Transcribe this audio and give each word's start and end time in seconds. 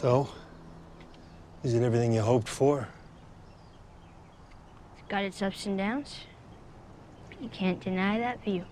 So, 0.00 0.26
is 1.62 1.74
it 1.74 1.82
everything 1.82 2.14
you 2.14 2.22
hoped 2.22 2.48
for? 2.48 2.88
It's 4.94 5.06
got 5.10 5.24
its 5.24 5.42
ups 5.42 5.66
and 5.66 5.76
downs. 5.76 6.20
You 7.38 7.50
can't 7.50 7.78
deny 7.78 8.18
that 8.18 8.42
view. 8.42 8.64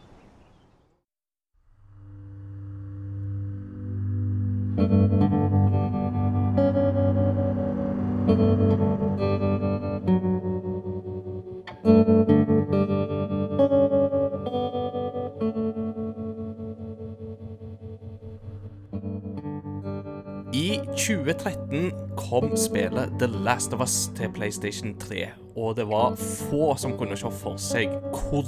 Kom 22.41 22.57
spillet 22.57 23.19
The 23.19 23.27
Last 23.27 23.73
of 23.73 23.81
Us 23.81 24.11
til 24.15 24.31
PlayStation 24.31 24.93
3, 24.99 25.25
og 25.57 25.73
det 25.75 25.89
var 25.91 26.15
få 26.15 26.77
som 26.79 26.93
kunne 26.95 27.17
se 27.19 27.31
for 27.35 27.59
seg 27.59 27.91
hvor 28.15 28.45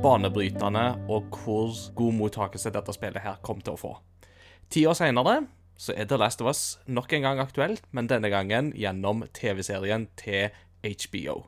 banebrytende 0.00 0.84
og 1.12 1.26
hvor 1.34 1.74
god 1.98 2.14
mottakelse 2.16 2.72
dette 2.72 2.94
spillet 2.96 3.20
her 3.20 3.36
kom 3.44 3.60
til 3.60 3.74
å 3.74 3.80
få. 3.82 3.90
Ti 4.72 4.86
år 4.88 4.96
senere 4.96 5.34
så 5.76 5.92
er 5.92 6.08
The 6.08 6.16
Last 6.22 6.40
of 6.40 6.48
Us 6.48 6.62
nok 6.86 7.12
en 7.12 7.26
gang 7.26 7.42
aktuelt, 7.42 7.84
men 7.92 8.08
denne 8.08 8.30
gangen 8.32 8.70
gjennom 8.80 9.26
TV-serien 9.36 10.06
til 10.16 10.48
HBO. 10.80 11.42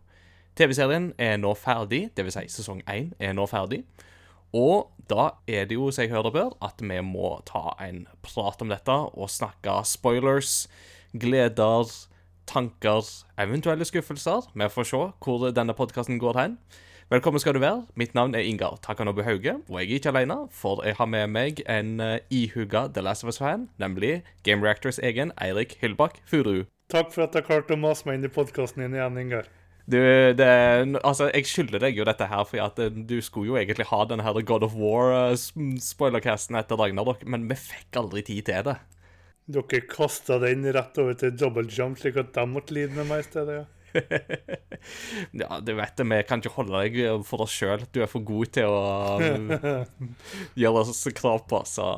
TV-serien 0.59 1.15
er 1.17 1.39
nå 1.41 1.55
ferdig, 1.57 2.11
dvs. 2.13 2.43
Si 2.43 2.59
sesong 2.59 2.83
én 2.93 3.15
er 3.17 3.33
nå 3.33 3.49
ferdig. 3.49 3.87
Og 4.53 4.91
da 5.09 5.31
er 5.49 5.65
det 5.65 5.81
jo, 5.81 5.89
som 5.89 6.05
jeg 6.05 6.13
hører 6.13 6.35
bør, 6.35 6.53
at 6.61 6.85
vi 6.85 7.01
må 7.01 7.39
ta 7.49 7.73
en 7.89 8.05
prat 8.21 8.61
om 8.61 8.69
dette 8.69 9.01
og 9.17 9.33
snakke 9.33 9.79
spoilers, 9.89 10.67
gleder, 11.13 11.93
tanker, 12.47 13.07
eventuelle 13.39 13.85
skuffelser. 13.85 14.51
Vi 14.55 14.69
får 14.69 14.91
se 14.91 15.05
hvor 15.25 15.51
denne 15.51 15.75
podkasten 15.75 16.19
går 16.19 16.39
hen. 16.41 16.59
Velkommen 17.11 17.39
skal 17.39 17.55
du 17.55 17.61
være. 17.63 17.85
Mitt 17.95 18.15
navn 18.15 18.35
er 18.35 18.43
Ingar 18.43 18.81
Takanobu 18.83 19.23
Hauge, 19.23 19.53
og 19.69 19.77
jeg 19.79 19.91
er 19.91 19.95
ikke 19.95 20.11
alene, 20.11 20.37
for 20.51 20.83
jeg 20.83 20.97
har 20.99 21.07
med 21.07 21.27
meg 21.31 21.61
en 21.71 22.01
uh, 22.01 22.17
ihuga 22.31 22.89
The 22.95 23.03
Last 23.03 23.23
of 23.23 23.29
Us-fan, 23.29 23.69
nemlig 23.79 24.25
Game 24.43 24.67
Reactors 24.67 24.99
egen 24.99 25.31
Eirik 25.39 25.77
Hyllbakk 25.81 26.19
Furu. 26.27 26.65
Takk 26.91 27.15
for 27.15 27.29
at 27.29 27.39
jeg 27.39 27.47
klarte 27.47 27.77
å 27.77 27.79
mase 27.79 28.09
meg 28.09 28.19
inn 28.19 28.27
i 28.27 28.33
podkasten 28.35 28.83
din 28.83 28.99
igjen, 28.99 29.21
Ingar. 29.23 29.47
Du, 29.87 30.01
det, 30.35 30.51
altså, 31.07 31.29
jeg 31.31 31.47
skylder 31.47 31.85
deg 31.87 31.95
jo 32.01 32.05
dette 32.09 32.27
her, 32.27 32.43
for 32.43 32.59
at 32.65 32.83
eh, 32.83 32.91
du 32.91 33.21
skulle 33.23 33.53
jo 33.53 33.61
egentlig 33.61 33.87
ha 33.87 34.03
denne 34.11 34.27
her 34.27 34.43
God 34.43 34.67
of 34.67 34.75
War-spoilercasten 34.75 36.59
etter 36.59 36.81
Ragnarok, 36.81 37.23
men 37.23 37.47
vi 37.47 37.55
fikk 37.69 38.01
aldri 38.03 38.25
tid 38.27 38.49
til 38.51 38.67
det. 38.67 38.81
Dere 39.47 39.81
kasta 39.87 40.41
den 40.43 40.67
rett 40.75 40.99
over 40.99 41.15
til 41.19 41.35
double 41.39 41.69
jump, 41.71 42.01
slik 42.01 42.19
at 42.19 42.35
de 42.35 42.47
måtte 42.51 42.75
lide 42.75 42.97
med 42.97 43.11
meg 43.11 43.23
i 43.23 43.29
stedet? 43.29 43.63
ja. 43.63 43.65
ja, 45.43 45.61
du 45.63 45.73
vet 45.73 45.97
det, 45.97 46.05
vi 46.11 46.19
kan 46.29 46.43
ikke 46.43 46.57
holde 46.59 46.83
deg 46.83 46.99
for 47.25 47.47
oss 47.47 47.55
sjøl. 47.55 47.87
Du 47.93 48.03
er 48.03 48.11
for 48.11 48.25
god 48.27 48.53
til 48.57 48.69
å 48.69 49.17
gjøre 50.61 50.83
oss 50.83 51.07
krav 51.17 51.47
på, 51.51 51.63
så 51.69 51.89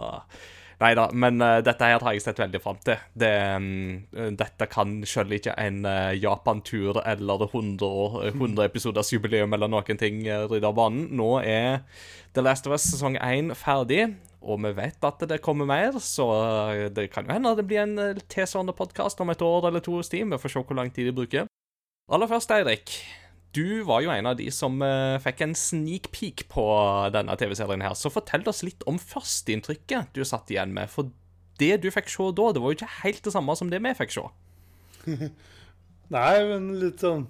Nei 0.78 0.92
da, 0.94 1.08
men 1.10 1.42
uh, 1.42 1.56
dette 1.66 1.86
her 1.90 1.98
har 2.06 2.14
jeg 2.14 2.22
sett 2.22 2.38
veldig 2.38 2.60
fram 2.62 2.77
til. 2.86 3.00
Det, 3.18 3.32
um, 3.58 4.05
dette 4.38 4.68
kan 4.70 4.92
selv 5.10 5.34
ikke 5.34 5.56
en 5.58 5.80
uh, 5.83 6.14
Japan-tur 6.14 7.00
eller 7.02 7.42
100, 7.48 8.28
100 8.30 8.62
episoders 8.62 9.10
jubileum 9.10 9.56
eller 9.58 9.72
noen 9.72 9.98
ting 9.98 10.20
uh, 10.28 10.44
rydde 10.46 10.70
av 10.70 10.77
banen. 10.78 11.08
Nå 11.18 11.33
er 11.42 11.80
The 12.38 12.46
Last 12.46 12.70
of 12.70 12.77
Us 12.77 12.86
sesong 12.92 13.18
1 13.18 13.50
ferdig, 13.58 14.05
og 14.39 14.61
vi 14.62 14.70
vet 14.77 15.05
at 15.05 15.22
det 15.31 15.41
kommer 15.42 15.67
mer, 15.69 15.97
så 16.03 16.27
det 16.94 17.08
kan 17.12 17.27
jo 17.27 17.34
hende 17.34 17.56
det 17.58 17.67
blir 17.67 17.83
en 17.83 18.20
tilsvarende 18.31 18.75
podkast 18.77 19.20
om 19.20 19.33
et 19.33 19.42
år 19.42 19.69
eller 19.69 19.83
to 19.83 19.97
hos 19.98 20.11
tid. 20.12 20.28
Vi 20.30 20.39
får 20.39 20.55
se 20.55 20.62
hvor 20.62 20.78
lang 20.78 20.92
tid 20.95 21.11
de 21.11 21.17
bruker. 21.17 21.48
Aller 22.08 22.30
først, 22.30 22.52
Eirik. 22.55 22.95
Du 23.57 23.83
var 23.89 24.02
jo 24.05 24.12
en 24.12 24.29
av 24.29 24.36
de 24.39 24.46
som 24.55 24.77
uh, 24.85 25.18
fikk 25.24 25.42
en 25.45 25.55
sneak 25.57 26.11
peek 26.14 26.45
på 26.52 26.64
denne 27.14 27.35
TV-serien 27.40 27.83
her. 27.83 27.96
Så 27.98 28.12
fortell 28.12 28.46
oss 28.48 28.62
litt 28.64 28.85
om 28.89 29.01
førsteinntrykket 29.01 30.12
du 30.14 30.23
satt 30.29 30.52
igjen 30.52 30.74
med. 30.77 30.92
For 30.92 31.11
det 31.58 31.80
du 31.83 31.89
fikk 31.92 32.12
se 32.12 32.29
da, 32.36 32.52
det 32.55 32.62
var 32.62 32.73
jo 32.73 32.79
ikke 32.79 32.92
helt 33.02 33.24
det 33.24 33.35
samme 33.35 33.57
som 33.58 33.73
det 33.73 33.80
vi 33.85 33.95
fikk 33.98 34.14
se. 34.14 34.27
Nei, 36.14 36.30
men 36.48 36.70
litt 36.80 37.05
sånn 37.05 37.29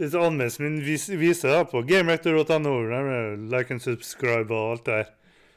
Litt 0.00 0.14
anmeldelsen 0.18 0.64
min 0.64 0.78
vis, 0.82 1.04
viser 1.06 1.52
da 1.54 1.66
på 1.70 1.84
gamerector.no, 1.86 2.72
like 3.46 3.70
and 3.70 3.82
subscribe 3.82 4.50
og 4.50 4.72
alt 4.72 4.88
det 4.88 4.96
der. 4.96 5.12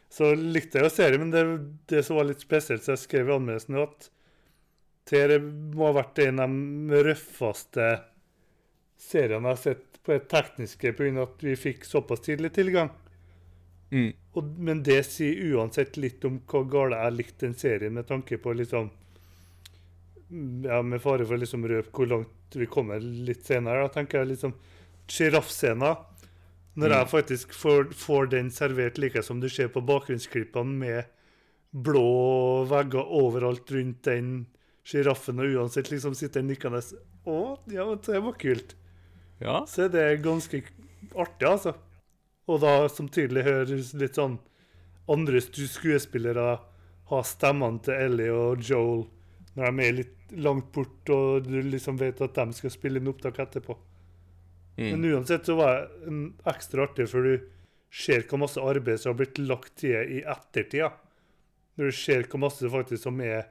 Så 0.10 0.32
likte 0.36 0.80
jeg 0.80 0.88
jo 0.88 0.94
serien, 0.94 1.26
men 1.26 1.34
det, 1.34 1.44
det 1.92 2.04
som 2.08 2.20
var 2.20 2.30
litt 2.30 2.44
spesielt, 2.44 2.84
så 2.86 2.96
jeg 2.96 3.04
skrev 3.04 3.30
i 3.30 3.36
anmeldelsen 3.36 3.82
at 3.82 4.12
Tere 5.08 5.38
må 5.40 5.86
ha 5.88 5.94
vært 6.02 6.20
en 6.26 6.42
av 6.44 6.52
de 6.52 7.02
røffeste 7.08 7.84
seriene 9.00 9.54
jeg 9.54 9.56
har 9.56 9.62
sett 9.62 10.00
på 10.04 10.16
det 10.16 10.28
tekniske 10.32 10.94
pga. 10.98 11.24
at 11.24 11.44
vi 11.44 11.56
fikk 11.56 11.86
såpass 11.88 12.26
tidlig 12.26 12.52
tilgang. 12.56 12.90
Mm. 13.92 14.12
Og, 14.36 14.50
men 14.60 14.84
det 14.84 15.00
sier 15.08 15.56
uansett 15.56 15.96
litt 15.98 16.26
om 16.28 16.42
hvor 16.48 16.66
galt 16.68 16.98
jeg 16.98 17.16
likte 17.16 17.46
den 17.46 17.56
serien, 17.56 17.96
med 17.96 18.08
tanke 18.08 18.38
på 18.38 18.54
liksom 18.54 18.90
ja, 20.28 20.82
Med 20.84 21.00
fare 21.00 21.24
for 21.24 21.40
liksom 21.40 21.64
røp 21.68 21.94
hvor 21.96 22.10
langt 22.12 22.56
vi 22.56 22.68
kommer 22.68 23.00
litt 23.00 23.46
senere. 23.48 23.86
Da 23.86 23.94
tenker 23.96 24.20
jeg 24.20 24.34
liksom 24.34 24.56
Sjiraffscena. 25.08 25.94
Når 26.78 26.94
jeg 26.94 27.10
faktisk 27.10 27.54
får, 27.58 27.88
får 27.98 28.30
den 28.36 28.52
servert 28.54 29.00
like 29.02 29.24
som 29.26 29.40
du 29.42 29.48
ser 29.50 29.72
på 29.74 29.82
bakgrunnsklippene, 29.82 30.78
med 30.78 31.08
blå 31.74 32.64
vegger 32.70 33.10
overalt 33.18 33.72
rundt 33.74 34.04
den 34.06 34.30
sjiraffen, 34.88 35.42
og 35.42 35.58
uansett 35.58 35.90
liksom 35.92 36.16
sitter 36.16 36.46
nikkende 36.46 36.80
Å, 37.28 37.40
ja, 37.74 37.88
det 38.06 38.22
var 38.24 38.38
kult. 38.40 38.78
Ja. 39.42 39.64
Så 39.68 39.90
det 39.92 40.04
er 40.04 40.22
ganske 40.24 40.62
artig, 41.18 41.50
altså. 41.50 41.74
Og 42.48 42.62
da 42.64 42.88
som 42.94 43.10
tydelig 43.12 43.44
høres 43.44 43.92
litt 43.98 44.16
sånn 44.18 44.38
andre 45.12 45.42
skuespillere 45.44 46.48
ha 47.08 47.20
stemmene 47.24 47.84
til 47.84 48.06
Ellie 48.08 48.34
og 48.34 48.64
Joel 48.64 49.06
når 49.58 49.74
de 49.74 49.86
er 49.86 49.96
litt 49.98 50.34
langt 50.38 50.70
bort, 50.76 51.10
og 51.10 51.48
du 51.48 51.56
liksom 51.66 51.98
vet 51.98 52.20
at 52.22 52.36
de 52.38 52.54
skal 52.54 52.72
spille 52.74 53.02
inn 53.02 53.10
opptak 53.10 53.40
etterpå. 53.42 53.74
Mm. 54.78 54.90
Men 54.94 55.06
uansett 55.12 55.50
så 55.50 55.58
var 55.58 55.88
det 55.90 56.18
ekstra 56.52 56.86
artig, 56.86 57.10
for 57.10 57.26
du 57.26 57.46
ser 57.94 58.26
hvor 58.30 58.42
masse 58.44 58.62
arbeid 58.62 59.02
som 59.02 59.14
har 59.14 59.20
blitt 59.22 59.42
lagt 59.42 59.78
til 59.82 60.18
i 60.18 60.22
ettertida. 60.22 60.92
Når 61.78 61.92
du 61.92 61.98
ser 61.98 62.28
hvor 62.30 62.42
masse 62.46 62.70
faktisk 62.74 63.04
som 63.08 63.22
er 63.26 63.48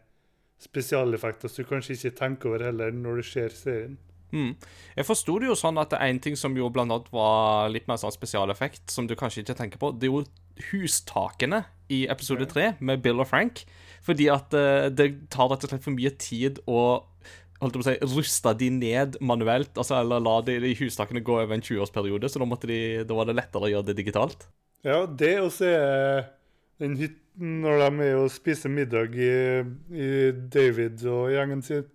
spesialeffekter 0.63 1.53
som 1.53 1.65
du 1.65 1.69
kanskje 1.69 1.97
ikke 1.97 2.17
tenker 2.17 2.51
over 2.51 2.65
heller 2.71 2.95
når 2.95 3.21
du 3.21 3.29
ser 3.29 3.55
serien. 3.55 3.99
Mm. 4.35 4.55
Jeg 4.97 5.07
forsto 5.07 5.37
det 5.41 5.51
jo 5.51 5.57
sånn 5.59 5.79
at 5.79 5.93
det 5.93 6.01
er 6.03 6.11
en 6.11 6.23
ting 6.23 6.37
som 6.39 6.57
jo 6.59 6.69
blant 6.73 6.91
annet 6.93 7.13
var 7.15 7.71
litt 7.73 7.87
mer 7.89 8.01
sånn 8.01 8.15
spesialeffekt, 8.15 8.89
som 8.91 9.07
du 9.07 9.15
kanskje 9.19 9.45
ikke 9.45 9.59
tenker 9.59 9.81
på, 9.83 9.93
det 9.95 10.09
er 10.09 10.15
jo 10.15 10.25
hustakene 10.71 11.63
i 11.93 12.05
episode 12.11 12.49
tre 12.51 12.73
med 12.81 13.05
Bill 13.05 13.23
og 13.23 13.29
Frank. 13.31 13.63
Fordi 14.07 14.29
at 14.33 14.55
uh, 14.57 14.89
det 14.91 15.13
tar 15.33 15.51
rett 15.53 15.67
og 15.67 15.73
slett 15.73 15.85
for 15.85 15.95
mye 15.95 16.13
tid 16.21 16.61
å 16.67 16.81
holdt 17.61 17.77
på 17.77 17.83
å 17.83 17.87
si, 17.87 17.97
rusta 18.13 18.53
de 18.59 18.71
ned 18.75 19.19
manuelt, 19.25 19.73
altså, 19.75 19.99
eller 20.01 20.23
la 20.25 20.37
de, 20.47 20.59
de 20.63 20.75
hustakene 20.81 21.25
gå 21.25 21.39
over 21.39 21.57
en 21.57 21.65
20-årsperiode, 21.65 22.31
så 22.31 22.43
da, 22.43 22.49
måtte 22.49 22.71
de, 22.71 22.81
da 23.09 23.19
var 23.19 23.29
det 23.29 23.37
lettere 23.39 23.69
å 23.69 23.73
gjøre 23.73 23.91
det 23.91 23.99
digitalt. 24.01 24.49
Ja, 24.87 25.03
det 25.07 25.35
å 25.43 25.51
se 25.53 25.73
den 26.83 26.99
hytten 27.01 27.61
når 27.65 27.83
de 27.83 28.07
er 28.07 28.19
og 28.21 28.31
spiser 28.33 28.73
middag 28.73 29.17
i, 29.17 29.35
i 29.93 30.11
David 30.53 31.05
og 31.11 31.31
gjengen 31.35 31.65
sin 31.65 31.87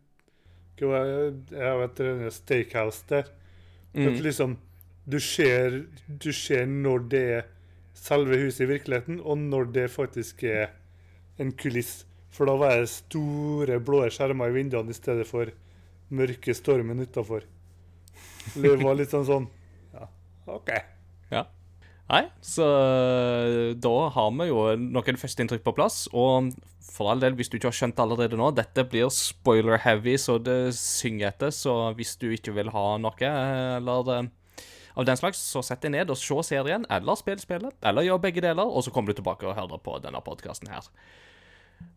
jeg 0.82 1.74
vet 1.78 1.98
det, 1.98 2.12
er 2.26 2.34
steakhouse 2.34 3.04
der. 3.10 3.28
Mm. 3.94 4.08
At 4.08 4.22
liksom 4.26 4.58
du 5.06 5.20
ser, 5.20 5.84
du 6.08 6.32
ser 6.34 6.66
når 6.66 7.08
det 7.12 7.24
er 7.36 7.50
selve 7.98 8.38
huset 8.42 8.66
i 8.66 8.70
virkeligheten, 8.72 9.20
og 9.22 9.38
når 9.38 9.72
det 9.76 9.92
faktisk 9.92 10.44
er 10.44 10.72
en 11.42 11.52
kuliss. 11.52 12.06
For 12.32 12.48
da 12.48 12.56
var 12.60 12.78
det 12.80 12.92
store, 12.92 13.80
blå 13.84 14.06
skjermer 14.12 14.52
i 14.52 14.56
vinduene 14.56 14.94
i 14.94 14.98
stedet 14.98 15.28
for 15.28 15.52
mørke 16.12 16.56
stormen 16.56 17.04
utafor. 17.04 17.44
Det 18.56 18.76
var 18.82 18.98
litt 18.98 19.12
sånn 19.14 19.28
sånn 19.28 19.48
Ja, 19.94 20.08
OK. 20.50 20.72
Ja. 21.32 21.46
Nei, 22.12 22.26
så 22.44 22.66
da 23.80 23.94
har 24.12 24.32
vi 24.36 24.48
jo 24.50 24.64
noen 24.76 25.20
førsteinntrykk 25.20 25.64
på 25.64 25.76
plass. 25.78 26.06
Og 26.12 26.52
for 26.84 27.12
all 27.12 27.22
del, 27.24 27.38
hvis 27.40 27.52
du 27.52 27.56
ikke 27.60 27.70
har 27.70 27.78
skjønt 27.78 28.02
allerede 28.04 28.40
nå, 28.40 28.50
dette 28.58 28.84
blir 28.92 29.12
spoiler-heavy, 29.16 30.18
så 30.20 30.36
det 30.44 30.74
synger 30.76 31.30
etter. 31.30 31.54
Så 31.56 31.76
hvis 31.96 32.18
du 32.20 32.28
ikke 32.36 32.56
vil 32.58 32.72
ha 32.74 32.86
noe 33.00 33.32
eller 33.78 34.12
av 34.92 35.08
den 35.08 35.20
slags, 35.20 35.40
så 35.40 35.64
sett 35.64 35.86
deg 35.86 35.94
ned 35.96 36.12
og 36.12 36.20
se 36.20 36.36
serien, 36.50 36.84
eller 36.92 37.16
spill 37.16 37.40
spillet, 37.40 37.78
eller 37.88 38.04
gjør 38.04 38.24
begge 38.26 38.44
deler, 38.44 38.68
og 38.68 38.84
så 38.84 38.92
kommer 38.92 39.14
du 39.14 39.22
tilbake 39.22 39.48
og 39.48 39.56
hører 39.56 39.80
på 39.80 39.96
denne 40.04 40.20
podkasten 40.26 40.72
her. 40.72 40.90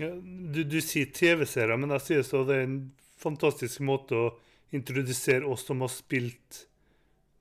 Ja, 0.00 0.10
du, 0.16 0.62
du 0.64 0.78
sier 0.84 1.12
TV-serier, 1.12 1.76
men 1.80 1.92
jeg 1.96 2.06
sier 2.06 2.24
så 2.24 2.42
det 2.48 2.56
er 2.56 2.66
en 2.70 2.80
fantastisk 3.20 3.84
måte 3.84 4.16
å 4.16 4.32
introdusere 4.76 5.44
oss 5.48 5.64
som 5.68 5.84
har 5.84 5.92
spilt 5.92 6.64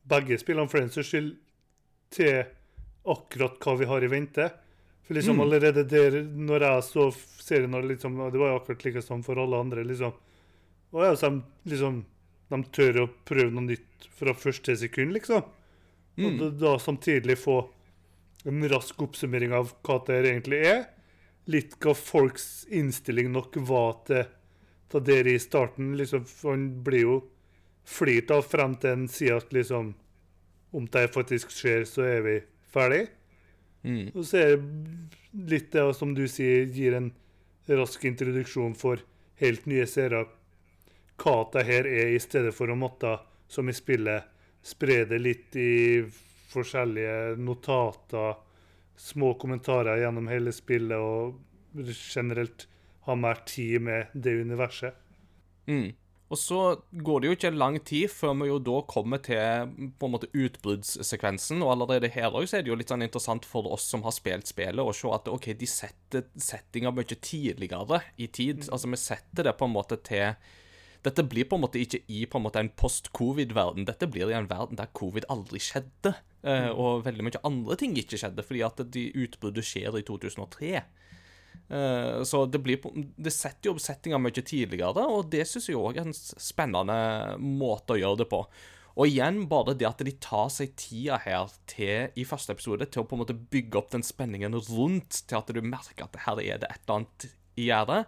begge 0.07 0.37
spillene 0.39 0.69
for 0.71 0.83
den 0.83 0.91
saks 0.93 1.09
skyld, 1.13 1.33
til 2.15 2.43
akkurat 3.11 3.57
hva 3.63 3.79
vi 3.79 3.87
har 3.89 4.03
i 4.03 4.11
vente. 4.11 4.51
For 5.05 5.17
liksom 5.17 5.41
allerede 5.43 5.83
der, 5.87 6.19
når 6.23 6.67
jeg 6.67 6.85
så 6.87 7.09
serien, 7.15 7.75
liksom, 7.87 8.17
det 8.31 8.39
var 8.41 8.53
jo 8.53 8.59
akkurat 8.59 8.85
like 8.87 9.03
som 9.05 9.23
for 9.25 9.39
alle 9.41 9.59
andre, 9.61 9.83
liksom 9.85 10.15
Og 10.95 11.03
ja, 11.03 11.11
så 11.19 11.29
de, 11.29 11.43
liksom, 11.71 12.01
de 12.51 12.61
tør 12.75 13.01
å 13.03 13.09
prøve 13.27 13.51
noe 13.51 13.67
nytt 13.67 14.07
fra 14.15 14.31
første 14.37 14.77
sekund, 14.79 15.11
liksom. 15.17 15.43
Og 16.15 16.37
da, 16.39 16.49
da 16.55 16.75
samtidig 16.79 17.35
få 17.41 17.57
en 18.47 18.63
rask 18.71 19.01
oppsummering 19.03 19.51
av 19.57 19.73
hva 19.83 19.99
det 20.07 20.21
egentlig 20.23 20.61
er. 20.69 20.85
Litt 21.51 21.75
hva 21.83 21.93
folks 21.97 22.65
innstilling 22.73 23.31
nok 23.33 23.57
var 23.67 23.99
til, 24.07 24.25
dere 24.95 25.33
i 25.35 25.41
starten. 25.41 25.91
Liksom, 25.99 26.23
for 26.29 26.55
han 26.55 26.69
blir 26.85 27.03
jo 27.03 27.17
flirt 27.85 28.31
av 28.31 28.45
frem 28.47 28.77
til 28.79 28.95
en 28.95 29.07
sier 29.11 29.41
at 29.41 29.53
liksom 29.53 29.93
Om 30.75 30.87
det 30.91 31.05
faktisk 31.13 31.53
skjer, 31.55 31.85
så 31.87 32.03
er 32.03 32.23
vi 32.25 32.31
ferdig. 32.67 33.05
Mm. 33.87 34.09
Og 34.11 34.25
så 34.27 34.41
er 34.41 34.57
det 34.57 35.45
litt 35.51 35.69
det 35.71 35.85
som 35.95 36.11
du 36.17 36.25
sier, 36.27 36.65
gir 36.67 36.97
en 36.97 37.13
rask 37.69 38.03
introduksjon 38.03 38.73
for 38.75 38.99
helt 39.39 39.69
nye 39.71 39.85
seere 39.87 40.25
hva 41.21 41.35
det 41.53 41.65
her 41.67 41.87
er, 41.89 42.13
i 42.15 42.21
stedet 42.21 42.53
for 42.55 42.71
å 42.71 42.77
måtte, 42.79 43.17
som 43.47 43.69
i 43.69 43.75
spillet, 43.75 44.31
spre 44.65 45.03
det 45.09 45.19
litt 45.21 45.55
i 45.59 46.03
forskjellige 46.51 47.35
notater, 47.41 48.39
små 48.95 49.33
kommentarer 49.39 50.01
gjennom 50.01 50.29
hele 50.31 50.53
spillet, 50.55 50.97
og 50.97 51.85
generelt 51.99 52.67
ha 53.05 53.15
mer 53.19 53.43
tid 53.45 53.83
med 53.85 54.13
det 54.13 54.33
universet. 54.41 54.95
Mm. 55.67 55.93
Og 56.33 56.39
så 56.41 56.59
går 57.05 57.21
det 57.21 57.27
jo 57.27 57.35
ikke 57.35 57.51
lang 57.53 57.75
tid 57.85 58.09
før 58.09 58.33
vi 58.39 58.47
jo 58.49 58.57
da 58.65 58.79
kommer 58.89 59.21
til 59.21 59.91
på 59.99 60.07
en 60.07 60.13
måte 60.15 60.29
utbruddssekvensen. 60.33 61.61
Og 61.61 61.75
allerede 61.75 62.09
her 62.15 62.33
også 62.33 62.57
er 62.57 62.65
det 62.65 62.71
jo 62.71 62.77
litt 62.79 62.89
sånn 62.89 63.05
interessant 63.05 63.45
for 63.45 63.69
oss 63.75 63.85
som 63.91 64.01
har 64.07 64.15
spilt 64.15 64.49
spillet, 64.49 64.81
å 64.81 64.95
se 64.95 65.11
at 65.13 65.29
ok, 65.29 65.51
de 65.59 65.69
setter 65.69 66.25
settinga 66.33 66.93
mye 66.95 67.19
tidligere 67.19 68.01
i 68.17 68.27
tid. 68.33 68.65
Altså 68.71 68.89
vi 68.89 69.01
setter 69.01 69.45
det 69.45 69.53
på 69.59 69.69
en 69.69 69.75
måte 69.75 69.99
til 70.01 70.33
Dette 71.05 71.25
blir 71.27 71.45
på 71.45 71.57
en 71.57 71.63
måte 71.65 71.81
ikke 71.81 72.01
i 72.09 72.23
på 72.25 72.39
en 72.39 72.45
en 72.57 72.71
post-covid-verden. 72.81 73.85
Dette 73.85 74.07
blir 74.09 74.31
i 74.31 74.37
en 74.37 74.49
verden 74.49 74.79
der 74.79 74.89
covid 74.93 75.27
aldri 75.29 75.59
skjedde. 75.61 76.15
eh, 76.43 76.69
Og 76.69 77.05
veldig 77.05 77.23
mye 77.23 77.43
andre 77.43 77.75
ting 77.77 77.95
ikke 77.97 78.17
skjedde, 78.17 78.43
fordi 78.45 78.63
at 78.65 78.81
de 78.91 79.11
utbruddet 79.13 79.65
skjer 79.65 79.99
i 79.99 80.05
2003. 80.05 80.83
Eh, 81.69 82.23
så 82.23 82.45
det, 82.45 82.61
blir 82.61 82.81
det 83.17 83.33
setter 83.33 83.69
jo 83.69 83.75
opp 83.75 83.81
settinga 83.81 84.19
mye 84.21 84.41
tidligere, 84.45 85.05
og 85.05 85.29
det 85.33 85.45
syns 85.49 85.69
jeg 85.69 85.77
òg 85.79 85.97
er 85.97 86.09
en 86.09 86.13
spennende 86.15 87.37
måte 87.41 87.95
å 87.95 88.01
gjøre 88.01 88.23
det 88.23 88.29
på. 88.33 88.43
Og 88.95 89.09
igjen, 89.11 89.41
bare 89.51 89.73
det 89.75 89.87
at 89.89 90.03
de 90.07 90.13
tar 90.23 90.47
seg 90.53 90.75
tida 90.79 91.17
her 91.25 91.49
til, 91.67 92.13
i 92.15 92.23
første 92.27 92.55
episode 92.55 92.87
til 92.87 93.03
å 93.03 93.07
på 93.09 93.17
en 93.17 93.25
måte 93.25 93.35
bygge 93.35 93.81
opp 93.81 93.89
den 93.91 94.05
spenningen 94.07 94.55
rundt, 94.69 95.25
til 95.27 95.41
at 95.41 95.51
du 95.51 95.59
merker 95.65 96.07
at 96.07 96.21
her 96.27 96.39
er 96.39 96.61
det 96.61 96.69
et 96.69 96.85
eller 96.85 97.01
annet 97.01 97.27
i 97.59 97.67
gjære, 97.67 98.05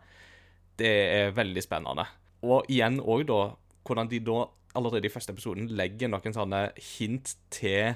det 0.79 0.94
er 1.17 1.35
veldig 1.35 1.63
spennende. 1.65 2.05
Og 2.45 2.68
igjen 2.69 3.00
òg, 3.01 3.25
da, 3.30 3.42
hvordan 3.88 4.12
de 4.12 4.19
da 4.24 4.44
allerede 4.78 5.10
i 5.10 5.13
første 5.13 5.34
episoden 5.34 5.72
legger 5.74 6.12
noen 6.12 6.36
sånne 6.36 6.68
hint 6.98 7.34
til 7.54 7.95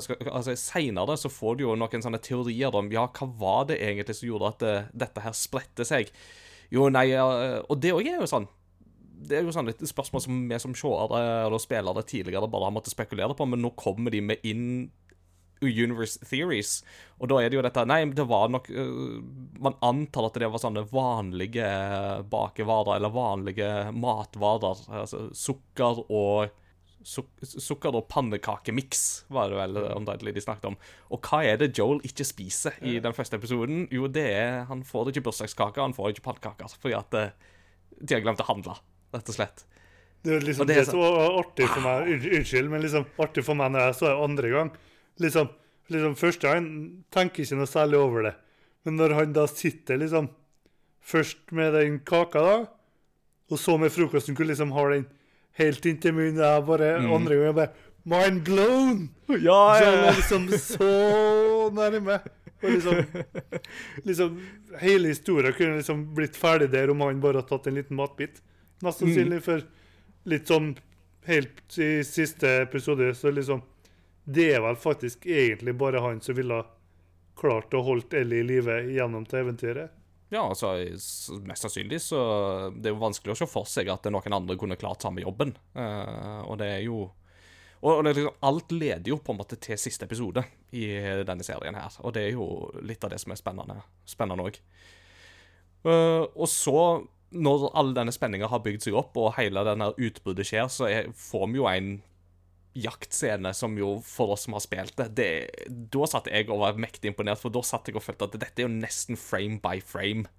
skal, 0.00 0.16
altså 0.32 0.54
Seinere 0.56 1.16
så 1.20 1.28
får 1.28 1.58
du 1.58 1.66
jo 1.66 1.74
noen 1.76 2.04
sånne 2.04 2.20
teorier 2.22 2.74
om 2.78 2.88
ja, 2.92 3.04
hva 3.12 3.28
var 3.38 3.66
det 3.68 3.80
egentlig 3.82 4.16
som 4.16 4.30
gjorde 4.30 4.50
at 4.54 4.62
det, 4.62 4.74
dette 5.04 5.24
her 5.24 5.36
spredte 5.36 5.84
seg. 5.84 6.12
Jo, 6.72 6.88
nei, 6.88 7.10
Og 7.12 7.76
det 7.82 7.92
òg 7.92 8.06
er 8.08 8.22
jo 8.22 8.28
sånn 8.30 8.46
Det 9.28 9.36
er 9.36 9.44
jo 9.44 9.52
sånn 9.52 9.68
et 9.68 9.82
spørsmål 9.84 10.22
som 10.24 10.38
vi 10.48 10.60
som 10.62 10.72
seere 10.78 11.20
eller 11.44 11.60
spillere 11.60 12.04
tidligere 12.08 12.48
bare 12.50 12.70
har 12.70 12.74
måttet 12.74 12.94
spekulere 12.94 13.36
på, 13.36 13.46
men 13.46 13.60
nå 13.62 13.74
kommer 13.76 14.14
de 14.14 14.22
med 14.24 14.48
inn 14.48 14.88
universe 15.62 16.18
theories. 16.26 16.80
Og 17.20 17.30
da 17.30 17.38
er 17.38 17.52
det 17.52 17.60
jo 17.60 17.62
dette 17.62 17.84
Nei, 17.86 18.00
det 18.16 18.24
var 18.26 18.50
nok 18.50 18.66
øh, 18.70 19.20
Man 19.62 19.76
antar 19.84 20.26
at 20.28 20.40
det 20.40 20.48
var 20.50 20.62
sånne 20.62 20.82
vanlige 20.90 21.68
bakevarer, 22.32 22.96
eller 22.96 23.14
vanlige 23.14 23.68
matvarer. 23.94 24.82
Altså 25.02 25.28
sukker 25.36 26.02
og 26.08 26.50
suk 27.02 27.28
Sukker- 27.42 27.96
og 27.98 28.08
pannekakemiks, 28.08 29.24
var 29.32 29.50
det 29.50 29.58
vel 29.58 29.78
omtrentlig 29.96 30.34
de 30.36 30.44
snakket 30.44 30.68
om. 30.70 30.76
Og 31.10 31.22
hva 31.26 31.42
er 31.46 31.58
det 31.58 31.72
Joel 31.78 32.02
ikke 32.06 32.26
spiser 32.26 32.76
i 32.86 32.98
den 33.02 33.14
første 33.16 33.38
episoden? 33.40 33.88
Jo, 33.90 34.06
det 34.06 34.26
er 34.30 34.64
Han 34.70 34.84
får 34.86 35.10
ikke 35.10 35.24
bursdagskake, 35.28 35.82
han 35.82 35.94
får 35.96 36.14
ikke 36.14 36.26
pannekaker, 36.28 36.76
fordi 36.80 36.94
at 36.94 37.18
øh, 37.18 37.32
de 38.00 38.14
har 38.14 38.22
glemt 38.22 38.42
å 38.42 38.48
handle, 38.48 38.76
rett 39.14 39.28
og 39.28 39.38
slett. 39.38 39.64
Det 40.22 40.38
liksom 40.44 40.62
Og 40.62 40.70
det 40.70 40.76
det, 40.76 40.82
er 40.86 40.90
som 40.90 41.02
var 41.02 41.40
artig 41.40 41.66
for 41.66 41.82
meg 41.82 42.12
unnskyld, 42.38 42.70
men 42.70 42.84
liksom 42.84 43.06
artig 43.18 43.44
for 43.46 43.58
meg 43.58 43.74
når 43.74 43.88
jeg 43.88 43.98
så 43.98 44.06
det 44.08 44.24
andre 44.28 44.52
gang. 44.54 44.72
Liksom, 45.22 45.50
liksom 45.90 46.14
Første 46.18 46.52
gang 46.52 46.68
tenker 47.10 47.42
ikke 47.42 47.58
noe 47.58 47.70
særlig 47.70 47.98
over 47.98 48.28
det. 48.28 48.34
Men 48.84 48.96
når 48.98 49.14
han 49.18 49.34
da 49.36 49.46
sitter 49.50 50.00
liksom 50.02 50.30
Først 51.02 51.50
med 51.50 51.72
den 51.74 51.96
kaka, 52.06 52.40
da, 52.46 52.58
og 53.50 53.58
så 53.58 53.74
med 53.80 53.90
frokosten, 53.90 54.36
hvor 54.38 54.46
liksom 54.46 54.70
har 54.76 54.92
den 54.94 55.08
helt 55.58 55.86
inntil 55.90 56.14
munnen. 56.14 56.38
Jeg 56.38 56.62
bare 56.68 56.92
andre 57.02 57.34
gang 57.34 57.48
jeg 57.48 57.56
bare 57.56 57.72
Mind 58.04 58.44
blown! 58.46 59.02
Ja, 59.42 59.58
Så 59.78 59.84
han 59.90 59.98
er 60.06 60.16
liksom 60.16 60.46
så 60.58 60.92
nærme. 61.74 62.20
Og 62.62 62.70
liksom, 62.70 63.22
liksom 64.06 64.40
Hele 64.80 65.12
historien 65.12 65.54
kunne 65.58 65.78
liksom 65.78 66.04
blitt 66.14 66.38
ferdig 66.38 66.70
der 66.72 66.90
om 66.90 67.02
han 67.02 67.20
bare 67.22 67.40
hadde 67.42 67.50
tatt 67.50 67.66
en 67.70 67.76
liten 67.78 67.98
matbit. 67.98 68.40
Mest 68.82 69.02
sannsynlig 69.02 69.42
for 69.44 69.62
litt 70.30 70.50
sånn 70.50 70.72
helt 71.26 71.78
i 71.78 71.90
siste 72.06 72.50
episode, 72.64 73.12
så 73.14 73.30
liksom 73.34 73.62
Det 74.24 74.52
er 74.54 74.62
vel 74.62 74.78
faktisk 74.78 75.26
egentlig 75.26 75.74
bare 75.78 76.02
han 76.02 76.20
som 76.22 76.38
ville 76.38 76.62
klart 77.38 77.74
å 77.74 77.82
holde 77.84 78.20
Ellie 78.20 78.42
i 78.42 78.46
live 78.46 78.78
gjennom 78.92 79.24
til 79.28 79.42
eventyret. 79.42 79.98
Ja, 80.32 80.46
altså, 80.48 80.70
mest 81.44 81.66
sannsynlig 81.66 81.98
så 82.00 82.18
Det 82.72 82.88
er 82.88 82.94
jo 82.94 83.02
vanskelig 83.02 83.34
å 83.34 83.40
se 83.42 83.48
for 83.50 83.68
seg 83.68 83.90
at 83.92 84.06
noen 84.08 84.32
andre 84.32 84.56
kunne 84.56 84.78
klart 84.80 85.04
samme 85.04 85.20
jobben. 85.20 85.52
Uh, 85.76 86.40
og 86.46 86.56
det 86.62 86.70
er 86.78 86.80
jo 86.86 87.10
Og 87.82 88.04
det 88.06 88.14
liksom, 88.16 88.38
alt 88.48 88.72
leder 88.72 89.10
jo 89.10 89.18
på 89.18 89.34
en 89.34 89.40
måte 89.42 89.58
til 89.60 89.76
siste 89.80 90.06
episode 90.06 90.44
i 90.72 90.86
denne 91.26 91.44
serien 91.44 91.76
her. 91.76 91.98
Og 92.00 92.14
det 92.14 92.28
er 92.28 92.36
jo 92.36 92.70
litt 92.80 93.04
av 93.04 93.10
det 93.12 93.18
som 93.20 93.34
er 93.34 93.40
spennende 93.40 93.82
Spennende 94.08 94.46
òg. 94.46 94.60
og 95.82 96.46
så, 96.46 97.02
når 97.34 97.64
all 97.74 97.90
denne 97.96 98.14
spenninga 98.14 98.46
har 98.46 98.62
bygd 98.62 98.86
seg 98.86 98.94
opp, 98.94 99.18
og 99.18 99.34
hele 99.34 99.64
denne 99.66 99.90
utbruddet 99.98 100.46
skjer, 100.46 100.68
så 100.70 100.86
er, 100.86 101.10
får 101.10 101.48
vi 101.50 101.58
jo 101.58 101.66
en 101.66 101.96
jaktscene 102.74 103.52
som 103.56 103.74
jo, 103.76 103.96
for 104.06 104.32
oss 104.34 104.46
som 104.46 104.56
har 104.56 104.62
spilt 104.64 104.94
det, 104.96 105.08
det 105.18 105.88
Da 105.92 106.06
satt 106.08 106.30
jeg 106.32 106.48
og 106.48 106.62
var 106.62 106.78
mektig 106.80 107.10
imponert, 107.10 107.40
for 107.42 107.52
da 107.52 107.60
satt 107.66 107.90
jeg 107.90 107.98
og 107.98 108.04
følte 108.04 108.30
at 108.30 108.38
dette 108.38 108.62
er 108.62 108.68
jo 108.68 108.72
nesten 108.72 109.20
frame 109.20 109.60
by 109.62 109.82
frame 109.84 110.30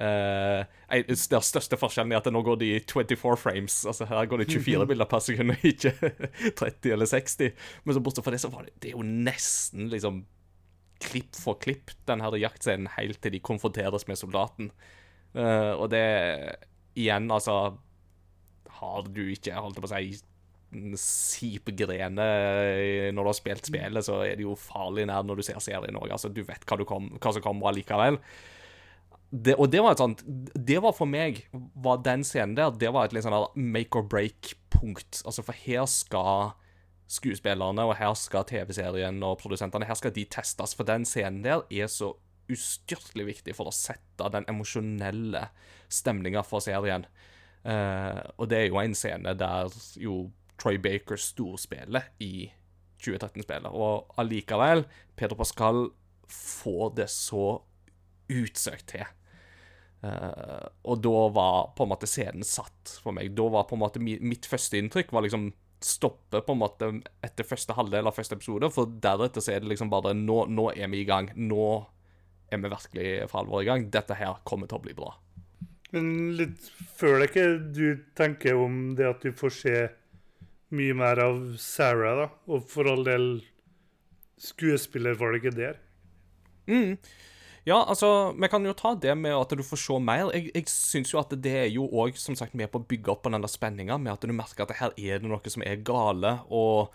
Uh, 0.00 0.64
den 0.88 1.18
største 1.20 1.76
forskjellen 1.76 2.14
er 2.14 2.22
at 2.22 2.28
nå 2.32 2.40
går 2.42 2.56
det 2.62 2.68
i 2.72 2.78
24 2.80 3.36
frames. 3.36 3.74
Altså 3.88 4.06
Her 4.08 4.24
går 4.26 4.40
det 4.42 4.48
24 4.48 4.86
bilder 4.88 5.08
per 5.08 5.20
sekund, 5.20 5.52
og 5.52 5.66
ikke 5.68 5.92
30 6.60 6.94
eller 6.94 7.10
60. 7.10 7.52
Men 7.84 7.96
så 7.96 8.02
bortsett 8.04 8.24
fra 8.24 8.32
det, 8.34 8.40
så 8.42 8.50
var 8.52 8.66
det, 8.66 8.74
det 8.80 8.92
er 8.92 8.96
jo 8.96 9.04
nesten 9.04 9.90
liksom 9.92 10.24
klipp 11.02 11.36
for 11.36 11.58
klipp, 11.60 11.92
den 12.08 12.22
her 12.22 12.38
jaktscenen, 12.38 12.88
helt 12.96 13.20
til 13.22 13.34
de 13.34 13.42
konfronteres 13.42 14.06
med 14.08 14.20
soldaten. 14.20 14.72
Uh, 15.36 15.74
og 15.76 15.90
det 15.92 16.04
Igjen, 16.92 17.30
altså 17.32 17.78
Har 18.68 19.06
du 19.08 19.22
ikke, 19.32 19.54
holdt 19.56 19.78
jeg 19.78 19.84
på 19.84 19.88
å 19.88 19.92
si 19.92 20.31
sipgrene 20.98 22.26
når 23.12 23.18
du 23.20 23.28
har 23.28 23.36
spilt 23.36 23.68
spillet, 23.68 24.06
så 24.06 24.22
er 24.26 24.38
det 24.38 24.46
jo 24.46 24.56
farlig 24.58 25.06
nær 25.10 25.26
når 25.26 25.40
du 25.40 25.46
ser 25.46 25.60
serien 25.64 25.98
òg. 26.00 26.10
Altså, 26.14 26.32
du 26.32 26.42
vet 26.46 26.64
hva, 26.66 26.78
du 26.80 26.86
kom, 26.88 27.10
hva 27.18 27.34
som 27.34 27.44
kommer 27.44 27.70
allikevel. 27.72 28.18
Det, 29.32 29.54
og 29.56 29.70
det 29.72 29.80
var 29.80 29.94
et 29.94 30.00
sånt 30.02 30.20
Det 30.60 30.76
var 30.84 30.92
for 30.92 31.08
meg 31.08 31.38
var 31.80 32.02
Den 32.04 32.20
scenen 32.20 32.52
der 32.52 32.74
Det 32.76 32.90
var 32.92 33.06
et 33.06 33.14
litt 33.16 33.24
sånn 33.24 33.32
make 33.56 33.96
or 33.96 34.04
break-punkt. 34.04 35.22
Altså, 35.24 35.44
for 35.46 35.56
her 35.56 35.86
skal 35.88 36.52
skuespillerne, 37.12 37.84
og 37.84 37.96
her 37.96 38.12
skal 38.16 38.44
TV-serien 38.48 39.22
og 39.24 39.38
produsentene 39.40 39.88
Her 39.88 39.98
skal 39.98 40.14
de 40.16 40.26
testes, 40.28 40.76
for 40.76 40.88
den 40.88 41.06
scenen 41.08 41.42
der 41.44 41.64
er 41.70 41.88
så 41.92 42.14
ustyrtelig 42.52 43.26
viktig 43.28 43.54
for 43.56 43.70
å 43.70 43.74
sette 43.74 44.28
den 44.34 44.44
emosjonelle 44.50 45.46
stemninga 45.92 46.42
for 46.44 46.64
serien. 46.64 47.06
Uh, 47.62 48.18
og 48.42 48.48
det 48.50 48.58
er 48.58 48.66
jo 48.66 48.80
en 48.82 48.96
scene 48.98 49.32
der 49.38 49.70
jo 50.02 50.16
Troy 50.60 50.78
Baker 50.82 51.20
storspiller 51.20 52.12
i 52.22 52.50
2013-spillet. 53.02 53.72
Og 53.72 54.14
allikevel, 54.20 54.86
Peder 55.18 55.38
Pascal 55.38 55.86
får 56.32 56.94
det 57.00 57.08
så 57.12 57.58
utsøkt 58.32 58.92
til. 58.94 59.08
Uh, 60.02 60.66
og 60.90 60.98
da 60.98 61.18
var 61.30 61.58
på 61.76 61.84
en 61.84 61.92
måte 61.92 62.08
scenen 62.10 62.46
satt 62.46 62.96
for 63.04 63.14
meg. 63.14 63.34
Da 63.38 63.46
var 63.52 63.68
på 63.68 63.76
en 63.78 63.84
måte 63.84 64.02
mi, 64.02 64.16
Mitt 64.18 64.48
første 64.50 64.80
inntrykk 64.80 65.12
var 65.14 65.26
liksom 65.26 65.52
stoppe 65.82 66.40
på 66.46 66.54
en 66.54 66.60
måte 66.62 66.88
etter 67.26 67.46
første 67.46 67.74
halvdel 67.74 68.06
av 68.06 68.14
første 68.14 68.36
episode, 68.38 68.68
for 68.70 68.90
deretter 69.02 69.42
så 69.42 69.56
er 69.56 69.62
det 69.62 69.72
liksom 69.72 69.90
bare 69.90 70.14
Nå, 70.14 70.44
nå 70.50 70.70
er 70.74 70.90
vi 70.92 71.02
i 71.02 71.08
gang. 71.08 71.30
Nå 71.34 71.66
er 72.52 72.62
vi 72.62 72.70
virkelig 72.70 73.08
for 73.30 73.42
alvor 73.42 73.62
i 73.62 73.70
gang. 73.70 73.88
Dette 73.94 74.18
her 74.18 74.42
kommer 74.48 74.70
til 74.70 74.78
å 74.78 74.84
bli 74.84 74.96
bra. 74.96 75.14
Men 75.92 76.06
litt 76.38 76.70
før 76.96 77.20
det 77.20 77.30
ikke 77.30 77.48
du 77.76 77.86
tenker 78.16 78.56
om 78.56 78.94
det 78.96 79.10
at 79.10 79.24
du 79.24 79.34
får 79.36 79.54
se 79.58 79.76
mye 80.72 80.94
mer 80.96 81.20
av 81.22 81.42
Sarah, 81.60 82.22
da, 82.22 82.28
og 82.48 82.64
for 82.70 82.88
all 82.90 83.04
del 83.06 83.28
skuespillervalget 84.42 85.58
der. 85.58 85.78
Mm. 86.66 86.96
Ja, 87.64 87.84
altså, 87.86 88.32
vi 88.34 88.48
kan 88.50 88.64
jo 88.66 88.74
ta 88.74 88.96
det 88.98 89.14
med 89.14 89.36
at 89.36 89.52
du 89.54 89.62
får 89.62 89.78
se 89.84 89.98
mer. 90.02 90.32
Jeg, 90.34 90.50
jeg 90.50 90.66
syns 90.72 91.12
jo 91.12 91.20
at 91.20 91.30
det 91.44 91.54
er 91.60 91.68
jo 91.70 91.86
òg, 91.86 92.18
som 92.18 92.34
sagt, 92.38 92.56
med 92.58 92.72
på 92.72 92.80
å 92.80 92.86
bygge 92.90 93.12
opp 93.14 93.22
på 93.22 93.30
den 93.30 93.44
der 93.44 93.52
spenninga, 93.52 94.00
med 94.02 94.16
at 94.16 94.26
du 94.26 94.34
merker 94.34 94.66
at 94.66 94.74
her 94.80 94.96
er 94.98 95.22
det 95.22 95.30
noe 95.30 95.52
som 95.54 95.62
er 95.62 95.78
gale. 95.86 96.40
Og 96.50 96.90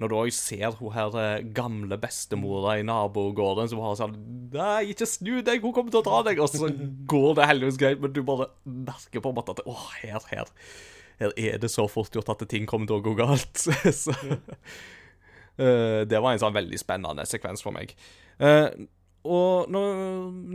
når 0.00 0.12
du 0.12 0.16
òg 0.16 0.32
ser 0.36 0.78
hun 0.78 0.94
her 0.94 1.18
eh, 1.20 1.44
gamle 1.56 2.00
bestemora 2.00 2.78
i 2.80 2.84
nabogården 2.84 3.68
som 3.72 3.80
har 3.84 3.94
sånn 3.96 4.16
Nei, 4.52 4.92
ikke 4.92 5.08
snu 5.08 5.38
deg, 5.44 5.64
hun 5.64 5.72
kommer 5.76 5.92
til 5.92 6.00
å 6.00 6.06
ta 6.06 6.22
deg! 6.24 6.40
Og 6.40 6.52
så 6.52 6.68
går 7.08 7.36
det 7.36 7.48
heldigvis 7.50 7.80
greit, 7.80 8.00
men 8.00 8.12
du 8.16 8.22
bare 8.24 8.50
merker 8.64 9.24
på 9.24 9.32
en 9.32 9.36
måte 9.36 9.56
at 9.56 9.64
Å, 9.68 9.76
her, 10.00 10.20
her. 10.32 10.52
Her 11.20 11.32
er 11.36 11.60
det 11.62 11.70
så 11.72 11.86
fort 11.88 12.14
gjort 12.14 12.32
at 12.34 12.44
ting 12.50 12.66
kommer 12.68 12.88
til 12.88 12.98
å 12.98 13.04
gå 13.04 13.14
galt. 13.18 13.66
så 14.02 14.14
uh, 14.16 16.02
Det 16.06 16.20
var 16.20 16.32
en 16.32 16.42
sånn 16.42 16.56
veldig 16.56 16.80
spennende 16.80 17.26
sekvens 17.28 17.64
for 17.64 17.76
meg. 17.76 17.96
Uh, 18.40 18.68
og 19.26 19.70
når 19.72 20.00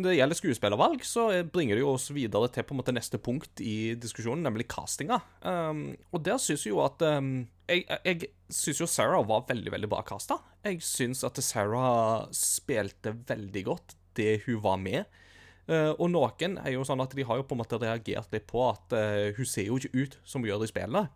det 0.06 0.16
gjelder 0.16 0.38
skuespillervalg, 0.38 1.04
så 1.04 1.28
bringer 1.52 1.78
det 1.78 1.84
jo 1.84 1.94
oss 1.96 2.08
videre 2.16 2.50
til 2.54 2.66
på 2.68 2.76
en 2.76 2.80
måte 2.80 2.94
neste 2.96 3.20
punkt 3.22 3.62
i 3.64 3.94
diskusjonen, 4.00 4.46
nemlig 4.46 4.70
castinga. 4.72 5.20
Um, 5.44 5.90
og 6.14 6.24
der 6.26 6.40
syns 6.42 6.66
jeg 6.66 6.74
jo 6.74 6.84
at 6.86 7.04
um, 7.04 7.34
Jeg, 7.68 7.86
jeg 8.06 8.32
syns 8.52 8.82
jo 8.84 8.88
Sarah 8.90 9.26
var 9.28 9.46
veldig, 9.50 9.74
veldig 9.76 9.90
bra 9.92 10.04
casta. 10.08 10.40
Jeg 10.68 10.82
syns 10.86 11.26
at 11.28 11.40
Sarah 11.44 12.30
spilte 12.36 13.16
veldig 13.28 13.66
godt 13.68 13.98
det 14.20 14.42
hun 14.46 14.62
var 14.64 14.80
med. 14.82 15.22
Uh, 15.70 15.92
og 16.02 16.10
noen 16.12 16.58
er 16.64 16.74
jo 16.74 16.84
sånn 16.88 17.02
at 17.04 17.14
de 17.16 17.24
har 17.28 17.38
jo 17.38 17.46
på 17.48 17.54
en 17.56 17.62
måte 17.62 17.78
reagert 17.80 18.32
litt 18.34 18.48
på 18.50 18.64
at 18.70 18.96
uh, 18.98 19.30
hun 19.38 19.46
ser 19.48 19.68
jo 19.70 19.78
ikke 19.78 19.94
ut 19.94 20.18
som 20.28 20.42
hun 20.42 20.50
gjør 20.50 20.66
i 20.66 20.72
spillet. 20.72 21.12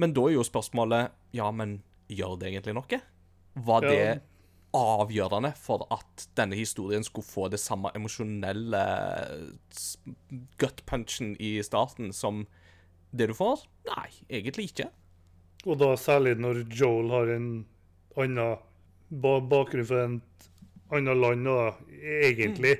Men 0.00 0.12
da 0.16 0.24
er 0.28 0.34
jo 0.38 0.44
spørsmålet 0.44 1.12
Ja, 1.36 1.50
men 1.52 1.78
gjør 2.12 2.38
det 2.40 2.50
egentlig 2.52 2.74
noe? 2.76 2.98
Var 3.66 3.84
det 3.84 4.00
avgjørende 4.76 5.54
for 5.56 5.86
at 5.94 6.26
denne 6.36 6.56
historien 6.58 7.04
skulle 7.06 7.24
få 7.24 7.46
det 7.52 7.60
samme 7.62 7.88
emosjonelle 7.96 8.82
s- 9.72 9.96
gut-punchen 10.60 11.34
i 11.40 11.54
starten 11.64 12.12
som 12.12 12.42
det 13.16 13.30
du 13.30 13.34
får? 13.38 13.62
Nei, 13.88 14.08
egentlig 14.28 14.70
ikke. 14.72 14.90
Og 15.66 15.78
da 15.80 15.94
særlig 15.98 16.36
når 16.38 16.64
Joel 16.76 17.08
har 17.14 17.32
en 17.36 17.48
annen 18.20 18.58
bakgrunn 19.48 19.88
for 19.88 20.02
et 20.04 20.50
annet 20.92 21.18
land, 21.24 21.48
da, 21.48 21.72
egentlig. 22.26 22.76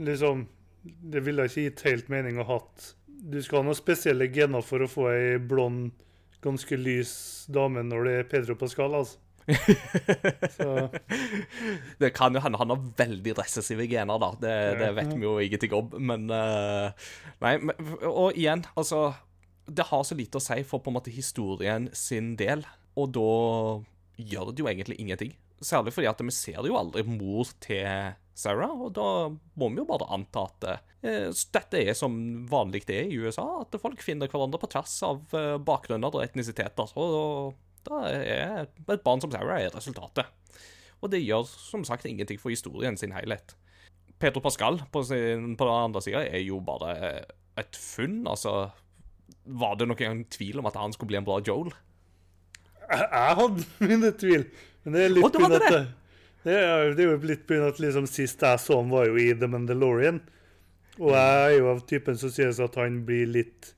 Liksom 0.00 0.46
Det 1.12 1.20
ville 1.24 1.44
ikke 1.48 1.66
gitt 1.66 1.82
helt 1.86 2.08
mening 2.12 2.38
å 2.40 2.46
hatt 2.48 2.92
Du 3.06 3.38
skal 3.42 3.60
ha 3.60 3.66
noen 3.68 3.78
spesielle 3.78 4.30
gener 4.32 4.64
for 4.66 4.82
å 4.82 4.90
få 4.90 5.08
ei 5.12 5.36
blond, 5.38 5.92
ganske 6.42 6.78
lys 6.78 7.12
dame 7.52 7.84
når 7.86 8.08
det 8.08 8.14
er 8.18 8.30
Pedro 8.32 8.56
Pascal, 8.58 8.96
altså. 8.98 9.20
Så 10.56 10.88
Det 12.00 12.12
kan 12.14 12.34
jo 12.34 12.42
hende 12.42 12.58
han 12.58 12.72
har 12.74 12.82
veldig 12.98 13.36
recessive 13.38 13.86
gener, 13.90 14.18
da. 14.22 14.32
Det, 14.42 14.56
det 14.80 14.90
vet 14.98 15.12
vi 15.14 15.26
jo 15.26 15.36
ingenting 15.42 15.76
om. 15.78 15.94
Men 15.98 16.26
eh, 16.34 17.08
Nei, 17.42 17.54
og 18.10 18.38
igjen, 18.38 18.64
altså 18.74 19.12
Det 19.66 19.86
har 19.90 20.02
så 20.06 20.18
lite 20.18 20.38
å 20.38 20.44
si 20.44 20.62
for 20.66 20.82
på 20.82 20.90
en 20.90 20.98
måte 20.98 21.14
historien 21.14 21.88
sin 21.94 22.34
del, 22.38 22.66
og 22.98 23.14
da 23.14 23.30
gjør 24.18 24.52
det 24.52 24.62
jo 24.62 24.68
egentlig 24.70 24.98
ingenting. 25.00 25.32
Særlig 25.62 25.94
fordi 25.94 26.10
at 26.10 26.20
vi 26.24 26.34
ser 26.34 26.66
jo 26.66 26.78
aldri 26.78 27.04
mor 27.06 27.50
til 27.62 28.16
Sarah, 28.34 28.72
og 28.72 28.94
da 28.96 29.06
må 29.60 29.68
vi 29.70 29.82
jo 29.82 29.88
bare 29.88 30.08
anta 30.14 30.46
at 30.48 30.66
eh, 31.04 31.42
dette 31.54 31.82
er 31.82 31.96
som 31.96 32.14
vanlig 32.50 32.82
det 32.88 32.96
er 33.02 33.10
i 33.12 33.18
USA, 33.20 33.44
at 33.62 33.76
folk 33.82 34.02
finner 34.02 34.30
hverandre 34.32 34.60
på 34.62 34.70
tvers 34.72 34.94
av 35.06 35.36
eh, 35.36 35.58
bakgrunner 35.62 36.14
og 36.14 36.24
etnisiteter. 36.24 36.94
Og 36.98 37.52
da 37.86 38.00
er 38.08 38.64
et 38.64 39.04
barn 39.04 39.22
som 39.22 39.32
Sarah 39.34 39.60
er 39.60 39.74
resultatet. 39.74 40.26
Og 41.02 41.10
det 41.12 41.22
gjør 41.22 41.46
som 41.50 41.84
sagt 41.86 42.06
ingenting 42.06 42.40
for 42.40 42.54
historien 42.54 42.96
sin 42.98 43.14
helhet. 43.14 43.56
Pedro 44.22 44.42
Pascal 44.42 44.80
på, 44.94 45.02
sin, 45.06 45.56
på 45.58 45.66
den 45.66 45.86
andre 45.90 46.02
sida 46.02 46.22
er 46.22 46.44
jo 46.46 46.60
bare 46.62 46.92
et 47.58 47.78
funn. 47.78 48.22
Altså 48.30 48.70
Var 49.44 49.78
det 49.78 49.88
noen 49.90 49.98
gang 49.98 50.26
tvil 50.30 50.62
om 50.62 50.68
at 50.70 50.78
han 50.78 50.94
skulle 50.94 51.10
bli 51.10 51.18
en 51.22 51.26
bra 51.26 51.40
Joel? 51.42 51.72
jeg 52.92 53.36
hadde 53.38 53.64
mine 53.88 54.12
tvil. 54.20 54.46
Men 54.82 54.96
det 54.96 55.04
er 55.04 55.12
litt 55.14 55.36
det? 55.36 55.58
at 55.58 55.68
det, 56.42 56.54
er, 56.58 56.88
det 56.96 57.04
er 57.04 57.12
jo 57.12 57.18
litt 57.28 57.50
av 57.54 57.68
at 57.68 57.80
liksom, 57.82 58.08
sist 58.10 58.42
jeg 58.42 58.58
så 58.58 58.80
han 58.80 58.90
var 58.90 59.06
jo 59.06 59.18
i 59.20 59.28
The 59.38 59.48
Mandalorian. 59.50 60.18
Og 60.98 61.14
jeg 61.14 61.44
er 61.46 61.54
jo 61.56 61.70
av 61.70 61.84
typen 61.88 62.18
som 62.20 62.32
synes 62.34 62.58
at 62.60 62.76
han 62.80 63.00
blir 63.08 63.30
litt 63.32 63.72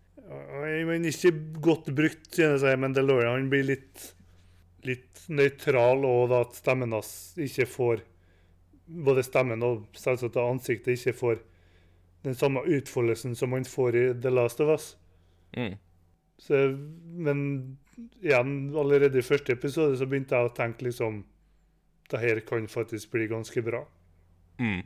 Men 0.88 1.04
Ikke 1.06 1.30
godt 1.62 1.90
brukt, 1.94 2.30
synes 2.34 2.64
jeg, 2.64 2.80
Mandalorian. 2.80 3.37
Han 3.37 3.50
blir 3.52 3.66
litt, 3.68 4.08
litt 4.88 5.26
nøytral, 5.28 6.02
og 6.08 6.32
da 6.32 6.40
at 6.46 6.56
stemmen 6.58 6.96
hans 6.96 7.34
ikke 7.40 7.68
får 7.70 8.02
Både 8.84 9.23
stemmen 9.25 9.62
og 9.64 9.87
selvsagt 9.96 10.37
ansiktet 10.37 10.99
ikke 10.99 11.14
får 11.16 11.38
den 12.26 12.34
samme 12.37 12.61
utfoldelsen 12.68 13.32
som 13.37 13.54
han 13.56 13.64
får 13.68 13.96
i 13.96 14.02
The 14.20 14.32
Last 14.32 14.61
of 14.61 14.73
Us. 14.75 14.90
Mm. 15.56 15.78
Så, 16.40 16.61
men 17.16 17.38
igjen, 18.22 18.74
allerede 18.76 19.18
i 19.18 19.26
første 19.26 19.54
episode 19.56 19.98
så 19.98 20.08
begynte 20.08 20.36
jeg 20.36 20.50
å 20.50 20.54
tenke 20.56 20.86
liksom 20.88 21.24
Det 22.10 22.20
her 22.20 22.40
kan 22.44 22.66
faktisk 22.68 23.14
bli 23.14 23.24
ganske 23.30 23.62
bra. 23.64 23.80
Mm. 24.60 24.82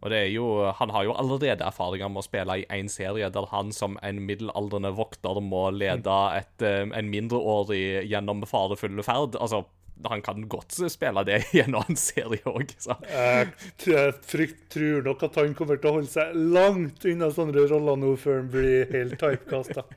Og 0.00 0.10
det 0.10 0.18
er 0.18 0.30
jo, 0.32 0.46
Han 0.76 0.90
har 0.90 1.04
jo 1.04 1.14
allerede 1.14 1.64
erfaringer 1.64 2.08
med 2.08 2.22
å 2.22 2.26
spille 2.26 2.56
i 2.58 2.66
én 2.74 2.88
serie 2.90 3.28
der 3.30 3.46
han 3.52 3.72
som 3.72 3.98
en 4.02 4.22
middelaldrende 4.26 4.90
vokter 4.96 5.40
må 5.44 5.68
lede 5.70 6.16
et, 6.36 6.62
eh, 6.62 6.88
en 6.88 7.10
mindreårig 7.12 8.08
gjennom 8.08 8.42
farefulle 8.48 9.04
ferd. 9.04 9.36
Altså, 9.36 9.64
han 10.08 10.22
kan 10.24 10.46
godt 10.48 10.76
spille 10.92 11.24
det 11.28 11.40
i 11.56 11.62
en 11.64 11.76
annen 11.78 11.98
serie 11.98 12.40
òg. 12.48 12.72
Jeg, 12.80 14.14
frykt, 14.26 14.62
tror 14.72 15.04
nok 15.06 15.24
at 15.26 15.38
han 15.40 15.54
kommer 15.58 15.80
til 15.80 15.90
å 15.90 15.94
holde 15.98 16.12
seg 16.12 16.36
langt 16.36 17.04
unna 17.08 17.30
sånne 17.34 17.66
roller 17.70 18.00
nå 18.00 18.14
før 18.20 18.40
han 18.42 18.50
blir 18.52 18.90
helt 18.94 19.18
typecasta. 19.20 19.86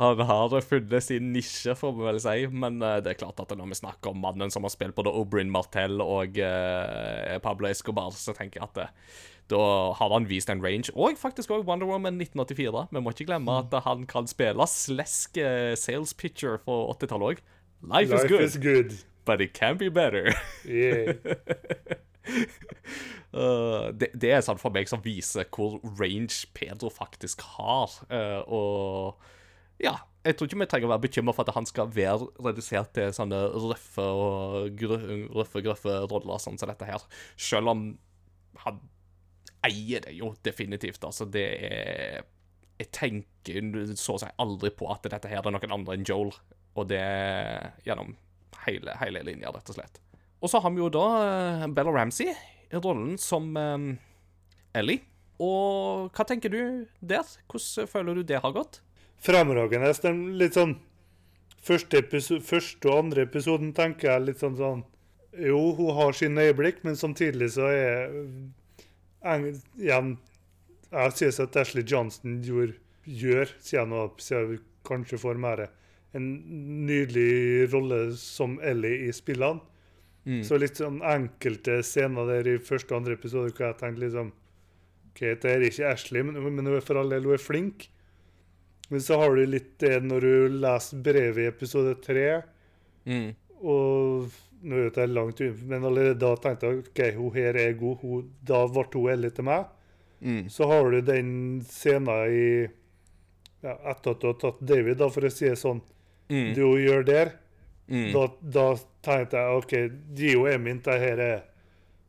Han 0.00 0.18
har 0.26 0.54
funnet 0.66 1.04
sin 1.04 1.28
nisje, 1.34 1.74
får 1.78 1.92
vi 1.94 2.06
vel 2.08 2.16
si. 2.22 2.46
Men 2.50 2.80
eh, 2.82 2.96
det 3.04 3.12
er 3.12 3.20
klart 3.20 3.38
at 3.42 3.52
når 3.54 3.70
vi 3.70 3.78
snakker 3.78 4.10
om 4.10 4.24
mannen 4.24 4.50
som 4.50 4.66
har 4.66 4.72
spilt 4.74 4.96
både 4.96 5.12
Oberyn 5.14 5.52
Martell 5.54 6.02
og 6.02 6.40
eh, 6.42 7.36
Pablo 7.44 7.70
Escobar, 7.70 8.10
så 8.18 8.34
tenker 8.34 8.60
jeg 8.60 8.66
at 8.66 8.80
det, 8.80 8.88
da 9.52 9.60
har 9.98 10.12
han 10.14 10.28
vist 10.28 10.50
en 10.50 10.62
range. 10.64 10.92
Og 10.96 11.18
faktisk 11.20 11.52
òg 11.52 11.66
Wonder 11.68 11.88
Woman 11.88 12.16
1984. 12.20 12.86
Vi 12.90 13.02
må 13.02 13.12
ikke 13.12 13.28
glemme 13.28 13.58
at 13.60 13.74
han 13.84 14.06
kan 14.10 14.28
spille 14.30 14.68
slesk 14.70 15.38
eh, 15.40 15.74
sales 15.78 16.14
pitcher 16.16 16.58
for 16.64 16.94
80-tallet 16.96 17.34
òg. 17.34 17.44
Life, 17.88 18.08
is 18.08 18.22
Life 18.22 18.28
good, 18.28 18.40
is 18.42 18.56
good. 18.56 18.94
but 19.24 19.40
it 19.40 19.52
can 19.54 19.76
be 19.76 19.88
better. 19.88 20.32
Yeah. 20.64 21.14
Uh, 23.34 23.90
det, 24.00 24.10
det 24.16 24.30
er 24.32 24.42
sånn 24.44 24.60
for 24.60 24.72
meg 24.72 24.88
som 24.88 25.02
viser 25.04 25.44
hvor 25.52 25.78
range 26.00 26.46
Pedro 26.56 26.90
faktisk 26.92 27.44
har. 27.58 27.92
Uh, 28.08 28.40
og 28.48 29.84
ja, 29.84 29.98
jeg 30.24 30.38
tror 30.38 30.48
ikke 30.48 30.60
vi 30.62 30.68
trenger 30.70 30.88
å 30.88 30.94
være 30.94 31.04
bekymra 31.04 31.34
for 31.36 31.44
at 31.44 31.56
han 31.56 31.68
skal 31.68 31.90
være 31.92 32.30
redusert 32.46 32.94
til 32.96 33.12
sånne 33.12 33.42
røffe 33.52 34.04
og 34.06 34.84
røffe, 35.36 35.64
grøffe 35.66 35.98
roller 36.08 36.40
sånn 36.40 36.56
som 36.60 36.70
dette 36.70 36.88
her. 36.88 37.04
Selv 37.36 37.74
om 37.74 37.86
han 38.64 38.80
eier 39.64 40.04
det 40.04 40.14
jo 40.16 40.32
definitivt. 40.44 41.04
Altså, 41.04 41.26
det 41.28 41.48
er 41.68 42.24
Jeg 42.74 42.88
tenker 42.90 43.94
så 43.94 44.16
å 44.16 44.18
si 44.18 44.26
aldri 44.42 44.72
på 44.74 44.88
at 44.90 45.04
dette 45.06 45.30
her 45.30 45.44
er 45.46 45.52
noen 45.54 45.74
andre 45.76 45.94
enn 45.94 46.06
Joel, 46.08 46.32
og 46.74 46.88
det 46.90 47.04
gjennom 47.86 48.14
hele, 48.64 48.96
hele 49.00 49.22
linja, 49.26 49.52
rett 49.54 49.70
og 49.70 49.78
slett. 49.78 50.00
Og 50.44 50.50
så 50.52 50.60
har 50.60 50.72
vi 50.74 50.82
jo 50.82 50.90
da 50.92 51.06
eh, 51.24 51.66
Bella 51.72 51.92
Ramsey 51.94 52.28
i 52.30 52.80
rollen 52.80 53.14
som 53.20 53.54
eh, 53.56 53.86
Ellie. 54.76 55.04
Og 55.42 56.10
hva 56.14 56.26
tenker 56.28 56.52
du 56.52 56.86
der? 57.00 57.28
Hvordan 57.50 57.90
føler 57.90 58.18
du 58.18 58.26
det 58.26 58.42
har 58.42 58.54
gått? 58.54 58.80
Fremragende. 59.24 59.92
Litt 60.38 60.58
sånn 60.58 60.76
første, 61.64 62.02
episode, 62.02 62.44
første 62.44 62.90
og 62.90 63.06
andre 63.06 63.24
episoden 63.24 63.72
tenker 63.76 64.12
jeg 64.12 64.26
litt 64.28 64.42
sånn 64.42 64.58
sånn 64.58 64.84
Jo, 65.34 65.72
hun 65.74 65.96
har 65.96 66.14
sine 66.14 66.44
øyeblikk, 66.46 66.84
men 66.86 66.94
samtidig 66.94 67.48
så 67.56 67.66
er 67.72 67.80
jeg, 69.24 69.54
igjen 69.80 70.12
Jeg 70.92 71.16
synes 71.18 71.40
at 71.42 71.56
Ashley 71.58 71.82
Johnson 71.88 72.36
gjør, 72.44 72.76
gjør, 73.04 73.50
hun 73.64 74.20
siden 74.22 74.60
kanskje 74.86 75.18
får 75.18 75.40
mer, 75.40 75.64
en 76.14 76.26
nydelig 76.86 77.70
rolle 77.72 78.00
som 78.18 78.58
Ellie 78.62 79.08
i 79.08 79.12
spillene. 79.14 79.60
Så 80.46 80.56
litt 80.56 80.78
sånn 80.80 81.02
enkelte 81.04 81.82
scener 81.84 82.24
der 82.30 82.46
i 82.54 82.58
første 82.64 82.94
og 82.94 83.02
andre 83.02 83.16
episode 83.18 83.50
hvor 83.52 83.66
jeg 83.66 83.76
tenkte 83.82 84.00
liksom 84.06 84.30
OK, 85.10 85.20
det 85.42 85.50
er 85.50 85.64
ikke 85.66 85.90
Ashley, 85.90 86.22
men, 86.24 86.38
men 86.40 86.64
hun 86.64 86.78
er 86.78 86.82
for 86.86 86.96
all 86.98 87.12
del 87.12 87.26
hun 87.28 87.34
er 87.36 87.42
flink. 87.44 87.84
Men 88.88 89.02
så 89.04 89.18
har 89.20 89.36
du 89.36 89.44
litt 89.46 89.74
det 89.84 89.98
når 90.04 90.24
du 90.24 90.56
leser 90.64 91.02
brevet 91.04 91.44
i 91.44 91.50
episode 91.52 91.94
tre, 92.04 92.42
Mm. 93.04 93.34
og 93.60 94.30
nå 94.64 94.78
er 94.80 94.90
det 94.96 95.04
langt 95.12 95.40
men 95.68 95.82
allerede 95.84 96.16
da 96.22 96.30
tenkte 96.40 96.70
jeg 96.70 96.78
OK, 96.80 97.00
hun 97.18 97.34
her 97.34 97.58
er 97.60 97.74
god. 97.76 97.98
Hun, 98.00 98.30
da 98.48 98.62
ble 98.72 98.86
hun 98.94 99.10
Ellie 99.12 99.30
til 99.36 99.44
meg. 99.44 99.66
Mm. 100.24 100.46
Så 100.48 100.64
har 100.70 100.88
du 100.88 101.02
den 101.04 101.34
scenen 101.68 102.08
i 102.32 102.46
ja, 103.60 103.74
Etter 103.92 104.14
at 104.16 104.22
du 104.22 104.26
har 104.30 104.38
tatt 104.40 104.62
David, 104.64 104.96
da, 105.02 105.10
for 105.12 105.28
å 105.28 105.30
si 105.32 105.44
det 105.50 105.58
sånn, 105.60 105.82
Mm. 106.30 106.54
hun 106.56 106.78
gjør 106.86 107.04
der, 107.06 107.32
Mm. 107.86 108.12
da, 108.14 108.28
da 108.40 108.62
tenkte 109.04 109.36
jeg 109.36 109.56
OK, 109.58 109.72
Gio 110.16 110.46
er 110.48 110.56
min, 110.58 110.78
det 110.80 110.94
her 111.00 111.18
er 111.20 111.42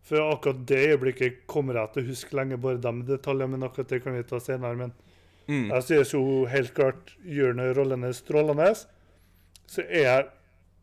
For 0.05 0.21
akkurat 0.31 0.65
det 0.67 0.77
øyeblikket 0.93 1.47
kommer 1.47 1.73
jeg 1.73 1.91
til 1.93 2.03
å 2.03 2.07
huske 2.07 2.35
lenge, 2.37 2.57
bare 2.61 2.77
de 2.77 2.91
detaljene, 3.07 3.49
men 3.57 3.63
akkurat 3.67 3.87
det 3.89 4.03
kan 4.03 4.13
vi 4.13 4.21
ta 4.23 4.37
senere. 4.39 4.75
Men 4.77 4.93
Mm. 5.47 5.67
jeg 5.69 5.83
synes 5.83 6.13
jo 6.13 6.45
helt 6.45 6.73
klart 6.73 7.11
gjør 7.25 7.53
rollene 7.75 8.13
strålende. 8.13 8.85
Så 9.67 9.81
er 9.89 10.03
jeg 10.03 10.25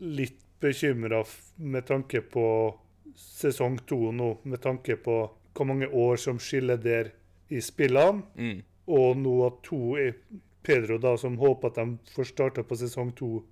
litt 0.00 0.36
bekymra 0.60 1.24
med 1.58 1.86
tanke 1.86 2.20
på 2.20 2.74
sesong 3.16 3.78
to 3.86 4.10
nå, 4.12 4.38
med 4.44 4.60
tanke 4.60 4.96
på 4.96 5.30
hvor 5.54 5.66
mange 5.66 5.88
år 5.88 6.16
som 6.18 6.38
skiller 6.38 6.76
der 6.76 7.10
i 7.50 7.60
spillene. 7.60 8.22
Mm. 8.36 8.62
Og 8.88 9.16
nå 9.16 9.46
at 9.46 9.62
to 9.62 9.96
er 9.96 10.14
Pedro, 10.62 10.98
da, 10.98 11.16
som 11.18 11.36
håper 11.40 11.68
at 11.72 11.74
de 11.80 11.98
får 12.14 12.24
starta 12.32 12.62
på 12.62 12.76
sesong 12.78 13.12
to 13.18 13.42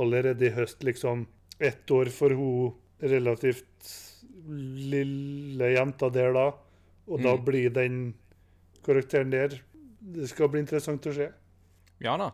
allerede 0.00 0.46
i 0.48 0.54
høst, 0.54 0.82
liksom 0.86 1.26
ett 1.60 1.90
år 1.90 2.08
for 2.14 2.30
hun 2.34 2.72
relativt 3.00 3.90
lille 4.50 5.70
jenta 5.74 6.08
der 6.12 6.32
da. 6.34 6.46
Og 7.10 7.22
da 7.22 7.34
Mm. 7.36 7.44
blir 7.44 7.70
den 7.74 8.14
karakteren 8.84 9.30
der 9.30 9.60
Det 10.02 10.28
skal 10.30 10.48
bli 10.48 10.60
interessant 10.60 11.04
å 11.06 11.12
se. 11.12 11.26
Ja 12.00 12.16
da. 12.16 12.30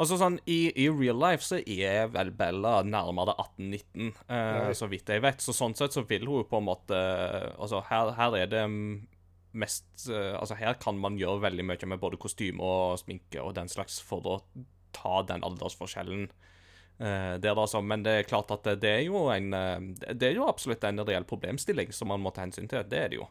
Altså 0.00 0.16
sånn, 0.18 0.40
i, 0.46 0.72
I 0.74 0.88
real 0.90 1.16
life 1.18 1.42
så 1.44 1.60
er 1.64 2.08
vel 2.08 2.30
Bella 2.34 2.82
nærmere 2.82 3.34
18-19, 3.38 4.12
eh, 4.28 4.72
så 4.74 4.88
vidt 4.90 5.06
jeg 5.06 5.22
vet. 5.22 5.38
Så 5.38 5.52
sånn 5.54 5.76
sett 5.76 5.92
så 5.94 6.02
vil 6.06 6.26
hun 6.26 6.42
på 6.44 6.58
en 6.58 6.64
måte 6.66 6.98
Altså, 7.58 7.80
her, 7.88 8.10
her 8.18 8.34
er 8.36 8.46
det 8.46 8.64
mest 9.52 10.08
eh, 10.10 10.34
Altså, 10.38 10.58
her 10.58 10.78
kan 10.82 10.98
man 11.00 11.18
gjøre 11.20 11.44
veldig 11.46 11.66
mye 11.68 11.90
med 11.92 12.02
både 12.02 12.20
kostyme 12.20 12.64
og 12.64 12.98
sminke 13.00 13.42
og 13.42 13.54
den 13.56 13.70
slags 13.70 14.00
for 14.04 14.26
å 14.26 14.36
ta 14.96 15.22
den 15.28 15.44
aldersforskjellen 15.46 16.28
eh, 16.28 17.34
der, 17.40 17.54
altså. 17.54 17.82
Men 17.84 18.04
det 18.06 18.14
er 18.14 18.28
klart 18.28 18.52
at 18.54 18.64
det, 18.66 18.78
det 18.84 18.94
er 18.94 19.04
jo 19.08 19.26
en 19.32 19.52
eh, 19.54 20.14
Det 20.14 20.30
er 20.30 20.38
jo 20.38 20.48
absolutt 20.48 20.84
en 20.84 21.04
reell 21.04 21.28
problemstilling 21.28 21.92
som 21.94 22.12
man 22.12 22.24
må 22.24 22.34
ta 22.34 22.46
hensyn 22.46 22.70
til. 22.70 22.86
Det 22.88 23.02
er 23.02 23.12
det 23.12 23.20
jo. 23.20 23.28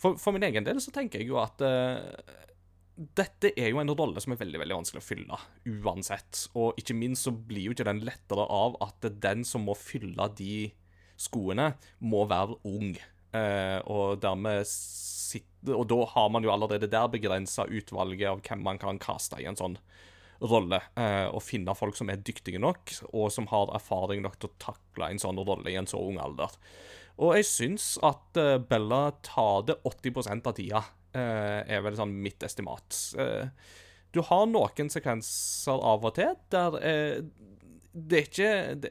For, 0.00 0.16
for 0.20 0.32
min 0.32 0.46
egen 0.48 0.64
del 0.64 0.80
så 0.80 0.92
tenker 0.94 1.20
jeg 1.20 1.28
jo 1.28 1.36
at 1.42 1.60
uh, 1.60 1.98
dette 2.96 3.50
er 3.52 3.68
jo 3.68 3.80
en 3.82 3.92
rolle 3.92 4.20
som 4.20 4.32
er 4.32 4.40
veldig 4.40 4.60
veldig 4.62 4.76
vanskelig 4.78 5.00
å 5.02 5.04
fylle, 5.04 5.38
uansett. 5.84 6.46
Og 6.56 6.78
ikke 6.80 6.96
minst 6.96 7.26
så 7.28 7.32
blir 7.32 7.66
jo 7.68 7.74
ikke 7.76 7.84
den 7.88 8.00
lettere 8.08 8.46
av 8.48 8.78
at 8.84 9.10
den 9.20 9.44
som 9.48 9.64
må 9.68 9.76
fylle 9.76 10.30
de 10.36 10.70
skoene, 11.20 11.74
må 12.00 12.24
være 12.28 12.56
ung. 12.68 12.94
Eh, 13.36 13.78
og 13.88 14.20
dermed 14.22 14.68
sitte, 15.30 15.74
Og 15.74 15.86
da 15.90 16.04
har 16.14 16.30
man 16.32 16.44
jo 16.44 16.52
allerede 16.52 16.88
der 16.90 17.08
begrensa 17.12 17.66
utvalget 17.68 18.30
av 18.30 18.40
hvem 18.46 18.62
man 18.64 18.80
kan 18.80 19.00
kaste 19.02 19.40
i 19.40 19.48
en 19.48 19.58
sånn 19.58 19.78
rolle. 20.40 20.80
Eh, 20.96 21.26
og 21.28 21.42
finne 21.44 21.74
folk 21.76 21.98
som 21.98 22.10
er 22.10 22.22
dyktige 22.24 22.60
nok, 22.62 22.94
og 23.12 23.28
som 23.32 23.48
har 23.52 23.72
erfaring 23.76 24.24
nok 24.24 24.38
til 24.40 24.50
å 24.50 24.58
takle 24.62 25.10
en 25.10 25.20
sånn 25.20 25.40
rolle 25.40 25.72
i 25.72 25.76
en 25.80 25.88
så 25.90 26.00
ung 26.00 26.20
alder. 26.22 26.54
Og 27.20 27.36
jeg 27.36 27.48
syns 27.48 27.92
at 28.06 28.40
eh, 28.40 28.56
Bella 28.58 29.10
tar 29.26 29.68
det 29.68 29.80
80 29.84 30.32
av 30.38 30.56
tida, 30.56 30.84
eh, 31.12 31.60
er 31.68 31.84
vel 31.84 31.98
sånn 31.98 32.16
mitt 32.24 32.42
estimat. 32.46 32.96
Du 34.10 34.24
har 34.26 34.48
noen 34.50 34.90
sekvenser 34.90 35.84
av 35.86 36.08
og 36.08 36.16
til 36.16 36.34
der 36.50 36.80
det 37.90 38.18
er 38.18 38.26
ikke 38.28 38.50
det, 38.78 38.90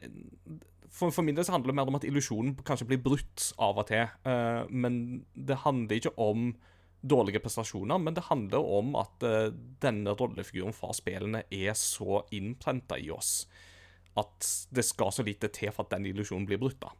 for, 0.90 1.14
for 1.14 1.26
min 1.26 1.36
del 1.38 1.46
så 1.46 1.54
handler 1.54 1.72
det 1.72 1.78
mer 1.78 1.90
om 1.92 1.98
at 2.00 2.06
illusjonen 2.08 2.56
kanskje 2.66 2.88
blir 2.90 3.02
brutt 3.04 3.50
av 3.62 3.78
og 3.80 3.88
til. 3.90 4.10
Uh, 4.26 4.66
men 4.68 5.22
det 5.34 5.62
handler 5.64 6.00
ikke 6.00 6.16
om 6.20 6.52
dårlige 7.00 7.40
prestasjoner, 7.40 8.00
men 8.02 8.16
det 8.16 8.26
handler 8.28 8.66
om 8.78 8.96
at 9.00 9.24
uh, 9.24 9.52
denne 9.82 10.16
rollefiguren 10.18 10.76
fra 10.76 10.92
spillene 10.96 11.44
er 11.48 11.76
så 11.78 12.24
innprenta 12.36 12.98
i 13.00 13.08
oss 13.14 13.44
at 14.18 14.48
det 14.74 14.82
skal 14.84 15.12
så 15.14 15.24
lite 15.24 15.48
til 15.54 15.70
for 15.72 15.86
at 15.86 15.94
den 15.94 16.08
illusjonen 16.10 16.48
blir 16.48 16.58
brutt. 16.60 16.82
da. 16.82 16.90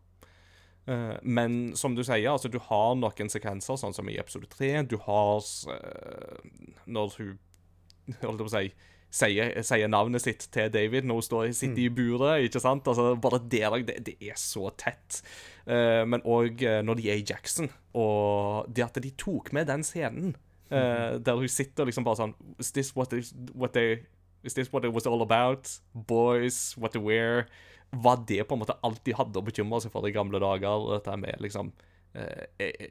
Eh, 0.86 1.16
men 1.22 1.76
som 1.76 1.94
du 1.94 2.02
sier, 2.04 2.30
altså 2.30 2.48
du 2.48 2.58
har 2.70 2.94
noen 2.98 3.32
sekvenser, 3.32 3.78
sånn 3.80 3.96
som 3.96 4.08
i 4.08 4.18
episode 4.20 4.48
tre. 4.52 4.72
Du 4.88 4.96
har 5.04 5.42
uh, 5.42 6.40
når 6.86 7.18
hun 7.18 7.36
holdt 8.24 8.44
på 8.44 8.48
å 8.48 8.54
si 8.54 8.70
sier, 9.10 9.54
sier 9.66 9.90
navnet 9.90 10.22
sitt 10.22 10.46
til 10.54 10.70
David 10.72 11.08
når 11.08 11.20
hun 11.20 11.26
står, 11.26 11.46
sitter 11.56 11.84
i 11.84 11.88
buret. 11.94 12.46
ikke 12.46 12.62
sant? 12.62 12.86
Altså, 12.88 13.14
Bare 13.20 13.42
der 13.50 13.80
det, 13.86 13.98
det 14.06 14.16
er 14.22 14.38
så 14.40 14.70
tett. 14.78 15.22
Uh, 15.66 16.06
men 16.08 16.22
òg 16.24 16.62
når 16.86 16.98
de 16.98 17.10
er 17.10 17.20
i 17.20 17.26
Jackson, 17.26 17.68
og 17.94 18.70
det 18.70 18.86
at 18.86 19.02
de 19.02 19.10
tok 19.18 19.52
med 19.54 19.68
den 19.70 19.84
scenen 19.86 20.32
uh, 20.70 21.18
der 21.18 21.38
hun 21.38 21.50
sitter 21.50 21.88
liksom 21.88 22.06
bare 22.06 22.22
sånn 22.22 22.34
Is 22.62 22.72
this 22.72 22.94
what, 22.96 23.10
they, 23.12 23.22
what 23.54 23.74
they 23.76 24.00
Is 24.42 24.54
this 24.54 24.72
what 24.72 24.84
it 24.84 24.94
was 24.94 25.06
all 25.06 25.20
about? 25.22 25.68
Boys, 25.92 26.74
what 26.78 26.94
to 26.94 27.00
wear? 27.00 27.46
Var 27.90 28.22
det 28.28 28.46
på 28.48 28.56
en 28.56 28.62
måte 28.62 28.78
alt 28.86 29.02
de 29.04 29.12
hadde 29.12 29.36
å 29.36 29.44
bekymre 29.44 29.82
seg 29.84 29.92
for 29.92 30.06
i 30.08 30.14
gamle 30.14 30.40
dager? 30.40 30.86
Dette 30.94 31.16
med 31.20 31.42
liksom 31.44 31.74
eh, 32.16 32.46
jeg, 32.56 32.88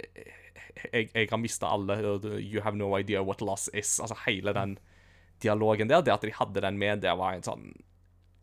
jeg, 0.92 1.08
jeg 1.16 1.30
har 1.32 1.42
mista 1.42 1.72
alle. 1.74 1.98
You 2.38 2.62
have 2.62 2.78
no 2.78 2.92
idea 3.00 3.24
what 3.26 3.42
loss 3.42 3.66
is. 3.74 3.96
Altså 3.98 4.20
hele 4.28 4.54
den 4.54 4.78
dialogen 5.44 5.92
der. 5.92 6.04
Det 6.06 6.16
at 6.16 6.26
de 6.26 6.36
hadde 6.36 6.64
den 6.66 6.80
med, 6.82 7.04
det 7.06 7.16
var 7.20 7.36
en 7.36 7.46
sånn 7.46 7.72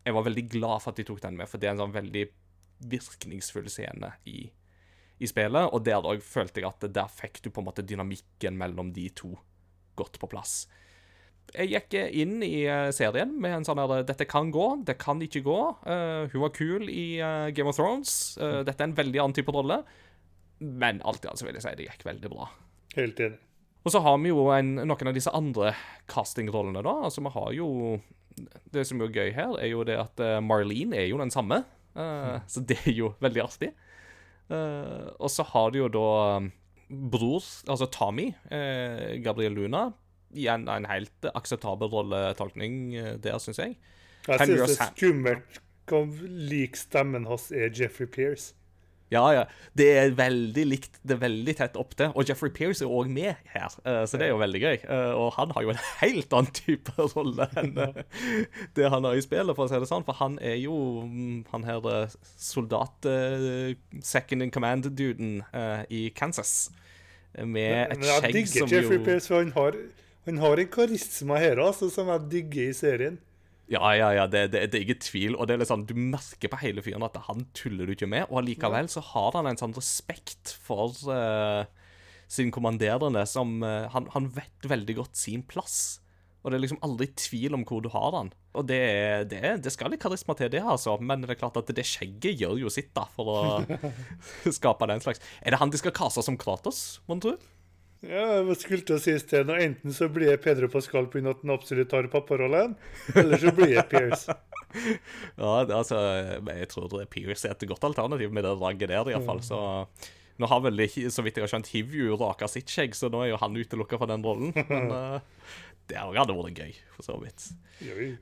Jeg 0.07 0.15
var 0.15 0.23
veldig 0.23 0.45
glad 0.47 0.81
for 0.83 0.93
at 0.93 0.99
de 1.01 1.03
tok 1.03 1.19
den 1.25 1.35
med, 1.35 1.49
for 1.51 1.59
det 1.59 1.67
er 1.67 1.75
en 1.75 1.83
sånn 1.83 1.95
veldig 1.95 2.27
virkningsfull 2.87 3.67
scene 3.73 4.13
i, 4.29 4.45
i 5.19 5.27
spillet. 5.27 5.73
Og 5.73 5.83
der 5.83 6.05
òg 6.05 6.23
følte 6.23 6.61
jeg 6.61 6.69
at 6.69 6.87
der 6.95 7.11
fikk 7.11 7.41
du 7.43 7.49
på 7.51 7.59
en 7.63 7.67
måte 7.67 7.83
dynamikken 7.83 8.55
mellom 8.59 8.93
de 8.95 9.09
to 9.11 9.33
godt 9.99 10.19
på 10.21 10.29
plass 10.31 10.61
jeg 11.55 11.71
gikk 11.71 11.95
inn 12.17 12.41
i 12.43 12.65
eh, 12.67 12.89
serien 12.95 13.31
med 13.39 13.59
en 13.59 13.67
sånn 13.67 13.79
her 13.79 14.03
Dette 14.07 14.27
kan 14.29 14.49
gå, 14.51 14.67
det 14.87 14.97
kan 14.99 15.21
ikke 15.23 15.43
gå. 15.45 15.59
Uh, 15.87 16.27
hun 16.33 16.43
var 16.43 16.53
kul 16.55 16.89
i 16.91 17.19
uh, 17.21 17.47
Game 17.55 17.71
of 17.71 17.77
Thrones. 17.77 18.35
Uh, 18.41 18.63
dette 18.67 18.83
er 18.83 18.89
en 18.89 18.97
veldig 18.97 19.21
annen 19.23 19.37
type 19.37 19.53
rolle. 19.55 19.81
Men 20.59 21.01
alt 21.07 21.23
i 21.23 21.29
alt 21.31 21.39
så 21.39 21.47
vil 21.47 21.57
jeg 21.57 21.65
si 21.65 21.75
det 21.79 21.87
gikk 21.87 22.07
veldig 22.07 22.31
bra. 22.33 22.49
Helt 22.97 23.21
enig. 23.23 23.39
Og 23.85 23.93
så 23.93 24.01
har 24.03 24.17
vi 24.19 24.31
jo 24.33 24.47
en, 24.51 24.73
noen 24.81 25.09
av 25.09 25.15
disse 25.15 25.31
andre 25.35 25.73
castingrollene, 26.11 26.83
da. 26.83 26.95
Altså, 27.07 27.23
vi 27.23 27.31
har 27.35 27.51
jo 27.55 27.67
Det 28.73 28.83
som 28.85 29.01
er 29.01 29.13
gøy 29.13 29.31
her, 29.33 29.55
er 29.57 29.71
jo 29.71 29.83
det 29.87 29.95
at 29.97 30.19
eh, 30.21 30.39
Marlene 30.43 30.97
er 30.99 31.07
jo 31.09 31.17
den 31.17 31.31
samme. 31.33 31.63
Eh, 31.97 32.37
Så 32.47 32.61
det 32.61 32.77
er 32.85 32.93
jo 32.93 33.13
veldig 33.23 33.41
artig. 33.45 33.71
Uh, 34.47 35.11
og 35.19 35.27
så 35.33 35.43
har 35.43 35.71
du 35.73 35.81
jo 35.81 35.87
da 35.91 36.09
eh, 36.37 36.45
bror, 36.87 37.43
altså 37.67 37.87
Tommy, 37.91 38.29
eh, 38.53 39.17
Gabriel 39.23 39.57
Luna. 39.57 39.89
Igjen 40.31 40.67
en 40.71 40.87
helt 40.87 41.27
akseptabel 41.33 41.89
rolletolkning 41.91 42.91
der, 43.23 43.39
syns 43.43 43.59
jeg. 43.59 43.75
Jeg 44.27 44.39
syns 44.39 44.47
synes 44.47 44.71
det 44.71 44.77
er 44.83 44.91
skummelt 44.91 45.59
hvor 45.87 46.23
lik 46.27 46.75
stemmen 46.75 47.27
hans 47.29 47.47
er 47.55 47.71
Jeffrey 47.71 48.07
Pierce. 48.11 48.53
Ja, 49.13 49.21
ja. 49.31 49.43
Det 49.77 49.85
er 50.01 50.09
veldig 50.17 50.63
likt. 50.67 50.97
Det 51.07 51.15
er 51.15 51.21
veldig 51.21 51.53
tett 51.55 51.77
opp 51.79 51.93
til. 51.95 52.09
Og 52.11 52.27
Jeffrey 52.27 52.51
Pearce 52.51 52.83
er 52.83 52.91
òg 52.91 53.07
med 53.13 53.37
her, 53.53 53.75
eh, 53.87 54.01
så 54.09 54.19
det 54.19 54.25
er 54.27 54.33
jo 54.33 54.39
veldig 54.41 54.59
gøy. 54.63 54.77
Eh, 54.83 55.11
Og 55.15 55.29
han 55.37 55.53
har 55.55 55.63
jo 55.63 55.71
en 55.71 55.79
helt 56.01 56.33
annen 56.35 56.51
type 56.57 56.91
rolle 57.15 57.47
enn 57.61 57.71
eh, 57.85 58.01
det 58.75 58.89
han 58.91 59.07
har 59.07 59.15
i 59.15 59.23
spillet, 59.23 59.55
for 59.55 59.67
å 59.67 59.71
si 59.71 59.79
det 59.79 59.87
sånn. 59.87 60.03
For 60.07 60.19
han 60.19 60.35
er 60.43 60.57
jo 60.59 60.75
mm, 61.07 61.45
han 61.53 61.67
her 61.69 61.87
eh, 61.93 62.17
soldat 62.35 63.07
eh, 63.07 63.77
second 64.03 64.43
in 64.43 64.51
command-duden 64.51 65.37
i 65.93 66.09
Kansas. 66.17 66.69
Med 67.37 67.93
et 67.93 68.03
jeg 68.03 68.19
skjegg 68.19 68.33
digger 68.33 68.51
som 68.57 68.71
jo 68.71 68.75
Jeffrey 68.81 68.99
Pierce, 69.05 69.27
for 69.29 69.39
han 69.43 69.51
har, 69.55 69.75
han 70.27 70.37
har 70.41 70.59
en 70.63 70.69
karisma 70.73 71.39
her 71.39 71.59
altså, 71.63 71.87
som 71.93 72.09
jeg 72.11 72.27
digger 72.31 72.71
i 72.71 72.75
serien. 72.75 73.17
Ja, 73.67 73.91
ja, 73.97 74.13
ja, 74.15 74.25
det, 74.31 74.45
det, 74.53 74.61
det 74.71 74.79
er 74.79 74.85
ikke 74.85 75.03
tvil. 75.03 75.35
Og 75.35 75.49
det 75.49 75.57
er 75.57 75.67
sånn, 75.67 75.83
du 75.89 75.95
merker 75.99 76.51
på 76.51 76.59
hele 76.61 76.83
fyren 76.83 77.03
at 77.07 77.17
han 77.27 77.43
tuller 77.57 77.87
du 77.87 77.97
ikke 77.97 78.07
med. 78.09 78.29
Og 78.31 78.41
allikevel 78.41 78.87
så 78.91 79.03
har 79.09 79.35
han 79.35 79.49
en 79.49 79.59
sånn 79.59 79.75
respekt 79.75 80.55
for 80.63 80.95
uh, 81.11 81.67
sin 82.31 82.53
kommanderende 82.55 83.25
som 83.27 83.57
uh, 83.65 83.89
han, 83.91 84.07
han 84.15 84.31
vet 84.37 84.69
veldig 84.71 85.01
godt 85.01 85.19
sin 85.19 85.43
plass. 85.47 85.99
Og 86.47 86.53
det 86.53 86.61
er 86.61 86.63
liksom 86.63 86.83
aldri 86.85 87.09
tvil 87.19 87.57
om 87.57 87.65
hvor 87.67 87.83
du 87.83 87.89
har 87.91 88.15
han. 88.15 88.31
Og 88.55 88.69
det, 88.69 88.79
det, 89.33 89.41
det 89.65 89.73
skal 89.73 89.91
litt 89.91 90.01
karisma 90.01 90.37
til, 90.39 90.47
det, 90.53 90.63
altså. 90.63 90.95
Men 91.03 91.25
det 91.25 91.35
er 91.35 91.41
klart 91.41 91.59
at 91.59 91.67
det 91.75 91.83
skjegget 91.85 92.39
gjør 92.39 92.55
jo 92.63 92.71
sitt, 92.71 92.93
da, 92.95 93.03
for 93.17 93.33
å 93.33 93.41
skape 94.57 94.87
den 94.87 95.03
slags 95.03 95.19
Er 95.41 95.53
det 95.53 95.59
han 95.59 95.73
de 95.73 95.81
skal 95.81 95.95
kase 95.97 96.23
som 96.23 96.39
Kratos, 96.39 97.01
mon 97.11 97.19
tro? 97.23 97.35
Ja, 98.05 98.25
jeg 98.45 98.57
skulle 98.61 98.85
til 98.85 98.97
å 98.97 99.01
si 99.01 99.13
i 99.15 99.21
stedet, 99.21 99.49
og 99.49 99.61
Enten 99.63 99.95
så 99.95 100.05
blir 100.13 100.29
jeg 100.29 100.41
Pedro 100.43 100.69
Pascal 100.69 101.07
pga. 101.09 101.31
at 101.31 101.41
han 101.41 101.53
absolutt 101.55 101.89
tar 101.89 102.09
papparollen, 102.13 102.75
eller 103.17 103.41
så 103.41 103.53
blir 103.57 103.73
jeg 103.77 103.87
Pierce. 103.93 104.35
Ja, 105.39 105.63
altså, 105.63 105.95
jeg 106.43 106.67
tror 106.69 106.89
det 106.91 107.05
er 107.05 107.09
Pierce 107.09 107.47
er 107.47 107.55
et 107.55 107.63
godt 107.69 107.85
alternativ 107.87 108.33
med 108.35 108.43
det 108.45 108.51
draget 108.59 108.91
der, 108.91 109.09
iallfall. 109.09 109.39
Så 109.41 109.57
nå 110.37 110.49
har 110.51 110.59
vel 110.61 110.83
ikke, 110.83 111.07
så 111.09 111.23
vidt 111.25 111.39
jeg 111.39 111.47
har 111.47 111.49
skjønt, 111.49 111.69
Hivju 111.71 112.17
raka 112.19 112.49
sitt 112.51 112.69
skjegg, 112.69 112.93
så 112.93 113.09
nå 113.09 113.23
er 113.23 113.31
jo 113.31 113.39
han 113.41 113.57
utelukka 113.57 113.97
fra 113.97 114.09
den 114.11 114.25
rollen. 114.27 114.51
Men 114.69 114.91
eh, 114.93 115.39
det 115.87 115.97
hadde 115.99 116.35
vært 116.35 116.59
gøy, 116.59 116.75
for 116.95 117.07
så 117.07 117.17
vidt. 117.21 117.47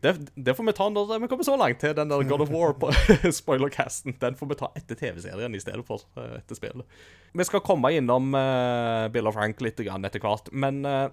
Det, 0.02 0.12
det 0.36 0.56
får 0.58 0.68
vi 0.68 0.74
ta 0.76 0.88
når 0.92 1.14
vi 1.24 1.30
kommer 1.32 1.48
så 1.48 1.56
langt 1.58 1.80
til 1.82 1.94
den 1.96 2.12
der 2.12 2.26
God 2.28 2.44
of 2.44 2.52
War 2.52 2.76
på 2.80 2.92
spoilercasten. 3.40 4.18
Den 4.22 4.36
får 4.40 4.52
vi 4.52 4.58
ta 4.60 4.72
etter 4.76 5.00
TV-serien 5.00 5.56
i 5.56 5.62
stedet 5.64 5.86
for 5.88 6.04
eh, 6.20 6.38
etter 6.42 6.60
spillet. 6.60 7.00
Vi 7.36 7.48
skal 7.48 7.64
komme 7.66 7.94
innom 7.96 8.36
uh, 8.36 9.08
Bill 9.14 9.32
og 9.32 9.36
Frank 9.38 9.64
litt 9.64 9.80
etter 9.80 10.24
hvert, 10.24 10.52
men 10.52 10.84
uh, 10.88 11.08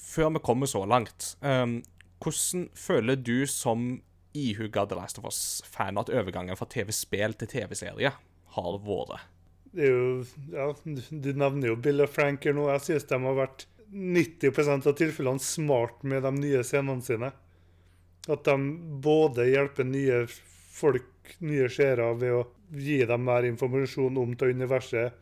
før 0.00 0.34
vi 0.36 0.44
kommer 0.44 0.70
så 0.70 0.84
langt 0.88 1.34
um, 1.40 1.80
Hvordan 2.20 2.66
føler 2.76 3.16
du 3.16 3.46
som 3.48 4.02
ihuga 4.36 4.84
The 4.86 4.98
Last 4.98 5.18
of 5.18 5.24
Us-fan 5.24 5.98
at 5.98 6.10
overgangen 6.12 6.58
fra 6.58 6.68
TV-spill 6.68 7.32
til 7.40 7.48
TV-serie 7.48 8.12
har 8.56 8.80
vært? 8.84 9.22
Det 9.70 9.86
er 9.86 9.94
jo, 9.94 10.24
ja, 10.50 10.66
Du 11.10 11.30
nevner 11.32 11.70
jo 11.70 11.78
Bill 11.80 12.02
og 12.02 12.10
Frank 12.10 12.44
her 12.44 12.56
nå. 12.56 12.66
Jeg 12.74 12.84
synes 12.86 13.08
de 13.08 13.20
har 13.24 13.38
vært 13.38 13.66
90% 13.92 14.86
av 14.86 14.96
tilfellene 14.98 15.42
smart 15.42 16.02
med 16.02 16.22
de 16.22 16.34
nye 16.38 16.62
scenene 16.66 17.02
sine. 17.02 17.32
At 18.30 18.44
de 18.46 18.56
både 19.02 19.48
hjelper 19.48 19.88
nye 19.88 20.24
folk, 20.74 21.34
nye 21.42 21.68
seere, 21.72 22.12
ved 22.20 22.36
å 22.36 22.44
gi 22.70 23.00
dem 23.08 23.24
mer 23.26 23.46
informasjon 23.48 24.18
om 24.20 24.36
det 24.38 24.52
universet, 24.54 25.16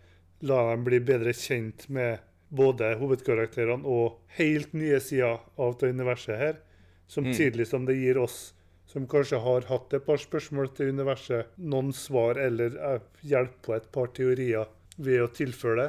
la 0.45 0.59
dem 0.71 0.85
bli 0.87 1.01
bedre 1.03 1.33
kjent 1.35 1.89
med 1.89 2.25
både 2.49 2.95
hovedkarakterene 3.01 3.89
og 3.89 4.21
helt 4.39 4.73
nye 4.77 5.01
sider 5.05 5.41
av 5.61 5.77
det 5.81 5.91
universet 5.93 6.39
her, 6.39 6.61
samtidig 7.09 7.67
som 7.69 7.89
det 7.89 7.99
gir 7.99 8.21
oss 8.21 8.53
som 8.89 9.05
kanskje 9.09 9.41
har 9.45 9.67
hatt 9.69 9.93
et 9.93 10.05
par 10.07 10.21
spørsmål 10.21 10.71
til 10.77 10.95
universet, 10.97 11.51
noen 11.61 11.91
svar 11.93 12.41
eller 12.41 12.77
eh, 12.77 13.03
hjelp 13.29 13.59
på 13.67 13.75
et 13.77 13.89
par 13.93 14.09
teorier 14.17 14.71
ved 14.97 15.25
å 15.27 15.33
tilføre 15.33 15.83
det. 15.83 15.89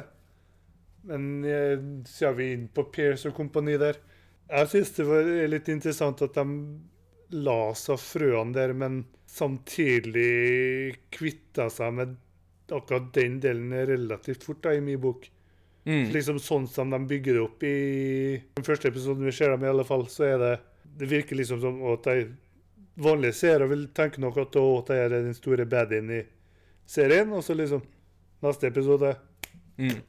Men 1.08 1.44
eh, 1.44 1.78
så 2.08 2.30
er 2.30 2.38
vi 2.38 2.52
inn 2.54 2.68
på 2.72 2.84
Pierce 2.92 3.30
og 3.30 3.36
kompani 3.38 3.76
der. 3.80 4.00
Jeg 4.50 4.70
syns 4.72 4.94
det 4.96 5.06
var 5.06 5.28
litt 5.52 5.68
interessant 5.70 6.22
at 6.26 6.34
de 6.36 6.46
la 7.40 7.60
seg 7.78 8.00
frøene 8.02 8.56
der, 8.56 8.74
men 8.74 9.04
samtidig 9.30 10.96
kvitta 11.14 11.68
seg 11.70 11.94
med 11.94 12.16
akkurat 12.70 13.12
den 13.14 13.38
delen 13.42 13.72
relativt 13.86 14.44
fort, 14.46 14.62
da, 14.64 14.74
i 14.74 14.82
min 14.82 14.98
bok. 15.00 15.28
Liksom 16.12 16.38
sånn 16.42 16.66
som 16.68 16.90
de 16.92 16.98
bygger 17.08 17.38
det 17.38 17.42
opp 17.42 17.62
i 17.64 17.76
den 18.58 18.66
første 18.66 18.90
episoden 18.90 19.24
vi 19.24 19.32
ser 19.34 19.54
dem 19.54 19.64
i, 19.64 19.70
alle 19.70 19.86
fall, 19.86 20.04
så 20.12 20.26
er 20.26 20.38
det 20.38 20.52
Det 21.00 21.06
virker 21.08 21.36
liksom 21.38 21.60
som 21.62 21.78
at 21.94 22.04
de 22.04 22.26
vanlige 23.00 23.32
seere 23.32 23.66
vil 23.70 23.86
tenke 23.96 24.20
nok 24.20 24.36
at 24.42 24.52
de 24.52 24.98
er 24.98 25.08
den 25.08 25.34
store 25.34 25.64
badien 25.64 26.10
i 26.10 26.20
serien, 26.84 27.32
og 27.32 27.44
så 27.46 27.54
liksom 27.54 27.82
Neste 28.40 28.66
episode 28.70 29.16
Mm. 29.80 30.02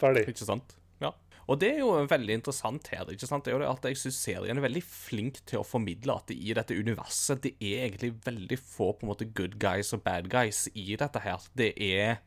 Ferdig. 0.00 0.26
Ikke 0.32 0.48
sant? 0.48 0.76
Ja. 1.02 1.12
Og 1.46 1.60
det 1.62 1.72
er 1.74 1.82
jo 1.84 1.92
veldig 2.10 2.38
interessant 2.40 2.88
her. 2.90 3.06
ikke 3.12 3.28
sant? 3.28 3.44
Det 3.46 3.52
er 3.52 3.58
jo 3.58 3.62
det 3.62 3.70
at 3.70 3.84
Jeg 3.90 4.00
syns 4.00 4.22
serien 4.24 4.58
er 4.58 4.66
veldig 4.66 4.82
flink 4.82 5.42
til 5.46 5.60
å 5.60 5.66
formidle 5.66 6.18
at 6.18 6.32
i 6.34 6.54
dette 6.56 6.74
universet 6.74 7.44
det 7.44 7.54
er 7.60 7.86
egentlig 7.86 8.16
veldig 8.24 8.58
få 8.58 8.92
på 8.92 9.06
en 9.06 9.12
måte 9.12 9.30
good 9.30 9.58
guys 9.62 9.94
og 9.94 10.02
bad 10.06 10.30
guys 10.32 10.66
i 10.74 10.96
dette 10.98 11.22
her. 11.22 11.46
Det 11.54 11.72
er 11.76 12.18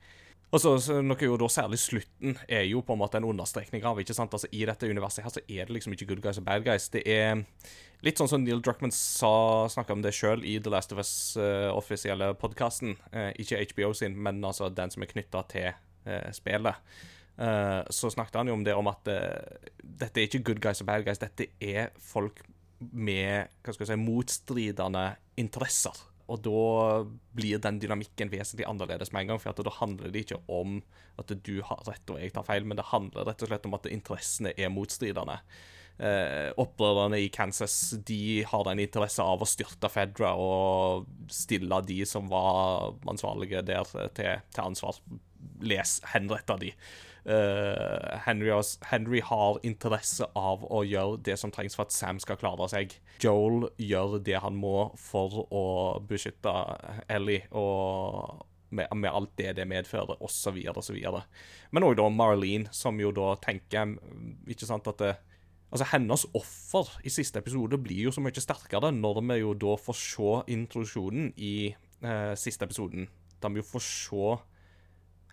Altså, 0.49 0.71
så 0.81 0.95
Noe 1.05 1.21
jo 1.21 1.35
da 1.37 1.45
særlig 1.51 1.77
slutten 1.77 2.39
er 2.49 2.63
jo 2.65 2.81
på 2.81 2.95
en 2.95 3.01
måte 3.03 3.19
en 3.19 3.27
understrekning 3.29 3.83
av. 3.85 3.99
ikke 4.01 4.15
sant? 4.17 4.33
Altså, 4.33 4.49
I 4.49 4.63
dette 4.65 4.89
universet 4.89 5.21
her 5.21 5.33
så 5.35 5.43
er 5.45 5.67
det 5.69 5.75
liksom 5.75 5.93
ikke 5.93 6.07
good 6.09 6.23
guys 6.23 6.39
og 6.41 6.47
bad 6.47 6.65
guys. 6.65 6.87
Det 6.89 7.03
er 7.05 7.43
litt 8.01 8.17
sånn 8.17 8.31
som 8.31 8.41
Neil 8.41 8.63
Druckmann 8.65 8.93
sa, 8.95 9.67
snakka 9.69 9.93
om 9.93 10.01
det 10.01 10.15
sjøl 10.17 10.41
i 10.41 10.57
The 10.57 10.73
Last 10.73 10.95
of 10.95 11.03
Us 11.03 11.13
uh, 11.37 11.69
offisielle 11.75 12.31
podkasten. 12.41 12.97
ikke 13.37 13.61
HBO 13.75 13.93
sin, 13.93 14.17
men 14.17 14.41
altså 14.41 14.71
den 14.73 14.89
som 14.89 15.05
er 15.05 15.13
knytta 15.13 15.45
til 15.53 15.69
uh, 16.09 16.31
spillet. 16.33 16.81
Eh, 17.39 17.81
så 17.89 18.11
snakket 18.11 18.41
han 18.41 18.51
jo 18.51 18.57
om 18.57 18.63
det 18.67 18.75
om 18.75 18.89
at 18.91 19.07
uh, 19.07 19.69
dette 19.79 20.19
er 20.19 20.27
ikke 20.27 20.43
good 20.51 20.61
guys 20.63 20.81
og 20.83 20.89
bad 20.89 21.05
guys. 21.07 21.21
Dette 21.21 21.47
er 21.63 21.93
folk 22.03 22.43
med 22.79 23.51
hva 23.63 23.75
skal 23.75 23.85
jeg 23.85 23.93
si, 23.93 23.99
motstridende 24.03 25.05
interesser. 25.39 25.95
Og 26.29 26.43
da 26.45 26.59
blir 27.33 27.61
den 27.63 27.79
dynamikken 27.81 28.29
vesentlig 28.29 28.67
annerledes 28.69 29.13
med 29.15 29.23
en 29.23 29.33
gang. 29.33 29.41
For 29.41 29.65
da 29.65 29.73
handler 29.79 30.11
det 30.13 30.27
ikke 30.27 30.43
om 30.51 30.77
at 31.19 31.31
du 31.31 31.55
har 31.65 31.81
rett 31.87 32.11
og 32.11 32.21
jeg 32.21 32.35
tar 32.35 32.45
feil, 32.45 32.67
men 32.67 32.77
det 32.77 32.91
handler 32.91 33.25
rett 33.27 33.41
og 33.43 33.49
slett 33.49 33.65
om 33.65 33.75
at 33.79 33.89
interessene 33.89 34.53
er 34.53 34.71
motstridende. 34.73 35.39
Eh, 35.99 36.51
opprørerne 36.61 37.17
i 37.19 37.31
Kansas 37.33 37.73
de 38.07 38.43
har 38.47 38.69
en 38.71 38.79
interesse 38.79 39.23
av 39.25 39.41
å 39.41 39.47
styrte 39.49 39.89
Fedra 39.91 40.29
og 40.39 41.09
stille 41.33 41.81
de 41.87 41.97
som 42.07 42.29
var 42.31 42.93
ansvarlige 43.09 43.65
der, 43.67 43.89
til, 44.15 44.45
til 44.53 44.63
ansvar. 44.63 45.01
Les, 45.65 45.97
henrette 46.13 46.61
de. 46.61 46.75
Eh, 47.29 48.19
Henry, 48.25 48.49
Henry 48.89 49.19
har 49.21 49.59
interesse 49.67 50.25
av 50.33 50.63
å 50.65 50.81
gjøre 50.87 51.19
det 51.27 51.35
som 51.37 51.51
trengs 51.53 51.77
for 51.77 51.85
at 51.85 51.93
Sam 51.93 52.17
skal 52.21 52.39
klare 52.41 52.65
seg. 52.71 52.95
Joel 53.21 53.67
gjør 53.77 54.17
det 54.25 54.39
han 54.41 54.57
må 54.57 54.89
for 54.97 55.43
å 55.53 55.65
beskytte 56.09 56.53
Ellie 57.05 57.45
og 57.53 58.45
med, 58.73 58.89
med 58.97 59.09
alt 59.09 59.31
det 59.37 59.55
det 59.57 59.65
medfører, 59.69 60.17
osv., 60.25 60.57
osv. 60.73 60.97
Men 61.73 61.85
òg 61.85 61.95
da 61.97 62.09
Marlene, 62.13 62.69
som 62.73 62.97
jo 63.01 63.09
da 63.13 63.31
tenker 63.41 63.95
Ikke 64.49 64.69
sant 64.69 64.89
at 64.89 65.01
det, 65.01 65.15
Altså, 65.69 65.85
Hennes 65.91 66.25
offer 66.33 66.87
i 67.05 67.11
siste 67.13 67.37
episode 67.43 67.77
blir 67.77 68.07
jo 68.07 68.13
så 68.13 68.23
mye 68.25 68.41
sterkere 68.41 68.89
når 68.89 69.19
vi 69.21 69.35
jo 69.43 69.51
da 69.53 69.75
får 69.77 69.97
se 70.01 70.31
introduksjonen 70.55 71.27
i 71.37 71.69
eh, 71.69 72.33
siste 72.33 72.65
episoden. 72.65 73.05
Da 73.37 73.51
vi 73.53 73.61
jo 73.61 73.67
får 73.69 73.83
se 73.85 74.31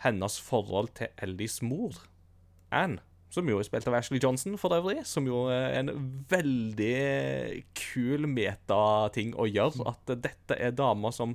hennes 0.04 0.38
forhold 0.42 0.92
til 0.98 1.12
Ellies 1.22 1.60
mor, 1.64 2.02
Anne. 2.74 3.02
Som 3.32 3.48
jo 3.50 3.58
er 3.58 3.66
spilt 3.66 3.88
av 3.90 3.96
Ashley 3.98 4.20
Johnson, 4.22 4.54
for 4.56 4.72
øvrig. 4.72 5.00
Som 5.04 5.26
jo 5.28 5.48
er 5.52 5.80
en 5.80 5.90
veldig 6.30 7.64
kul 7.76 8.28
metating 8.30 9.34
å 9.34 9.48
gjøre. 9.50 9.82
At 9.90 10.14
dette 10.22 10.56
er 10.56 10.76
dama 10.76 11.12
som 11.12 11.34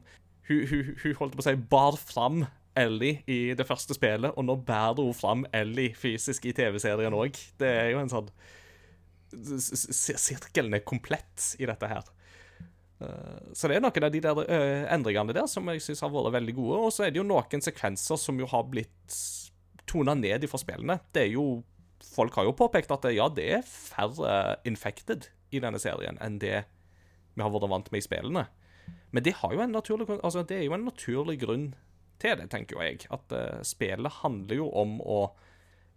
Hun, 0.50 0.64
hun, 0.68 0.88
hun 1.04 1.14
holdt 1.20 1.36
på 1.38 1.44
å 1.44 1.46
si 1.46 1.54
bar 1.70 1.96
fram 2.00 2.42
Ellie 2.76 3.22
i 3.30 3.54
det 3.56 3.68
første 3.68 3.96
spillet, 3.96 4.34
og 4.36 4.48
nå 4.48 4.56
bærer 4.68 5.04
hun 5.04 5.16
fram 5.16 5.44
Ellie 5.56 5.94
fysisk 5.96 6.48
i 6.50 6.54
TV-serien 6.56 7.14
òg. 7.16 7.38
Det 7.60 7.70
er 7.70 7.92
jo 7.94 8.02
en 8.02 8.12
sånn 8.12 8.32
Sirkelen 9.32 10.76
er 10.76 10.84
komplett 10.84 11.54
i 11.62 11.68
dette 11.70 11.88
her. 11.88 12.10
Eh, 13.02 13.52
Så 13.54 13.68
det 13.68 13.78
er 13.78 13.84
noen 13.84 14.08
av 14.08 14.14
de 14.14 14.22
der 14.24 14.42
eh, 14.46 14.86
endringene 14.94 15.36
der 15.36 15.50
som 15.50 15.68
jeg 15.72 15.84
syns 15.84 16.04
har 16.06 16.14
vært 16.14 16.36
veldig 16.38 16.56
gode. 16.58 16.80
Og 16.88 16.96
så 16.96 17.06
er 17.06 17.14
det 17.14 17.22
jo 17.22 17.28
noen 17.28 17.64
sekvenser 17.64 18.20
som 18.20 18.40
jo 18.40 18.50
har 18.52 18.68
blitt 18.70 19.18
tona 19.90 20.16
ned 20.16 20.48
fra 20.50 20.62
spillene. 20.62 21.02
Det 21.14 21.28
er 21.28 21.36
jo 21.38 21.64
Folk 22.12 22.34
har 22.36 22.44
jo 22.44 22.52
påpekt 22.58 22.90
at 22.92 23.06
ja, 23.14 23.28
det 23.30 23.44
er 23.56 23.62
færre 23.64 24.58
infected 24.68 25.28
i 25.54 25.60
denne 25.62 25.80
serien 25.80 26.18
enn 26.20 26.40
det 26.42 26.64
vi 27.38 27.44
har 27.44 27.52
vært 27.54 27.70
vant 27.72 27.92
med 27.94 28.02
i 28.02 28.04
spillene. 28.04 28.42
Men 29.14 29.24
det, 29.24 29.36
jo 29.38 29.68
naturlig, 29.70 30.08
altså, 30.18 30.42
det 30.44 30.58
er 30.58 30.66
jo 30.66 30.74
en 30.76 30.88
naturlig 30.90 31.38
grunn 31.40 31.68
til 32.20 32.38
det, 32.40 32.50
tenker 32.52 32.76
jo 32.76 32.84
jeg. 32.84 33.06
At 33.14 33.32
uh, 33.32 33.62
spillet 33.64 34.18
handler 34.24 34.60
jo 34.60 34.68
om 34.82 34.98
å 35.00 35.20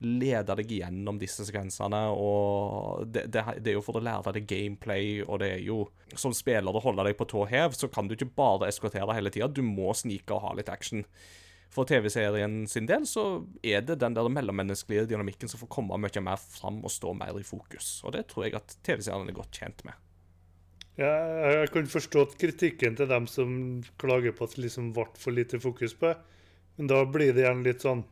lede 0.04 0.56
deg 0.58 0.72
gjennom 0.78 1.18
disse 1.20 1.46
sekvensene, 1.46 2.00
og 2.14 3.06
det, 3.10 3.26
det, 3.32 3.44
det 3.64 3.72
er 3.72 3.78
jo 3.78 3.84
for 3.84 3.98
å 3.98 4.04
lære 4.04 4.34
deg 4.36 4.48
gameplay, 4.50 5.18
og 5.24 5.40
det 5.42 5.50
er 5.56 5.64
jo 5.64 5.84
Som 6.14 6.34
spiller 6.36 6.76
å 6.76 6.82
holde 6.84 7.06
deg 7.08 7.16
på 7.18 7.26
tå 7.26 7.46
hev, 7.50 7.74
så 7.74 7.88
kan 7.90 8.06
du 8.06 8.14
ikke 8.14 8.30
bare 8.36 8.68
eskortere 8.70 9.16
hele 9.16 9.32
tida, 9.34 9.48
du 9.50 9.64
må 9.66 9.90
snike 9.96 10.30
og 10.36 10.44
ha 10.44 10.52
litt 10.54 10.70
action. 10.70 11.04
for 11.74 11.84
TV-serien 11.90 12.68
sin 12.70 12.86
del 12.86 13.02
så 13.02 13.42
er 13.66 13.80
det 13.82 13.96
den 13.98 14.14
der 14.14 14.28
mellommenneskelige 14.30 15.08
dynamikken 15.10 15.50
som 15.50 15.58
får 15.58 15.72
komme 15.74 15.98
mye 15.98 16.20
mer 16.22 16.38
fram 16.38 16.84
og 16.84 16.92
stå 16.94 17.12
mer 17.18 17.34
i 17.34 17.42
fokus. 17.42 18.00
Og 18.04 18.12
det 18.14 18.28
tror 18.30 18.46
jeg 18.46 18.54
at 18.54 18.76
TV-serien 18.86 19.28
er 19.28 19.34
godt 19.34 19.58
tjent 19.58 19.82
med. 19.84 19.98
Ja, 20.94 21.10
jeg 21.50 21.72
kan 21.74 21.90
forstå 21.90 22.28
kritikken 22.38 22.94
til 22.94 23.10
dem 23.10 23.26
som 23.26 23.82
klager 23.98 24.30
på 24.36 24.46
at 24.46 24.54
det 24.54 24.68
liksom 24.68 24.92
ble 24.94 25.08
for 25.18 25.34
lite 25.34 25.58
fokus 25.58 25.96
på 25.98 26.12
det. 26.12 26.18
Men 26.76 26.90
da 26.90 27.00
blir 27.06 27.34
det 27.34 27.42
gjerne 27.42 27.66
litt 27.66 27.82
sånn 27.82 28.04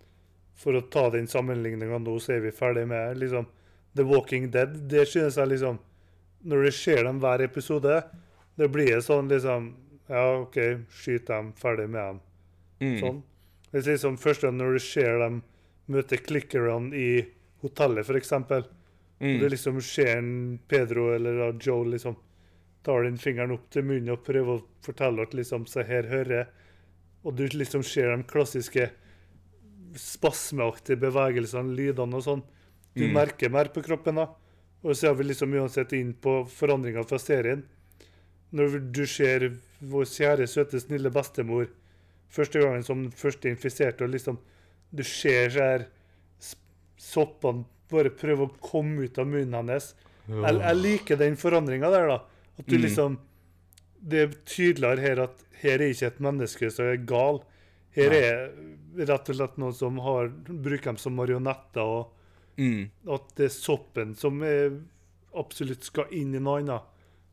For 0.63 0.79
å 0.79 0.85
ta 0.93 1.09
den 1.11 1.27
sammenligninga 1.31 1.99
nå, 1.99 2.17
så 2.23 2.37
er 2.37 2.45
vi 2.45 2.55
ferdig 2.55 2.87
med 2.91 3.19
liksom 3.19 3.49
The 3.97 4.07
Walking 4.07 4.51
Dead. 4.55 4.77
Det 4.89 5.07
synes 5.11 5.37
jeg 5.37 5.55
liksom 5.55 5.81
Når 6.43 6.65
du 6.65 6.71
ser 6.75 7.05
dem 7.05 7.21
hver 7.23 7.43
episode, 7.43 8.03
det 8.59 8.69
blir 8.69 9.01
sånn 9.01 9.29
liksom 9.31 9.73
Ja, 10.09 10.25
OK, 10.43 10.59
skyt 10.91 11.27
dem, 11.27 11.53
ferdig 11.59 11.89
med 11.91 12.03
dem. 12.03 12.21
Mm. 12.83 12.99
Sånn. 13.01 13.23
Er 13.73 13.87
liksom 13.87 14.19
Først 14.21 14.43
når 14.43 14.79
du 14.79 14.83
ser 14.83 15.19
dem 15.23 15.43
møte 15.93 16.17
clickerne 16.17 16.95
i 16.95 17.25
hotellet, 17.63 18.07
f.eks. 18.07 18.33
Mm. 19.23 19.39
Det 19.41 19.49
liksom 19.51 19.81
ser 19.83 20.17
en 20.17 20.59
Pedro 20.69 21.13
eller 21.15 21.59
Joe 21.61 21.85
liksom 21.91 22.17
tar 22.83 23.03
den 23.03 23.19
fingeren 23.19 23.55
opp 23.55 23.69
til 23.71 23.87
munnen 23.87 24.15
og 24.15 24.25
prøver 24.27 24.59
å 24.59 24.65
fortelle 24.83 25.23
at 25.23 25.35
liksom 25.35 25.67
Se 25.71 25.85
her 25.87 26.09
hører. 26.11 26.49
Og 27.23 27.37
du 27.39 27.45
liksom 27.55 27.85
ser 27.87 28.11
de 28.11 28.27
klassiske 28.27 28.89
spasmeaktige 29.99 30.99
bevegelsene, 31.01 31.75
lydene 31.77 32.15
og 32.19 32.23
sånn. 32.25 32.43
Du 32.95 33.05
Mm. 33.07 33.13
merker 33.15 33.51
mer 33.51 33.65
på 33.73 33.83
kroppen 33.83 34.15
da. 34.17 34.29
Og 34.85 34.97
så 34.97 35.11
er 35.11 35.15
vi 35.15 35.25
liksom 35.25 35.53
uansett 35.55 35.93
inn 35.93 36.13
på 36.15 36.47
forandringer 36.49 37.05
fra 37.09 37.19
serien. 37.19 37.63
Når 38.53 38.93
du 38.93 39.07
ser 39.07 39.59
vår 39.83 40.05
kjære, 40.05 40.47
søte, 40.49 40.81
snille 40.81 41.11
bestemor 41.11 41.69
første 42.31 42.61
gangen 42.61 42.85
som 42.85 43.11
første 43.11 43.49
infiserte, 43.49 44.03
og 44.05 44.11
liksom 44.11 44.39
Du 44.95 45.03
ser 45.03 45.49
så 45.49 45.61
her 45.61 45.87
soppene 46.99 47.65
bare 47.89 48.11
prøve 48.11 48.47
å 48.47 48.55
komme 48.61 49.05
ut 49.07 49.19
av 49.19 49.27
munnen 49.27 49.55
hennes. 49.55 49.95
Jeg, 50.29 50.59
jeg 50.61 50.77
liker 50.77 51.17
den 51.21 51.37
forandringa 51.41 51.91
der, 51.91 52.07
da. 52.09 52.19
At 52.59 52.67
du 52.67 52.77
Mm. 52.77 52.83
liksom 52.83 53.19
Det 54.05 54.19
er 54.19 54.37
tydeligere 54.45 54.99
her 55.01 55.21
at 55.23 55.37
her 55.63 55.75
er 55.79 55.89
ikke 55.95 56.07
et 56.09 56.19
menneske 56.21 56.71
som 56.73 56.85
er 56.87 56.97
gal. 57.07 57.41
Her 57.95 58.11
Nei. 58.11 58.19
er 58.25 59.07
rett 59.07 59.29
og 59.29 59.37
slett 59.37 59.57
noen 59.61 59.75
som 59.77 59.99
har, 60.05 60.29
bruker 60.49 60.91
dem 60.93 60.97
som 61.01 61.15
marionetter, 61.17 61.83
og 61.83 62.13
Mm. 62.59 62.91
at 63.09 63.35
det 63.37 63.45
er 63.47 63.49
soppen 63.55 64.15
som 64.15 64.43
er, 64.43 64.75
absolutt 65.35 65.83
skal 65.85 66.11
inn 66.13 66.35
i 66.35 66.39
noe 66.39 66.59
annet. 66.61 66.83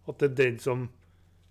At 0.08 0.18
det 0.20 0.32
er 0.32 0.36
den 0.46 0.60
som 0.60 0.90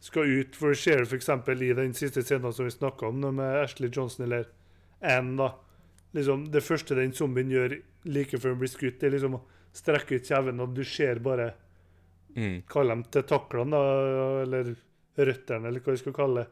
skal 0.00 0.22
ut. 0.24 0.54
For 0.56 0.70
det 0.72 0.78
skjer 0.80 1.02
f.eks. 1.04 1.28
i 1.28 1.72
den 1.76 1.92
siste 1.92 2.22
scenen 2.24 2.52
som 2.52 2.64
vi 2.64 2.70
snakka 2.70 3.08
om, 3.08 3.20
med 3.36 3.62
Ashley 3.62 3.90
Johnson 3.92 4.24
eller 4.24 4.46
Anne. 5.02 5.36
da. 5.36 5.54
Liksom, 6.14 6.50
det 6.50 6.62
første 6.64 6.94
den 6.96 7.12
zombien 7.12 7.50
gjør 7.50 7.82
like 8.04 8.38
før 8.38 8.54
den 8.54 8.58
blir 8.60 8.68
skutt, 8.72 8.98
det 9.00 9.08
er 9.08 9.10
liksom 9.18 9.34
å 9.36 9.42
strekke 9.74 10.16
ut 10.16 10.24
kjeven, 10.24 10.60
og 10.60 10.74
du 10.74 10.82
ser 10.84 11.18
bare 11.20 11.54
Mm. 12.36 12.62
Kall 12.68 12.88
dem 12.88 13.02
tentaklene, 13.04 13.74
eller 14.42 14.76
røttene, 15.16 15.66
eller 15.66 15.80
hva 15.80 15.92
vi 15.92 15.96
skal 15.96 16.12
kalle 16.12 16.44
det. 16.44 16.48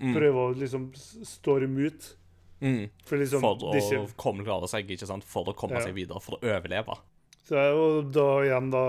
Mm. 0.00 0.14
Prøve 0.16 0.46
å 0.48 0.56
liksom 0.56 0.88
storme 0.96 1.90
ut. 1.90 2.16
Mm. 2.60 2.88
For 3.04 3.20
liksom 3.20 3.40
For 3.44 3.66
å 3.68 3.72
disse... 3.74 3.98
komme 4.20 4.44
klare 4.44 4.68
seg, 4.68 4.88
ikke 4.92 5.08
sant? 5.08 5.24
For 5.28 5.48
å 5.48 5.54
komme 5.56 5.76
Ja. 5.78 5.84
seg 5.86 5.94
videre, 5.96 6.20
for 6.20 6.36
å 6.38 6.42
overleve. 6.44 6.96
Så 7.44 7.56
er 7.56 7.70
jo 7.72 8.02
da 8.02 8.26
igjen, 8.44 8.70
da 8.70 8.84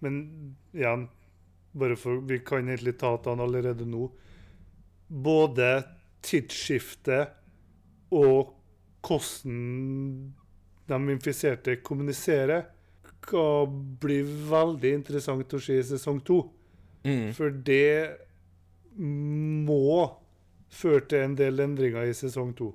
Men 0.00 0.18
igjen, 0.72 1.08
bare 1.74 1.96
for 1.96 2.20
Vi 2.20 2.38
kan 2.46 2.68
egentlig 2.68 2.98
ta 3.00 3.16
han 3.24 3.40
allerede 3.40 3.84
nå. 3.88 4.10
Både 5.08 5.84
tidsskiftet 6.22 7.34
og 8.12 8.54
hvordan 9.02 10.34
de 10.88 11.12
infiserte 11.12 11.76
kommuniserer, 11.82 12.66
skal 13.22 13.66
bli 14.00 14.22
veldig 14.22 14.92
interessant 14.94 15.52
å 15.52 15.60
se 15.60 15.76
i 15.78 15.82
sesong 15.84 16.20
to. 16.24 16.38
Mm. 17.04 17.32
For 17.36 17.50
det 17.50 18.16
må 18.98 20.08
føre 20.70 21.00
til 21.08 21.18
en 21.24 21.34
del 21.38 21.60
endringer 21.64 22.02
i 22.08 22.12
sesong 22.16 22.54
to. 22.56 22.74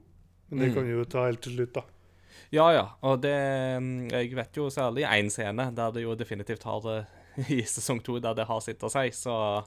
Men 0.49 0.59
det 0.59 0.67
Mm. 0.69 0.73
kan 0.75 0.83
vi 0.85 0.91
jo 0.91 1.03
ta 1.05 1.25
helt 1.25 1.41
til 1.41 1.53
slutt, 1.55 1.73
da. 1.73 1.81
Ja, 2.53 2.71
ja. 2.71 2.87
Og 3.01 3.21
det 3.21 3.79
mm, 3.81 4.09
Jeg 4.11 4.35
vet 4.35 4.55
jo 4.57 4.69
særlig 4.69 5.03
én 5.09 5.29
scene 5.29 5.71
der 5.75 5.91
det 5.91 6.03
jo 6.03 6.15
definitivt 6.15 6.63
har 6.63 6.79
det 6.81 7.05
i 7.49 7.61
sesong 7.63 7.99
to, 8.03 8.19
der 8.19 8.33
det 8.33 8.45
har 8.45 8.59
sitt 8.61 8.83
å 8.83 8.89
si, 8.89 9.09
så 9.11 9.63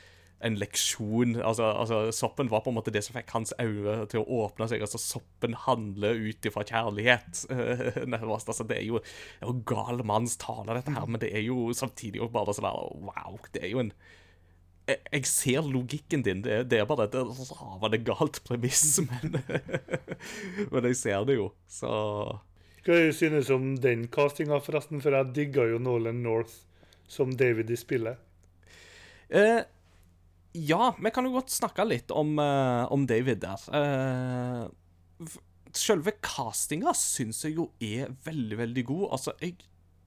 en 0.44 0.59
leksjon. 0.61 1.37
Altså, 1.40 1.68
altså, 1.70 2.00
Soppen 2.14 2.50
var 2.52 2.64
på 2.64 2.72
en 2.72 2.78
måte 2.78 2.92
det 2.94 3.04
som 3.07 3.16
fikk 3.16 3.33
hans 3.35 3.54
øyne 3.61 4.04
til 4.12 4.22
å 4.22 4.40
åpne 4.44 4.68
seg. 4.70 4.85
altså 4.85 5.00
Soppen 5.00 5.57
handler 5.66 6.20
ut 6.20 6.48
ifra 6.48 6.64
kjærlighet. 6.68 7.44
nærmest, 8.14 8.50
altså 8.50 8.66
Det 8.68 8.78
er 8.80 8.88
jo, 8.88 9.00
det 9.04 9.46
er 9.46 9.52
jo 9.52 9.62
gal 9.68 10.04
manns 10.07 10.37
tale, 10.40 10.76
dette 10.76 10.94
her, 10.94 11.09
men 11.09 11.22
det 11.22 11.33
er 11.35 11.46
jo 11.46 11.70
samtidig 11.76 12.22
jo 12.22 12.30
bare 12.33 12.54
sånn 12.57 12.68
Wow. 13.04 13.40
Det 13.52 13.64
er 13.64 13.72
jo 13.72 13.83
en 13.85 13.94
jeg, 14.85 15.00
jeg 15.12 15.28
ser 15.28 15.68
logikken 15.68 16.24
din. 16.24 16.42
Det, 16.44 16.59
det 16.68 16.80
er 16.80 16.88
bare 16.88 17.07
et 17.09 17.14
ravende 17.16 18.00
galt 18.04 18.42
premiss, 18.44 18.98
men 19.09 19.38
Men 20.72 20.90
jeg 20.90 20.98
ser 21.00 21.24
det 21.28 21.38
jo, 21.38 21.50
så 21.68 21.94
Hva 22.85 22.98
du 23.00 23.14
synes 23.16 23.48
om 23.52 23.78
den 23.80 24.09
castinga, 24.12 24.61
forresten? 24.61 25.00
For 25.00 25.16
jeg 25.16 25.33
digga 25.37 25.64
jo 25.70 25.80
Nolan 25.80 26.20
North 26.24 26.52
som 27.09 27.33
David 27.37 27.70
i 27.72 27.76
spillet. 27.76 28.20
Eh, 29.28 29.64
ja, 30.55 30.95
vi 31.03 31.11
kan 31.14 31.27
jo 31.27 31.35
godt 31.35 31.51
snakke 31.51 31.87
litt 31.87 32.14
om, 32.14 32.37
uh, 32.38 32.87
om 32.95 33.07
David 33.11 33.43
der. 33.43 33.64
Uh, 33.75 35.29
selve 35.75 36.14
castinga 36.23 36.95
syns 36.97 37.43
jeg 37.45 37.57
jo 37.59 37.69
er 37.83 38.12
veldig, 38.27 38.59
veldig 38.62 38.85
god. 38.87 39.07
Altså, 39.19 39.35
jeg 39.43 39.59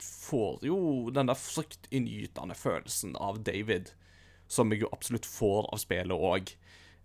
får 0.03 0.63
jo 0.67 0.79
den 1.13 1.29
der 1.29 1.39
fryktinngytende 1.39 2.55
følelsen 2.57 3.17
av 3.19 3.41
David, 3.45 3.91
som 4.47 4.71
jeg 4.71 4.85
jo 4.85 4.91
absolutt 4.95 5.27
får 5.27 5.67
av 5.73 5.83
spillet 5.83 6.27
òg. 6.31 6.53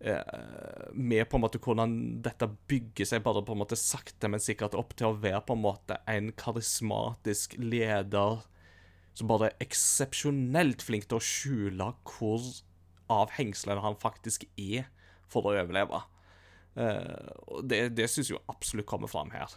Eh, 0.02 0.88
med 0.92 1.28
på 1.30 1.38
en 1.38 1.44
måte 1.44 1.60
hvordan 1.62 1.92
dette 2.24 2.48
bygger 2.70 3.06
seg 3.06 3.22
bare 3.22 3.44
på 3.46 3.54
en 3.54 3.60
måte 3.62 3.78
sakte, 3.78 4.30
men 4.30 4.42
sikkert 4.42 4.74
opp 4.78 4.96
til 4.98 5.12
å 5.12 5.18
være 5.18 5.44
på 5.46 5.54
en 5.54 5.62
måte 5.62 6.00
en 6.10 6.32
karismatisk 6.34 7.54
leder 7.62 8.42
som 9.14 9.28
bare 9.30 9.50
er 9.50 9.64
eksepsjonelt 9.66 10.82
flink 10.82 11.06
til 11.06 11.20
å 11.20 11.26
skjule 11.26 11.88
hvor 12.08 12.42
av 13.12 13.32
hengslene 13.36 13.84
han 13.84 13.98
faktisk 14.00 14.46
er 14.56 14.88
for 15.32 15.48
å 15.48 15.54
overleve. 15.54 16.02
Uh, 16.72 17.60
det 17.68 17.90
det 17.98 18.08
syns 18.08 18.32
jeg 18.32 18.40
absolutt 18.48 18.88
kommer 18.88 19.10
fram 19.10 19.32
her. 19.34 19.52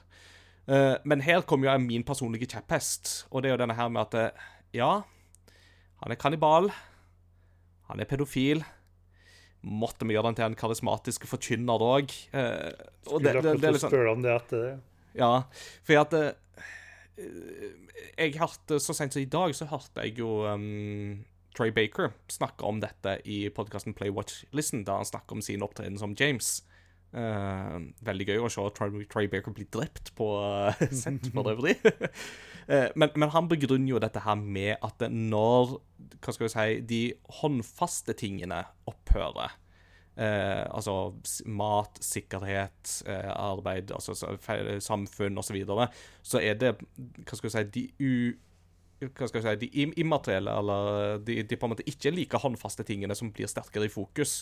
Uh, 0.65 0.97
men 1.05 1.21
her 1.21 1.45
kommer 1.45 1.69
jo 1.69 1.81
min 1.83 2.05
personlige 2.05 2.49
kjepphest, 2.55 3.27
og 3.29 3.43
det 3.43 3.51
er 3.51 3.55
jo 3.55 3.61
denne 3.61 3.77
her 3.77 3.91
med 3.93 4.01
at 4.07 4.15
eh, 4.17 4.47
ja, 4.73 5.03
han 6.01 6.13
er 6.13 6.19
kannibal, 6.19 6.71
han 7.89 8.01
er 8.01 8.09
pedofil. 8.09 8.63
Måtte 9.65 10.05
vi 10.05 10.15
gjøre 10.15 10.31
han 10.31 10.37
til 10.37 10.47
en 10.47 10.57
karismatisk 10.57 11.27
forkynner 11.29 11.85
òg? 11.85 12.11
Uh, 12.33 12.73
Skulle 13.05 13.21
det 13.23 13.37
akkurat 13.37 13.63
liksom 13.77 13.93
spørre 13.93 14.11
om 14.17 14.25
det 14.25 14.33
etter 14.33 14.63
det. 14.63 14.73
ja, 15.21 15.31
for 15.85 16.01
at 16.01 16.17
uh, 16.17 17.23
Jeg 18.17 18.35
hørte 18.35 18.77
Så 18.83 18.93
sent 18.93 19.15
som 19.15 19.23
i 19.23 19.29
dag 19.31 19.53
så 19.55 19.65
hørte 19.69 20.03
jeg 20.03 20.19
jo 20.19 20.43
um, 20.49 21.23
Trey 21.55 21.73
Baker 21.75 22.13
snakke 22.31 22.67
om 22.67 22.81
dette 22.83 23.17
i 23.25 23.45
podkasten 23.53 23.95
Play 23.97 24.13
Watch 24.13 24.43
Listen, 24.55 24.83
da 24.87 24.99
han 24.99 25.07
snakker 25.07 25.37
om 25.37 25.43
sin 25.45 25.63
opptreden 25.65 25.99
som 26.01 26.15
James. 26.19 26.59
Uh, 27.15 27.79
veldig 28.03 28.27
gøy 28.27 28.41
å 28.43 28.51
se 28.51 28.63
Trey, 28.75 29.05
Troy 29.07 29.29
Baker 29.31 29.55
bli 29.55 29.67
drept 29.71 30.11
på 30.17 30.29
uh, 30.41 30.87
sent 30.91 31.29
for 31.31 31.51
øvrig. 31.53 31.77
uh, 31.85 32.89
men, 32.99 33.11
men 33.15 33.31
han 33.31 33.51
begrunner 33.51 33.95
jo 33.95 34.01
dette 34.03 34.25
her 34.25 34.39
med 34.39 34.75
at 34.83 35.05
når 35.11 35.77
hva 36.19 36.33
skal 36.35 36.47
vi 36.47 36.51
si, 36.51 36.81
de 36.89 37.03
håndfaste 37.39 38.17
tingene 38.19 38.65
opphører 38.89 39.55
Eh, 40.17 40.65
altså 40.71 41.13
mat, 41.45 41.97
sikkerhet, 41.99 43.03
eh, 43.05 43.31
arbeid, 43.35 43.91
altså 43.91 44.13
samfunn 44.79 45.37
osv., 45.37 45.47
så, 45.47 45.53
videre, 45.53 45.87
så 46.23 46.39
er 46.39 46.55
det 46.55 46.71
hva 46.77 47.35
skal 47.35 47.49
vi 47.49 47.53
si, 47.55 47.63
de 47.75 47.85
u... 47.99 48.13
Hva 49.13 49.27
skal 49.29 49.41
jeg 49.41 49.59
si, 49.59 49.67
de 49.67 49.99
immaterielle, 50.01 50.53
eller 50.61 51.19
de, 51.25 51.41
de 51.45 51.57
på 51.59 51.67
en 51.67 51.73
måte 51.75 51.85
ikke 51.89 52.13
like 52.15 52.39
håndfaste 52.41 52.85
tingene 52.87 53.17
som 53.17 53.31
blir 53.35 53.49
sterkere 53.51 53.89
i 53.89 53.93
fokus. 53.93 54.39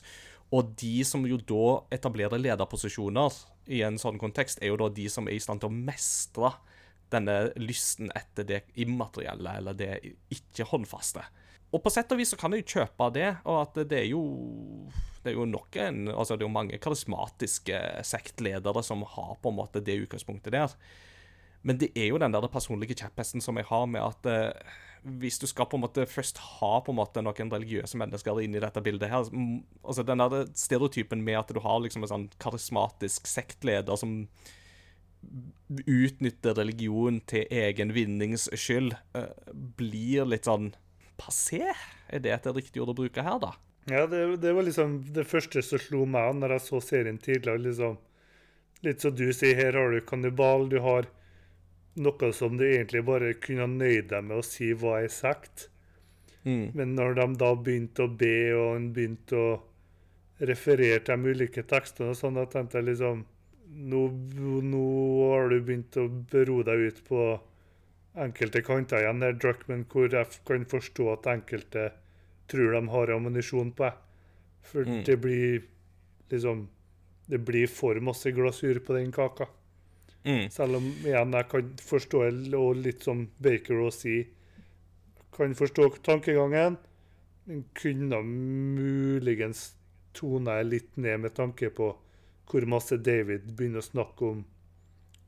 Og 0.53 0.73
de 0.79 0.99
som 1.07 1.25
jo 1.27 1.39
da 1.39 1.65
etablerer 1.95 2.41
lederposisjoner 2.41 3.39
i 3.73 3.81
en 3.87 3.99
sånn 4.01 4.19
kontekst, 4.21 4.61
er 4.61 4.73
jo 4.73 4.79
da 4.83 4.89
de 4.93 5.07
som 5.11 5.27
er 5.27 5.37
i 5.37 5.43
stand 5.43 5.63
til 5.63 5.71
å 5.71 5.77
mestre 5.91 6.53
denne 7.13 7.37
lysten 7.61 8.11
etter 8.17 8.47
det 8.49 8.61
immaterielle, 8.81 9.57
eller 9.59 9.77
det 9.77 9.93
ikke 10.33 10.67
håndfaste. 10.71 11.23
Og 11.73 11.81
på 11.81 11.91
sett 11.93 12.11
og 12.13 12.19
vis 12.21 12.33
så 12.33 12.37
kan 12.37 12.53
jeg 12.53 12.63
jo 12.63 12.79
kjøpe 12.79 13.09
det, 13.15 13.29
og 13.49 13.63
at 13.63 13.81
det 13.89 14.03
er 14.03 14.11
jo 14.11 14.23
det 15.23 15.31
er 15.31 15.37
jo 15.37 15.45
nok 15.47 15.77
altså 15.79 16.35
det 16.35 16.43
er 16.43 16.49
jo 16.49 16.51
mange 16.51 16.77
karismatiske 16.83 17.77
sektledere 18.03 18.83
som 18.83 19.05
har 19.07 19.37
på 19.39 19.53
en 19.53 19.57
måte 19.61 19.81
det 19.81 19.95
utgangspunktet 20.03 20.53
der. 20.53 20.73
Men 21.63 21.79
det 21.79 21.93
er 21.95 22.09
jo 22.11 22.19
den 22.19 22.33
der 22.35 22.47
personlige 22.51 22.97
kjepphesten 22.99 23.43
som 23.43 23.59
jeg 23.59 23.69
har 23.69 23.85
med 23.87 24.03
at 24.03 24.27
eh, 24.29 24.73
hvis 25.03 25.39
du 25.39 25.45
skal 25.47 25.67
på 25.71 25.77
en 25.77 25.83
måte 25.83 26.05
først 26.07 26.39
ha 26.59 26.73
på 26.83 26.93
en 26.93 26.99
måte 26.99 27.23
noen 27.23 27.51
religiøse 27.51 27.99
mennesker 27.99 28.39
inn 28.43 28.55
i 28.55 28.63
dette 28.63 28.83
bildet 28.83 29.11
her 29.11 29.25
altså 29.27 30.03
Den 30.07 30.23
der 30.23 30.45
stereotypen 30.55 31.23
med 31.23 31.41
at 31.41 31.51
du 31.51 31.59
har 31.63 31.81
liksom 31.83 32.05
en 32.05 32.11
sånn 32.11 32.27
karismatisk 32.43 33.27
sektleder 33.27 33.99
som 33.99 34.21
utnytter 35.87 36.55
religion 36.59 37.21
til 37.31 37.47
egen 37.51 37.93
vinnings 37.95 38.49
skyld, 38.59 38.95
eh, 39.15 39.31
blir 39.79 40.27
litt 40.27 40.49
sånn 40.49 40.73
passé? 41.19 41.73
Er 42.09 42.23
det 42.23 42.33
et 42.35 42.49
riktig 42.55 42.83
ord 42.83 42.93
å 42.93 42.97
bruke 42.97 43.23
her, 43.23 43.39
da? 43.39 43.53
Ja, 43.89 44.05
det, 44.07 44.41
det 44.43 44.53
var 44.55 44.63
liksom 44.63 44.99
det 45.15 45.25
første 45.27 45.63
som 45.63 45.81
slo 45.81 46.05
meg 46.07 46.29
an 46.29 46.43
når 46.43 46.57
jeg 46.57 46.65
så 46.67 46.79
serien 46.83 47.19
tidligere. 47.19 47.65
liksom 47.67 47.97
Litt 48.83 49.03
som 49.03 49.15
du 49.15 49.29
sier, 49.31 49.55
her 49.55 49.77
har 49.79 49.91
du 49.91 50.01
kannibal. 50.03 50.67
Du 50.71 50.79
har 50.83 51.07
noe 51.95 52.31
som 52.33 52.57
du 52.57 52.63
egentlig 52.65 53.03
bare 53.05 53.33
kunne 53.41 53.67
nøyd 53.69 54.09
deg 54.09 54.25
med 54.25 54.39
å 54.39 54.45
si 54.45 54.71
hva 54.73 55.01
er 55.03 55.11
sagt. 55.13 55.69
Mm. 56.43 56.71
Men 56.73 56.95
når 56.97 57.15
de 57.19 57.27
da 57.39 57.53
begynte 57.55 58.07
å 58.07 58.11
be, 58.19 58.35
og 58.57 58.73
han 58.73 58.89
begynte 58.95 59.37
å 59.39 59.51
referere 60.43 60.99
til 61.05 61.21
de 61.23 61.33
ulike 61.35 61.63
tekstene, 61.69 62.11
og 62.11 62.19
sånn, 62.19 62.35
da 62.39 62.45
tenkte 62.49 62.81
jeg 62.81 62.89
liksom 62.91 63.23
nå, 63.73 64.01
nå 64.61 64.85
har 65.31 65.49
du 65.49 65.59
begynt 65.61 65.97
å 65.97 66.07
bero 66.09 66.61
deg 66.65 66.87
ut 66.89 67.03
på 67.07 67.21
enkelte 68.13 68.61
kanter 68.61 69.01
igjen, 69.01 69.23
der 69.23 69.33
Druckman, 69.33 69.85
hvor 69.89 70.11
jeg 70.11 70.41
kan 70.45 70.65
forstå 70.69 71.07
at 71.15 71.29
enkelte 71.31 71.91
tror 72.51 72.75
de 72.75 72.81
har 72.93 73.13
ammunisjon 73.15 73.71
på 73.73 73.87
deg. 73.87 74.01
For 74.63 74.85
Mm. 74.85 75.03
det 75.03 75.17
blir 75.21 75.63
liksom 76.29 76.67
Det 77.29 77.37
blir 77.39 77.67
for 77.67 77.95
masse 78.03 78.31
glasur 78.35 78.79
på 78.83 78.93
den 78.93 79.11
kaka. 79.11 79.47
Mm. 80.23 80.47
Selv 80.53 80.79
om 80.79 80.85
igjen 81.03 81.35
jeg 81.35 81.49
kan 81.51 81.71
forstå, 81.83 82.23
og 82.55 82.77
litt 82.79 83.03
som 83.03 83.25
Baker 83.43 83.81
å 83.83 83.89
si 83.91 84.21
kan 85.35 85.55
forstå 85.57 85.89
tankegangen, 86.05 86.77
men 87.45 87.63
kunne 87.75 88.21
muligens 88.23 89.73
tone 90.15 90.55
litt 90.63 90.95
ned 90.95 91.25
med 91.25 91.35
tanke 91.35 91.71
på 91.73 91.89
hvor 92.49 92.67
masse 92.69 92.95
David 93.01 93.49
begynner 93.57 93.81
å 93.81 93.87
snakke 93.87 94.29
om 94.29 94.43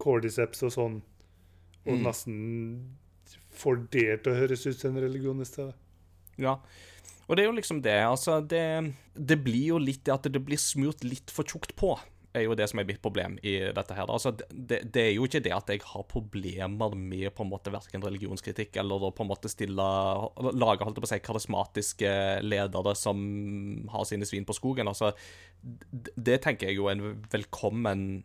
cordyceps 0.04 0.64
og 0.68 0.72
sånn, 0.76 0.98
og 1.86 1.94
Mm. 1.96 2.04
nesten 2.04 2.36
får 3.52 3.90
det 3.92 4.24
til 4.24 4.34
å 4.34 4.36
høres 4.38 4.66
ut 4.68 4.78
som 4.78 4.96
en 4.96 5.04
religion 5.04 5.42
i 5.42 5.46
stedet. 5.46 5.74
Ja. 6.38 6.60
Og 7.28 7.36
det 7.36 7.44
er 7.44 7.50
jo 7.50 7.58
liksom 7.58 7.82
det. 7.82 8.04
Altså, 8.06 8.40
det, 8.46 8.94
det 9.16 9.44
blir 9.44 9.68
jo 9.74 9.78
litt 9.80 10.04
det 10.06 10.14
at 10.14 10.28
det 10.32 10.44
blir 10.46 10.58
smurt 10.58 11.04
litt 11.04 11.32
for 11.32 11.44
tjukt 11.44 11.76
på. 11.76 11.96
Er 12.36 12.46
jo 12.46 12.56
det 12.58 12.68
som 12.70 12.82
er 12.82 12.88
mitt 12.90 13.02
problem 13.04 13.38
i 13.46 13.56
dette 13.76 13.96
her. 13.98 14.10
Altså, 14.12 14.34
det, 14.36 14.82
det 14.94 15.02
er 15.02 15.14
jo 15.16 15.26
ikke 15.28 15.42
det 15.46 15.54
at 15.56 15.72
jeg 15.72 15.84
har 15.86 16.06
problemer 16.12 16.96
med 16.98 17.30
på 17.36 17.46
en 17.46 17.52
måte 17.52 17.74
verken 17.74 18.04
religionskritikk 18.06 18.80
eller 18.82 19.08
å 19.08 19.14
på 19.16 19.26
en 19.26 19.32
måte 19.32 19.52
stille 19.52 19.88
Lage 20.56 20.86
holdt 20.86 21.02
på 21.02 21.08
å 21.08 21.12
si, 21.12 21.22
karismatiske 21.24 22.14
ledere 22.46 22.96
som 23.00 23.20
har 23.94 24.08
sine 24.08 24.28
svin 24.28 24.48
på 24.48 24.56
skogen. 24.58 24.88
altså, 24.92 25.14
Det, 25.62 26.14
det 26.16 26.42
tenker 26.46 26.70
jeg 26.70 26.80
jo 26.80 26.90
er 26.90 26.98
en 26.98 27.22
velkommen 27.32 28.24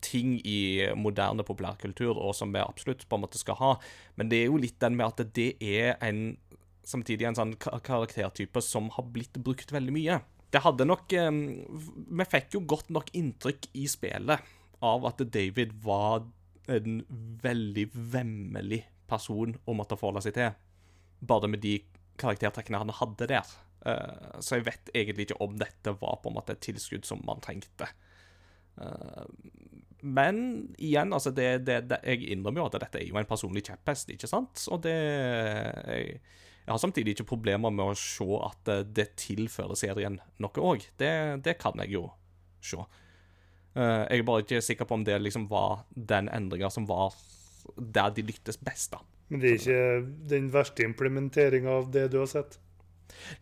ting 0.00 0.38
i 0.48 0.88
moderne 0.96 1.44
populærkultur, 1.44 2.16
og 2.16 2.32
som 2.36 2.54
vi 2.54 2.62
absolutt 2.62 3.04
på 3.08 3.18
en 3.18 3.24
måte 3.26 3.40
skal 3.40 3.58
ha. 3.60 3.74
Men 4.16 4.30
det 4.32 4.40
er 4.40 4.48
jo 4.48 4.60
litt 4.60 4.80
den 4.80 4.96
med 4.96 5.10
at 5.10 5.34
det 5.36 5.52
er 5.60 5.98
en 6.00 6.38
samtidig 6.90 7.28
en 7.28 7.38
sånn 7.38 7.56
karaktertype 7.60 8.62
som 8.64 8.88
har 8.96 9.08
blitt 9.12 9.36
brukt 9.44 9.72
veldig 9.74 9.94
mye. 9.94 10.20
Det 10.50 10.62
hadde 10.64 10.86
nok 10.88 11.12
Vi 11.14 12.26
fikk 12.26 12.56
jo 12.56 12.64
godt 12.66 12.88
nok 12.90 13.12
inntrykk 13.14 13.68
i 13.78 13.84
spillet 13.90 14.48
av 14.82 15.04
at 15.06 15.22
David 15.30 15.76
var 15.84 16.24
en 16.70 17.00
veldig 17.42 17.86
vemmelig 17.92 18.82
person 19.10 19.54
å 19.66 19.74
måtte 19.76 19.98
forholde 19.98 20.22
seg 20.24 20.36
til. 20.36 20.54
Bare 21.20 21.50
med 21.50 21.62
de 21.64 21.76
karaktertrekkene 22.20 22.80
han 22.82 22.94
hadde 23.00 23.28
der. 23.30 23.56
Eh, 23.86 24.40
så 24.44 24.58
jeg 24.58 24.66
vet 24.68 24.92
egentlig 24.94 25.28
ikke 25.28 25.40
om 25.44 25.56
dette 25.60 25.94
var 26.00 26.20
på 26.20 26.30
en 26.30 26.36
måte 26.36 26.56
et 26.56 26.64
tilskudd 26.64 27.08
som 27.08 27.22
man 27.26 27.42
trengte. 27.44 27.88
Eh, 28.80 29.24
men 30.00 30.42
igjen, 30.80 31.12
altså 31.12 31.32
det, 31.36 31.66
det, 31.68 31.82
det, 31.90 32.00
jeg 32.06 32.30
innrømmer 32.32 32.62
jo 32.62 32.68
at 32.70 32.78
dette 32.80 33.02
er 33.02 33.08
jo 33.08 33.18
en 33.20 33.28
personlig 33.28 33.66
kjepphest, 33.66 34.12
ikke 34.14 34.30
sant? 34.30 34.62
Og 34.72 34.80
det 34.86 34.96
jeg, 34.96 36.20
jeg 36.70 36.76
har 36.76 36.82
samtidig 36.84 37.16
ikke 37.16 37.24
problemer 37.32 37.72
med 37.74 37.90
å 37.90 37.94
se 37.98 38.22
at 38.46 38.68
eh, 38.70 38.84
det 38.86 39.08
tilfører 39.18 39.74
serien 39.74 40.20
noe 40.38 40.62
òg. 40.62 40.84
Det, 41.02 41.08
det 41.42 41.56
kan 41.58 41.74
jeg 41.82 41.96
jo 41.96 42.04
se. 42.62 42.78
Eh, 43.74 44.04
Jeg 44.06 44.20
er 44.22 44.26
bare 44.28 44.44
ikke 44.44 44.60
sikker 44.62 44.86
på 44.86 44.94
om 45.00 45.02
det 45.08 45.16
liksom 45.18 45.48
var 45.50 45.80
den 45.94 46.30
endringa 46.30 46.70
som 46.70 46.86
var 46.86 47.16
der 47.74 48.14
de 48.14 48.22
lyktes 48.28 48.60
best, 48.62 48.94
da. 48.94 49.02
Men 49.30 49.42
det 49.42 49.50
er 49.50 49.58
ikke 49.58 50.14
den 50.30 50.46
verste 50.54 50.86
implementeringa 50.86 51.74
av 51.80 51.90
det 51.90 52.06
du 52.14 52.20
har 52.22 52.30
sett. 52.30 52.60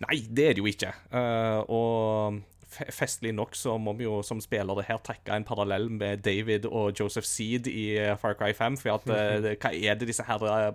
Nei, 0.06 0.22
det 0.24 0.48
er 0.48 0.56
det 0.56 0.64
jo 0.64 0.72
ikke. 0.72 0.94
Eh, 1.12 1.60
og 1.68 2.40
festlig 2.68 3.32
nok 3.36 3.56
så 3.56 3.76
må 3.80 3.94
vi 3.98 4.04
jo 4.04 4.18
som 4.26 4.40
spillere 4.42 4.84
her 4.86 5.00
trekke 5.04 5.34
en 5.34 5.46
parallell 5.48 5.88
med 5.92 6.22
David 6.24 6.66
og 6.68 6.98
Joseph 6.98 7.26
Seed 7.26 7.68
i 7.70 7.96
eh, 7.96 8.14
Far 8.20 8.36
Cry 8.38 8.52
5. 8.56 8.76
For 8.82 8.98
at, 8.98 9.08
eh, 9.08 9.54
hva 9.62 9.72
er 9.72 9.98
det 9.98 10.10
disse 10.10 10.26
her 10.28 10.44
eh, 10.48 10.68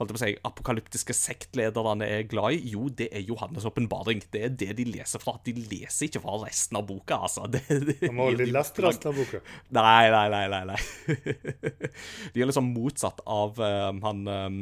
holdt 0.00 0.14
på 0.14 0.18
å 0.18 0.22
si, 0.22 0.32
apokalyptiske 0.48 1.16
sektlederne 1.16 2.08
er 2.08 2.26
glad 2.30 2.56
i? 2.56 2.72
Jo, 2.74 2.88
det 2.88 3.10
er 3.12 3.26
Johannes' 3.28 3.68
åpenbaring. 3.68 4.22
Det 4.32 4.44
er 4.48 4.56
det 4.64 4.72
de 4.80 4.88
leser 4.88 5.22
fra. 5.22 5.36
De 5.44 5.54
leser 5.58 6.08
ikke 6.08 6.24
fra 6.24 6.38
resten 6.46 6.80
av 6.80 6.88
boka, 6.88 7.20
altså. 7.28 7.46
Det, 7.52 7.64
det, 7.68 7.98
De 8.02 8.12
har 8.12 8.32
aldri 8.32 8.48
lest 8.54 8.80
resten 8.84 9.12
av 9.12 9.20
boka. 9.20 9.42
Nei, 9.76 10.10
nei, 10.14 10.26
nei. 10.32 10.44
nei, 10.54 10.64
nei. 10.72 10.80
De 12.34 12.42
er 12.42 12.48
liksom 12.48 12.72
motsatt 12.74 13.20
av 13.28 13.58
um, 13.60 14.00
han 14.04 14.28
eh, 14.32 14.58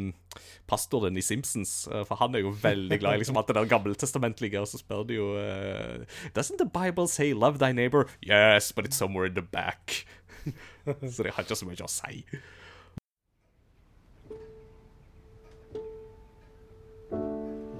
pastoren 0.69 1.17
i 1.17 1.25
Simpsons, 1.25 1.89
eh, 1.93 2.05
for 2.09 2.21
han 2.21 2.35
er 2.35 2.45
jo 2.45 2.55
veldig 2.63 3.01
glad 3.01 3.19
i 3.19 3.23
liksom 3.25 3.37
alt 3.37 3.49
det 3.49 3.57
der 3.59 3.71
gammeltestamentlige, 3.71 4.61
og 4.61 4.69
så 4.69 4.81
spør 4.83 5.07
de 5.09 5.19
jo 5.19 5.33
eh, 5.41 6.05
Doesn't 6.37 6.59
the 6.59 6.69
Bible 6.69 7.09
say 7.09 7.33
'love 7.33 7.59
thy 7.59 7.73
neighbor'? 7.73 8.09
Yes, 8.23 8.73
but 8.73 8.87
it's 8.87 8.97
somewhere 8.97 9.27
in 9.27 9.35
the 9.35 9.43
back. 9.43 10.07
så 11.15 11.23
det 11.23 11.33
har 11.35 11.43
ikke 11.43 11.57
så 11.57 11.67
mye 11.67 11.83
å 11.83 11.91
si. 11.91 12.25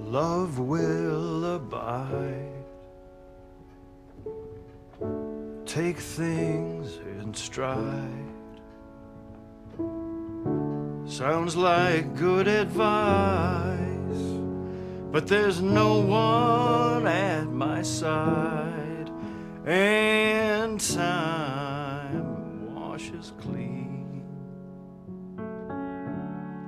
Love 0.07 0.59
will 0.59 1.43
abide. 1.45 2.63
Take 5.65 5.99
things 5.99 6.97
in 7.19 7.33
stride. 7.33 8.26
Sounds 11.07 11.55
like 11.55 12.17
good 12.17 12.49
advice, 12.49 13.79
but 15.09 15.25
there's 15.25 15.61
no 15.61 16.01
one 16.01 17.07
at 17.07 17.47
my 17.47 17.81
side, 17.81 19.09
and 19.65 20.77
time 20.81 22.75
washes 22.75 23.31
clean. 23.39 24.21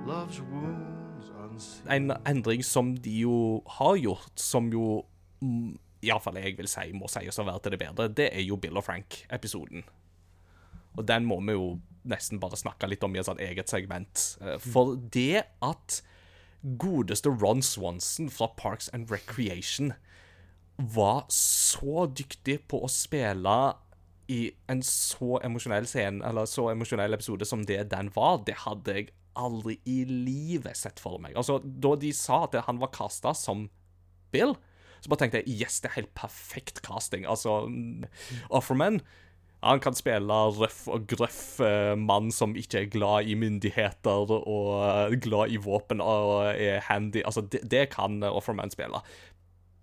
Love's 0.08 0.40
wounds 0.40 1.32
unseen. 1.44 1.92
En 1.92 2.12
endring 2.26 2.64
som 2.64 2.96
de 2.96 3.20
jo 3.20 3.62
har 3.68 3.96
gjort, 3.96 4.32
som 4.40 4.72
jo 4.72 5.04
mm, 5.42 5.76
Iallfall 6.02 6.40
jeg 6.40 6.56
vil 6.58 6.72
si 6.72 6.94
må 6.96 7.12
sies 7.12 7.36
å 7.36 7.44
være 7.44 7.60
til 7.60 7.76
det 7.76 7.84
bedre, 7.84 8.08
det 8.08 8.32
er 8.32 8.48
jo 8.48 8.56
Bill 8.56 8.80
og 8.80 8.88
Frank-episoden. 8.88 9.84
Og 10.96 11.08
den 11.08 11.28
må 11.28 11.42
vi 11.44 11.60
jo 11.60 11.74
nesten 12.12 12.42
bare 12.42 12.58
snakke 12.60 12.90
litt 12.90 13.04
om 13.06 13.16
i 13.16 13.22
et 13.22 13.44
eget 13.46 13.72
segment. 13.72 14.26
Eh, 14.42 14.58
For 14.64 14.96
det 14.96 15.46
at 15.66 16.02
godeste 16.80 17.32
Ron 17.32 17.62
Swanson 17.64 18.30
fra 18.34 18.50
Parks 18.60 18.90
and 18.94 19.12
Recreation 19.12 19.94
var 20.80 21.26
så 21.34 22.06
dyktig 22.08 22.62
på 22.72 22.82
å 22.84 22.90
spille 22.92 23.56
i 24.30 24.44
en 24.70 24.82
så 24.86 25.40
emosjonell 25.44 25.88
scene, 25.90 26.22
eller 26.26 26.46
så 26.48 26.68
emosjonell 26.72 27.16
episode 27.18 27.48
som 27.50 27.64
det 27.66 27.82
den 27.92 28.12
var, 28.16 28.44
det 28.46 28.60
hadde 28.66 28.94
jeg 28.96 29.10
aldri 29.40 29.80
i 29.90 30.04
livet 30.06 30.78
sett 30.78 31.00
for 31.02 31.20
meg. 31.22 31.36
Altså, 31.40 31.60
Da 31.64 31.96
de 32.00 32.12
sa 32.16 32.44
at 32.46 32.58
han 32.68 32.80
var 32.82 32.92
casta 32.96 33.34
som 33.38 33.70
Bill, 34.32 34.54
så 35.02 35.10
bare 35.10 35.24
tenkte 35.24 35.42
jeg 35.42 35.62
yes, 35.64 35.80
det 35.82 35.90
er 35.90 36.02
helt 36.02 36.14
perfekt 36.14 36.82
casting. 36.86 37.26
Altså, 37.26 37.64
mm, 37.72 38.04
Offerman 38.52 39.00
han 39.60 39.82
kan 39.84 39.96
spille 39.98 40.36
røff 40.56 40.86
og 40.88 41.08
grøff 41.12 41.60
eh, 41.66 41.96
mann 42.00 42.30
som 42.32 42.56
ikke 42.56 42.84
er 42.84 42.92
glad 42.94 43.28
i 43.28 43.36
myndigheter 43.36 44.32
og 44.38 44.70
eh, 44.86 45.18
glad 45.20 45.52
i 45.52 45.60
våpen 45.60 46.00
og 46.04 46.54
er 46.54 46.80
handy. 46.88 47.20
Altså, 47.26 47.44
det, 47.44 47.66
det 47.72 47.90
kan 47.92 48.22
eh, 48.24 48.32
Offerman 48.32 48.72
spille. 48.72 49.04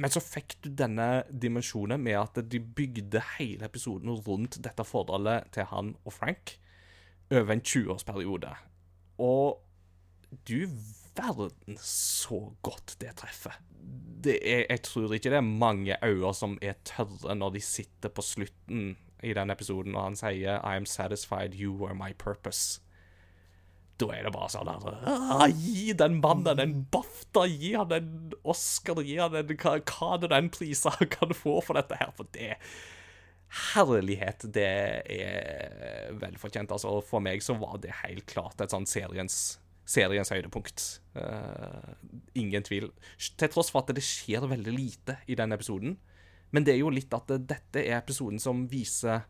Men 0.01 0.12
så 0.12 0.20
fikk 0.20 0.59
du 0.64 0.70
denne 0.77 1.27
dimensjonen 1.29 2.01
med 2.01 2.16
at 2.20 2.41
de 2.53 2.61
bygde 2.61 3.20
hele 3.37 3.68
episoden 3.68 4.16
rundt 4.27 4.59
dette 4.64 4.85
forholdet 4.85 5.53
til 5.57 5.68
han 5.68 5.95
og 6.05 6.12
Frank 6.12 6.57
over 7.33 7.53
en 7.53 7.64
20-årsperiode. 7.64 8.53
Og 9.20 9.61
du 10.49 10.68
verden 11.16 11.79
så 11.81 12.43
godt 12.64 12.97
det 13.01 13.14
treffer. 13.20 13.57
Det 14.27 14.37
er, 14.41 14.66
jeg 14.68 14.83
tror 14.85 15.14
ikke 15.14 15.33
det 15.33 15.39
er 15.39 15.49
mange 15.49 15.97
øyne 16.05 16.33
som 16.35 16.57
er 16.64 16.77
tørre 16.85 17.37
når 17.37 17.57
de 17.57 17.62
sitter 17.64 18.12
på 18.12 18.24
slutten 18.24 18.95
i 19.25 19.33
den 19.37 19.53
episoden 19.53 19.97
og 19.97 20.11
han 20.11 20.19
sier 20.19 20.61
I 20.61 20.77
am 20.77 20.87
satisfied 20.89 21.57
you 21.57 21.73
were 21.73 21.97
my 21.97 22.12
purpose. 22.19 22.81
Da 23.97 24.11
er 24.12 24.27
det 24.27 24.35
bare 24.35 24.51
sånn 24.53 24.69
der 24.69 24.99
«Ah, 25.09 25.47
Gi 25.49 25.95
den 25.97 26.19
mannen 26.21 26.61
en 26.61 26.75
BAFTA, 26.93 27.47
gi 27.49 27.73
han 27.79 27.95
en 27.97 28.35
Oscar, 28.45 29.01
gi 29.01 29.17
han 29.17 29.39
en 29.39 29.55
hva, 29.55 29.79
hva 29.81 30.19
det 30.21 30.33
den 30.35 30.51
pleaser 30.53 31.01
kan 31.17 31.33
få 31.37 31.62
for 31.64 31.81
dette 31.81 31.97
her. 32.01 32.12
For 32.19 32.29
det 32.37 32.57
Herlighet, 33.57 34.43
det 34.53 34.67
er 35.17 36.11
velfortjent. 36.19 36.73
Altså, 36.75 36.99
for 37.07 37.23
meg 37.25 37.45
så 37.47 37.55
var 37.57 37.79
det 37.81 37.95
helt 38.03 38.27
klart 38.29 38.61
et 38.61 38.75
sånn 38.75 38.89
seriens 38.91 39.57
seriens 39.87 40.33
høydepunkt. 40.35 40.83
Uh, 41.14 41.95
ingen 42.35 42.64
tvil. 42.67 42.91
Til 43.39 43.53
tross 43.53 43.71
for 43.73 43.85
at 43.85 43.95
det 43.95 44.05
skjer 44.05 44.45
veldig 44.51 44.75
lite 44.75 45.21
i 45.31 45.39
den 45.39 45.55
episoden. 45.55 45.97
Men 46.55 46.66
det 46.66 46.74
er 46.74 46.80
jo 46.80 46.92
litt 46.94 47.12
at 47.16 47.32
dette 47.49 47.82
er 47.82 47.99
episoden 47.99 48.38
som 48.42 48.66
viser 48.70 49.24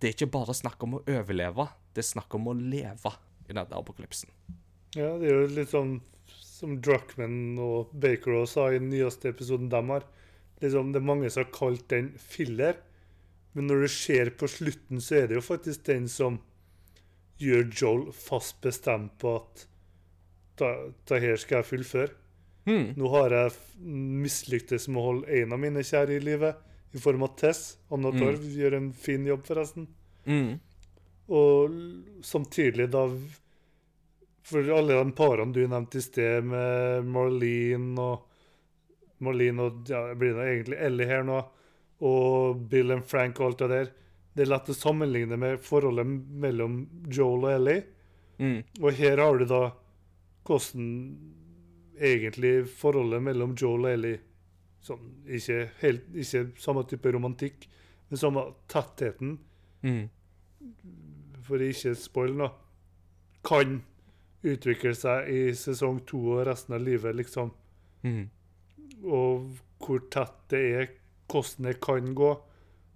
Det 0.00 0.08
er 0.08 0.16
ikke 0.16 0.32
bare 0.34 0.56
snakk 0.56 0.82
om 0.84 0.98
å 0.98 1.04
overleve, 1.06 1.68
det 1.94 2.02
er 2.02 2.08
snakk 2.10 2.34
om 2.36 2.50
å 2.50 2.56
leve 2.58 3.12
i 3.46 3.52
denne 3.52 3.78
apokalypsen. 3.78 4.32
Ja, 4.98 5.14
det 5.18 5.30
er 5.30 5.38
jo 5.38 5.52
litt 5.54 5.72
sånn 5.72 5.94
som 6.28 6.78
Druckman 6.82 7.58
og 7.62 7.92
Baker 8.00 8.40
også 8.40 8.52
sa 8.52 8.66
i 8.70 8.80
den 8.80 8.90
nyeste 8.92 9.30
episoden 9.32 9.70
de 9.72 9.80
har. 9.90 10.04
Liksom, 10.62 10.92
det 10.92 11.00
er 11.00 11.06
mange 11.08 11.30
som 11.30 11.44
har 11.44 11.54
kalt 11.54 11.86
den 11.92 12.12
filler, 12.20 12.78
men 13.54 13.68
når 13.70 13.84
du 13.84 13.88
ser 13.94 14.32
på 14.38 14.48
slutten, 14.50 15.00
så 15.02 15.20
er 15.20 15.30
det 15.30 15.38
jo 15.38 15.44
faktisk 15.44 15.86
den 15.86 16.08
som 16.10 16.40
gjør 17.42 17.68
Joel 17.70 18.04
fast 18.14 18.60
bestemt 18.62 19.16
på 19.22 19.36
at 19.40 19.64
da 20.58 21.18
her 21.18 21.38
skal 21.40 21.60
jeg 21.60 21.70
fullføre. 21.70 22.12
Hmm. 22.64 22.92
Nå 22.96 23.08
har 23.12 23.34
jeg 23.36 23.52
mislyktes 24.24 24.88
med 24.88 25.00
å 25.00 25.08
holde 25.08 25.40
en 25.40 25.52
av 25.52 25.60
mine 25.60 25.84
kjære 25.84 26.16
i 26.16 26.22
livet, 26.24 26.60
i 26.94 27.00
form 27.02 27.26
av 27.26 27.34
Tess. 27.36 27.76
Anna 27.92 28.12
Mm. 28.12 28.20
Torv 28.20 28.44
gjør 28.56 28.76
en 28.78 28.92
fin 28.92 29.26
jobb, 29.26 29.44
forresten. 29.46 29.88
Mm. 30.26 30.60
Og 31.28 32.24
samtidig 32.24 32.90
da 32.90 33.08
For 34.44 34.60
alle 34.60 34.92
de 34.92 35.12
parene 35.16 35.54
du 35.56 35.62
nevnte 35.64 35.96
i 35.96 36.02
sted, 36.04 36.44
med 36.44 37.06
Marlene 37.08 37.96
og 37.96 38.26
Marlene 39.24 39.62
og 39.62 39.88
ja, 39.88 40.02
blir 40.12 40.34
det 40.36 40.48
egentlig 40.50 40.80
Ellie 40.84 41.06
her 41.08 41.22
nå, 41.24 41.38
og 42.04 42.60
Bill 42.68 42.92
and 42.92 43.06
Frank 43.08 43.40
og 43.40 43.46
alt 43.46 43.62
det 43.62 43.68
der 43.70 43.88
Det 44.36 44.44
er 44.44 44.50
lett 44.50 44.68
å 44.68 44.76
sammenligne 44.76 45.38
med 45.40 45.62
forholdet 45.64 46.04
mellom 46.44 46.76
Joel 47.08 47.46
og 47.46 47.52
Ellie. 47.54 47.84
Mm. 48.36 48.60
Og 48.82 48.92
her 48.92 49.22
har 49.22 49.38
du 49.38 49.46
da 49.48 49.62
hvordan 50.44 50.90
egentlig 52.00 52.68
forholdet 52.68 53.22
mellom 53.22 53.54
Joel 53.58 53.86
og 53.86 53.92
Ellie 53.92 54.20
Som 54.84 55.00
ikke, 55.24 55.70
helt, 55.80 56.08
ikke 56.12 56.42
samme 56.60 56.82
type 56.84 57.12
romantikk, 57.12 57.68
men 58.10 58.20
samme 58.20 58.42
tettheten 58.68 59.38
Mm. 59.84 60.08
for 61.44 61.60
ikke 61.60 61.94
spoile 61.94 62.36
nå, 62.36 62.46
kan 63.44 63.82
utvikle 64.44 64.94
seg 64.96 65.28
i 65.28 65.40
sesong 65.56 66.00
to 66.08 66.20
og 66.38 66.46
resten 66.48 66.76
av 66.76 66.84
livet, 66.84 67.16
liksom. 67.16 67.50
Mm. 68.04 68.30
Og 69.04 69.58
hvor 69.84 70.00
tett 70.12 70.38
det 70.52 70.62
er, 70.78 70.88
hvordan 71.28 71.68
det 71.68 71.80
kan 71.84 72.14
gå. 72.16 72.30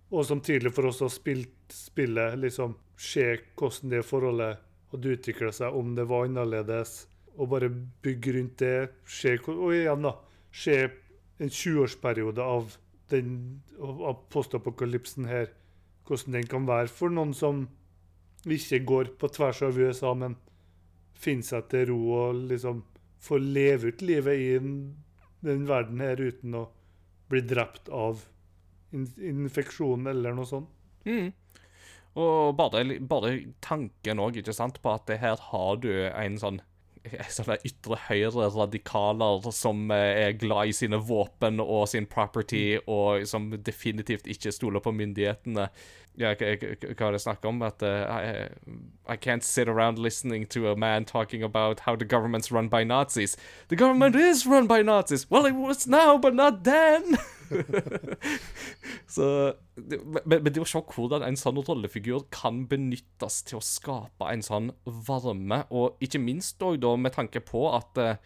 Og 0.09 0.25
som 0.25 0.41
tidlig 0.41 0.73
for 0.77 0.89
oss 0.89 1.03
å 1.05 1.11
spille 1.13 1.49
spillet, 1.73 2.39
liksom 2.41 2.77
se 2.97 3.27
hvordan 3.57 3.93
det 3.93 4.05
forholdet 4.09 4.65
hadde 4.93 5.15
utvikla 5.19 5.53
seg, 5.53 5.77
om 5.77 5.93
det 5.97 6.09
var 6.09 6.25
annerledes. 6.25 7.03
Og 7.39 7.49
bare 7.53 7.69
bygge 8.03 8.35
rundt 8.35 8.59
det. 8.59 8.91
Se, 9.07 9.37
og 9.53 9.73
igjen, 9.77 10.03
da. 10.03 10.15
Se 10.53 10.77
en 11.39 11.49
20-årsperiode 11.55 12.43
av, 12.43 12.77
den- 13.13 13.63
av 13.79 14.25
postapokalypsen 14.35 15.29
her. 15.31 15.53
Hvordan 16.09 16.33
den 16.39 16.49
kan 16.51 16.67
være 16.67 16.89
for 16.91 17.13
noen 17.15 17.35
som 17.37 17.69
ikke 18.49 18.81
går 18.89 19.11
på 19.21 19.29
tvers 19.35 19.63
av 19.63 19.79
USA, 19.79 20.15
men 20.15 20.37
finner 21.19 21.43
seg 21.47 21.69
til 21.71 21.87
ro 21.91 21.99
og 22.15 22.43
liksom 22.51 22.83
får 23.21 23.41
leve 23.43 23.91
ut 23.93 24.03
livet 24.07 24.39
i 24.39 24.51
den, 24.59 24.75
den 25.43 25.67
verden 25.69 26.01
her 26.01 26.21
uten 26.23 26.55
å 26.55 26.69
bli 27.29 27.43
drept 27.45 27.91
av 27.93 28.23
in 28.95 29.05
infeksjon 29.21 30.07
eller 30.09 30.33
noe 30.39 30.49
sånt. 30.49 30.71
Mm. 31.05 31.33
Og 32.19 32.55
bare, 32.57 32.85
bare 33.05 33.33
tanken 33.61 34.23
òg, 34.23 34.39
ikke 34.41 34.55
sant, 34.57 34.81
på 34.83 34.95
at 34.95 35.11
her 35.21 35.37
har 35.51 35.77
du 35.83 35.91
en 36.09 36.39
sånn 36.41 36.61
ytre 37.69 37.99
høyre 38.09 38.49
radikaler 38.55 39.49
som 39.55 39.91
eh, 39.95 40.27
er 40.27 40.37
glad 40.41 40.71
i 40.71 40.77
sine 40.77 41.01
våpen 41.01 41.63
og 41.65 41.87
sin 41.93 42.09
property, 42.11 42.79
og 42.87 43.27
som 43.29 43.51
definitivt 43.55 44.29
ikke 44.31 44.53
stoler 44.55 44.85
på 44.85 44.95
myndighetene. 44.97 45.69
Ja, 46.19 46.33
hva 46.35 47.13
det 47.15 47.21
snakk 47.23 47.45
om? 47.47 47.61
At 47.63 47.83
uh, 47.83 48.03
I, 48.11 48.49
I 49.07 49.17
can't 49.17 49.45
sit 49.45 49.69
around 49.69 49.99
listening 49.99 50.47
to 50.47 50.69
a 50.69 50.75
man 50.77 51.05
talking 51.05 51.45
about 51.45 51.81
how 51.87 51.95
the 51.95 52.05
government's 52.05 52.51
run 52.51 52.69
by 52.69 52.83
Nazis. 52.83 53.37
The 53.69 53.77
government 53.77 54.17
is 54.17 54.45
run 54.45 54.67
by 54.67 54.83
Nazis! 54.83 55.31
Well, 55.31 55.47
it 55.47 55.55
was 55.55 55.87
now, 55.87 56.19
but 56.19 56.35
not 56.35 56.65
then! 56.65 57.19
Så, 59.07 59.55
men, 60.27 60.43
men 60.43 60.53
det 60.53 60.61
å 60.61 60.67
se 60.69 60.83
hvordan 60.83 61.23
en 61.25 61.39
sånn 61.39 61.63
rollefigur 61.63 62.27
kan 62.35 62.65
benyttes 62.69 63.41
til 63.47 63.61
å 63.61 63.65
skape 63.65 64.29
en 64.29 64.43
sånn 64.45 64.73
varme, 64.85 65.63
og 65.71 66.03
ikke 66.05 66.21
minst 66.21 66.59
da 66.59 66.97
med 66.99 67.15
tanke 67.15 67.41
på 67.47 67.69
at 67.79 68.03
eh, 68.03 68.19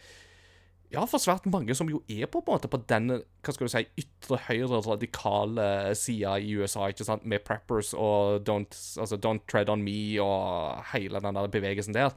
ja, 0.92 1.04
for 1.08 1.22
svært 1.22 1.46
mange 1.50 1.74
som 1.76 1.88
jo 1.90 2.02
er 2.10 2.28
på, 2.28 2.42
på 2.44 2.52
en 2.52 2.58
måte 2.58 2.70
på 2.70 2.80
den 2.90 3.08
hva 3.16 3.54
skal 3.54 3.68
du 3.68 3.72
si, 3.72 3.82
ytre 4.02 4.38
høyre 4.46 4.82
radikale 4.84 5.66
sida 5.98 6.36
i 6.36 6.52
USA, 6.60 6.90
ikke 6.92 7.06
sant, 7.08 7.24
med 7.28 7.44
preppers 7.46 7.94
og 7.96 8.44
don't, 8.48 8.76
altså, 9.00 9.16
don't 9.16 9.44
tread 9.50 9.72
on 9.72 9.84
me 9.84 10.20
og 10.22 10.82
hele 10.92 11.22
den 11.24 11.40
der 11.40 11.50
bevegelsen 11.52 11.96
der, 11.96 12.12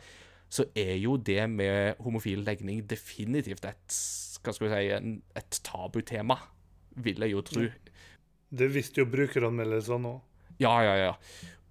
så 0.51 0.67
er 0.77 0.93
jo 0.99 1.15
det 1.17 1.47
med 1.49 2.01
homofil 2.03 2.43
legning 2.45 2.83
definitivt 2.89 3.65
et 3.67 3.99
hva 4.45 4.53
skal 4.53 4.67
vi 4.67 4.75
si, 4.75 4.93
en, 4.93 5.17
et 5.39 5.59
tabutema, 5.65 6.37
vil 7.01 7.23
jeg 7.25 7.33
jo 7.33 7.43
tro. 7.47 7.65
Det 8.55 8.67
visste 8.71 9.01
jo 9.01 9.09
brukeranmeldelsene 9.09 10.11
òg. 10.11 10.19
Ja, 10.61 10.75
ja, 10.85 10.95
ja. 10.99 11.13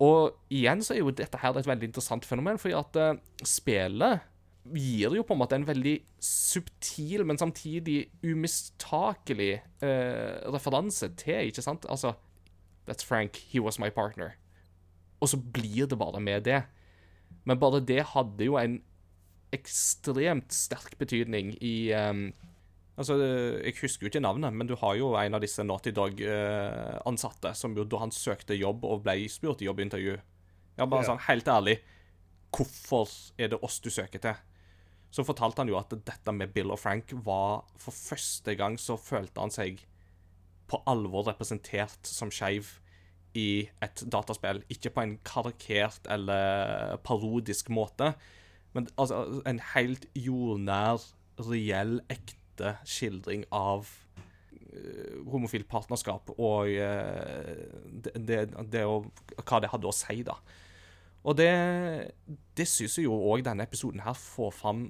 Og 0.03 0.35
igjen 0.53 0.83
så 0.85 0.97
er 0.97 1.05
jo 1.05 1.13
dette 1.15 1.39
her 1.41 1.55
et 1.57 1.69
veldig 1.69 1.89
interessant 1.89 2.27
fenomen, 2.27 2.59
fordi 2.61 2.75
at 2.77 2.99
uh, 2.99 3.21
spillet 3.47 4.25
gir 4.73 5.13
jo 5.17 5.25
på 5.27 5.35
en 5.35 5.41
måte 5.43 5.59
en 5.59 5.67
veldig 5.69 5.99
subtil, 6.25 7.25
men 7.29 7.39
samtidig 7.41 8.07
umistakelig 8.25 9.59
eh, 9.85 10.41
referanse 10.55 11.11
til, 11.21 11.51
ikke 11.51 11.65
sant? 11.65 11.85
Altså 11.89 12.15
That's 12.89 13.05
Frank, 13.05 13.37
he 13.53 13.61
was 13.61 13.79
my 13.79 13.91
partner. 13.91 14.37
Og 15.21 15.29
så 15.33 15.39
blir 15.41 15.87
det 15.89 15.99
bare 15.99 16.21
med 16.21 16.45
det. 16.45 16.63
Men 17.45 17.61
bare 17.61 17.81
det 17.81 18.03
hadde 18.13 18.45
jo 18.45 18.57
en 18.61 18.81
ekstremt 19.55 20.53
sterk 20.53 20.99
betydning 20.99 21.55
i 21.63 21.93
um, 21.95 22.33
Altså, 22.95 23.17
Jeg 23.19 23.75
husker 23.81 24.07
jo 24.07 24.11
ikke 24.13 24.21
navnet, 24.23 24.55
men 24.55 24.69
du 24.71 24.77
har 24.79 24.95
jo 24.95 25.17
en 25.19 25.35
av 25.35 25.43
disse 25.43 25.65
Naughty 25.67 25.91
Dog-ansatte 25.91 27.51
som 27.59 27.75
jo 27.75 27.83
da 27.83 27.99
han 28.05 28.15
søkte 28.15 28.55
jobb 28.55 28.85
og 28.87 29.03
ble 29.03 29.17
spurt 29.29 29.65
i 29.65 29.67
jobbintervju 29.67 30.15
Ja, 30.15 30.87
bare 30.87 31.03
yeah. 31.03 31.09
sånn 31.09 31.25
helt 31.27 31.51
ærlig 31.51 31.81
Hvorfor 32.55 33.11
er 33.35 33.51
det 33.51 33.59
oss 33.67 33.81
du 33.83 33.91
søker 33.91 34.23
til? 34.23 34.39
Så 35.15 35.23
fortalte 35.27 35.63
han 35.63 35.71
jo 35.71 35.79
at 35.79 35.93
dette 35.95 36.35
med 36.35 36.51
Bill 36.55 36.73
og 36.75 36.81
Frank 36.83 37.13
var 37.27 37.63
For 37.79 37.95
første 37.95 38.57
gang 38.59 38.79
så 38.83 38.97
følte 38.99 39.45
han 39.45 39.55
seg 39.55 39.85
på 40.71 40.81
alvor 40.91 41.29
representert 41.29 42.09
som 42.09 42.31
skeiv 42.33 42.71
i 43.37 43.67
et 43.85 44.03
dataspill. 44.11 44.63
Ikke 44.73 44.91
på 44.95 45.03
en 45.05 45.19
karikert 45.27 46.09
eller 46.11 46.97
parodisk 47.05 47.69
måte, 47.75 48.15
men 48.75 48.89
altså 48.99 49.43
en 49.47 49.61
helt 49.75 50.07
jordnær, 50.17 51.05
reell, 51.51 51.99
ekte 52.11 52.77
skildring 52.89 53.45
av 53.55 53.91
eh, 54.17 55.21
homofilt 55.31 55.69
partnerskap 55.71 56.33
og 56.39 56.71
eh, 56.71 57.65
det, 58.07 58.15
det, 58.25 58.41
det 58.73 58.85
å, 58.89 59.03
hva 59.43 59.61
det 59.63 59.71
hadde 59.75 59.91
å 59.91 59.95
si, 59.95 60.23
da. 60.27 60.39
Og 61.25 61.37
det, 61.39 61.53
det 62.57 62.67
syns 62.69 62.99
jeg 62.99 63.09
jo 63.09 63.17
òg 63.33 63.45
denne 63.47 63.67
episoden 63.67 64.03
her 64.05 64.17
får 64.19 64.55
fram 64.55 64.87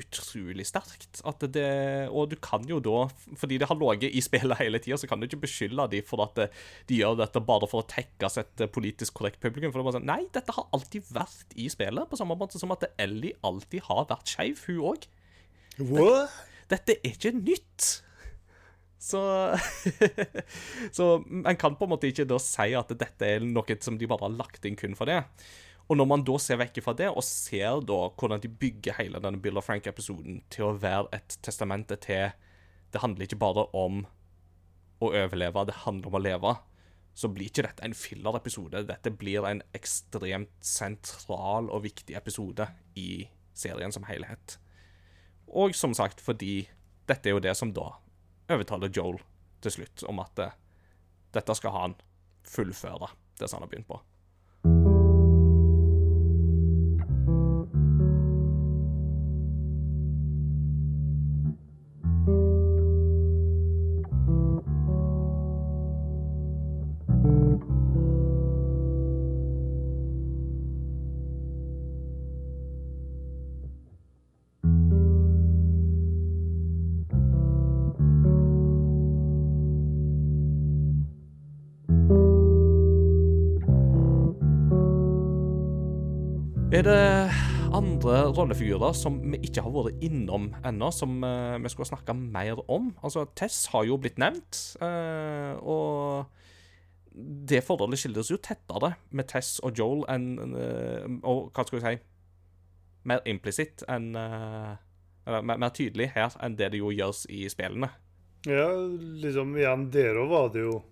utrolig 0.00 0.66
sterkt. 0.68 1.20
Det, 1.52 1.66
og 2.10 2.30
du 2.30 2.36
kan 2.42 2.64
jo 2.68 2.78
da, 2.84 3.06
fordi 3.38 3.58
det 3.60 3.68
har 3.70 3.78
ligget 3.80 4.16
i 4.16 4.22
spillet 4.24 4.60
hele 4.60 4.80
tida, 4.82 4.98
så 5.00 5.08
kan 5.10 5.20
du 5.20 5.28
ikke 5.28 5.42
beskylde 5.46 5.88
dem 5.92 6.06
for 6.06 6.24
at 6.26 6.40
de 6.88 7.00
gjør 7.00 7.18
dette 7.22 7.42
bare 7.46 7.68
for 7.70 7.82
å 7.82 7.88
tekkes 7.90 8.40
et 8.42 8.64
eh, 8.64 8.72
politisk 8.72 9.16
korrekt 9.18 9.40
publikum. 9.42 9.72
For 9.72 9.80
det 9.80 9.84
er 9.84 9.90
bare 9.90 9.98
sånn, 9.98 10.08
Nei, 10.10 10.22
dette 10.34 10.56
har 10.56 10.68
alltid 10.76 11.12
vært 11.16 11.54
i 11.56 11.68
spillet, 11.72 12.10
på 12.10 12.20
samme 12.20 12.38
måte 12.38 12.60
som 12.60 12.74
at 12.74 12.88
Ellie 13.00 13.36
alltid 13.46 13.86
har 13.88 14.08
vært 14.10 14.34
skeiv, 14.36 14.64
hun 14.68 14.82
òg. 14.92 15.06
Dette, 15.76 16.18
Dette 16.72 16.98
er 16.98 17.14
ikke 17.14 17.36
nytt. 17.36 17.92
Så 19.06 19.20
Så 20.96 21.08
en 21.44 21.58
kan 21.60 21.76
på 21.76 21.86
en 21.86 21.92
måte 21.92 22.08
ikke 22.10 22.26
da 22.28 22.38
si 22.42 22.72
at 22.76 22.92
dette 22.96 23.28
er 23.36 23.44
noe 23.44 23.78
som 23.84 23.98
de 23.98 24.08
bare 24.08 24.26
har 24.26 24.36
lagt 24.38 24.66
inn 24.66 24.78
kun 24.78 24.96
for 24.98 25.08
det. 25.08 25.22
Og 25.86 25.98
når 26.00 26.08
man 26.10 26.24
da 26.26 26.34
ser 26.42 26.58
vekk 26.58 26.80
fra 26.82 26.96
det, 26.98 27.08
og 27.12 27.24
ser 27.24 27.82
da 27.86 27.98
hvordan 28.08 28.42
de 28.42 28.50
bygger 28.50 28.98
hele 28.98 29.20
denne 29.22 29.38
Bill 29.42 29.58
og 29.60 29.64
Frank-episoden 29.66 30.40
til 30.50 30.68
å 30.68 30.78
være 30.82 31.12
et 31.14 31.38
testamente 31.46 31.98
til 32.02 32.34
Det 32.90 33.02
handler 33.02 33.26
ikke 33.26 33.38
bare 33.38 33.66
om 33.76 34.04
å 35.02 35.10
overleve, 35.10 35.66
det 35.68 35.82
handler 35.84 36.08
om 36.08 36.16
å 36.16 36.22
leve. 36.22 36.52
Så 37.16 37.28
blir 37.32 37.50
ikke 37.50 37.66
dette 37.66 37.84
en 37.84 37.96
filler-episode. 37.96 38.84
Dette 38.88 39.10
blir 39.12 39.44
en 39.48 39.62
ekstremt 39.76 40.52
sentral 40.64 41.68
og 41.68 41.84
viktig 41.84 42.16
episode 42.16 42.68
i 42.96 43.26
serien 43.56 43.92
som 43.92 44.06
helhet. 44.08 44.56
Og 45.46 45.76
som 45.76 45.94
sagt, 45.96 46.20
fordi 46.20 46.68
dette 47.08 47.28
er 47.28 47.36
jo 47.36 47.42
det 47.42 47.54
som 47.58 47.72
da 47.74 47.90
overtaler 48.52 48.92
Joel 48.92 49.20
til 49.64 49.78
slutt 49.78 50.04
om 50.08 50.20
at 50.22 50.42
eh, 50.42 50.56
dette 51.36 51.56
skal 51.58 51.74
han 51.74 51.96
fullføre, 52.46 53.10
det 53.38 53.48
som 53.48 53.58
han 53.58 53.66
har 53.66 53.72
begynt 53.72 53.90
på. 53.90 54.00
Er 86.76 86.82
det 86.84 87.30
andre 87.72 88.16
rollefigurer 88.36 88.92
som 88.92 89.14
vi 89.32 89.38
ikke 89.46 89.62
har 89.64 89.72
vært 89.72 90.02
innom 90.04 90.50
ennå, 90.66 90.90
som 90.92 91.22
uh, 91.24 91.56
vi 91.56 91.70
skulle 91.72 91.88
snakke 91.88 92.12
mer 92.12 92.58
om? 92.68 92.90
Altså, 93.00 93.22
Tess 93.38 93.62
har 93.72 93.86
jo 93.88 93.94
blitt 93.96 94.18
nevnt, 94.20 94.58
uh, 94.82 95.56
og 95.64 97.14
det 97.48 97.62
forholdet 97.64 98.02
skildres 98.02 98.28
jo 98.28 98.36
tettere 98.44 98.90
med 99.08 99.24
Tess 99.30 99.54
og 99.64 99.72
Joel 99.78 100.02
enn 100.12 100.26
uh, 100.52 101.06
Og 101.24 101.46
hva 101.56 101.64
skal 101.64 101.78
vi 101.78 101.80
si 101.86 101.92
Mer 103.08 103.22
implisitt 103.24 103.80
enn 103.88 104.10
Eller 104.18 105.46
mer, 105.48 105.56
mer 105.62 105.72
tydelig 105.72 106.10
her 106.12 106.36
enn 106.44 106.58
det 106.58 106.68
det 106.74 106.82
jo 106.82 106.90
gjøres 106.92 107.22
i 107.32 107.46
spillene. 107.48 107.88
Ja, 108.44 108.66
liksom 109.22 109.56
igjen, 109.56 109.86
der 109.94 110.20
òg 110.20 110.28
var 110.34 110.52
det 110.52 110.66
jo 110.66 110.82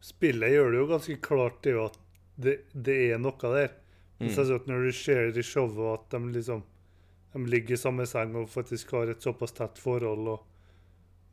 Spillet 0.00 0.54
gjør 0.54 0.72
det 0.72 0.80
jo 0.80 0.88
ganske 0.94 1.18
klart 1.28 1.60
det 1.66 1.76
jo 1.76 1.84
at 1.90 2.00
det, 2.40 2.56
det 2.72 2.96
er 3.10 3.20
noe 3.20 3.52
der. 3.52 3.76
Mm. 4.20 4.30
Selvsagt 4.34 4.66
når 4.66 4.84
du 4.88 4.92
ser 4.92 5.36
i 5.38 5.42
showet 5.46 5.92
at 6.00 6.10
de 6.10 6.32
liksom 6.34 6.62
de 7.32 7.44
ligger 7.46 7.74
i 7.76 7.78
samme 7.78 8.06
seng 8.08 8.34
og 8.40 8.48
faktisk 8.50 8.90
har 8.96 9.10
et 9.12 9.20
såpass 9.22 9.52
tett 9.52 9.78
forhold, 9.78 10.28
og 10.28 10.40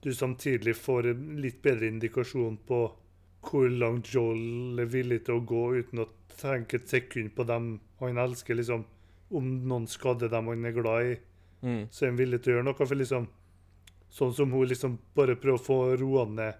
du 0.03 0.11
samtidig 0.13 0.75
får 0.75 1.07
en 1.13 1.37
litt 1.41 1.61
bedre 1.63 1.87
indikasjon 1.87 2.57
på 2.67 2.81
hvor 3.45 3.69
langt 3.69 4.11
Joel 4.13 4.79
er 4.81 4.89
villig 4.91 5.23
til 5.25 5.39
å 5.39 5.45
gå 5.45 5.63
uten 5.79 6.03
å 6.03 6.07
tenke 6.37 6.75
et 6.81 6.89
sekund 6.89 7.33
på 7.37 7.45
dem 7.47 7.79
han 7.99 8.17
elsker. 8.17 8.55
liksom 8.55 8.83
Om 9.31 9.67
noen 9.67 9.87
skader 9.87 10.29
dem 10.29 10.47
han 10.47 10.65
er 10.65 10.71
glad 10.71 11.05
i, 11.13 11.15
Mm. 11.63 11.87
så 11.89 12.03
er 12.05 12.09
han 12.09 12.17
villig 12.17 12.43
til 12.43 12.51
å 12.53 12.55
gjøre 12.57 12.65
noe. 12.65 12.73
for 12.85 12.95
liksom 12.95 13.27
Sånn 14.11 14.33
som 14.33 14.51
hun 14.51 14.67
liksom 14.67 14.99
bare 15.15 15.35
prøver 15.35 15.57
å 15.57 15.65
få 15.65 15.97
roa 15.99 16.25
ned 16.25 16.53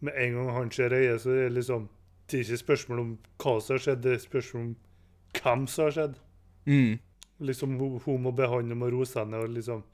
med 0.00 0.14
en 0.16 0.34
gang 0.34 0.50
han 0.54 0.70
ser 0.70 0.90
øyet, 0.90 1.20
så 1.20 1.30
er 1.30 1.48
det 1.48 1.54
liksom 1.58 1.88
Det 2.28 2.38
er 2.38 2.44
ikke 2.44 2.66
spørsmål 2.66 3.00
om 3.00 3.18
hva 3.38 3.60
som 3.60 3.74
har 3.74 3.78
skjedd, 3.80 4.02
det 4.02 4.12
er 4.12 4.18
spørsmål 4.28 4.62
om 4.62 4.76
hvem 5.36 5.66
som 5.66 5.88
har 5.88 5.94
skjedd. 5.96 6.16
Mm. 6.68 6.98
Liksom 7.38 7.76
Hun, 7.78 8.00
hun 8.04 8.22
må 8.22 8.32
behandle 8.34 8.74
med 8.74 8.92
ned 8.92 9.38
og 9.38 9.48
liksom 9.48 9.84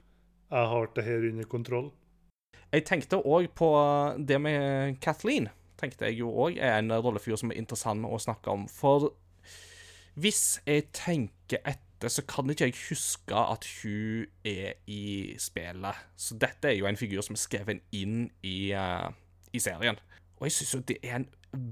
Jeg 0.51 0.67
har 0.69 0.89
det 0.97 1.05
her 1.05 1.29
under 1.31 1.45
kontroll. 1.45 1.93
Jeg 2.73 2.85
tenkte 2.85 3.17
òg 3.17 3.49
på 3.55 3.69
det 4.19 4.41
med 4.41 4.97
Kathleen. 5.01 5.49
Tenkte 5.79 6.05
jeg 6.05 6.19
jo 6.19 6.31
òg 6.31 6.59
er 6.59 6.79
en 6.79 6.93
rollefigur 6.93 7.37
som 7.37 7.51
er 7.51 7.59
interessant 7.59 8.07
å 8.07 8.19
snakke 8.19 8.51
om. 8.51 8.69
For 8.69 9.13
hvis 10.15 10.61
jeg 10.67 10.89
tenker 10.95 11.63
etter, 11.67 12.11
så 12.11 12.23
kan 12.29 12.51
ikke 12.51 12.69
jeg 12.69 12.77
huske 12.89 13.35
at 13.35 13.67
hun 13.81 14.27
er 14.47 14.75
i 14.87 15.35
spillet. 15.41 16.03
Så 16.17 16.37
dette 16.39 16.71
er 16.71 16.79
jo 16.79 16.87
en 16.87 16.99
figur 16.99 17.23
som 17.25 17.35
er 17.35 17.43
skrevet 17.43 17.83
inn 17.95 18.29
i, 18.43 18.75
uh, 18.75 19.11
i 19.53 19.63
serien. 19.63 19.99
Og 20.39 20.47
jeg 20.47 20.59
syns 20.59 20.75
jo 20.75 20.83
det 20.87 20.99
er 21.03 21.21
en 21.21 21.29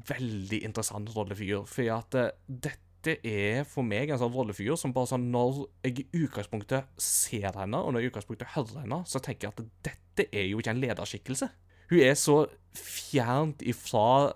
veldig 0.08 0.62
interessant 0.64 1.10
rollefigur, 1.16 1.66
fordi 1.70 1.90
at 1.92 2.18
uh, 2.18 2.30
dette 2.48 2.91
er 3.10 3.64
for 3.68 3.82
meg 3.86 4.12
en 4.12 4.20
sånn 4.20 4.32
rollefigur 4.34 4.78
som 4.78 4.92
bare 4.94 5.10
sånn 5.10 5.24
Når 5.32 5.64
jeg 5.82 6.04
i 6.04 6.22
utgangspunktet 6.24 6.88
ser 7.00 7.50
henne, 7.58 7.80
og 7.80 7.92
når 7.92 8.00
jeg 8.00 8.06
i 8.06 8.12
utgangspunktet 8.12 8.54
hører 8.54 8.84
henne, 8.84 9.02
så 9.08 9.20
tenker 9.22 9.48
jeg 9.48 9.54
at 9.56 9.72
dette 9.90 10.28
er 10.30 10.46
jo 10.46 10.60
ikke 10.62 10.74
en 10.74 10.82
lederskikkelse. 10.82 11.48
Hun 11.92 12.00
er 12.00 12.14
så 12.16 12.36
fjernt 12.78 13.64
ifra 13.68 14.32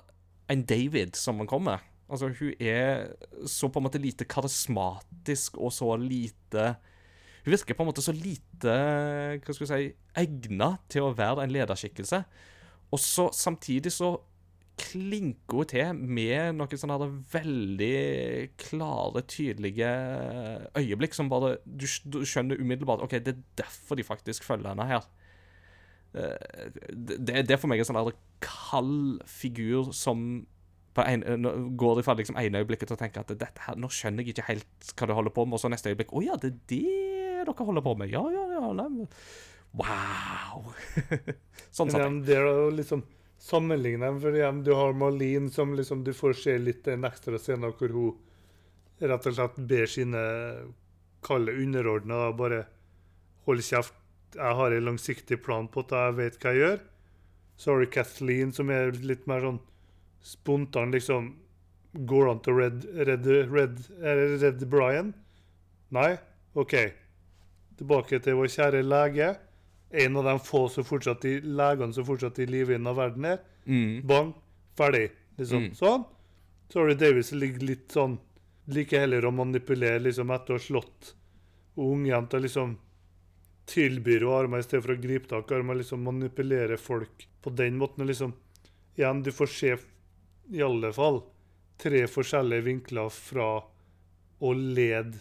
en 0.53 0.65
David 0.67 1.17
som 1.19 1.39
han 1.41 1.51
kommer. 1.51 1.85
Altså, 2.07 2.31
hun 2.39 2.53
er 2.63 3.15
så 3.51 3.71
på 3.71 3.81
en 3.81 3.87
måte 3.89 4.03
lite 4.03 4.27
karismatisk 4.31 5.59
og 5.59 5.73
så 5.75 5.97
lite 5.99 6.77
Hun 7.45 7.53
virker 7.55 7.75
på 7.79 7.83
en 7.83 7.89
måte 7.91 8.03
så 8.03 8.15
lite 8.15 8.73
hva 9.39 9.55
skal 9.55 9.63
vi 9.63 9.71
si, 9.71 9.91
egna 10.19 10.73
til 10.91 11.07
å 11.07 11.15
være 11.15 11.45
en 11.45 11.53
lederskikkelse. 11.55 12.23
Og 12.91 13.03
så 13.03 13.29
samtidig 13.35 13.93
så 13.95 14.17
klinker 14.77 15.63
hun 15.63 15.69
til 15.71 15.93
med 15.97 16.57
noen 16.59 16.81
sånne 16.81 16.99
her 17.01 17.15
veldig 17.33 17.93
klare, 18.61 19.23
tydelige 19.29 19.93
øyeblikk 20.77 21.17
som 21.17 21.31
bare 21.33 21.57
Du, 21.65 21.87
du 22.13 22.21
skjønner 22.29 22.61
umiddelbart 22.61 23.05
OK, 23.07 23.17
det 23.25 23.35
er 23.35 23.41
derfor 23.63 23.97
de 23.97 24.05
faktisk 24.07 24.45
følger 24.45 24.69
henne 24.75 24.89
her. 24.91 25.09
Eh, 26.15 26.69
Det, 26.93 27.47
det 27.49 27.51
er 27.51 27.61
for 27.61 27.73
meg 27.73 27.81
en 27.81 27.89
sånn 27.89 28.13
kald 28.45 29.25
figur 29.27 29.93
som 29.97 30.47
på 30.97 31.05
en, 31.05 31.43
går 31.77 31.99
fra 32.05 32.15
liksom 32.17 32.39
ene 32.41 32.63
øyeblikket 32.63 32.89
til 32.89 32.97
å 32.97 33.01
tenke 33.01 33.21
at 33.21 33.29
dette 33.29 33.67
her, 33.67 33.77
nå 33.77 33.91
skjønner 33.93 34.25
jeg 34.25 34.33
ikke 34.33 34.47
helt 34.49 34.95
hva 34.97 35.09
du 35.09 35.13
holder 35.13 35.35
på 35.37 35.45
med, 35.45 35.59
og 35.59 35.61
så 35.61 35.69
neste 35.69 35.93
øyeblikk 35.93 36.15
Å 36.17 36.23
ja, 36.25 36.39
det 36.41 36.55
er 36.55 36.63
det 36.73 36.85
dere 37.47 37.67
holder 37.69 37.85
på 37.85 37.93
med. 38.01 38.11
Ja, 38.11 38.23
ja, 38.33 38.45
ja. 38.57 38.73
Nei. 38.77 39.07
Wow. 39.77 40.73
sånn 41.77 41.93
satt 41.93 42.01
jeg. 42.01 42.21
det 42.27 42.39
er 42.39 42.47
jo 42.49 42.71
liksom 42.73 43.03
sammenligne 43.39 44.07
dem, 44.07 44.21
for 44.21 44.37
igjen, 44.37 44.63
du 44.65 44.73
har 44.75 44.97
Malin 44.97 45.51
som 45.53 45.75
liksom 45.77 46.05
du 46.05 46.13
får 46.17 46.39
se 46.41 46.57
litt 46.59 46.89
en 46.89 47.05
ekstra 47.09 47.39
scene 47.39 47.71
hvor 47.79 47.93
hun 47.95 48.17
rett 48.99 49.29
og 49.29 49.37
slett 49.37 49.59
ber 49.69 49.91
sine 49.91 50.23
kalde 51.27 51.53
underordna 51.53 52.31
bare 52.37 52.65
holde 53.47 53.65
kjeft. 53.65 53.95
Jeg 54.37 54.59
har 54.59 54.75
en 54.75 54.89
langsiktig 54.91 55.39
plan 55.45 55.69
på 55.73 55.85
at 55.87 55.95
jeg 55.95 56.17
vet 56.19 56.39
hva 56.43 56.53
jeg 56.53 56.63
gjør. 56.63 56.79
Så 57.57 57.73
har 57.73 57.81
du 57.81 57.93
Kathleen, 57.93 58.53
som 58.53 58.71
er 58.73 58.93
litt 59.01 59.25
mer 59.31 59.45
sånn 59.45 59.61
spontan, 60.21 60.95
liksom 60.95 61.35
Går 61.97 62.27
han 62.29 62.41
til 62.45 62.59
red, 62.59 62.83
red, 63.09 63.27
red, 63.49 63.79
det 64.05 64.41
red 64.43 64.65
Brian? 64.69 65.15
Nei? 65.97 66.11
OK. 66.53 66.75
Tilbake 67.79 68.19
til 68.21 68.37
vår 68.37 68.51
kjære 68.53 68.83
lege. 68.85 69.31
En 69.91 70.17
av 70.17 70.25
de 70.25 70.39
få 70.43 70.69
som 70.69 70.85
fortsatt 70.85 71.25
i, 71.25 71.41
legene 71.41 71.93
som 71.95 72.05
fortsatt 72.05 72.39
er 72.39 72.43
i 72.43 72.47
live 72.47 72.75
innen 72.75 72.97
verden 72.97 73.25
her. 73.25 73.39
Mm. 73.67 74.03
Bang, 74.07 74.35
ferdig. 74.77 75.11
Liksom 75.39 75.63
Mm. 75.69 75.75
sånn. 75.75 76.05
Så 76.69 76.81
har 76.81 76.89
du 76.89 76.95
Davies 76.95 77.29
som 77.29 77.39
ligger 77.39 77.61
litt 77.67 77.89
sånn 77.93 78.19
Liker 78.69 78.99
heller 78.99 79.23
å 79.25 79.31
manipulere 79.31 80.01
liksom 80.03 80.31
etter 80.35 80.55
å 80.55 80.57
ha 80.57 80.59
slått. 80.59 81.13
Ungjenta 81.77 82.41
liksom 82.43 82.77
tilbyr 83.67 84.21
henne 84.25 84.39
armer 84.41 84.59
i 84.59 84.63
stedet 84.67 84.83
for 84.85 84.95
å 84.97 85.01
gripe 85.01 85.29
tak 85.29 85.51
i 85.51 85.55
armer. 85.55 85.77
Liksom 85.79 86.03
manipulere 86.03 86.77
folk 86.77 87.29
på 87.43 87.51
den 87.55 87.79
måten. 87.79 88.05
liksom 88.07 88.33
Igjen, 88.97 89.23
du 89.23 89.31
får 89.31 89.47
se 89.47 89.77
i 90.51 90.63
alle 90.63 90.93
fall 90.93 91.23
tre 91.79 92.07
forskjellige 92.09 92.65
vinkler 92.65 93.09
fra 93.11 93.63
å 94.41 94.53
lede 94.53 95.15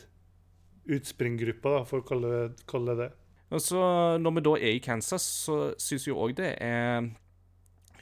utspringgruppa, 0.87 1.85
for 1.85 2.01
å 2.01 2.07
kalle 2.07 2.31
det, 2.31 2.65
kalle 2.69 2.95
det. 2.95 3.11
Og 3.53 3.61
så 3.61 4.17
Når 4.17 4.31
vi 4.35 4.41
da 4.41 4.55
er 4.57 4.73
i 4.75 4.83
Kansas, 4.83 5.21
så 5.45 5.73
syns 5.77 6.07
jeg 6.07 6.17
òg 6.17 6.35
det 6.37 6.55
er 6.61 7.11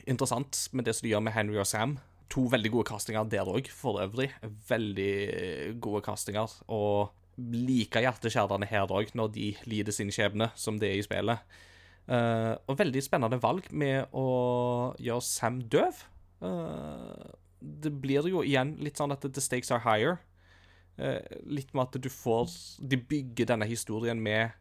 interessant 0.07 0.67
med 0.71 0.85
det 0.85 0.95
som 0.95 1.05
de 1.05 1.13
gjør 1.13 1.23
med 1.23 1.35
Henry 1.35 1.59
og 1.59 1.67
Sam. 1.67 1.97
To 2.33 2.47
veldig 2.51 2.71
gode 2.71 2.87
castinger 2.89 3.27
der 3.29 3.47
òg, 3.47 3.69
for 3.71 4.01
øvrig. 4.01 4.31
Veldig 4.69 5.79
gode 5.83 6.01
castinger. 6.01 6.49
Og 6.67 7.13
like 7.37 8.01
hjerteskjærende 8.03 8.67
her 8.69 8.89
òg, 8.91 9.13
når 9.13 9.31
de 9.35 9.53
lider 9.69 9.95
sin 9.95 10.11
skjebne, 10.11 10.49
som 10.55 10.79
det 10.79 10.89
er 10.89 10.99
i 10.99 11.05
spillet. 11.05 11.45
Uh, 12.03 12.59
og 12.67 12.79
veldig 12.79 12.99
spennende 13.03 13.39
valg 13.39 13.69
med 13.71 14.11
å 14.11 14.27
gjøre 14.99 15.23
Sam 15.23 15.61
døv. 15.71 16.03
Uh, 16.43 17.31
det 17.63 17.93
blir 18.03 18.27
jo 18.27 18.43
igjen 18.43 18.75
litt 18.83 18.99
sånn 18.99 19.13
at 19.15 19.23
the 19.23 19.43
stakes 19.43 19.71
are 19.71 19.83
higher. 19.85 20.19
Uh, 20.99 21.23
litt 21.47 21.71
med 21.73 21.87
at 21.87 21.95
du 21.97 22.09
får 22.11 22.51
De 22.85 22.99
bygger 23.01 23.47
denne 23.49 23.65
historien 23.65 24.19
med 24.21 24.51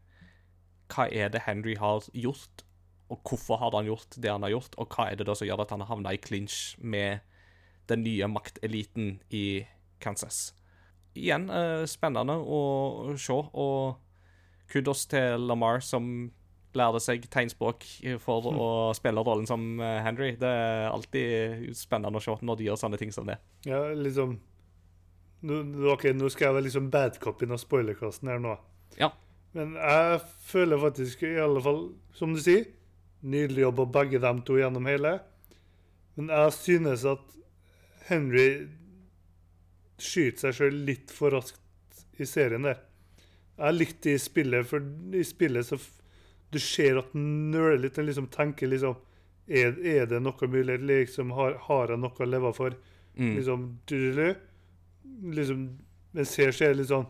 hva 0.93 1.09
er 1.09 1.33
det 1.33 1.45
Henry 1.47 1.75
har 1.81 2.07
gjort, 2.13 2.65
og 3.13 3.21
hvorfor 3.29 3.61
har 3.61 3.75
han 3.77 3.89
gjort 3.89 4.17
det 4.17 4.31
han 4.31 4.45
har 4.47 4.55
gjort, 4.55 4.77
og 4.81 4.93
hva 4.95 5.11
er 5.11 5.21
det 5.21 5.29
da 5.29 5.37
som 5.37 5.49
gjør 5.49 5.65
at 5.65 5.75
han 5.75 5.85
har 5.85 5.93
havna 5.93 6.15
i 6.15 6.21
clinch 6.21 6.77
med 6.81 7.25
den 7.91 8.05
nye 8.07 8.29
makteliten 8.31 9.17
i 9.35 9.65
Kansas. 10.03 10.53
Igjen 11.19 11.49
eh, 11.53 11.83
spennende 11.91 12.39
å 12.41 12.61
se, 13.21 13.35
og 13.37 13.99
kudos 14.73 15.05
til 15.11 15.45
Lamar 15.49 15.83
som 15.85 16.31
lærte 16.73 17.03
seg 17.05 17.27
tegnspråk 17.29 17.85
for 18.23 18.49
å 18.49 18.69
spille 18.99 19.25
rollen 19.25 19.49
som 19.49 19.75
eh, 19.81 19.99
Henry. 20.07 20.33
Det 20.41 20.49
er 20.49 20.89
alltid 20.93 21.69
spennende 21.77 22.21
å 22.21 22.25
se 22.25 22.39
når 22.41 22.61
de 22.61 22.71
gjør 22.71 22.81
sånne 22.81 23.01
ting 23.01 23.13
som 23.13 23.29
det. 23.29 23.37
Ja, 23.69 23.85
liksom 23.93 24.39
nå, 25.43 25.59
OK, 25.93 26.07
nå 26.15 26.31
skal 26.31 26.49
jeg 26.49 26.57
være 26.57 26.67
liksom 26.69 26.89
badcopyen 26.95 27.55
av 27.55 27.61
spoilerkassen 27.61 28.31
her 28.31 28.41
nå. 28.43 28.55
Ja. 28.99 29.11
Men 29.53 29.75
jeg 29.77 30.21
føler 30.49 30.81
faktisk, 30.81 31.23
i 31.29 31.35
alle 31.43 31.61
fall, 31.65 31.83
som 32.17 32.33
du 32.35 32.41
sier 32.41 32.65
Nydelig 33.23 33.63
jobb 33.63 33.81
av 33.85 33.91
begge 33.95 34.19
dem 34.19 34.41
to 34.43 34.57
gjennom 34.59 34.87
hele. 34.91 35.13
Men 36.17 36.31
jeg 36.33 36.55
synes 36.57 37.05
at 37.07 37.37
Henry 38.09 38.47
skyter 40.03 40.49
seg 40.51 40.57
sjøl 40.59 40.81
litt 40.89 41.13
for 41.15 41.31
raskt 41.37 42.03
i 42.19 42.27
serien 42.27 42.67
der. 42.67 42.81
Jeg 43.61 43.77
likte 43.77 44.15
i 44.17 44.19
spillet, 44.19 44.67
for 44.67 44.83
i 45.15 45.23
spillet 45.29 45.69
så 45.69 45.79
Du 46.53 46.59
ser 46.61 46.99
at 47.01 47.13
han 47.15 47.51
nøler 47.53 47.79
litt. 47.85 47.97
Han 47.97 48.07
liksom 48.09 48.27
tenker 48.33 48.69
liksom 48.69 48.97
Er, 49.49 49.73
er 49.87 50.07
det 50.11 50.19
noe 50.23 50.49
mulig? 50.49 50.81
Liksom, 50.83 51.31
har, 51.37 51.55
har 51.69 51.89
jeg 51.95 52.01
noe 52.03 52.19
å 52.19 52.29
leve 52.29 52.53
for? 52.57 52.75
Mm. 53.17 53.37
Liksom, 53.37 53.65
du- 53.87 54.37
liksom 55.39 55.63
Men 56.13 56.27
ser 56.29 56.53
seg 56.53 56.75
litt 56.77 56.91
sånn 56.91 57.07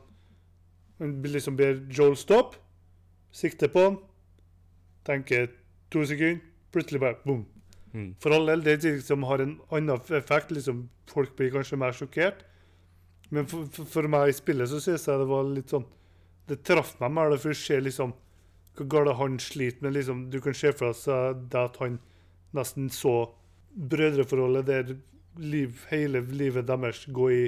Han 1.03 1.17
liksom 1.27 1.59
ber 1.59 1.81
Joel 1.91 2.15
stopp, 2.17 2.55
sikter 3.35 3.71
på 3.73 3.83
han, 3.89 3.99
tenker 5.07 5.51
to 5.91 6.05
sekunder, 6.07 6.41
plutselig 6.73 7.03
bare 7.03 7.19
boom. 7.27 7.43
Mm. 7.93 8.15
For 8.23 8.33
all 8.33 8.47
del, 8.49 8.63
det 8.65 8.77
er 8.77 8.83
ting 8.87 9.01
som 9.05 9.27
har 9.29 9.43
en 9.45 9.59
annen 9.75 10.15
effekt. 10.17 10.53
liksom 10.55 10.87
Folk 11.11 11.35
blir 11.37 11.51
kanskje 11.53 11.77
mer 11.77 11.93
sjokkert. 11.93 12.45
Men 13.29 13.49
for, 13.49 13.67
for, 13.73 13.89
for 13.89 14.09
meg 14.09 14.31
i 14.31 14.37
spillet 14.37 14.71
så 14.71 14.81
synes 14.81 15.05
jeg 15.09 15.21
det 15.21 15.29
var 15.29 15.49
litt 15.49 15.73
sånn 15.73 15.85
Det 16.49 16.59
traff 16.67 16.95
meg 17.01 17.13
mer, 17.17 17.37
for 17.41 17.53
du 17.53 17.57
ser 17.57 17.81
liksom 17.81 18.13
hvor 18.77 18.89
galt 18.89 19.17
han 19.19 19.39
sliter 19.41 19.85
med 19.85 19.95
liksom, 19.97 20.31
Du 20.31 20.41
kan 20.41 20.57
se 20.57 20.73
for 20.73 20.93
deg 20.93 21.45
det 21.53 21.61
at 21.61 21.77
han 21.81 21.99
nesten 22.57 22.91
så 22.93 23.33
brødreforholdet 23.73 24.67
der 24.67 24.97
liv, 25.41 25.79
hele 25.89 26.21
livet 26.21 26.67
deres 26.69 27.07
går 27.09 27.33
i 27.33 27.45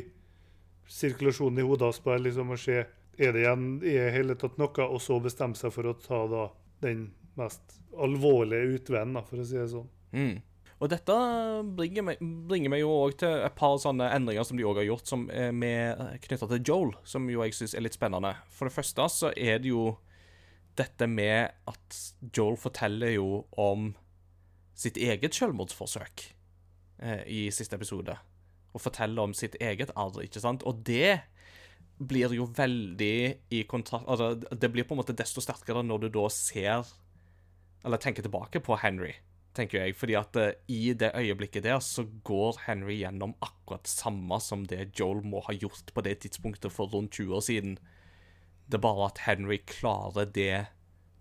sirkulasjonen 0.89 1.61
i 1.61 1.67
hodet 1.67 1.91
hans 1.91 2.01
bare 2.05 2.23
liksom 2.25 2.53
å 2.53 2.61
se 2.61 2.79
er 3.19 3.35
det 3.35 3.45
igjen 3.45 3.69
i 3.87 3.95
hele 4.15 4.37
tatt 4.39 4.59
noe, 4.61 4.89
og 4.89 5.01
så 5.03 5.21
bestemme 5.23 5.59
seg 5.59 5.73
for 5.75 5.91
å 5.91 5.97
ta 5.99 6.25
da 6.31 6.49
den 6.85 7.09
mest 7.39 7.79
alvorlige 7.99 8.79
utveien, 8.79 9.17
for 9.27 9.41
å 9.41 9.47
si 9.47 9.59
det 9.59 9.71
sånn. 9.73 9.89
Mm. 10.15 10.37
Og 10.83 10.91
dette 10.91 11.15
bringer 11.79 12.05
meg, 12.05 12.23
bringer 12.49 12.73
meg 12.73 12.83
jo 12.83 12.91
òg 12.93 13.15
til 13.23 13.45
et 13.47 13.57
par 13.57 13.77
sånne 13.81 14.09
endringer 14.17 14.47
som 14.47 14.59
de 14.59 14.67
òg 14.67 14.83
har 14.83 14.89
gjort, 14.89 15.09
som 15.09 15.27
er 15.33 16.19
knytta 16.27 16.49
til 16.51 16.65
Joel, 16.67 16.95
som 17.09 17.29
jo 17.31 17.45
jeg 17.45 17.57
syns 17.57 17.77
er 17.77 17.87
litt 17.87 17.97
spennende. 17.97 18.35
For 18.53 18.69
det 18.69 18.75
første 18.75 19.07
så 19.13 19.31
er 19.33 19.63
det 19.63 19.71
jo 19.71 19.95
dette 20.79 21.07
med 21.07 21.55
at 21.71 22.01
Joel 22.35 22.59
forteller 22.59 23.15
jo 23.15 23.45
om 23.61 23.93
sitt 24.75 24.99
eget 24.99 25.37
selvmordsforsøk 25.39 26.25
eh, 26.99 27.23
i 27.31 27.43
siste 27.55 27.79
episode. 27.79 28.17
Og 28.75 28.83
forteller 28.83 29.31
om 29.31 29.35
sitt 29.37 29.55
eget 29.63 29.95
arr, 29.95 30.19
ikke 30.25 30.43
sant? 30.43 30.67
Og 30.67 30.83
det 30.87 31.21
blir 31.99 32.33
jo 32.35 32.49
veldig 32.51 33.17
i 33.55 33.63
kontakt 33.71 34.09
Altså, 34.11 34.35
det 34.35 34.71
blir 34.73 34.87
på 34.87 34.97
en 34.97 35.01
måte 35.03 35.15
desto 35.17 35.43
sterkere 35.45 35.85
når 35.87 36.05
du 36.05 36.09
da 36.17 36.25
ser 36.33 36.89
Eller 37.87 38.03
tenker 38.03 38.27
tilbake 38.27 38.63
på 38.65 38.79
Henry 38.83 39.13
tenker 39.55 39.85
jeg. 39.85 39.97
Fordi 39.99 40.17
at 40.19 40.39
uh, 40.41 40.51
i 40.71 40.93
det 40.99 41.13
øyeblikket 41.15 41.67
der 41.67 41.81
så 41.85 42.07
går 42.27 42.61
Henry 42.67 42.99
gjennom 43.01 43.37
akkurat 43.45 43.87
samme 43.91 44.41
som 44.43 44.67
det 44.71 44.91
Joel 44.99 45.23
må 45.27 45.45
ha 45.47 45.55
gjort 45.55 45.93
på 45.95 46.05
det 46.07 46.19
tidspunktet 46.25 46.75
for 46.75 46.91
rundt 46.93 47.15
20 47.15 47.37
år 47.39 47.45
siden. 47.47 47.77
Det 48.67 48.81
er 48.81 48.87
bare 48.87 49.11
at 49.11 49.25
Henry 49.27 49.61
klarer 49.69 50.27
det 50.27 50.67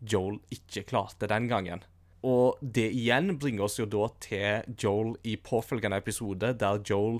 Joel 0.01 0.39
ikke 0.51 0.85
klarte 0.89 1.29
den 1.31 1.47
gangen. 1.51 1.83
Og 2.23 2.59
det 2.61 2.87
igjen 2.95 3.35
bringer 3.39 3.67
oss 3.67 3.79
jo 3.79 3.85
da 3.85 4.07
til 4.23 4.75
Joel 4.79 5.17
i 5.27 5.35
påfølgende 5.35 5.99
episode, 5.99 6.53
der 6.55 6.79
Joel 6.87 7.19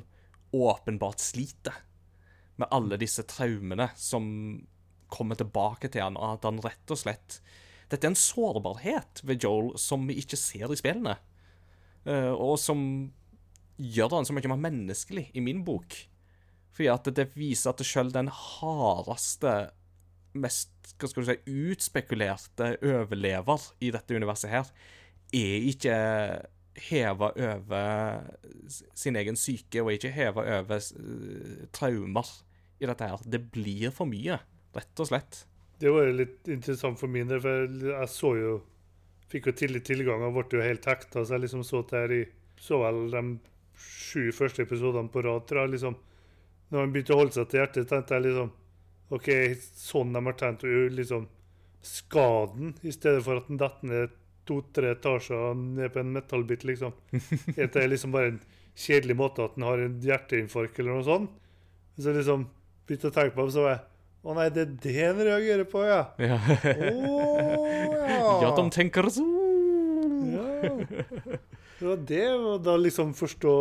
åpenbart 0.53 1.19
sliter 1.19 1.75
med 2.61 2.69
alle 2.73 2.99
disse 3.01 3.25
traumene 3.27 3.89
som 3.97 4.25
kommer 5.13 5.37
tilbake 5.37 5.89
til 5.93 6.03
han, 6.05 6.17
og 6.17 6.37
at 6.37 6.47
han 6.49 6.61
rett 6.63 6.93
og 6.93 6.99
slett 6.99 7.39
dette 7.91 8.07
er 8.07 8.13
en 8.13 8.17
sårbarhet 8.17 9.21
ved 9.27 9.43
Joel 9.43 9.73
som 9.77 10.07
vi 10.09 10.17
ikke 10.21 10.39
ser 10.39 10.71
i 10.73 10.77
spillene. 10.79 11.17
Eh, 12.09 12.31
og 12.31 12.55
som 12.61 12.79
gjør 13.77 14.17
han 14.17 14.27
så 14.27 14.33
mye 14.35 14.49
mer 14.49 14.63
menneskelig 14.63 15.27
i 15.33 15.43
min 15.43 15.61
bok. 15.67 15.97
Fordi 16.73 16.89
at 16.89 17.09
det 17.13 17.27
viser 17.37 17.73
at 17.73 17.83
selv 17.85 18.15
den 18.15 18.31
hardeste, 18.33 19.53
mest 20.33 20.95
hva 20.97 21.09
skal 21.09 21.23
du 21.23 21.29
si, 21.29 21.59
utspekulerte 21.69 22.73
overlever 22.81 23.69
i 23.83 23.91
dette 23.93 24.17
universet 24.17 24.49
her, 24.49 24.73
er 25.33 25.69
ikke 25.69 25.95
heva 26.75 27.31
over 27.37 28.23
sin 28.97 29.15
egen 29.19 29.35
syke, 29.37 29.81
og 29.83 29.91
ikke 29.93 30.11
heva 30.13 30.43
over 30.59 30.77
eh, 30.81 31.65
traumer 31.75 32.29
i 32.81 32.87
dette 32.89 33.07
her. 33.07 33.21
Det 33.25 33.39
blir 33.53 33.91
for 33.95 34.09
mye, 34.09 34.39
rett 34.75 34.99
og 35.03 35.07
slett. 35.11 35.43
Det 35.79 35.91
var 35.91 36.07
jo 36.07 36.15
litt 36.21 36.47
interessant 36.47 36.99
for 36.99 37.07
min 37.11 37.27
del, 37.27 37.41
for 37.41 37.65
jeg- 37.67 38.09
så 38.09 38.35
jo 38.39 38.61
Fikk 39.33 39.47
jo 39.47 39.51
tidlig 39.53 39.79
tilgang 39.83 40.21
og 40.21 40.33
ble 40.35 40.59
jo 40.59 40.61
helt 40.61 40.85
hekta, 40.85 41.23
så 41.25 41.33
jeg 41.33 41.41
liksom 41.41 41.63
så 41.65 41.79
det 41.89 41.97
her 41.97 42.11
i 42.13 42.25
Så 42.59 42.77
vel 42.77 43.09
de 43.09 43.39
sju 43.75 44.31
første 44.31 44.61
episodene 44.61 45.09
på 45.09 45.23
rad, 45.23 45.47
tror 45.47 45.67
liksom 45.71 45.95
Når 46.69 46.79
han 46.79 46.91
begynte 46.93 47.13
å 47.15 47.17
holde 47.17 47.33
seg 47.33 47.49
til 47.49 47.59
hjertet, 47.61 47.87
tenkte 47.89 48.13
jeg 48.13 48.23
liksom 48.27 48.51
OK, 49.09 49.29
sånn 49.75 50.13
de 50.13 50.21
har 50.25 50.33
tenkt 50.33 50.63
å 50.63 50.69
gjøre 50.69 50.93
liksom 50.95 51.25
skaden, 51.81 52.75
i 52.83 52.91
stedet 52.91 53.23
for 53.25 53.37
at 53.41 53.47
den 53.49 53.57
detter 53.57 53.89
ned 53.89 54.13
to-tre 54.49 54.91
etasjer 54.95 55.55
ned 55.55 55.93
på 55.93 56.01
en 56.01 56.11
metallbit, 56.15 56.65
liksom. 56.67 56.95
Er 57.55 57.71
det 57.73 57.87
liksom 57.91 58.13
bare 58.15 58.33
en 58.33 58.41
kjedelig 58.75 59.17
måte 59.19 59.45
at 59.45 59.57
en 59.57 59.67
har 59.67 59.81
en 59.83 59.97
hjerteinfarkt 60.03 60.79
eller 60.81 60.97
noe 60.97 61.07
sånt? 61.07 61.33
Så 61.99 62.13
liksom 62.15 62.47
begynte 62.87 63.11
å 63.11 63.15
tenke 63.15 63.35
på 63.37 63.47
det, 63.47 63.55
så 63.55 63.65
var 63.65 63.75
jeg 63.75 63.83
Å 64.23 64.33
nei, 64.37 64.45
det 64.55 64.61
er 64.63 64.75
det 64.85 64.93
han 65.01 65.17
reagerer 65.27 65.65
på, 65.67 65.81
ja. 65.83 66.03
Ja, 66.23 66.37
oh, 66.95 67.65
ja. 67.67 68.21
ja 68.45 68.53
de 68.55 68.63
tenker 68.71 69.09
så 69.11 69.25
Ja. 70.31 70.53
Det 71.79 71.89
var 71.89 72.03
det, 72.07 72.27
og 72.31 72.61
da 72.63 72.77
liksom 72.79 73.11
forstå 73.17 73.53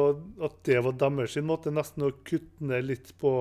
at 0.46 0.60
det 0.68 0.78
var 0.86 0.94
deres 1.00 1.34
måte 1.42 1.72
nesten 1.74 2.06
å 2.06 2.12
kutte 2.22 2.68
ned 2.70 2.86
litt 2.86 3.10
på 3.18 3.32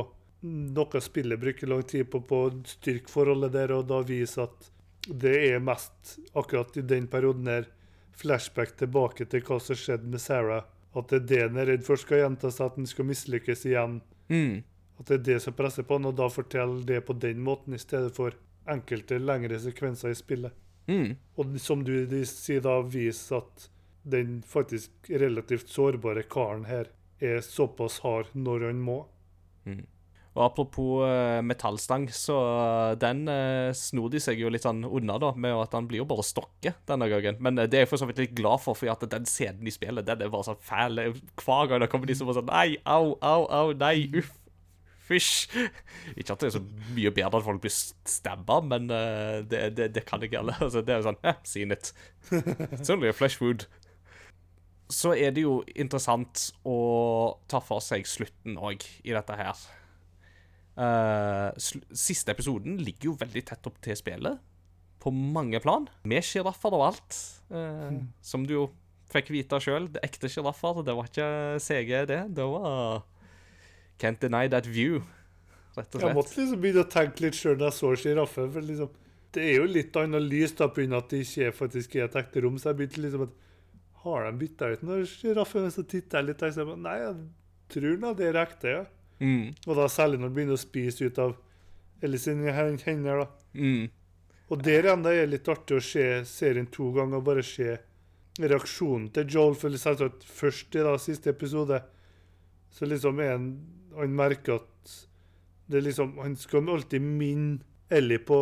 noe 0.42 1.02
spillet 1.06 1.40
bruker 1.40 1.70
lang 1.70 1.84
tid 1.86 2.10
på, 2.10 2.24
på 2.26 2.40
å 2.48 2.54
styrke 2.66 3.12
forholdet 3.12 3.54
der, 3.54 3.76
og 3.76 3.86
da 3.92 4.00
vise 4.02 4.42
at 4.48 4.72
det 5.08 5.36
er 5.50 5.64
mest 5.64 6.18
akkurat 6.38 6.78
i 6.78 6.84
den 6.86 7.08
perioden 7.08 7.48
her 7.50 7.70
flashback 8.18 8.76
tilbake 8.78 9.26
til 9.26 9.44
hva 9.48 9.58
som 9.64 9.78
skjedde 9.78 10.10
med 10.12 10.22
Sarah. 10.22 10.68
At 10.94 11.10
det 11.10 11.22
er 11.22 11.28
det 11.30 11.42
han 11.46 11.60
er 11.62 11.70
redd 11.72 11.86
for 11.88 12.00
skal 12.00 12.22
gjenta 12.26 12.52
seg, 12.52 12.68
at 12.68 12.80
han 12.82 12.90
skal 12.90 13.08
mislykkes 13.10 13.66
igjen. 13.70 14.02
mm. 14.30 14.62
At 15.02 15.08
det 15.10 15.16
er 15.16 15.24
det 15.26 15.40
som 15.42 15.56
presser 15.58 15.86
på 15.88 15.98
han, 15.98 16.06
og 16.06 16.18
da 16.20 16.28
fortelle 16.30 16.84
det 16.86 17.00
på 17.08 17.16
den 17.18 17.40
måten 17.42 17.74
i 17.74 17.80
stedet 17.82 18.12
for 18.14 18.36
enkelte 18.70 19.18
lengre 19.18 19.58
sekvenser 19.58 20.14
i 20.14 20.18
spillet. 20.20 20.54
Mm. 20.86 21.16
Og 21.40 21.56
som 21.64 21.82
du 21.88 21.96
sier 22.30 22.62
da, 22.62 22.76
viser 22.86 23.40
at 23.40 23.66
den 24.04 24.42
faktisk 24.46 25.10
relativt 25.10 25.70
sårbare 25.74 26.22
karen 26.30 26.68
her 26.70 26.92
er 27.22 27.42
såpass 27.46 28.00
hard 28.06 28.30
når 28.34 28.68
han 28.68 28.84
må. 28.86 29.00
Og 30.32 30.44
apropos 30.46 31.02
eh, 31.04 31.42
metallstang, 31.44 32.06
så 32.16 32.38
eh, 32.40 32.92
den 33.02 33.26
uh, 33.28 33.74
snor 33.76 34.08
de 34.14 34.20
seg 34.24 34.40
jo 34.40 34.52
litt 34.52 34.64
sånn 34.64 34.86
unna, 34.88 35.18
da, 35.20 35.34
med 35.36 35.58
at 35.60 35.74
han 35.76 35.90
blir 35.90 36.06
jo 36.06 36.08
bare 36.08 36.24
stokke 36.24 36.72
denne 36.88 37.10
gangen. 37.12 37.40
Men 37.44 37.60
det 37.60 37.76
er 37.76 37.84
jeg 37.84 37.90
for 37.92 38.00
så 38.00 38.08
vidt 38.08 38.22
litt 38.22 38.38
glad 38.38 38.64
for, 38.64 38.80
for 38.80 38.94
at 38.94 39.04
den 39.12 39.28
scenen 39.28 39.68
i 39.68 39.74
spillet, 39.76 40.08
den 40.08 40.24
er 40.24 40.32
bare 40.32 40.48
sånn 40.48 40.62
fæl. 40.64 41.02
Hver 41.42 41.68
gang 41.68 41.84
det 41.84 41.90
kommer 41.92 42.08
de 42.08 42.16
som 42.16 42.30
bare 42.30 42.40
sånn 42.40 42.52
Nei, 42.52 42.78
au, 42.88 43.18
au, 43.20 43.44
au, 43.52 43.74
nei, 43.76 43.98
uff. 44.22 44.38
Fysj. 45.12 45.52
Ikke 46.20 46.38
at 46.38 46.46
det 46.46 46.48
er 46.48 46.56
så 46.56 46.64
mye 46.96 47.12
bedre 47.12 47.42
at 47.42 47.48
folk 47.50 47.66
blir 47.66 47.76
stabba, 47.76 48.62
men 48.64 48.88
det, 48.88 49.60
det, 49.76 49.90
det 49.98 50.06
kan 50.08 50.24
jeg 50.24 50.38
alle. 50.40 50.56
Altså, 50.64 50.80
det 50.80 50.96
er 50.96 51.02
jo 51.02 51.10
sånn 51.10 51.20
eh, 51.28 51.44
Seen 51.44 51.76
it. 51.76 51.92
It's 52.32 52.94
only 52.94 53.12
a 53.12 53.18
flesh 53.18 53.44
wound. 53.44 53.68
Så 54.92 55.12
er 55.12 55.36
det 55.36 55.44
jo 55.44 55.60
interessant 55.76 56.54
å 56.64 56.80
ta 57.52 57.60
for 57.64 57.84
seg 57.84 58.08
slutten 58.08 58.56
òg 58.56 58.88
i 59.04 59.12
dette 59.12 59.36
her. 59.36 59.60
Eh, 60.82 61.50
siste 61.94 62.34
episoden 62.34 62.80
ligger 62.82 63.12
jo 63.12 63.20
veldig 63.20 63.44
tett 63.52 63.68
opp 63.70 63.78
til 63.84 63.98
spillet, 64.00 64.40
på 65.02 65.12
mange 65.14 65.60
plan. 65.62 65.88
Med 66.08 66.26
sjiraffer 66.26 66.74
og 66.78 66.88
alt, 66.92 67.18
eh, 67.54 68.00
som 68.26 68.46
du 68.48 68.56
jo 68.56 68.68
fikk 69.12 69.32
vite 69.34 69.60
sjøl. 69.62 69.90
Det 69.92 70.02
ekte 70.06 70.30
sjiraffer, 70.32 70.82
det 70.88 70.96
var 70.98 71.10
ikke 71.10 71.30
CG, 71.62 71.92
det. 72.10 72.22
Det 72.38 72.48
var 72.54 73.04
Can't 74.02 74.22
deny 74.22 74.48
that 74.50 74.66
view, 74.66 75.04
rett 75.76 75.94
og 75.94 76.00
slett. 76.00 76.08
Jeg 76.08 76.18
måtte 76.18 76.40
liksom 76.40 76.62
begynne 76.64 76.86
å 76.86 76.90
tenke 76.90 77.22
litt 77.22 77.38
sjøl 77.38 77.60
når 77.60 77.68
jeg 77.68 77.78
så 77.78 77.92
sjiraffen. 78.02 78.48
For 78.56 78.66
liksom, 78.66 78.96
det 79.36 79.44
er 79.46 79.60
jo 79.60 79.68
litt 79.70 80.00
annet 80.02 80.26
lys 80.26 80.56
da, 80.58 80.70
pga. 80.74 80.98
at 80.98 81.12
det 81.12 81.22
ikke 81.28 81.46
er 81.50 81.54
faktisk 81.54 81.96
er 82.00 82.08
et 82.08 82.18
ekte 82.24 82.42
rom. 82.42 82.58
Så 82.58 82.72
jeg 82.72 82.80
begynte 82.80 83.06
liksom 83.06 83.28
at 83.28 83.38
Har 84.02 84.26
de 84.26 84.32
bytta 84.34 84.72
ut 84.72 84.82
noen 84.82 85.06
sjiraffer? 85.06 85.70
Så 85.70 85.84
titter 85.86 86.18
jeg 86.18 86.32
litt, 86.32 86.42
og 86.42 86.56
så 86.56 86.66
Nei, 86.74 86.96
jeg 87.04 87.14
tror 87.70 88.02
nå 88.02 88.16
det 88.18 88.32
er 88.32 88.42
ekte, 88.42 88.74
ja. 88.80 88.82
Mm. 89.22 89.54
Og 89.68 89.78
da 89.78 89.88
særlig 89.92 90.20
når 90.20 90.32
du 90.32 90.38
begynner 90.38 90.58
å 90.58 90.62
spise 90.62 91.08
ut 91.08 91.20
av 91.22 91.36
Ellis 92.02 92.26
sine 92.26 92.52
hender, 92.52 93.22
da. 93.22 93.28
Mm. 93.54 93.90
Og 94.52 94.64
der 94.66 94.88
igjen 94.88 95.06
det 95.06 95.14
er 95.16 95.30
litt 95.30 95.48
artig 95.52 95.78
å 95.78 95.86
se 95.86 96.06
serien 96.28 96.68
to 96.74 96.90
ganger 96.96 97.22
og 97.22 97.28
bare 97.30 97.44
se 97.46 97.78
reaksjonen 98.42 99.10
til 99.16 99.30
Joel. 99.32 99.56
For 99.60 99.78
selvsagt 99.80 100.26
først 100.28 100.76
i 100.76 100.84
da, 100.86 100.98
siste 101.00 101.32
episode 101.32 101.80
så 102.72 102.88
liksom 102.88 103.20
er 103.20 103.36
han 103.36 103.48
Han 103.92 104.14
merker 104.16 104.62
at 104.62 104.92
det 105.68 105.82
liksom 105.84 106.14
Han 106.24 106.38
skal 106.40 106.70
alltid 106.72 107.04
minne 107.04 107.60
Ellie 107.92 108.20
på 108.24 108.40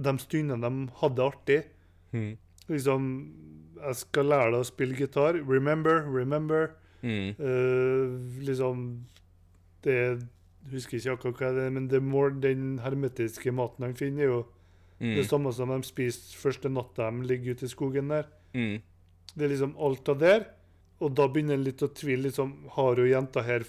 de 0.00 0.12
stundene 0.18 0.64
de 0.64 0.86
hadde 1.00 1.24
artig. 1.24 1.58
Mm. 2.12 2.36
Liksom 2.68 3.08
Jeg 3.76 3.98
skal 4.00 4.30
lære 4.32 4.52
deg 4.54 4.60
å 4.62 4.68
spille 4.68 4.96
gitar. 4.96 5.36
Remember, 5.48 6.00
remember. 6.08 6.70
Mm. 7.02 7.34
Uh, 7.36 8.40
liksom 8.40 9.04
Det 9.82 10.22
husker 10.70 10.98
ikke 10.98 11.16
akkurat 11.16 11.38
hva 11.40 11.52
det 11.56 11.66
er, 11.66 11.70
men 11.74 11.88
det 11.90 12.02
more, 12.02 12.30
den 12.40 12.78
hermetiske 12.84 13.52
maten 13.52 13.82
han 13.88 13.94
finner, 13.98 14.22
er 14.22 14.30
jo 14.30 14.42
Mm. 15.02 15.16
det 15.16 15.24
samme 15.26 15.50
som 15.52 15.68
de 15.68 15.82
spiser 15.82 16.36
første 16.38 16.70
natta 16.70 17.10
de 17.10 17.26
ligger 17.26 17.56
ute 17.56 17.64
i 17.66 17.68
skogen 17.72 18.08
der. 18.08 18.26
Mm. 18.54 18.80
Det 19.34 19.42
er 19.44 19.48
liksom 19.50 19.72
alt 19.82 20.08
av 20.08 20.18
der. 20.20 20.44
Og 21.00 21.14
da 21.16 21.26
begynner 21.26 21.54
en 21.54 21.64
litt 21.64 21.82
å 21.82 21.88
tvile. 21.92 22.22
liksom, 22.28 22.68
Har 22.70 22.94
jo 22.94 23.02
jenta 23.10 23.42
her 23.42 23.64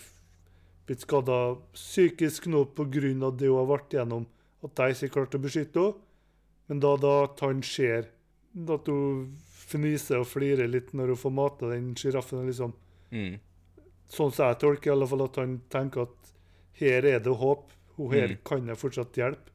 blitt 0.85 0.99
skada 1.01 1.57
psykisk 1.73 2.45
nå 2.45 2.65
pga. 2.75 2.85
det 2.91 3.47
hun 3.47 3.57
har 3.57 3.65
vært 3.65 3.89
gjennom, 3.89 4.27
at 4.63 4.75
de 4.75 4.83
ikke 4.93 5.09
klarte 5.13 5.39
å 5.39 5.41
beskytte 5.41 5.73
henne? 5.81 5.95
Men 6.69 6.79
da, 6.79 6.95
da 6.97 7.27
han 7.41 7.63
ser 7.63 8.09
at 8.69 8.85
hun 8.87 9.35
fniser 9.49 10.19
og 10.19 10.27
flirer 10.27 10.69
litt 10.69 10.93
når 10.93 11.07
hun 11.07 11.15
får 11.15 11.31
mata 11.33 11.69
den 11.71 11.95
sjiraffen 11.95 12.45
liksom, 12.45 12.73
Mm. 13.11 13.39
Sånn 14.13 14.31
som 14.35 14.47
jeg 14.51 14.59
tolker 14.61 14.91
i 14.91 14.93
alle 14.93 15.07
fall 15.09 15.23
at 15.25 15.39
han 15.41 15.55
tenker 15.73 16.05
at 16.07 16.33
her 16.79 17.05
er 17.15 17.19
det 17.25 17.33
håp. 17.39 17.71
Hun 17.97 18.11
her 18.13 18.27
Mm. 18.27 18.37
kan 18.45 18.67
jeg 18.67 18.77
fortsatt 18.77 19.13
hjelpe. 19.17 19.49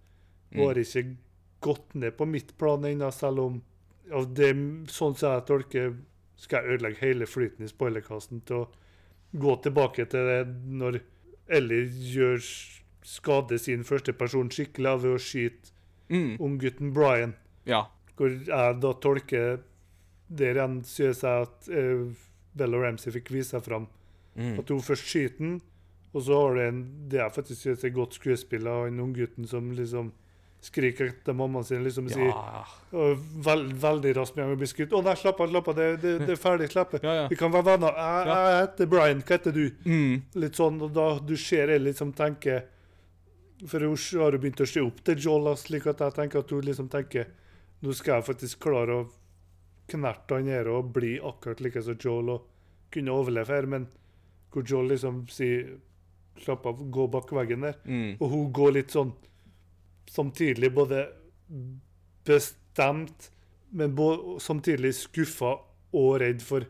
Hun 0.53 0.61
Mm. 0.61 0.67
har 0.67 0.75
ikke 0.75 1.17
gått 1.61 1.95
ned 1.95 2.17
på 2.17 2.27
mitt 2.27 2.57
plan 2.59 2.83
ennå, 2.85 3.13
selv 3.13 3.39
om 3.41 3.63
av 4.13 4.33
det, 4.35 4.55
Sånn 4.89 5.17
som 5.17 5.33
jeg 5.35 5.47
tolker, 5.47 5.97
skal 6.37 6.63
jeg 6.65 6.79
ødelegge 6.81 6.99
hele 7.03 7.27
flyten 7.27 7.65
i 7.65 7.69
spoilerkassen 7.69 8.45
til 8.47 8.57
å 8.65 8.69
gå 9.37 9.57
tilbake 9.63 10.09
til 10.09 10.25
det 10.27 10.47
når 10.67 11.01
Ellie 11.49 11.89
gjør 11.89 12.39
skade 13.03 13.59
sin 13.59 13.83
første 13.85 14.13
person 14.17 14.49
skikkelig 14.49 15.01
ved 15.03 15.15
å 15.15 15.19
skyte 15.19 15.71
Mm. 16.11 16.39
unggutten 16.39 16.93
Brian. 16.95 17.35
Ja. 17.67 17.87
Hvor 18.17 18.31
jeg 18.31 18.81
da 18.81 18.93
tolker 18.95 19.61
Der 20.31 20.55
igjen 20.55 20.83
synes 20.85 21.23
jeg 21.23 21.43
at 21.43 21.69
uh, 21.71 22.13
Bella 22.55 22.79
Ramsey 22.79 23.11
fikk 23.13 23.29
vise 23.31 23.51
seg 23.57 23.63
fram. 23.65 23.87
Mm. 24.39 24.55
At 24.63 24.71
hun 24.71 24.85
først 24.85 25.11
skyter 25.11 25.43
den, 25.43 25.59
og 26.15 26.23
så 26.25 26.39
har 26.39 26.55
du 26.55 26.61
en 26.63 26.81
Det 27.11 27.21
er 27.21 27.31
faktisk 27.35 27.67
et 27.67 27.95
godt 27.95 28.15
skuespill 28.17 28.67
av 28.71 28.85
han 28.87 29.01
unggutten 29.03 29.47
som 29.51 29.73
liksom 29.75 30.13
skriker 30.61 31.13
etter 31.13 31.33
mammaen 31.33 31.65
sin. 31.65 31.85
liksom 31.85 32.09
ja. 32.11 32.15
sier 32.15 33.19
veld, 33.45 33.75
Veldig 33.79 34.15
raskt 34.17 34.37
med 34.37 34.49
gang 34.49 34.57
blir 34.59 34.71
skutt. 34.71 34.93
'Å 34.93 35.03
nei, 35.05 35.15
slapp 35.19 35.41
av, 35.41 35.51
slapp 35.53 35.69
av, 35.71 35.77
det, 35.77 35.87
det, 36.03 36.15
det 36.27 36.35
er 36.35 36.41
ferdig. 36.41 36.71
Slapp 36.73 36.95
av. 36.95 37.05
Ja, 37.05 37.15
ja. 37.23 37.29
Vi 37.31 37.39
kan 37.39 37.53
være 37.55 37.67
venner. 37.69 37.95
Jeg, 37.95 38.57
heter 38.63 38.91
Brian. 38.91 39.23
Hva 39.23 39.39
heter 39.39 39.55
du?' 39.55 39.71
Mm. 39.85 40.23
Litt 40.35 40.59
sånn, 40.59 40.81
og 40.83 40.93
da 40.97 41.07
du 41.19 41.37
ser 41.37 41.75
jeg 41.75 41.85
liksom 41.85 42.13
tenker 42.13 42.67
For 43.67 43.83
hun 43.83 43.97
har 44.23 44.33
jo 44.33 44.39
begynt 44.39 44.61
å 44.63 44.67
se 44.71 44.81
opp 44.81 45.01
til 45.05 45.19
Joel, 45.19 45.57
slik 45.59 45.87
at 45.91 46.01
jeg 46.01 46.15
tenker 46.15 46.39
at 46.45 46.51
hun 46.51 46.63
liksom 46.63 46.89
tenker 46.89 47.27
Nå 47.83 47.95
skal 47.95 48.19
jeg 48.19 48.29
faktisk 48.33 48.61
klare 48.63 48.95
å 48.95 49.09
knerte 49.89 50.35
han 50.35 50.51
her 50.51 50.69
og 50.69 50.93
bli 50.93 51.17
akkurat 51.19 51.61
like 51.61 51.83
som 51.83 51.97
Joel 51.99 52.31
og 52.35 52.47
kunne 52.91 53.15
overleve 53.15 53.55
her, 53.55 53.67
men 53.67 53.87
hvor 54.53 54.65
Joel 54.67 54.89
liksom 54.95 55.27
sier 55.29 55.77
Slapp 56.39 56.67
av, 56.71 56.79
gå 56.95 57.09
bak 57.11 57.33
veggen 57.35 57.65
der. 57.67 57.75
Mm. 57.85 58.13
Og 58.21 58.29
hun 58.31 58.53
går 58.55 58.73
litt 58.77 58.93
sånn 58.95 59.09
samtidig 60.07 60.69
både 60.73 61.01
bestemt, 62.25 63.31
men 63.71 63.95
både, 63.97 64.39
samtidig 64.41 64.93
skuffa 64.97 65.57
og 65.93 66.21
redd 66.23 66.43
for 66.45 66.67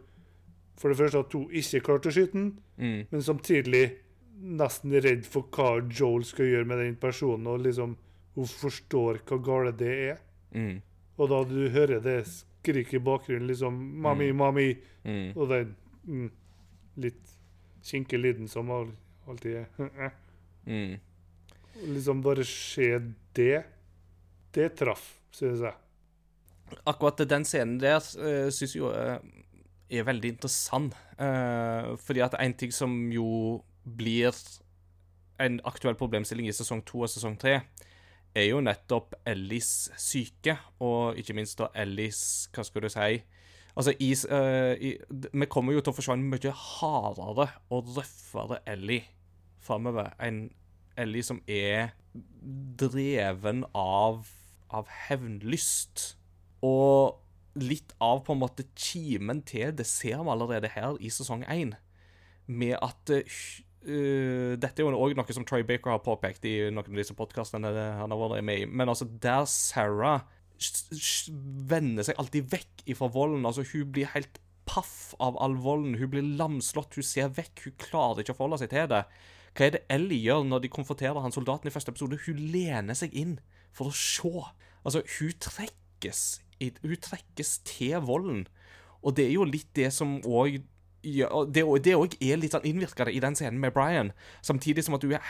For 0.79 0.93
det 0.93 0.99
første 1.01 1.19
at 1.25 1.33
hun 1.35 1.49
ikke 1.59 1.81
klarte 1.83 2.07
å 2.07 2.15
skyte 2.15 2.33
den, 2.37 2.51
Mm. 2.79 3.07
men 3.11 3.21
samtidig 3.21 3.97
nesten 4.41 4.93
redd 5.03 5.25
for 5.27 5.43
hva 5.51 5.81
Joel 5.91 6.23
skal 6.25 6.47
gjøre 6.47 6.67
med 6.67 6.79
den 6.79 6.95
personen. 6.97 7.47
Og 7.49 7.61
liksom 7.65 7.97
hun 8.37 8.47
forstår 8.47 9.19
hva 9.27 9.39
gale 9.43 9.73
det 9.77 10.11
er. 10.13 10.19
Mm. 10.55 10.81
Og 11.19 11.29
da 11.29 11.43
du 11.45 11.69
hører 11.69 12.01
det 12.01 12.27
skriket 12.29 12.95
i 12.95 12.99
bakgrunnen, 13.01 13.49
liksom 13.49 13.75
'Mami, 14.01 14.31
mami', 14.33 14.79
Mm. 15.05 15.33
og 15.37 15.49
den 15.49 15.77
mm, 16.07 16.31
litt 16.99 17.38
kinkige 17.89 18.21
lyden 18.21 18.49
som 18.51 18.71
alltid 18.73 19.65
er 19.65 20.11
Mm. 20.69 20.99
Liksom 21.95 22.19
bare 22.21 22.45
se 22.45 22.99
det, 23.33 23.63
det 24.53 24.67
traff, 24.77 25.15
synes 25.33 25.63
jeg. 25.65 25.75
Akkurat 26.85 27.23
den 27.25 27.47
scenen 27.49 27.79
der 27.81 28.03
uh, 28.21 28.51
syns 28.53 28.75
jeg 28.75 28.83
jo 28.83 28.91
eh, 28.93 29.17
er 29.89 30.05
veldig 30.05 30.35
interessant. 30.35 30.97
Eh, 31.19 31.97
fordi 32.05 32.21
at 32.21 32.37
en 32.39 32.55
ting 32.55 32.75
som 32.75 32.93
jo 33.13 33.63
blir 33.85 34.35
en 35.41 35.61
aktuell 35.65 35.97
problemstilling 35.97 36.49
i 36.51 36.55
sesong 36.55 36.83
to 36.87 37.07
og 37.07 37.11
sesong 37.11 37.39
tre, 37.41 37.61
er 38.37 38.51
jo 38.51 38.61
nettopp 38.61 39.17
Ellis 39.27 39.89
syke, 39.97 40.59
og 40.85 41.19
ikke 41.19 41.35
minst 41.35 41.59
da 41.59 41.71
Ellis 41.75 42.51
Hva 42.53 42.65
skal 42.67 42.85
du 42.85 42.91
si? 42.93 43.23
Altså, 43.79 43.95
is, 44.03 44.25
eh, 44.25 44.75
i, 44.83 44.97
Vi 45.33 45.47
kommer 45.47 45.77
jo 45.77 45.81
til 45.81 45.93
å 45.93 45.97
få 45.97 46.17
mye 46.19 46.51
hardere 46.51 47.47
og 47.71 47.93
røffere 47.95 48.59
Ellie 48.67 49.05
framover. 49.63 50.11
En 50.19 50.49
Ellie 50.99 51.23
som 51.23 51.39
er 51.47 51.93
dreven 52.83 53.63
av, 53.79 54.27
av 54.75 54.91
hevnlyst. 55.07 56.17
Og 56.67 57.21
litt 57.59 57.95
av 58.03 58.25
på 58.27 58.35
en 58.35 58.43
måte 58.43 58.67
kimen 58.79 59.45
til 59.47 59.71
det 59.79 59.87
ser 59.87 60.25
vi 60.25 60.35
allerede 60.35 60.71
her 60.75 60.99
i 60.99 61.11
sesong 61.15 61.45
én. 61.47 61.77
Med 62.47 62.75
at 62.83 63.13
uh, 63.15 64.55
Dette 64.59 64.83
er 64.83 64.89
jo 64.89 64.99
òg 64.99 65.15
noe 65.15 65.37
som 65.37 65.47
Troy 65.47 65.63
Baker 65.63 65.95
har 65.95 66.03
påpekt 66.03 66.45
i 66.51 66.57
noen 66.67 66.83
av 66.83 66.99
disse 66.99 67.15
podkastene 67.15 67.71
han 67.71 68.11
har 68.11 68.21
vært 68.25 68.43
med 68.43 68.65
i. 68.65 68.67
Men 68.67 68.91
altså, 68.91 69.07
der 69.07 69.47
Sarah 69.47 70.27
vender 71.69 72.07
seg 72.07 72.19
alltid 72.19 72.51
vekk 72.53 72.85
ifra 72.95 73.09
volden. 73.15 73.47
Altså, 73.49 73.65
hun 73.73 73.91
blir 73.95 74.11
helt 74.15 74.41
paff 74.69 75.15
av 75.23 75.39
all 75.41 75.57
volden. 75.65 75.97
Hun 76.01 76.11
blir 76.13 76.27
lamslått, 76.39 76.99
hun 76.99 77.07
ser 77.07 77.31
vekk. 77.37 77.65
Hun 77.67 77.77
klarer 77.81 78.23
ikke 78.25 78.35
å 78.37 78.39
forholde 78.41 78.61
seg 78.63 78.73
til 78.75 78.89
det. 78.91 79.05
Hva 79.57 79.67
er 79.67 79.75
det 79.75 79.85
Ellie 79.91 80.21
gjør 80.23 80.45
når 80.47 80.65
de 80.65 80.73
konfronterer 80.73 81.23
han 81.25 81.35
soldaten 81.35 81.71
i 81.71 81.75
første 81.75 81.95
episode? 81.95 82.21
Hun 82.27 82.43
lener 82.53 82.99
seg 82.99 83.15
inn 83.17 83.39
for 83.75 83.91
å 83.91 83.95
se. 83.97 84.33
Altså, 84.85 85.03
hun 85.19 85.33
trekkes, 85.43 86.25
hun 86.61 86.99
trekkes 87.09 87.59
til 87.69 87.97
volden. 88.07 88.47
Og 89.03 89.15
det 89.17 89.29
er 89.29 89.37
jo 89.39 89.47
litt 89.49 89.71
det 89.79 89.93
som 89.95 90.19
òg 90.27 90.61
ja, 91.07 91.29
det 91.47 91.63
og- 91.63 91.83
det 91.85 91.95
òg 91.95 92.17
er 92.21 92.37
litt 92.37 92.51
sånn 92.53 92.67
innvirkende 92.67 93.15
i 93.15 93.21
den 93.23 93.37
scenen 93.39 93.61
med 93.63 93.73
Brian. 93.73 94.13
Samtidig 94.43 94.83
som 94.85 94.95
at 94.95 95.03
hun 95.03 95.13
er 95.15 95.21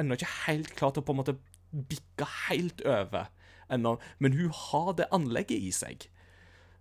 ennå 0.00 0.16
ikke 0.16 0.46
helt 0.48 0.74
klar 0.74 0.90
til 0.90 1.02
å 1.02 1.04
på 1.06 1.12
en 1.12 1.20
måte 1.20 1.36
bikke 1.72 2.26
helt 2.48 2.80
over 2.88 3.28
ennå. 3.70 3.96
Men 4.18 4.36
hun 4.38 4.50
har 4.50 4.92
det 4.98 5.10
anlegget 5.12 5.58
i 5.58 5.72
seg, 5.74 6.08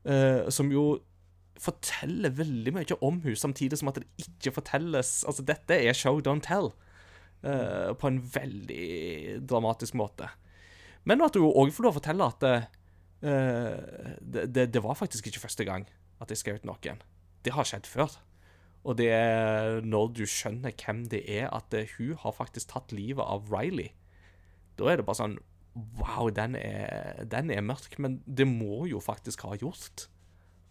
Uh, 0.01 0.49
som 0.49 0.71
jo 0.73 0.95
forteller 1.61 2.33
veldig 2.33 2.71
mye 2.73 2.95
om 3.05 3.19
hun, 3.21 3.35
samtidig 3.37 3.77
som 3.77 3.91
at 3.91 3.99
det 4.01 4.07
ikke 4.23 4.55
fortelles 4.55 5.11
Altså, 5.29 5.43
dette 5.45 5.77
er 5.77 5.93
show 5.93 6.17
don't 6.25 6.41
tell, 6.41 6.71
uh, 7.45 7.93
på 7.93 8.09
en 8.09 8.17
veldig 8.33 9.45
dramatisk 9.45 9.93
måte. 9.93 10.31
Men 11.05 11.21
at 11.21 11.37
hun 11.37 11.53
òg 11.53 11.69
får 11.69 11.85
lov 11.85 11.93
å 11.93 11.99
fortelle 11.99 12.31
at 12.33 12.47
uh, 12.49 12.65
det, 13.21 14.47
det, 14.55 14.65
det 14.73 14.81
var 14.81 14.97
faktisk 14.97 15.29
ikke 15.29 15.43
første 15.45 15.69
gang 15.69 15.85
at 16.17 16.33
jeg 16.33 16.41
skjøt 16.41 16.65
noen. 16.65 17.05
Det 17.45 17.53
har 17.53 17.69
skjedd 17.69 17.85
før. 17.85 18.17
Og 18.81 18.97
det 18.97 19.11
er 19.13 19.83
når 19.85 20.15
du 20.17 20.23
skjønner 20.25 20.73
hvem 20.73 21.05
det 21.13 21.21
er, 21.29 21.45
at 21.53 21.73
hun 21.99 22.15
har 22.17 22.33
faktisk 22.33 22.73
tatt 22.73 22.93
livet 22.93 23.21
av 23.21 23.53
Riley. 23.53 23.93
Da 24.81 24.89
er 24.89 24.97
det 24.97 25.05
bare 25.05 25.21
sånn 25.21 25.37
Wow, 25.73 26.29
den 26.35 26.55
er, 26.59 27.23
den 27.31 27.51
er 27.53 27.63
mørk, 27.63 27.95
men 27.99 28.19
det 28.25 28.47
må 28.47 28.85
jo 28.91 28.99
faktisk 28.99 29.45
ha 29.47 29.55
gjort 29.55 30.09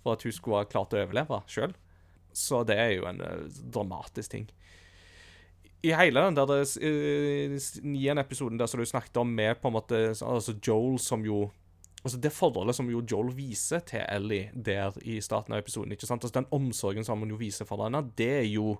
for 0.03 0.16
at 0.16 0.24
hun 0.24 0.34
skulle 0.34 0.61
ha 0.61 0.68
klart 0.68 0.94
å 0.96 1.01
overleve 1.01 1.40
sjøl. 1.51 1.72
Så 2.36 2.62
det 2.68 2.76
er 2.78 2.92
jo 2.94 3.07
en 3.11 3.20
eh, 3.24 3.46
dramatisk 3.74 4.36
ting. 4.36 4.51
I 5.82 5.94
hele 5.96 6.20
den 6.26 6.36
der 6.36 6.51
uh, 6.61 7.55
niende 7.88 8.20
episoden 8.20 8.59
der 8.61 8.68
som 8.68 8.82
du 8.82 8.84
snakket 8.84 9.16
om 9.16 9.30
med 9.32 9.62
på 9.62 9.70
en 9.70 9.78
måte 9.78 10.01
altså 10.12 10.53
Joel 10.61 10.98
som 11.01 11.24
jo 11.24 11.46
Altså 12.01 12.16
Det 12.16 12.32
forholdet 12.32 12.76
som 12.76 12.88
jo 12.88 13.03
Joel 13.05 13.28
viser 13.36 13.82
til 13.84 14.01
Ellie 14.09 14.48
der 14.55 14.94
i 15.05 15.18
starten 15.20 15.53
av 15.53 15.61
episoden, 15.61 15.92
ikke 15.92 16.07
sant? 16.09 16.24
Altså 16.24 16.38
den 16.38 16.48
omsorgen 16.57 17.05
som 17.05 17.20
han 17.20 17.28
jo 17.28 17.36
viser 17.36 17.68
for 17.68 17.84
henne, 17.84 18.01
det 18.16 18.30
er 18.38 18.46
jo 18.48 18.78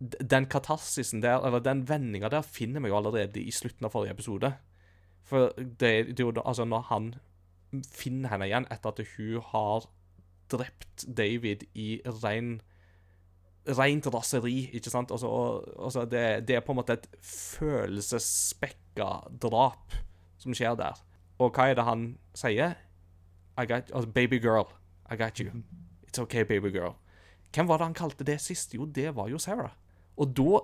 Den 0.00 0.48
katarsisen 0.50 1.22
der, 1.22 1.38
eller 1.46 1.62
den 1.62 1.84
vendinga 1.88 2.28
der, 2.28 2.42
finner 2.42 2.82
vi 2.82 2.90
jo 2.90 2.96
allerede 2.98 3.40
i 3.40 3.54
slutten 3.54 3.86
av 3.86 3.94
forrige 3.94 4.12
episode. 4.12 4.50
For 5.26 5.50
det, 5.58 5.90
er 5.90 6.14
jo 6.20 6.30
da, 6.34 6.44
altså 6.46 6.64
når 6.68 6.86
han 6.90 7.10
finner 7.90 8.30
henne 8.30 8.46
igjen 8.46 8.68
etter 8.70 8.94
at 8.94 9.02
hun 9.16 9.42
har 9.50 9.88
drept 10.52 11.06
David 11.18 11.66
i 11.74 12.00
ren 12.22 12.60
Rent 13.66 14.06
raseri, 14.14 14.68
ikke 14.78 14.92
sant? 14.92 15.10
Altså, 15.10 15.26
altså 15.82 16.04
det, 16.06 16.46
det 16.46 16.54
er 16.54 16.60
på 16.62 16.70
en 16.70 16.78
måte 16.78 16.94
et 16.94 17.08
følelsesspekka 17.18 19.08
drap 19.42 19.96
som 20.38 20.54
skjer 20.54 20.76
der. 20.78 21.00
Og 21.42 21.50
hva 21.50 21.66
er 21.72 21.74
det 21.74 21.86
han 21.88 22.04
sier? 22.38 22.76
I 23.58 23.66
got, 23.66 23.90
altså, 23.90 24.06
baby 24.06 24.38
girl, 24.38 24.70
I 25.10 25.18
got 25.18 25.42
you. 25.42 25.50
It's 26.06 26.22
okay, 26.22 26.46
baby 26.46 26.70
girl. 26.70 26.94
Hvem 27.50 27.66
var 27.66 27.82
det 27.82 27.88
han 27.88 27.98
kalte 27.98 28.24
det 28.24 28.38
sist? 28.44 28.74
Jo, 28.74 28.86
det 28.86 29.16
var 29.16 29.28
jo 29.34 29.38
Sarah. 29.42 29.74
Og 30.14 30.30
da 30.36 30.62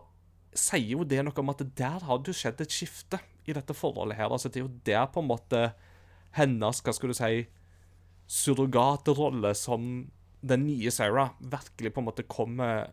sier 0.55 0.95
jo 0.95 1.03
det 1.03 1.25
noe 1.27 1.43
om 1.43 1.51
at 1.51 1.67
der 1.79 2.07
har 2.07 2.23
det 2.23 2.37
skjedd 2.39 2.63
et 2.63 2.71
skifte 2.71 3.19
i 3.47 3.57
dette 3.57 3.75
forholdet 3.75 4.19
her. 4.19 4.31
Altså, 4.31 4.49
det 4.49 4.61
er 4.61 4.67
jo 4.67 4.81
der 4.87 5.07
på 5.13 5.23
en 5.23 5.31
måte 5.31 5.63
hennes, 6.37 6.81
hva 6.81 6.95
skal 6.97 7.13
du 7.13 7.17
si, 7.19 7.47
surrogatrolle 8.33 9.53
som 9.59 9.89
den 10.43 10.67
nye 10.67 10.91
Sarah 10.91 11.35
virkelig 11.39 11.93
på 11.93 12.03
en 12.03 12.09
måte 12.09 12.27
kommer 12.27 12.91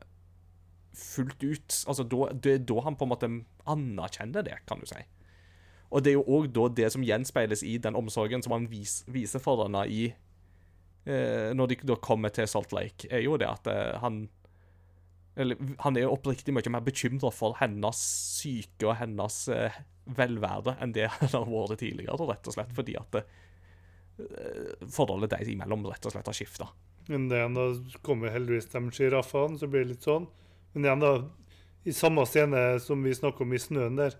fullt 0.94 1.44
ut. 1.44 1.78
Altså, 1.88 2.04
da, 2.04 2.30
det 2.34 2.54
er 2.54 2.66
da 2.68 2.84
han 2.86 2.98
på 3.00 3.08
en 3.08 3.14
måte 3.14 3.32
anerkjenner 3.70 4.46
det, 4.46 4.60
kan 4.70 4.82
du 4.82 4.90
si. 4.90 5.02
Og 5.90 6.04
det 6.06 6.12
er 6.12 6.20
jo 6.20 6.26
òg 6.38 6.50
da 6.54 6.68
det 6.78 6.90
som 6.94 7.06
gjenspeiles 7.06 7.64
i 7.66 7.78
den 7.82 7.98
omsorgen 7.98 8.44
som 8.46 8.54
han 8.54 8.68
vis, 8.70 9.02
viser 9.10 9.42
for 9.42 9.64
henne 9.64 9.86
i 9.90 10.04
eh, 11.10 11.50
Når 11.58 11.72
de 11.72 11.80
da 11.90 11.98
kommer 11.98 12.34
til 12.34 12.48
Salt 12.50 12.76
Lake, 12.76 13.10
er 13.10 13.24
jo 13.26 13.40
det 13.42 13.50
at 13.50 13.70
eh, 13.72 13.98
han 14.04 14.28
eller, 15.40 15.58
Han 15.82 15.98
er 15.98 16.06
jo 16.06 16.14
oppriktig 16.14 16.54
mye 16.54 16.74
mer 16.74 16.86
bekymra 16.86 17.32
for 17.34 17.58
hennes 17.62 18.04
syke 18.42 18.86
og 18.86 19.00
hennes 19.02 19.48
eh, 19.54 19.82
velvære 20.18 20.78
enn 20.84 20.94
det 20.96 21.08
han 21.20 21.34
har 21.34 21.50
vært 21.50 21.82
tidligere, 21.82 22.30
rett 22.30 22.50
og 22.50 22.56
slett 22.56 22.76
fordi 22.76 22.96
at 23.00 23.20
eh, 23.22 24.86
forholdet 24.92 25.34
deres 25.36 25.52
imellom 25.52 25.88
rett 25.90 26.06
og 26.06 26.16
slett 26.16 26.30
har 26.30 26.38
skifta. 26.38 26.70
Men 27.10 27.28
det 27.30 27.40
igjen, 27.40 27.58
da 27.58 28.00
kommer 28.06 28.34
heldigvis 28.34 28.70
de 28.70 28.84
sjiraffene, 28.94 29.58
så 29.58 29.70
blir 29.70 29.86
det 29.86 29.96
litt 29.96 30.06
sånn. 30.06 30.28
Men 30.76 30.86
igjen, 30.86 31.04
da, 31.04 31.14
i 31.90 31.96
samme 31.96 32.26
scene 32.30 32.64
som 32.84 33.02
vi 33.06 33.16
snakker 33.18 33.48
om 33.48 33.56
i 33.56 33.62
snøen 33.62 33.98
der 34.00 34.18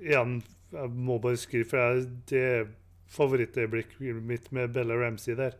Igjen, 0.00 0.40
jeg 0.72 0.90
må 1.06 1.18
bare 1.22 1.38
skrive, 1.38 1.68
for 1.70 2.00
det 2.26 2.40
er 2.42 2.64
favorittøyeblikket 3.12 4.18
mitt 4.26 4.48
med 4.56 4.72
Bella 4.74 4.96
Ramsey 4.98 5.36
der. 5.38 5.54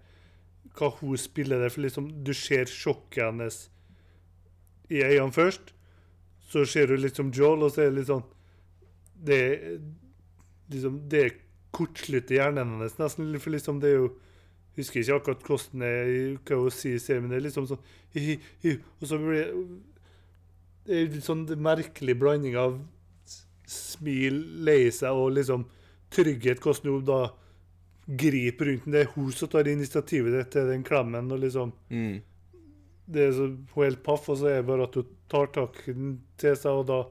Hva 0.74 0.88
hun 0.98 1.18
spiller 1.20 1.60
der. 1.62 1.70
For 1.70 1.84
liksom, 1.84 2.08
du 2.26 2.32
ser 2.34 2.66
sjokket 2.66 3.22
hennes 3.22 3.58
i 4.90 5.04
øynene 5.04 5.34
først. 5.36 5.72
Så 6.48 6.64
ser 6.66 6.90
du 6.90 6.96
litt 6.98 7.18
som 7.18 7.30
Joel, 7.34 7.66
og 7.66 7.74
så 7.74 7.84
er 7.84 7.92
det 7.92 8.00
litt 8.00 8.10
sånn 8.10 8.26
Det 9.16 9.40
liksom, 10.70 11.00
det 11.08 11.24
kortslutter 11.76 12.38
hjernen 12.38 12.76
hennes, 12.76 12.96
nesten. 12.98 13.34
For 13.40 13.54
liksom, 13.54 13.80
det 13.80 13.92
er 13.92 14.00
jo 14.00 14.12
husker 14.76 15.00
ikke 15.00 15.16
akkurat 15.20 15.46
hvordan 15.48 15.82
det 15.82 15.90
er, 15.90 16.16
hva 16.44 16.58
hun 16.60 16.74
sier 16.74 17.20
men 17.22 17.30
det 17.32 17.38
er 17.38 17.46
liksom 17.46 17.68
sånn 17.70 17.80
hi, 18.12 18.36
hi, 18.60 18.74
Og 19.00 19.08
så 19.08 19.18
blir 19.20 19.46
det 20.86 21.00
er 21.00 21.08
litt 21.10 21.26
sånn 21.26 21.46
merkelig 21.58 22.14
blanding 22.20 22.54
av 22.60 22.76
smil, 23.66 24.36
lei 24.62 24.86
seg 24.94 25.16
og 25.18 25.32
liksom 25.34 25.64
trygghet, 26.14 26.60
hvordan 26.62 26.92
hun 26.92 27.08
da 27.08 27.20
griper 28.06 28.70
rundt 28.70 28.84
den. 28.86 28.94
Det 28.94 29.00
er 29.02 29.12
hun 29.16 29.32
som 29.34 29.50
tar 29.50 29.66
initiativet 29.66 30.52
til 30.54 30.70
den 30.70 30.84
klemmen. 30.86 31.32
og 31.32 31.40
liksom 31.42 31.72
Mm. 31.90 32.22
det 33.06 33.22
er 33.22 33.32
så, 33.32 33.46
Hun 33.74 33.82
er 33.82 33.90
helt 33.90 34.02
paff, 34.04 34.28
og 34.28 34.38
så 34.38 34.46
er 34.46 34.62
det 34.62 34.66
bare 34.66 34.84
at 34.84 34.94
hun 34.94 35.06
tar 35.28 35.46
tak 35.46 35.88
i 35.88 35.92
den 35.92 36.20
til 36.38 36.56
seg, 36.56 36.70
og 36.72 36.86
da, 36.86 37.02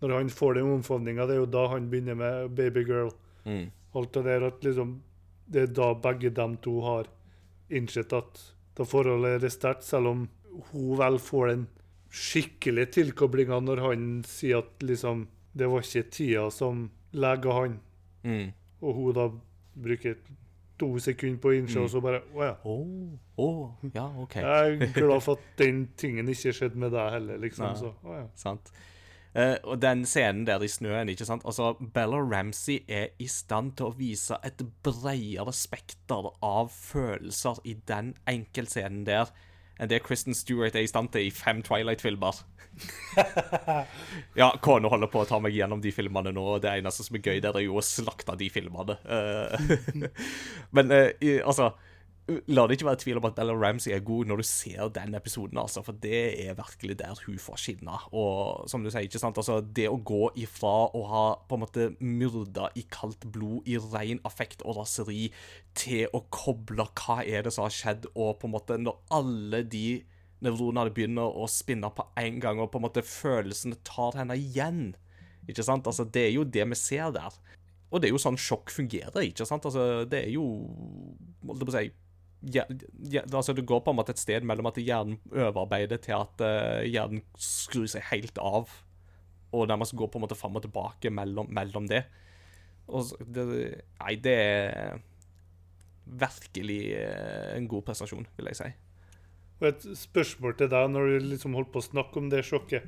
når 0.00 0.14
han 0.16 0.28
får 0.32 0.54
den 0.54 0.70
omfavninga, 0.78 1.26
det 1.26 1.34
er 1.36 1.40
jo 1.42 1.46
da 1.46 1.66
han 1.68 1.90
begynner 1.90 2.14
med 2.16 2.54
'baby 2.56 2.84
girl'. 2.88 3.12
Mm. 3.46 3.70
alt 3.94 4.12
det 4.12 4.24
der 4.24 4.46
at 4.46 4.60
liksom 4.64 5.00
Det 5.52 5.62
er 5.62 5.72
da 5.74 5.94
begge 5.94 6.30
dem 6.30 6.56
to 6.62 6.80
har 6.80 7.06
innsett 7.70 8.12
at 8.12 8.52
da 8.76 8.84
forholdet 8.84 9.42
er 9.42 9.48
sterkt, 9.48 9.82
selv 9.82 10.06
om 10.06 10.28
hun 10.72 10.98
vel 10.98 11.18
får 11.18 11.48
den 11.48 11.66
skikkelige 12.10 12.86
tilkoblinga 12.92 13.60
når 13.60 13.80
han 13.80 14.22
sier 14.24 14.58
at 14.58 14.78
liksom 14.80 15.26
Det 15.56 15.66
var 15.68 15.80
ikke 15.80 16.10
tida 16.10 16.50
som 16.50 16.90
lega 17.12 17.52
han, 17.52 17.80
Mm. 18.24 18.52
og 18.82 18.94
hun 18.94 19.12
da 19.14 19.28
bruker 19.82 20.14
to 20.78 20.98
sekunder 20.98 21.38
på 21.38 21.48
å 21.48 21.58
innse, 21.58 21.76
Mm. 21.78 21.82
og 21.84 21.90
så 21.90 22.00
bare 22.00 22.20
Å 22.34 22.42
ja. 22.44 22.54
Oh, 22.64 23.18
oh, 23.38 23.70
ja, 23.94 24.06
okay. 24.22 24.42
Jeg 24.42 24.82
er 24.82 24.92
glad 24.94 25.22
for 25.22 25.32
at 25.32 25.42
den 25.58 25.88
tingen 25.96 26.28
ikke 26.28 26.52
skjedde 26.52 26.76
med 26.76 26.92
deg 26.92 27.10
heller, 27.12 27.38
liksom. 27.38 27.66
Nei. 27.66 27.74
Så, 27.74 27.92
å 28.04 28.14
ja. 28.20 28.26
Sant? 28.34 28.70
Eh, 29.34 29.56
og 29.62 29.78
den 29.82 30.02
scenen 30.10 30.42
der 30.48 30.62
i 30.62 30.68
snøen, 30.70 31.08
ikke 31.12 31.26
sant? 31.28 31.44
Altså, 31.46 31.74
Bella 31.94 32.18
Ramsey 32.18 32.80
er 32.90 33.12
i 33.22 33.28
stand 33.30 33.76
til 33.78 33.90
å 33.90 33.94
vise 33.94 34.38
et 34.46 34.62
bredere 34.82 35.52
spekter 35.54 36.32
av 36.42 36.72
følelser 36.74 37.60
i 37.64 37.76
den 37.86 38.14
enkeltscenen 38.30 39.04
der 39.06 39.30
enn 39.80 39.88
det 39.88 40.02
Kristen 40.04 40.34
Stewart 40.36 40.74
er 40.76 40.84
i 40.84 40.90
stand 40.90 41.08
til 41.14 41.24
i 41.24 41.30
fem 41.32 41.62
Twilight-filmer. 41.64 42.42
ja, 44.40 44.50
kona 44.62 44.90
holder 44.92 45.08
på 45.10 45.22
å 45.22 45.28
ta 45.28 45.38
meg 45.42 45.54
gjennom 45.56 45.80
de 45.80 45.92
filmene 45.94 46.32
nå, 46.36 46.42
og 46.56 46.60
det 46.64 46.74
eneste 46.78 47.06
som 47.06 47.16
er 47.16 47.24
gøy 47.24 47.40
der, 47.40 47.56
er 47.56 47.64
jo 47.64 47.78
å 47.80 47.84
slakte 47.84 48.36
de 48.40 48.50
filmene. 48.52 48.98
Uh, 49.08 50.10
Men 50.76 50.92
uh, 50.92 51.06
i- 51.24 51.40
altså 51.40 51.70
La 52.52 52.62
det 52.68 52.76
ikke 52.76 52.86
være 52.86 53.00
tvil 53.02 53.18
om 53.18 53.26
at 53.26 53.34
Bella 53.34 53.54
Ramsey 53.56 53.90
er 53.94 54.02
god 54.06 54.28
når 54.30 54.40
du 54.42 54.46
ser 54.46 54.90
den 54.94 55.16
episoden, 55.18 55.58
altså, 55.58 55.82
for 55.82 55.96
det 56.02 56.20
er 56.44 56.58
virkelig 56.58 56.98
der 57.00 57.22
hun 57.24 57.38
får 57.42 57.58
skinne. 57.58 57.96
Og 58.14 58.68
som 58.70 58.84
du 58.84 58.90
sier, 58.90 59.06
ikke 59.08 59.18
sant, 59.22 59.38
altså, 59.40 59.58
det 59.64 59.88
å 59.90 59.96
gå 59.96 60.28
ifra 60.38 60.74
å 60.94 61.02
ha 61.10 61.24
på 61.48 61.56
en 61.56 61.64
måte 61.64 61.86
myrda 61.98 62.68
i 62.78 62.84
kaldt 62.92 63.26
blod, 63.34 63.66
i 63.66 63.78
ren 63.80 64.20
affekt 64.28 64.62
og 64.62 64.78
raseri, 64.78 65.30
til 65.74 66.12
å 66.14 66.22
koble 66.34 66.86
hva 67.00 67.20
er 67.24 67.46
det 67.46 67.54
som 67.56 67.66
har 67.66 67.74
skjedd, 67.74 68.10
og 68.14 68.38
på 68.42 68.50
en 68.50 68.54
måte 68.54 68.78
når 68.78 69.00
alle 69.16 69.62
de 69.72 69.86
nevronene 70.44 70.92
begynner 70.94 71.34
å 71.36 71.48
spinne 71.50 71.90
på 71.94 72.06
en 72.20 72.38
gang, 72.42 72.60
og 72.60 72.70
på 72.70 72.80
en 72.80 72.86
måte 72.86 73.04
følelsene 73.06 73.80
tar 73.86 74.20
henne 74.20 74.36
igjen. 74.38 74.92
Ikke 75.48 75.64
sant? 75.66 75.88
Altså, 75.88 76.06
det 76.06 76.28
er 76.28 76.36
jo 76.36 76.46
det 76.46 76.68
vi 76.70 76.78
ser 76.78 77.10
der. 77.16 77.40
Og 77.90 77.98
det 77.98 78.08
er 78.08 78.14
jo 78.14 78.22
sånn 78.22 78.38
sjokk 78.38 78.70
fungerer, 78.70 79.18
ikke 79.26 79.48
sant? 79.48 79.66
Altså, 79.66 80.04
det 80.06 80.22
er 80.28 80.32
jo 80.36 80.46
Holdt 81.40 81.62
jeg 81.62 81.66
på 81.66 81.72
å 81.72 81.78
si 81.78 81.88
altså 82.40 83.52
Det 83.52 83.66
går 83.68 83.82
på 83.84 83.92
en 83.92 83.98
måte 83.98 84.14
et 84.14 84.22
sted 84.22 84.46
mellom 84.48 84.70
at 84.70 84.80
hjernen 84.80 85.18
overarbeider 85.32 86.00
til 86.00 86.16
at 86.16 86.44
eh, 86.44 86.86
hjernen 86.88 87.22
skrur 87.36 87.88
seg 87.90 88.06
helt 88.10 88.40
av, 88.40 88.70
og 89.50 89.68
nærmest 89.68 89.96
går 89.98 90.08
på 90.08 90.20
en 90.20 90.24
måte 90.24 90.38
fram 90.38 90.56
og 90.56 90.64
tilbake 90.64 91.12
mellom, 91.12 91.50
mellom 91.52 91.88
det. 91.90 92.04
Og 92.90 93.12
det. 93.26 93.46
Nei, 94.00 94.14
det 94.22 94.36
er 94.36 95.00
virkelig 96.10 96.80
eh, 96.96 97.56
en 97.56 97.68
god 97.70 97.84
prestasjon, 97.86 98.26
vil 98.38 98.50
jeg 98.50 98.60
si. 98.60 98.70
Og 99.60 99.68
et 99.68 99.86
spørsmål 100.00 100.56
til 100.56 100.70
deg 100.72 100.88
når 100.90 101.06
du 101.06 101.30
liksom 101.34 101.56
holdt 101.58 101.72
på 101.74 101.82
å 101.82 101.88
snakke 101.90 102.20
om 102.22 102.30
det 102.32 102.46
sjokket. 102.48 102.86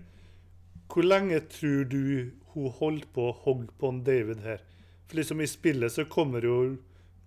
Hvor 0.93 1.05
lenge 1.05 1.41
tror 1.53 1.85
du 1.89 2.33
hun 2.53 2.73
holdt 2.79 3.11
på 3.13 3.29
å 3.29 3.37
hogge 3.45 3.73
på 3.81 3.93
David 4.05 4.43
her? 4.45 4.65
For 5.07 5.21
liksom 5.21 5.43
i 5.45 5.51
spillet 5.51 5.93
så 5.93 6.07
kommer 6.09 6.45
jo 6.45 6.57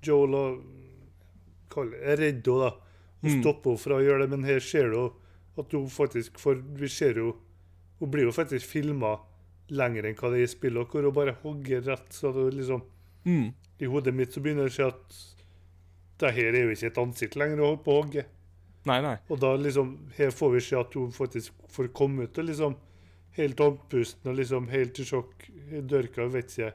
Joel 0.05 0.38
og 0.38 0.65
kall 1.76 1.91
redde 1.93 2.55
henne. 2.55 2.73
Og 3.23 3.30
Mm. 3.32 3.39
stopper 3.41 3.71
henne 3.71 3.82
fra 3.82 3.95
å 3.99 4.03
gjøre 4.05 4.19
det, 4.26 4.30
men 4.36 4.43
her 4.45 4.59
ser 4.59 4.89
du 4.91 5.11
at 5.57 5.71
hun 5.71 5.88
faktisk 5.89 6.38
For 6.38 6.55
vi 6.55 6.88
ser 6.91 7.15
jo 7.21 7.36
Hun 7.99 8.11
blir 8.11 8.26
jo 8.28 8.32
faktisk 8.36 8.67
filma 8.67 9.13
lenger 9.71 10.03
enn 10.05 10.15
hva 10.19 10.30
det 10.34 10.41
er 10.41 10.43
i 10.43 10.51
spillet, 10.51 10.89
hvor 10.91 11.01
hun 11.07 11.13
bare 11.15 11.34
hogger 11.41 11.82
rett. 11.88 12.09
Så 12.13 12.34
det 12.36 12.53
liksom 12.57 12.82
Mm. 13.26 13.53
I 13.80 13.86
hodet 13.89 14.13
mitt 14.13 14.32
så 14.36 14.41
begynner 14.43 14.67
det 14.67 14.71
å 14.71 14.76
skje 14.76 14.88
at 14.91 15.15
det 16.19 16.34
her 16.36 16.53
er 16.53 16.63
jo 16.67 16.71
ikke 16.76 16.88
et 16.91 16.99
ansikt 17.01 17.36
lenger 17.36 17.59
å 17.63 17.69
holde 17.71 17.84
på 17.84 17.91
å 17.95 18.03
hogge. 18.03 18.26
Nei, 18.86 19.01
nei. 19.01 19.15
Og 19.30 19.39
da 19.39 19.55
liksom, 19.57 19.95
her 20.17 20.30
får 20.30 20.51
vi 20.53 20.59
se 20.61 20.76
at 20.78 20.93
hun 20.93 21.09
faktisk 21.11 21.51
får 21.73 21.88
komme 21.93 22.23
ut 22.28 22.38
og 22.38 22.45
liksom 22.45 22.76
helt 23.39 23.57
andpusten 23.65 24.30
og 24.30 24.38
liksom 24.38 24.67
helt 24.69 24.99
i 24.99 25.03
sjokk. 25.03 25.47
Dørka 25.88 26.28
vet 26.32 26.53
ikke 26.53 26.73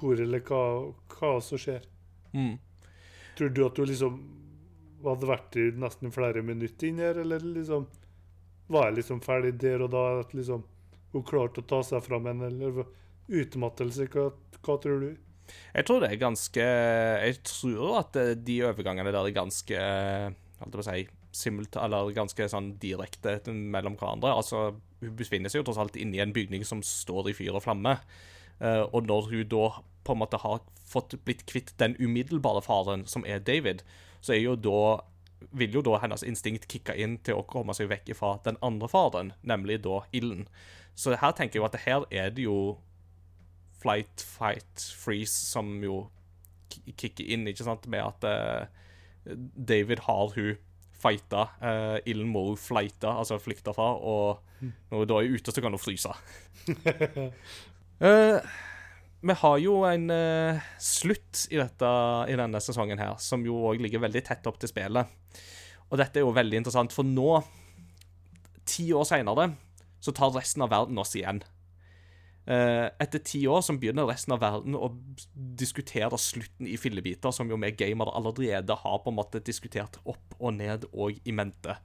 hvor 0.00 0.18
eller 0.20 0.40
hva, 0.40 0.62
hva 1.08 1.34
som 1.42 1.58
skjer. 1.58 1.82
Mm. 2.32 2.56
Tror 3.36 3.52
du 3.52 3.62
at 3.66 3.76
du 3.76 3.84
liksom 3.86 4.18
hadde 5.04 5.28
vært 5.28 5.58
i 5.60 5.68
nesten 5.76 6.12
flere 6.14 6.42
minutter 6.42 6.88
inn 6.88 7.02
her, 7.02 7.20
eller 7.22 7.44
liksom 7.44 7.86
var 8.72 8.88
jeg 8.88 8.96
liksom 9.00 9.20
ferdig 9.22 9.52
der 9.62 9.84
og 9.84 9.92
da? 9.92 10.04
At 10.24 10.32
liksom 10.34 10.64
hun 11.12 11.24
klarte 11.26 11.62
å 11.62 11.68
ta 11.68 11.82
seg 11.86 12.02
fram 12.04 12.26
en 12.30 12.42
eller 12.48 12.82
utmattelse? 13.30 14.08
Hva, 14.12 14.30
hva 14.64 14.76
tror 14.82 15.04
du? 15.04 15.12
Jeg 15.46 15.86
tror 15.86 16.02
det 16.02 16.08
er 16.10 16.18
ganske 16.18 16.64
Jeg 16.66 17.36
tror 17.46 18.00
at 18.00 18.16
eh, 18.18 18.32
de 18.34 18.56
overgangene 18.66 19.12
der 19.14 19.28
er 19.28 19.36
ganske 19.36 19.78
eh, 19.78 20.34
Holdt 20.58 20.74
jeg 20.74 20.74
på 20.74 20.82
å 20.82 20.86
si 20.88 21.04
simult, 21.36 21.78
Eller 21.78 22.10
ganske 22.16 22.48
sånn 22.50 22.72
direkte 22.80 23.38
mellom 23.52 23.98
hverandre. 24.00 24.32
Altså, 24.32 24.70
Hun 25.02 25.16
befinner 25.18 25.52
seg 25.52 25.60
jo 25.60 25.68
tross 25.68 25.80
alt 25.82 25.98
inne 26.00 26.18
i 26.18 26.22
en 26.24 26.32
bygning 26.34 26.64
som 26.66 26.80
står 26.82 27.30
i 27.30 27.36
fyr 27.36 27.58
og 27.58 27.62
flamme. 27.66 27.92
Eh, 28.56 28.82
og 28.88 29.04
når 29.06 29.28
hun 29.34 29.50
da 29.52 29.66
på 30.06 30.14
en 30.14 30.22
måte 30.22 30.40
har 30.42 30.62
fått 30.86 31.18
blitt 31.26 31.44
kvitt 31.50 31.74
den 31.82 31.96
umiddelbare 31.98 32.62
faren, 32.64 33.04
som 33.10 33.26
er 33.26 33.42
David, 33.42 33.82
så 34.22 34.36
er 34.36 34.42
jo 34.44 34.56
da 34.56 34.80
vil 35.56 35.74
jo 35.76 35.82
da 35.84 35.98
hennes 36.00 36.24
instinkt 36.26 36.66
kicke 36.70 36.94
inn 36.96 37.18
til 37.24 37.40
å 37.40 37.46
komme 37.48 37.74
seg 37.76 37.90
vekk 37.90 38.14
fra 38.16 38.36
den 38.46 38.58
andre 38.64 38.88
faren, 38.90 39.32
nemlig 39.46 39.82
da 39.84 40.00
ilden. 40.16 40.46
Så 40.96 41.16
her 41.20 41.34
tenker 41.36 41.58
jeg 41.58 41.62
jo 41.62 41.68
at 41.68 41.80
her 41.84 42.06
er 42.10 42.32
det 42.34 42.46
jo 42.46 42.58
flight, 43.82 44.22
fight, 44.24 44.86
freeze, 44.96 45.36
som 45.36 45.76
jo 45.84 46.06
kicker 46.96 47.26
inn, 47.28 47.46
ikke 47.48 47.66
sant, 47.66 47.86
med 47.92 48.02
at 48.02 48.24
uh, 48.26 49.34
David 49.56 50.06
har 50.06 50.32
hun 50.34 50.56
fighta. 50.96 51.48
Uh, 51.60 51.98
Ilden 52.08 52.32
må 52.32 52.46
hun 52.48 52.60
flighte, 52.60 53.10
altså 53.12 53.38
flykte 53.42 53.74
fra, 53.76 53.92
og 54.00 54.40
når 54.90 55.02
hun 55.02 55.10
da 55.12 55.20
er 55.20 55.36
ute, 55.36 55.52
så 55.52 55.64
kan 55.64 55.76
hun 55.76 55.82
fryse. 55.82 56.16
Eh, 57.96 58.36
vi 59.20 59.36
har 59.40 59.58
jo 59.62 59.80
en 59.88 60.10
uh, 60.12 60.64
slutt 60.82 61.46
i, 61.50 61.58
dette, 61.58 61.90
i 62.28 62.36
denne 62.38 62.60
sesongen 62.62 63.00
her, 63.00 63.16
som 63.22 63.44
jo 63.46 63.56
òg 63.70 63.80
ligger 63.82 64.04
veldig 64.04 64.22
tett 64.26 64.46
opp 64.48 64.60
til 64.60 64.70
spillet. 64.70 65.12
Og 65.88 66.00
dette 66.00 66.20
er 66.20 66.26
jo 66.26 66.34
veldig 66.36 66.60
interessant, 66.60 66.94
for 66.94 67.06
nå, 67.06 67.40
ti 68.68 68.90
år 68.96 69.06
seinere, 69.08 69.50
så 70.02 70.12
tar 70.14 70.34
resten 70.36 70.66
av 70.66 70.72
verden 70.74 70.98
oss 71.00 71.14
igjen. 71.16 71.40
Uh, 72.46 72.92
etter 73.02 73.22
ti 73.26 73.40
år 73.50 73.64
så 73.66 73.74
begynner 73.74 74.06
resten 74.06 74.36
av 74.36 74.42
verden 74.44 74.76
å 74.78 74.92
diskutere 75.34 76.18
slutten 76.20 76.68
i 76.70 76.76
fillebiter, 76.78 77.32
som 77.34 77.48
jo 77.50 77.58
vi 77.62 77.72
gamere 77.78 78.14
allerede 78.14 78.76
har 78.84 79.00
på 79.02 79.10
en 79.10 79.18
måte 79.18 79.42
diskutert 79.42 79.98
opp 80.04 80.36
og 80.38 80.54
ned 80.60 80.86
og 80.92 81.16
i 81.26 81.34
mente. 81.34 81.78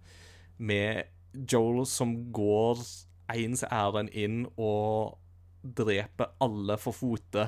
Med 0.62 1.08
Joel 1.50 1.88
som 1.90 2.14
går 2.36 2.84
ens 3.32 3.64
ærend 3.72 4.12
inn 4.18 4.44
og 4.60 5.21
dreper 5.62 6.34
alle 6.42 6.78
for 6.82 6.96
fote. 6.96 7.48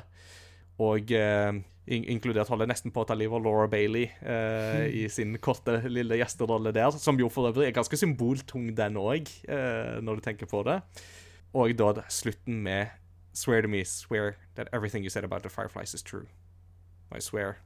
Og 0.83 1.11
eh, 1.13 1.51
in 1.93 2.05
inkludert 2.15 2.49
holder 2.51 2.69
nesten 2.69 2.93
på 2.93 3.03
å 3.03 3.07
ta 3.07 3.15
livet 3.17 3.35
av 3.35 3.43
Laura 3.43 3.67
Bailey 3.71 4.07
eh, 4.07 4.85
i 5.03 5.03
sin 5.11 5.35
korte, 5.43 5.81
lille 5.89 6.17
gjesterolle 6.21 6.73
der. 6.75 6.95
Som 6.95 7.19
jo 7.19 7.29
for 7.33 7.51
øvrig 7.51 7.69
er 7.69 7.75
ganske 7.75 7.99
symboltung, 7.99 8.71
den 8.77 8.99
òg, 8.99 9.29
eh, 9.47 9.99
når 10.01 10.19
du 10.19 10.27
tenker 10.29 10.49
på 10.49 10.63
det. 10.67 10.79
Og 11.53 11.75
da 11.77 12.05
slutten 12.09 12.63
med 12.65 12.99
Swear 13.33 13.63
to 13.63 13.67
me, 13.67 13.83
swear 13.83 14.35
that 14.53 14.67
everything 14.71 15.03
you 15.03 15.09
said 15.09 15.23
about 15.23 15.41
the 15.41 15.49
Fireflies 15.49 15.95
is 15.95 16.03
true. 16.03 16.27
I 17.11 17.19
swear. 17.19 17.57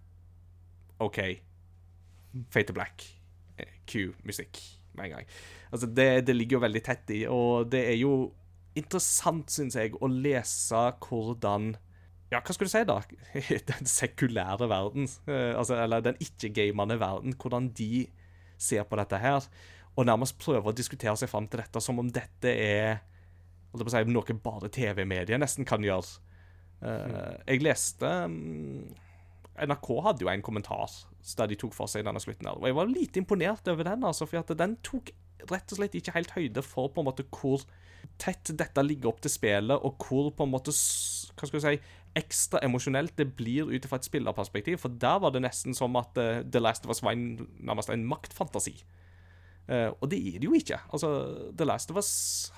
OK. 0.99 1.41
Fate 2.49 2.67
to 2.67 2.73
black. 2.73 3.03
Eh, 3.57 3.65
Q 3.85 4.13
musikk 4.23 4.59
med 4.95 5.05
en 5.05 5.11
gang. 5.11 5.25
Altså, 5.71 5.87
det, 5.87 6.27
det 6.27 6.35
ligger 6.35 6.57
jo 6.57 6.63
veldig 6.63 6.83
tett 6.83 7.11
i, 7.11 7.25
og 7.27 7.67
det 7.71 7.83
er 7.91 7.97
jo 7.99 8.31
interessant, 8.77 9.51
syns 9.51 9.77
jeg, 9.77 9.95
å 9.99 10.09
lese 10.11 10.87
hvordan 11.03 11.75
ja, 12.27 12.41
hva 12.43 12.51
skulle 12.51 12.67
du 12.67 12.73
si, 12.73 12.83
da? 12.83 12.97
Den 13.69 13.87
sekulære 13.87 14.67
verden, 14.67 15.07
eh, 15.31 15.53
altså, 15.55 15.77
eller 15.79 16.03
den 16.03 16.17
ikke-gamende 16.19 16.97
verden, 16.99 17.35
hvordan 17.39 17.69
de 17.77 18.07
ser 18.59 18.83
på 18.83 18.99
dette 18.99 19.19
her, 19.21 19.47
og 19.95 20.07
nærmest 20.09 20.35
prøver 20.41 20.67
å 20.67 20.75
diskutere 20.75 21.15
seg 21.17 21.31
fram 21.31 21.47
til 21.47 21.61
dette 21.63 21.81
som 21.81 22.01
om 22.01 22.09
dette 22.11 22.51
er 22.51 22.99
si, 23.77 24.03
noe 24.11 24.35
bare 24.43 24.69
TV-mediet 24.73 25.39
nesten 25.39 25.67
kan 25.67 25.83
gjøre. 25.85 26.19
Eh, 26.83 27.31
jeg 27.47 27.63
leste 27.63 28.11
mm, 28.27 28.91
NRK 29.67 29.89
hadde 30.05 30.25
jo 30.25 30.31
en 30.31 30.45
kommentar 30.45 30.91
der 31.37 31.49
de 31.49 31.57
tok 31.59 31.73
for 31.73 31.89
seg 31.91 32.05
denne 32.05 32.21
slutten. 32.21 32.49
her, 32.49 32.59
og 32.59 32.67
Jeg 32.67 32.75
var 32.77 32.91
lite 32.91 33.21
imponert 33.23 33.67
over 33.71 33.87
den, 33.87 34.03
altså, 34.03 34.27
for 34.27 34.43
at 34.43 34.51
den 34.57 34.77
tok 34.85 35.13
rett 35.47 35.71
og 35.71 35.79
slett 35.79 35.95
ikke 35.95 36.15
helt 36.17 36.35
høyde 36.35 36.63
for 36.65 36.91
på 36.91 37.01
en 37.01 37.07
måte 37.07 37.25
hvor 37.31 37.63
tett 38.21 38.51
dette 38.57 38.83
ligger 38.83 39.11
opp 39.11 39.21
til 39.23 39.33
spillet, 39.33 39.77
og 39.77 40.01
hvor 40.01 40.31
på 40.35 40.47
en 40.47 40.53
måte 40.53 40.73
hva 40.73 41.47
skal 41.47 41.59
jeg 41.59 41.65
si, 41.65 41.95
ekstra 42.17 42.61
emosjonelt 42.65 43.13
det 43.19 43.27
blir 43.37 43.69
ut 43.69 43.85
fra 43.89 43.99
et 43.99 44.07
spillerperspektiv. 44.07 44.79
For 44.81 44.93
der 44.93 45.19
var 45.21 45.33
det 45.33 45.43
nesten 45.45 45.75
som 45.77 45.97
at 45.99 46.17
uh, 46.17 46.41
The 46.41 46.61
Last 46.63 46.87
of 46.87 46.93
Us 46.95 47.03
var 47.05 47.13
en, 47.13 47.45
nærmest 47.61 47.91
en 47.93 48.07
maktfantasi. 48.09 48.73
Uh, 49.67 49.91
og 49.99 50.07
det 50.09 50.21
er 50.21 50.39
det 50.39 50.47
jo 50.47 50.55
ikke. 50.57 50.79
Altså, 50.95 51.11
The 51.59 51.67
Last 51.67 51.93
of 51.93 51.99
Us 52.01 52.11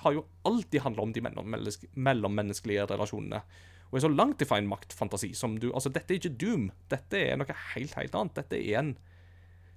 har 0.04 0.16
jo 0.16 0.24
alltid 0.48 0.80
handla 0.86 1.04
om 1.04 1.12
de 1.12 1.24
mellommenneske- 1.26 1.90
mellommenneskelige 1.92 2.86
relasjonene. 2.92 3.42
Og 3.90 3.98
er 3.98 4.06
så 4.06 4.12
langt 4.12 4.42
ifra 4.44 4.60
en 4.60 4.70
maktfantasi 4.70 5.32
som 5.34 5.58
du 5.58 5.72
Altså, 5.74 5.90
dette 5.90 6.14
er 6.14 6.20
ikke 6.20 6.38
Doom. 6.38 6.70
Dette 6.90 7.18
er 7.18 7.36
noe 7.36 7.56
helt, 7.74 7.96
helt 7.98 8.14
annet. 8.14 8.36
Dette 8.38 8.60
er 8.60 8.78
en 8.78 8.92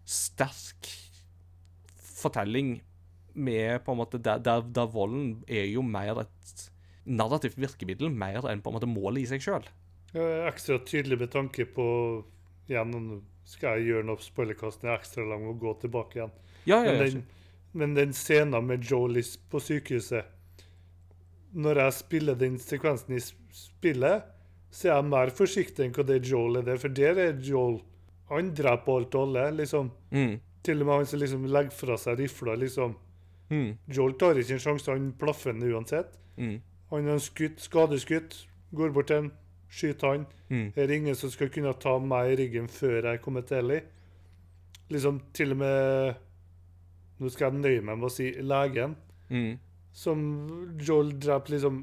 sterk 0.06 0.92
fortelling 1.98 2.78
med 3.34 3.84
på 3.86 3.94
en 3.94 4.00
måte 4.00 4.20
Der, 4.22 4.40
der, 4.40 4.62
der 4.62 4.90
volden 4.90 5.44
er 5.48 5.66
jo 5.66 5.82
mer 5.82 6.22
et 6.22 6.70
narrativt 7.06 7.58
virkemiddel, 7.60 8.12
mer 8.12 8.46
enn 8.48 8.62
på 8.64 8.72
en 8.72 8.78
måte 8.78 8.90
målet 8.90 9.24
i 9.24 9.30
seg 9.34 9.44
sjøl. 9.44 9.66
Er 10.14 10.48
ekstra 10.48 10.78
tydelig 10.86 11.18
med 11.20 11.32
tanke 11.34 11.66
på 11.66 11.86
igjen, 12.70 13.24
skal 13.50 13.80
jeg 13.80 13.90
gjøre 13.92 14.08
noe 14.08 14.24
spoilerkast, 14.24 14.82
den 14.82 14.92
er 14.94 15.02
ekstra 15.02 15.26
lang 15.28 15.48
og 15.50 15.58
gå 15.60 15.74
tilbake 15.82 16.20
igjen. 16.20 16.36
Ja, 16.70 16.84
ja, 16.86 16.94
Men 16.94 17.02
den, 17.02 17.24
men 17.74 17.96
den 17.98 18.14
scenen 18.16 18.70
med 18.70 18.86
Joel 18.88 19.18
på 19.52 19.60
sykehuset 19.60 20.30
Når 21.52 21.82
jeg 21.82 21.94
spiller 21.98 22.38
den 22.40 22.56
sekvensen 22.62 23.18
i 23.18 23.20
spillet, 23.20 24.24
så 24.72 24.88
er 24.88 24.96
jeg 24.96 25.10
mer 25.12 25.34
forsiktig 25.36 25.84
enn 25.86 25.92
hva 25.94 26.06
det 26.08 26.22
Joel 26.26 26.62
er 26.62 26.70
der. 26.70 26.80
For 26.82 26.90
der 26.90 27.20
er 27.20 27.36
Joel 27.44 27.82
Han 28.32 28.54
dreper 28.56 28.96
alt 28.96 29.16
og 29.16 29.28
alle. 29.28 29.52
liksom. 29.60 29.92
Mm. 30.10 30.40
Til 30.64 30.82
og 30.82 30.88
med 30.88 30.96
han 30.96 31.06
som 31.06 31.20
liksom 31.20 31.44
legger 31.46 31.76
fra 31.76 31.98
seg 32.00 32.18
rifla. 32.24 32.56
liksom. 32.56 32.96
Mm. 33.54 33.70
Joel 33.94 34.16
tar 34.18 34.40
ikke 34.42 34.58
en 34.58 34.64
sjanse, 34.66 34.92
han 34.92 35.12
plaffer 35.22 35.54
den 35.54 35.68
uansett. 35.70 36.16
Mm. 36.42 36.56
Han 36.94 37.08
har 37.12 37.22
skutt, 37.22 37.62
skadeskutt, 37.62 38.40
går 38.74 38.94
bort 38.96 39.08
til 39.12 39.20
ham, 39.22 39.32
skyter 39.74 40.16
han. 40.16 40.26
Mm. 40.50 40.68
Her 40.76 40.84
er 40.88 40.96
ingen 40.98 41.18
som 41.18 41.30
skal 41.34 41.50
kunne 41.54 41.74
ta 41.82 41.96
meg 42.02 42.34
i 42.34 42.38
ryggen 42.44 42.68
før 42.70 43.12
jeg 43.12 43.22
kommer 43.22 43.46
til 43.46 43.62
Ellie. 43.62 43.84
Liksom 44.94 45.22
til 45.34 45.54
og 45.56 45.58
med 45.64 46.16
Nå 47.22 47.30
skal 47.32 47.52
jeg 47.54 47.62
nøye 47.62 47.82
meg 47.86 47.98
med 48.02 48.10
å 48.10 48.12
si 48.12 48.32
legen, 48.42 48.96
Mm. 49.32 49.54
som 49.96 50.20
Joel 50.84 51.14
dreper 51.22 51.54
liksom 51.56 51.78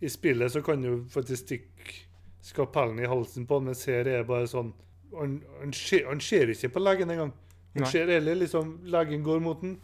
I 0.00 0.08
spillet 0.08 0.52
så 0.52 0.60
kan 0.62 0.80
du 0.84 1.02
faktisk 1.10 1.42
stikke 1.42 1.96
skapellen 2.44 3.00
i 3.02 3.08
halsen 3.10 3.46
på 3.48 3.58
han, 3.58 3.64
mens 3.66 3.82
her 3.90 4.04
er 4.06 4.20
det 4.22 4.28
bare 4.28 4.46
sånn 4.48 4.70
Han, 5.16 5.34
han, 5.60 5.72
ser, 5.72 6.06
han 6.06 6.20
ser 6.20 6.52
ikke 6.52 6.70
på 6.76 6.80
legen 6.84 7.10
engang. 7.10 7.32
Han 7.74 7.82
Nei. 7.84 7.90
ser 7.90 8.06
heller 8.12 8.38
liksom 8.38 8.78
Legen 8.84 9.22
går 9.26 9.40
mot 9.42 9.60
den. 9.60 9.76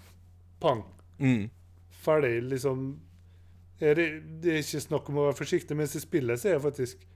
Pang. 0.60 0.82
Mm. 1.18 1.48
Ferdig, 2.02 2.34
liksom. 2.50 2.84
Er, 3.80 3.96
det 3.96 4.52
er 4.52 4.60
ikke 4.60 4.82
snakk 4.84 5.08
om 5.08 5.20
å 5.20 5.26
være 5.30 5.38
forsiktig, 5.38 5.76
mens 5.76 5.96
i 5.96 6.02
spillet 6.02 6.40
så 6.40 6.50
er 6.50 6.58
jeg 6.58 6.64
faktisk 6.66 7.06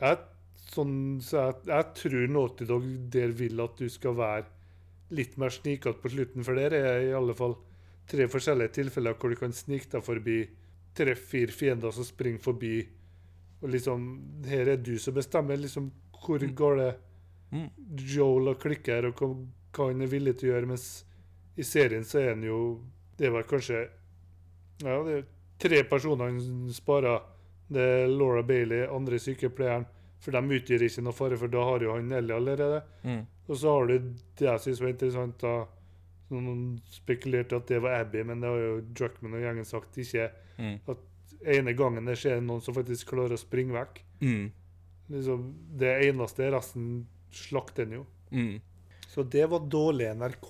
jeg, 0.00 0.16
sånn, 0.72 0.96
så 1.22 1.44
jeg, 1.44 1.58
jeg 1.70 1.86
tror 2.00 2.32
Naughty 2.34 2.66
Dog 2.66 2.88
der 3.14 3.34
vil 3.38 3.62
at 3.62 3.78
du 3.78 3.86
skal 3.92 4.16
være 4.18 4.48
litt 5.14 5.36
mer 5.38 5.54
snikete 5.54 6.02
på 6.02 6.10
slutten, 6.10 6.42
for 6.42 6.58
der 6.58 6.74
er 6.74 7.04
i 7.04 7.14
alle 7.14 7.36
fall 7.38 7.54
tre 8.10 8.26
forskjellige 8.30 8.74
tilfeller 8.80 9.14
hvor 9.14 9.30
du 9.30 9.38
kan 9.38 9.54
snike 9.54 9.92
deg 9.92 10.02
forbi 10.02 10.40
tre-fire 10.98 11.54
fiender 11.54 11.94
som 11.94 12.04
springer 12.04 12.42
forbi. 12.42 12.74
Og 13.62 13.70
liksom, 13.70 14.08
her 14.50 14.72
er 14.74 14.82
du 14.82 14.96
som 15.00 15.14
bestemmer 15.14 15.60
liksom 15.60 15.92
hvor 16.22 16.42
går 16.42 16.78
det 16.80 16.90
Mm. 17.52 17.68
Joel 18.08 18.54
og 18.54 18.60
klikker, 18.62 19.10
og 19.10 19.18
hva 19.20 19.88
han 19.90 20.04
er 20.04 20.10
villig 20.10 20.38
til 20.40 20.48
å 20.48 20.54
gjøre. 20.54 20.70
Mens 20.72 20.86
i 21.56 21.64
serien 21.66 22.04
så 22.04 22.18
er 22.22 22.30
han 22.32 22.44
jo 22.46 22.58
Det 23.18 23.28
var 23.30 23.44
kanskje 23.44 23.82
ja, 24.82 24.94
det 25.04 25.12
er 25.14 25.26
tre 25.62 25.82
personer 25.86 26.30
han 26.30 26.70
sparer. 26.74 27.20
Det 27.72 27.82
er 27.82 28.08
Laura 28.10 28.42
Bailey, 28.42 28.86
andre 28.90 29.20
sykepleieren. 29.22 29.84
For 30.22 30.34
de 30.34 30.56
utgjør 30.58 30.84
ikke 30.86 31.04
noe 31.06 31.16
fare, 31.16 31.38
for 31.38 31.50
da 31.50 31.62
har 31.66 31.84
jo 31.84 31.94
han 31.94 32.10
Nelly 32.10 32.34
allerede. 32.34 32.80
Mm. 33.02 33.22
Og 33.46 33.58
så 33.58 33.74
har 33.74 33.86
du 33.90 34.10
det 34.38 34.46
jeg 34.46 34.64
syns 34.64 34.82
var 34.82 34.92
interessant, 34.94 35.38
da 35.42 35.54
Noen 36.32 36.78
spekulerte 36.88 37.58
at 37.58 37.68
det 37.68 37.82
var 37.84 37.98
Abby, 38.00 38.22
men 38.24 38.40
det 38.40 38.48
har 38.48 38.60
jo 38.62 38.76
Druckman 38.96 39.34
og 39.36 39.42
gjengen 39.44 39.66
sagt 39.68 39.98
ikke. 40.00 40.30
Mm. 40.56 40.78
At 40.88 41.02
ene 41.52 41.74
gangen 41.76 42.08
det 42.08 42.14
skjer 42.22 42.40
noen 42.40 42.62
som 42.64 42.76
faktisk 42.76 43.10
klarer 43.10 43.36
å 43.36 43.40
springe 43.40 43.76
vekk. 43.76 44.00
Mm. 44.22 44.46
Liksom, 45.12 45.42
det 45.82 45.90
eneste, 46.06 46.48
resten 46.54 46.86
slakter 47.36 47.84
en 47.84 47.98
jo. 47.98 48.06
Mm. 48.32 48.54
Så 49.12 49.26
det 49.28 49.44
var 49.52 49.66
dårlig 49.68 50.08
NRK. 50.16 50.48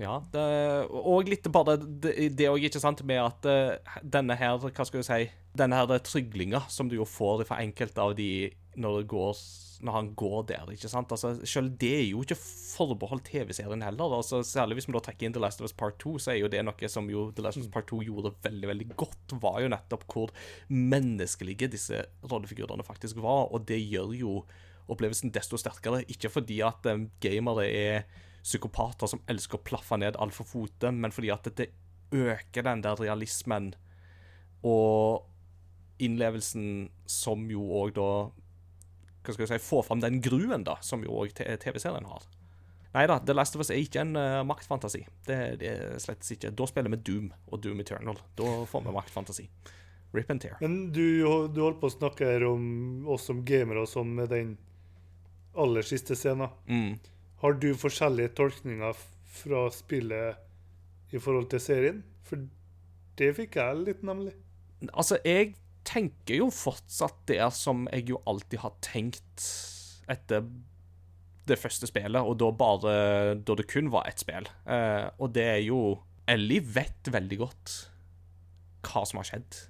Ja, 0.00 0.16
det, 0.32 0.42
og 0.88 1.28
litt 1.28 1.44
bare 1.52 1.76
det 1.80 2.48
òg, 2.48 2.62
ikke 2.64 2.80
sant, 2.80 3.02
med 3.04 3.20
at 3.20 3.48
eh, 3.50 3.98
denne 4.00 4.36
her, 4.38 4.56
hva 4.56 4.86
skal 4.86 5.02
du 5.02 5.06
si 5.06 5.26
Denne 5.58 5.80
her 5.80 5.90
tryglinga 6.06 6.62
som 6.70 6.88
du 6.88 6.94
jo 6.94 7.04
får 7.08 7.42
fra 7.48 7.58
enkelte 7.60 8.00
av 8.00 8.14
de 8.14 8.52
når, 8.78 9.00
det 9.00 9.08
går, 9.10 9.40
når 9.82 9.96
han 9.96 10.10
går 10.14 10.44
der, 10.52 10.70
ikke 10.72 10.88
sant. 10.88 11.10
Altså, 11.10 11.32
Selv 11.48 11.72
det 11.82 11.90
er 11.96 12.04
jo 12.06 12.22
ikke 12.22 12.38
forbeholdt 12.38 13.26
TV-serien 13.32 13.82
heller. 13.82 14.14
altså 14.14 14.44
Særlig 14.46 14.78
hvis 14.78 14.86
vi 14.88 14.94
da 14.94 15.02
trekker 15.04 15.26
inn 15.26 15.34
The 15.34 15.42
Last 15.42 15.60
of 15.60 15.66
Us 15.66 15.74
Part 15.76 15.98
2, 16.02 16.14
så 16.22 16.32
er 16.32 16.38
jo 16.38 16.52
det 16.52 16.62
noe 16.64 16.92
som 16.92 17.10
jo 17.10 17.26
The 17.34 17.44
Last 17.44 17.58
of 17.58 17.66
Us 17.66 17.72
Part 17.74 17.90
2 17.90 17.98
gjorde 18.06 18.32
veldig 18.46 18.70
veldig 18.70 18.88
godt, 18.94 19.36
var 19.42 19.58
jo 19.64 19.72
nettopp 19.74 20.06
hvor 20.14 20.32
menneskelige 20.70 21.70
disse 21.74 22.04
rollefigurene 22.30 22.86
faktisk 22.86 23.18
var. 23.26 23.50
Og 23.50 23.66
det 23.68 23.82
gjør 23.82 24.14
jo 24.16 24.38
opplevelsen 24.90 25.34
desto 25.34 25.58
sterkere. 25.60 26.04
Ikke 26.10 26.30
fordi 26.32 26.62
at 26.66 26.86
um, 26.90 27.08
gamere 27.22 27.66
er 27.68 28.28
psykopater 28.42 29.10
som 29.10 29.22
elsker 29.30 29.58
å 29.58 29.64
plaffe 29.64 29.98
ned 30.00 30.18
alt 30.20 30.36
for 30.36 30.48
fote, 30.48 30.90
men 30.92 31.12
fordi 31.14 31.32
at 31.34 31.48
det 31.58 31.70
øker 32.10 32.66
den 32.66 32.82
der 32.82 32.98
realismen 32.98 33.72
og 34.66 35.26
innlevelsen 36.00 36.90
som 37.08 37.46
jo 37.52 37.62
òg 37.80 37.94
da 37.96 38.10
Hva 39.20 39.34
skal 39.34 39.44
jeg 39.44 39.60
si 39.60 39.68
Får 39.68 39.84
fram 39.86 40.02
den 40.02 40.20
gruen 40.24 40.64
da, 40.64 40.78
som 40.84 41.04
jo 41.04 41.12
òg 41.22 41.34
TV-serien 41.36 42.08
har. 42.08 42.24
Nei 42.94 43.04
da, 43.06 43.18
The 43.22 43.36
Last 43.36 43.54
of 43.54 43.62
Us 43.62 43.70
er 43.70 43.78
ikke 43.78 44.02
en 44.02 44.16
uh, 44.18 44.40
maktfantasi. 44.48 45.04
Det, 45.26 45.36
det 45.60 45.68
er 45.70 46.00
slett 46.02 46.26
ikke. 46.34 46.50
Da 46.56 46.66
spiller 46.66 46.90
vi 46.90 46.98
Doom 47.06 47.28
og 47.52 47.60
Doom 47.62 47.84
Eternal. 47.84 48.18
Da 48.38 48.48
får 48.66 48.82
vi 48.86 48.94
maktfantasi. 48.96 49.44
Rip 50.16 50.32
and 50.32 50.42
tear. 50.42 50.56
Men 50.64 50.88
du, 50.90 51.22
du 51.54 51.60
holdt 51.62 51.78
på 51.82 51.86
å 51.86 51.94
snakke 51.94 52.26
her 52.26 52.48
om 52.48 53.06
oss 53.12 53.28
som 53.30 53.44
gamere 53.46 53.84
sånn 53.86 54.10
med 54.16 54.32
den 54.34 54.56
aller 55.54 55.86
siste 55.86 56.16
scenen. 56.18 56.50
Mm. 56.66 56.96
Har 57.40 57.56
du 57.56 57.70
forskjellige 57.78 58.34
tolkninger 58.36 58.96
fra 59.40 59.64
spillet 59.72 61.14
i 61.14 61.20
forhold 61.22 61.48
til 61.52 61.62
serien? 61.64 62.02
For 62.26 62.42
det 63.20 63.30
fikk 63.38 63.56
jeg 63.60 63.84
litt, 63.86 64.02
nemlig. 64.06 64.34
Altså, 64.92 65.18
jeg 65.24 65.54
tenker 65.88 66.42
jo 66.42 66.50
fortsatt 66.52 67.22
det 67.30 67.40
som 67.56 67.86
jeg 67.92 68.10
jo 68.12 68.20
alltid 68.28 68.60
har 68.62 68.76
tenkt 68.84 69.46
etter 70.10 70.44
det 71.48 71.58
første 71.58 71.88
spillet, 71.88 72.20
og 72.20 72.36
da 72.38 72.50
bare 72.54 72.94
da 73.40 73.56
det 73.58 73.66
kun 73.70 73.90
var 73.92 74.06
ett 74.08 74.22
spill. 74.22 74.46
Eh, 74.68 75.08
og 75.18 75.32
det 75.34 75.46
er 75.56 75.62
jo 75.64 75.80
Ellie 76.30 76.62
vet 76.62 77.10
veldig 77.10 77.40
godt 77.40 77.74
hva 78.86 79.02
som 79.08 79.20
har 79.20 79.28
skjedd. 79.32 79.64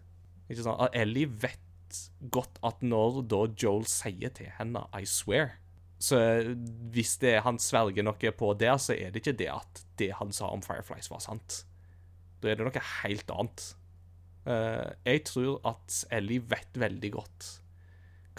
Ikke 0.50 0.66
sant? 0.66 0.82
Ellie 0.96 1.30
vet 1.30 2.02
godt 2.34 2.58
at 2.66 2.82
når 2.84 3.22
da 3.30 3.44
Joel 3.58 3.86
sier 3.88 4.34
til 4.34 4.50
henne 4.58 4.84
'I 4.92 5.06
swear', 5.06 5.56
så 6.00 6.18
hvis 6.94 7.18
det 7.20 7.34
er 7.36 7.42
han 7.44 7.58
sverger 7.60 8.06
noe 8.06 8.32
på 8.32 8.54
der, 8.56 8.78
så 8.80 8.94
er 8.96 9.12
det 9.12 9.20
ikke 9.20 9.36
det 9.36 9.50
at 9.52 9.82
det 10.00 10.14
han 10.16 10.32
sa 10.32 10.48
om 10.48 10.62
Fireflies, 10.64 11.10
var 11.12 11.20
sant. 11.20 11.64
Da 12.40 12.48
er 12.48 12.56
det 12.56 12.64
noe 12.64 12.84
helt 13.02 13.32
annet. 13.34 13.64
Uh, 14.48 14.88
jeg 15.04 15.26
tror 15.28 15.58
at 15.68 15.98
Ellie 16.16 16.40
vet 16.48 16.78
veldig 16.80 17.10
godt 17.12 17.48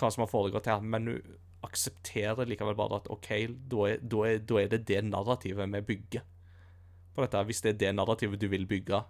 hva 0.02 0.10
som 0.10 0.24
har 0.24 0.32
foregått 0.32 0.66
her, 0.72 0.82
men 0.82 1.06
hun 1.12 1.36
aksepterer 1.62 2.50
likevel 2.50 2.74
bare 2.80 2.98
at 3.04 3.10
OK, 3.14 3.30
da 3.70 3.84
er, 3.92 4.00
da 4.02 4.24
er, 4.26 4.40
da 4.42 4.58
er 4.58 4.72
det 4.72 4.80
det 4.90 5.04
narrativet 5.06 5.70
vi 5.76 5.82
bygger 5.92 6.24
på 7.14 7.22
dette. 7.22 7.44
Hvis 7.46 7.62
det 7.62 7.76
er 7.76 7.80
det 7.84 7.92
narrativet 8.00 8.42
du 8.42 8.48
vil 8.50 8.66
bygge, 8.66 9.04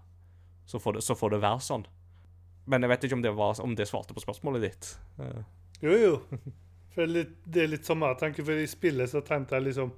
så 0.68 0.82
får 0.84 0.98
det, 0.98 1.06
så 1.08 1.16
får 1.16 1.38
det 1.38 1.40
være 1.46 1.64
sånn. 1.64 1.88
Men 2.68 2.84
jeg 2.84 2.92
vet 2.92 3.08
ikke 3.08 3.18
om 3.22 3.24
det, 3.24 3.32
var, 3.40 3.56
om 3.64 3.78
det 3.80 3.88
svarte 3.88 4.18
på 4.18 4.26
spørsmålet 4.26 4.68
ditt. 4.68 4.92
Uh. 5.22 5.40
Jo, 5.80 5.96
jo. 5.96 6.14
For 6.96 7.08
litt, 7.08 7.38
det 7.46 7.64
er 7.64 7.70
litt 7.72 7.88
samme 7.88 8.10
jeg 8.12 8.20
tenker, 8.20 8.48
for 8.48 8.60
i 8.60 8.70
spillet 8.70 9.12
så 9.12 9.22
tenkte 9.24 9.56
jeg 9.58 9.70
liksom 9.70 9.94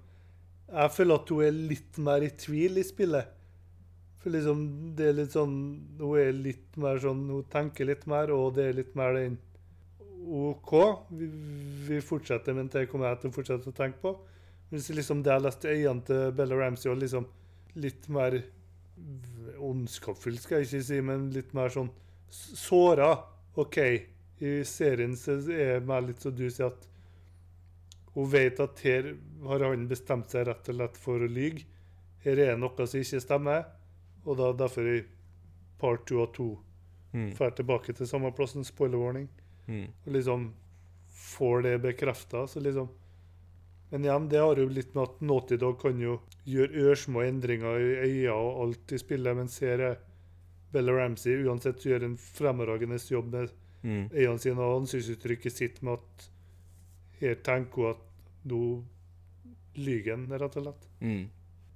Jeg 0.73 0.91
føler 0.93 1.21
at 1.21 1.31
hun 1.33 1.45
er 1.45 1.55
litt 1.71 1.97
mer 2.05 2.25
i 2.25 2.29
tvil 2.29 2.77
i 2.77 2.85
spillet. 2.85 3.31
For 4.23 4.33
liksom, 4.33 4.59
det 4.97 5.09
er 5.09 5.17
litt 5.17 5.33
sånn 5.35 5.55
Hun 5.99 6.19
er 6.21 6.31
litt 6.35 6.77
mer 6.79 7.01
sånn 7.03 7.25
Hun 7.27 7.49
tenker 7.51 7.89
litt 7.89 8.05
mer, 8.09 8.31
og 8.31 8.53
det 8.57 8.69
er 8.69 8.77
litt 8.81 8.93
mer 8.99 9.17
den 9.17 9.39
OK, 10.23 10.71
vi, 11.11 11.27
vi 11.83 11.97
fortsetter, 11.99 12.55
men 12.55 12.69
det 12.71 12.85
kommer 12.87 13.09
jeg 13.09 13.19
til 13.19 13.31
å 13.33 13.35
fortsette 13.35 13.73
å 13.73 13.75
tenke 13.75 13.99
på. 13.99 14.13
Mens 14.71 14.87
liksom 14.95 15.19
det 15.19 15.33
jeg 15.33 15.43
leste 15.43 15.67
i 15.67 15.81
øynene 15.81 16.05
til 16.07 16.31
Bella 16.37 16.59
Ramsey, 16.61 16.87
og 16.93 17.01
liksom 17.01 17.25
litt 17.83 18.07
mer 18.07 18.37
ondskapsfull, 19.59 20.37
skal 20.39 20.61
jeg 20.61 20.69
ikke 20.69 20.87
si, 20.87 21.01
men 21.03 21.27
litt 21.35 21.51
mer 21.57 21.73
sånn 21.75 21.91
såra. 22.31 23.11
OK, 23.59 23.79
i 24.39 24.63
serien 24.65 25.15
så 25.17 25.37
er 25.51 25.77
det 25.77 25.85
mer 25.87 26.01
litt 26.05 26.23
så 26.23 26.31
du 26.33 26.45
sier, 26.49 26.71
at 26.71 26.89
hun 28.13 28.29
vet 28.29 28.59
at 28.61 28.81
her 28.85 29.13
har 29.47 29.65
han 29.65 29.87
bestemt 29.89 30.33
seg 30.33 30.47
rett 30.47 30.69
og 30.69 30.77
slett 30.77 30.99
for 31.01 31.23
å 31.23 31.29
lyge. 31.29 31.65
Her 32.23 32.39
er 32.39 32.59
noe 32.59 32.87
som 32.87 33.01
ikke 33.01 33.21
stemmer, 33.23 33.65
og 34.23 34.37
da 34.39 34.51
derfor 34.63 34.89
i 34.89 34.99
part 35.81 36.05
two 36.07 36.21
av 36.23 36.29
to 36.35 36.49
mm, 37.11 37.33
drar 37.35 37.55
tilbake 37.57 37.95
til 37.97 38.07
samme 38.07 38.31
plassen, 38.35 38.63
spoiler 38.63 39.01
warning, 39.01 39.25
mm, 39.67 39.87
og 40.05 40.11
liksom 40.15 40.51
får 41.23 41.65
det 41.65 41.77
bekrefta. 41.87 42.47
Så 42.47 42.59
liksom 42.63 42.91
Men 43.93 44.05
igjen, 44.05 44.29
det 44.29 44.39
har 44.41 44.57
jo 44.57 44.69
litt 44.73 44.95
med 44.95 45.03
at 45.03 45.19
Naughty 45.21 45.57
Dog 45.61 45.75
kan 45.81 45.99
jo 46.01 46.15
gjøre 46.49 46.85
ørsmå 46.89 47.21
endringer 47.27 47.77
i 47.77 47.91
øya 48.07 48.33
og 48.33 48.61
alt 48.63 48.93
i 48.95 48.97
spillet, 48.97 49.37
mens 49.37 49.59
her 49.61 49.83
er 49.85 49.99
Bella 50.73 50.95
Ramsey 50.97 51.43
uansett 51.45 51.85
gjør 51.85 52.07
en 52.07 52.15
fremragende 52.17 52.97
jobb 52.97 53.29
med 53.35 53.51
mm, 53.83 54.09
I 54.15 54.25
hans 54.25 54.47
ansiktsuttrykket 54.47 55.53
sitt 55.53 55.81
med 55.83 55.99
at 55.99 56.27
her 57.21 57.39
tenker 57.45 57.81
hun 57.81 57.93
at 57.93 58.03
nå 58.49 58.63
lyver 59.79 60.11
han, 60.15 60.27
rett 60.31 60.59
og 60.59 60.67
slett. 60.67 60.91
mm. 60.99 61.23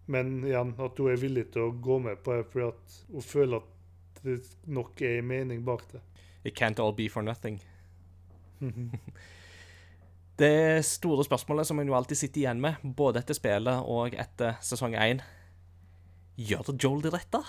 Men 0.08 0.38
igjen, 0.48 0.70
at 0.80 1.00
hun 1.02 1.12
er 1.12 1.18
villig 1.20 1.50
til 1.52 1.66
å 1.66 1.72
gå 1.84 1.98
med 2.00 2.22
på 2.24 2.38
det 2.38 2.46
fordi 2.48 2.68
at 2.70 2.94
hun 3.12 3.26
føler 3.28 3.58
at 3.60 4.22
det 4.24 4.38
nok 4.72 5.02
er 5.04 5.18
en 5.20 5.28
mening 5.28 5.66
bak 5.68 5.84
det. 5.92 6.00
It 6.48 6.56
can't 6.56 6.80
all 6.80 6.94
be 6.96 7.10
for 7.12 7.22
nothing. 7.22 7.60
Det 10.38 10.86
store 10.86 11.24
spørsmålet 11.26 11.66
som 11.66 11.80
en 11.82 11.90
jo 11.90 11.96
alltid 11.98 12.18
sitter 12.20 12.44
igjen 12.44 12.60
med, 12.62 12.76
både 12.84 13.24
etter 13.24 13.34
spillet 13.34 13.88
og 13.90 14.14
etter 14.14 14.60
sesong 14.62 14.94
1 14.94 15.24
Gjør 16.38 16.76
Joel 16.78 17.02
det 17.02 17.12
rette? 17.16 17.42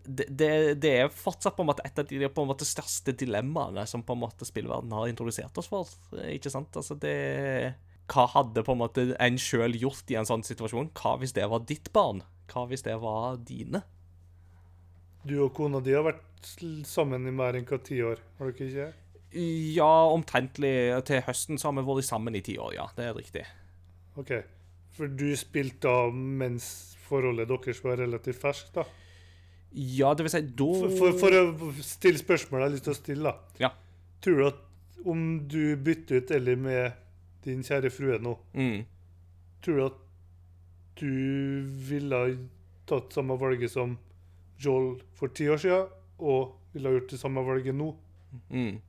Det, 0.00 0.26
det, 0.30 0.50
det 0.82 0.90
er 1.02 1.12
fortsatt 1.12 1.56
på 1.56 1.64
en 1.64 1.70
måte 1.70 1.84
et 1.86 1.98
av 1.98 2.06
de 2.08 2.28
på 2.30 2.44
en 2.44 2.50
måte 2.50 2.66
største 2.68 3.14
dilemmaene 3.18 3.84
som 3.90 4.04
på 4.06 4.14
en 4.16 4.22
måte 4.22 4.46
spillverdenen 4.48 4.96
har 4.96 5.10
introdusert 5.10 5.56
oss 5.60 5.70
for. 5.70 5.90
Ikke 6.30 6.52
sant? 6.52 6.74
Altså 6.78 6.96
det 7.00 7.14
Hva 8.10 8.26
hadde 8.32 8.64
på 8.66 8.74
en 8.74 8.82
måte 8.82 9.06
en 9.18 9.38
sjøl 9.38 9.76
gjort 9.78 10.10
i 10.10 10.18
en 10.18 10.28
sånn 10.28 10.46
situasjon? 10.46 10.92
Hva 10.98 11.16
hvis 11.20 11.34
det 11.36 11.46
var 11.50 11.66
ditt 11.66 11.92
barn? 11.94 12.24
Hva 12.50 12.66
hvis 12.70 12.86
det 12.86 12.96
var 13.02 13.38
dine? 13.46 13.84
Du 15.26 15.36
og 15.44 15.52
kona 15.54 15.82
di 15.84 15.92
har 15.92 16.06
vært 16.06 16.54
sammen 16.88 17.28
i 17.28 17.34
mer 17.34 17.58
enn 17.58 17.66
hva 17.68 17.78
ti 17.84 18.00
år, 18.02 18.22
har 18.38 18.50
dere 18.50 18.68
ikke? 18.70 18.88
Ja, 19.30 19.90
omtrentlig 20.10 20.72
til 21.06 21.20
høsten 21.26 21.60
så 21.60 21.68
har 21.68 21.76
vi 21.76 21.84
vært 21.86 22.08
sammen 22.08 22.34
i 22.34 22.42
ti 22.42 22.56
år, 22.58 22.72
ja. 22.78 22.86
Det 22.96 23.04
er 23.06 23.14
riktig. 23.14 23.44
OK. 24.18 24.32
For 24.96 25.12
du 25.12 25.28
spilte 25.38 25.86
da 25.86 26.08
mens 26.10 26.96
forholdet 27.06 27.50
deres 27.50 27.82
var 27.84 28.00
relativt 28.00 28.40
ferskt, 28.42 28.72
da? 28.80 28.86
Ja, 29.72 30.14
det 30.14 30.26
vil 30.26 30.32
si, 30.32 30.40
da 30.58 30.68
For, 30.80 30.96
for, 30.98 31.18
for 31.20 31.36
å 31.38 31.70
stille 31.84 32.18
spørsmål 32.18 32.64
jeg 32.64 32.66
har 32.66 32.74
lyst 32.74 32.86
til 32.88 32.94
å 32.94 32.98
stille, 32.98 33.30
da. 33.30 33.60
Ja. 33.62 33.70
Tror 34.24 34.40
du 34.40 34.46
at 34.48 34.66
om 35.08 35.22
du 35.48 35.76
bytter 35.80 36.20
ut 36.20 36.32
Ellie 36.34 36.60
med 36.60 36.98
din 37.46 37.62
kjære 37.64 37.92
frue 37.94 38.18
nå, 38.20 38.34
mm. 38.52 38.80
tror 39.64 39.78
du 39.78 39.84
at 39.86 40.00
du 41.00 41.14
ville 41.88 42.20
tatt 42.90 43.14
samme 43.16 43.36
valget 43.40 43.72
som 43.72 43.94
Joel 44.60 44.98
for 45.16 45.32
ti 45.32 45.46
år 45.48 45.60
siden, 45.62 45.86
og 46.20 46.74
ville 46.74 46.92
gjort 46.96 47.14
det 47.14 47.20
samme 47.22 47.44
valget 47.46 47.76
nå? 47.76 47.94
Mm. 48.50 48.80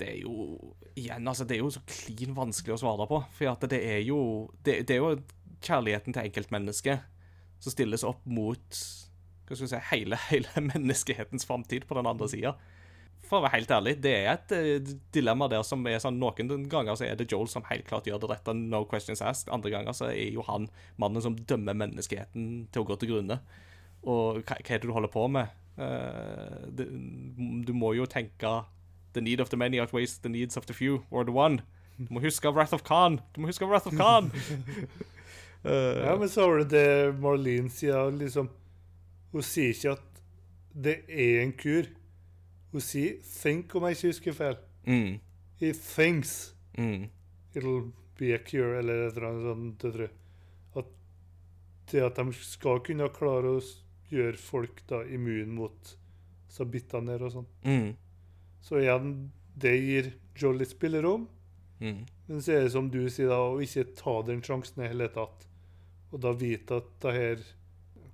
Det 0.00 0.08
er 0.08 0.22
jo 0.24 0.74
Igjen, 0.92 1.24
altså, 1.24 1.46
det 1.48 1.56
er 1.56 1.62
jo 1.62 1.70
så 1.72 1.80
klin 1.88 2.34
vanskelig 2.36 2.74
å 2.74 2.80
svare 2.82 3.06
på. 3.08 3.22
For 3.32 3.48
at 3.48 3.62
det 3.72 3.78
er 3.80 4.02
jo 4.04 4.50
Det, 4.60 4.82
det 4.88 4.98
er 4.98 5.00
jo 5.00 5.14
kjærligheten 5.62 6.12
til 6.12 6.26
enkeltmennesket 6.26 7.06
som 7.62 7.72
stilles 7.72 8.02
opp 8.04 8.20
mot 8.26 8.80
hva 9.52 9.58
skal 9.58 9.68
vi 9.68 9.72
si, 9.74 9.82
hele, 9.92 10.20
hele 10.30 10.66
menneskehetens 10.72 11.46
framtid 11.48 11.86
på 11.88 11.98
den 11.98 12.08
andre 12.08 12.28
sida. 12.32 12.56
For 13.32 13.38
å 13.38 13.44
være 13.46 13.54
helt 13.54 13.70
ærlig, 13.72 13.94
det 14.04 14.12
er 14.12 14.30
et 14.32 14.52
eh, 14.56 14.92
dilemma 15.14 15.46
der 15.48 15.62
som 15.64 15.84
er 15.88 16.00
sånn 16.02 16.18
Noen 16.20 16.66
ganger 16.68 16.98
så 16.98 17.06
er 17.06 17.16
det 17.16 17.30
Joel 17.30 17.48
som 17.48 17.64
helt 17.68 17.86
klart 17.88 18.08
gjør 18.08 18.20
det 18.24 18.28
rette, 18.32 18.54
no 18.56 18.82
questions 18.88 19.22
asked. 19.24 19.52
Andre 19.54 19.72
ganger 19.72 19.96
så 19.96 20.10
er 20.10 20.34
jo 20.34 20.44
han 20.48 20.68
mannen 21.00 21.24
som 21.24 21.38
dømmer 21.38 21.76
menneskeheten 21.78 22.66
til 22.72 22.82
å 22.82 22.88
gå 22.90 22.98
til 23.00 23.14
grunne. 23.14 23.38
Og 24.02 24.42
hva, 24.42 24.58
hva 24.58 24.74
er 24.74 24.82
det 24.82 24.88
du 24.88 24.92
holder 24.92 25.12
på 25.12 25.28
med? 25.32 25.54
Uh, 25.78 26.68
det, 26.68 26.90
du 27.64 27.72
må 27.72 27.94
jo 27.96 28.04
tenke 28.04 28.50
The 29.16 29.22
need 29.24 29.40
of 29.40 29.48
the 29.48 29.56
many 29.56 29.80
outweighs 29.80 30.18
the 30.20 30.28
needs 30.28 30.56
of 30.56 30.66
the 30.66 30.76
few, 30.76 31.02
or 31.10 31.24
the 31.24 31.32
one. 31.32 31.62
Du 31.96 32.12
må 32.12 32.20
huske 32.24 32.48
Wrath 32.52 32.74
of 32.74 32.84
Khan! 32.84 33.20
Du 33.32 33.40
må 33.40 33.48
huske 33.48 33.68
Wrath 33.68 33.88
of 33.88 33.96
Khan! 33.96 34.32
uh, 35.64 36.04
Ja, 36.08 36.16
men 36.16 36.28
så 36.28 36.48
var 36.48 36.62
det 36.62 36.70
det 36.72 37.20
Marlene 37.20 37.72
sier, 37.72 38.10
liksom 38.16 38.50
Hun 39.32 39.42
sier 39.42 39.72
ikke 39.72 39.94
at 39.96 40.22
det 40.72 40.96
er 41.08 41.42
en 41.42 41.52
kur. 41.52 41.88
Hun 42.72 42.80
sier 42.80 43.18
'think', 43.22 43.74
om 43.76 43.84
jeg 43.84 43.96
ikke 43.96 44.08
husker 44.08 44.32
feil. 44.32 44.56
mm, 44.86 45.20
He 45.60 45.72
thinks 45.72 46.54
mm, 46.78 47.08
it'll 47.54 47.92
be 48.18 48.34
a 48.34 48.38
cure, 48.38 48.78
eller 48.78 49.06
et 49.06 49.16
eller 49.16 49.28
annet 49.28 49.42
sånt. 49.42 49.78
tror 49.80 50.00
jeg. 50.00 50.10
At 50.76 50.84
det 51.92 52.02
at 52.02 52.16
de 52.16 52.32
skal 52.32 52.80
kunne 52.80 53.08
klare 53.08 53.56
å 53.58 53.60
gjøre 54.10 54.36
folk 54.36 54.82
da 54.88 55.02
immun 55.04 55.54
mot 55.56 55.96
der 56.58 57.22
og 57.22 57.32
sånn. 57.32 57.46
mm, 57.64 57.96
Så 58.60 58.78
igjen, 58.80 59.30
det 59.56 59.72
gir 59.80 60.12
jolly 60.36 60.58
litt 60.58 60.70
spillerom. 60.70 61.28
mm. 61.80 62.06
Men 62.28 62.40
så 62.40 62.52
er 62.52 62.62
det 62.62 62.72
som 62.72 62.90
du 62.90 63.08
sier, 63.10 63.28
da, 63.28 63.38
å 63.38 63.60
ikke 63.60 63.94
ta 63.96 64.22
den 64.22 64.42
sjansen 64.42 64.84
i 64.84 64.88
hele 64.88 65.08
tatt. 65.08 65.46
Og 66.12 66.20
da 66.20 66.32
vite 66.32 66.76
at 66.76 66.90
det 67.00 67.12
her 67.12 67.42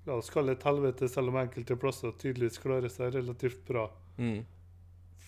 La 0.08 0.16
oss 0.16 0.30
kalle 0.32 0.54
det 0.54 0.62
et 0.62 0.68
helvete, 0.70 1.08
selv 1.12 1.32
om 1.32 1.36
enkelte 1.36 1.76
plasser 1.80 2.14
tydeligvis 2.16 2.60
klarer 2.62 2.92
seg 2.92 3.12
relativt 3.12 3.60
bra. 3.68 3.88
Mm, 4.16 4.40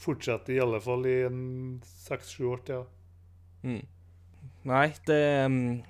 Fortsetter 0.00 0.56
i 0.56 0.62
alle 0.62 0.80
fall 0.80 1.04
i 1.04 1.18
en 1.26 1.40
seks-sju 1.84 2.46
år 2.48 2.62
til. 2.68 2.86
mm. 3.62 3.82
Nei, 4.70 4.86
det 5.08 5.20
mm, 5.52 5.82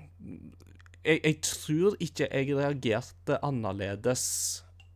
jeg, 1.04 1.20
jeg 1.24 1.36
tror 1.46 1.96
ikke 2.02 2.26
jeg 2.28 2.56
reagerte 2.58 3.38
annerledes 3.46 4.24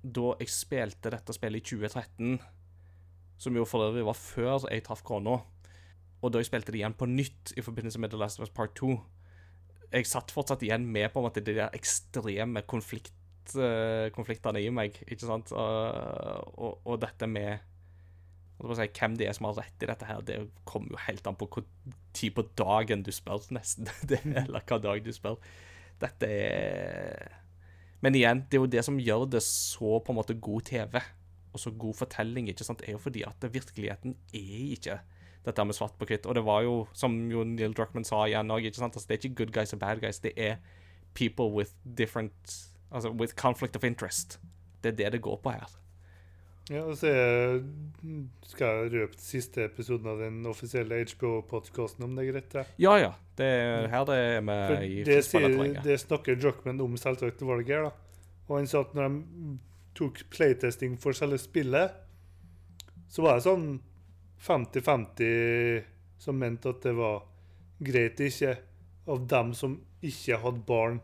da 0.05 0.35
jeg 0.41 0.53
spilte 0.53 1.13
dette 1.15 1.33
spillet 1.33 1.63
i 1.63 1.65
2013, 1.65 2.37
som 3.41 3.57
jo 3.57 3.65
for 3.65 3.87
øvrig 3.87 4.05
var 4.05 4.19
før 4.19 4.67
jeg 4.69 4.85
traff 4.85 5.03
kona, 5.07 5.39
og 6.21 6.33
da 6.33 6.41
jeg 6.41 6.51
spilte 6.51 6.75
det 6.75 6.83
igjen 6.83 6.97
på 6.99 7.09
nytt 7.09 7.55
i 7.57 7.65
forbindelse 7.65 8.01
med 8.03 8.13
The 8.13 8.21
Last 8.21 8.41
of 8.41 8.47
Us 8.47 8.53
Part 8.53 8.75
2. 8.81 8.99
Jeg 9.95 10.09
satt 10.11 10.35
fortsatt 10.35 10.65
igjen 10.67 10.85
med 10.91 11.13
på 11.13 11.23
en 11.23 11.29
måte 11.29 11.43
de 11.45 11.57
der 11.57 11.73
ekstreme 11.77 12.65
konflikt, 12.69 13.15
eh, 13.15 13.24
konfliktene 14.17 14.63
i 14.65 14.71
meg, 14.73 14.97
ikke 15.05 15.29
sant? 15.29 15.53
Og, 15.53 16.55
og, 16.57 16.81
og 16.89 17.01
dette 17.03 17.29
med 17.29 17.61
si, 18.73 18.89
hvem 18.99 19.17
det 19.19 19.29
er 19.29 19.37
som 19.37 19.49
har 19.51 19.59
rett 19.61 19.83
i 19.83 19.89
dette 19.91 20.09
her, 20.09 20.23
det 20.25 20.39
kommer 20.69 20.95
jo 20.95 21.03
helt 21.07 21.27
an 21.27 21.39
på 21.39 21.49
hvor 21.51 21.67
tid 22.15 22.35
på 22.37 22.47
dagen 22.57 23.03
du 23.05 23.13
spør, 23.13 23.43
nesten. 23.55 23.91
Det, 24.09 24.21
eller 24.25 24.65
hva 24.65 24.79
dag 24.83 25.03
du 25.05 25.13
spør. 25.15 25.41
Dette 26.03 26.29
er 26.29 27.41
Men 28.05 28.17
igjen, 28.19 28.45
det 28.51 28.59
er 28.59 28.63
jo 28.63 28.71
det 28.71 28.85
som 28.85 29.01
gjør 29.01 29.27
det 29.33 29.41
så 29.47 29.99
på 30.05 30.13
en 30.13 30.19
måte 30.19 30.37
god 30.37 30.67
TV, 30.69 30.99
og 31.55 31.61
så 31.61 31.71
god 31.71 31.95
fortelling, 31.97 32.51
ikke 32.51 32.67
sant, 32.67 32.83
er 32.85 32.97
jo 32.97 33.01
fordi 33.01 33.23
at 33.25 33.47
virkeligheten 33.49 34.17
er 34.35 34.73
ikke 34.75 34.99
dette 35.45 35.65
med 35.65 35.77
svart 35.77 35.97
på 35.97 36.09
hvitt. 36.09 36.27
Og 36.27 36.35
det 36.37 36.45
var 36.45 36.65
jo, 36.67 36.87
som 36.93 37.15
jo 37.31 37.45
Neil 37.49 37.73
Druckmann 37.77 38.05
sa 38.05 38.25
igjen 38.27 38.53
òg, 38.53 38.67
altså, 38.67 39.07
det 39.09 39.17
er 39.17 39.23
ikke 39.23 39.39
good 39.43 39.55
guys 39.55 39.73
og 39.73 39.81
bad 39.81 40.03
guys, 40.03 40.21
det 40.21 40.35
er 40.37 40.59
people 41.15 41.49
with 41.55 41.73
different 41.85 42.74
Altså 42.95 43.11
with 43.11 43.35
conflict 43.35 43.77
of 43.77 43.85
interest. 43.85 44.39
Det 44.83 44.95
er 44.95 44.97
det 45.01 45.17
det 45.17 45.25
går 45.25 45.41
på 45.43 45.55
her. 45.55 45.73
Ja, 46.73 46.81
og 46.89 46.97
så 46.97 47.11
skal 48.49 48.79
jeg 48.87 48.93
røpe 48.95 49.21
siste 49.21 49.67
episoden 49.67 50.09
av 50.09 50.23
den 50.23 50.39
offisielle 50.49 51.03
HBO-podkasten, 51.11 52.07
om 52.07 52.15
det 52.17 52.25
er 52.25 52.31
greit? 52.33 52.55
Ja, 52.57 52.65
Ja, 52.79 52.95
ja. 53.03 53.13
Det 53.37 53.49
er 53.51 53.89
her 53.91 54.05
det 54.09 54.17
er 54.17 54.41
med 54.47 54.73
i 54.87 55.03
det, 55.05 55.19
sier, 55.27 55.57
det 55.83 55.99
snakker 56.01 56.39
Druckmann 56.39 56.81
om 56.81 56.95
selvsagt 56.97 57.43
valget 57.43 57.75
her, 57.75 57.89
da. 57.89 58.21
Og 58.47 58.61
han 58.61 58.69
sa 58.71 58.85
at 58.85 58.95
når 58.97 59.11
de 59.11 59.57
tok 59.99 60.23
playtesting 60.31 60.95
for 61.01 61.17
selve 61.17 61.41
spillet, 61.43 61.99
så 63.11 63.25
var 63.27 63.37
det 63.41 63.45
sånn 63.49 63.67
50-50 64.47 65.85
som 66.23 66.39
mente 66.39 66.71
at 66.73 66.81
det 66.85 66.95
var 66.97 67.25
greit 67.85 68.21
ikke 68.25 68.55
av 69.11 69.27
dem 69.29 69.53
som 69.57 69.77
ikke 70.05 70.39
hadde 70.41 70.65
barn 70.69 71.03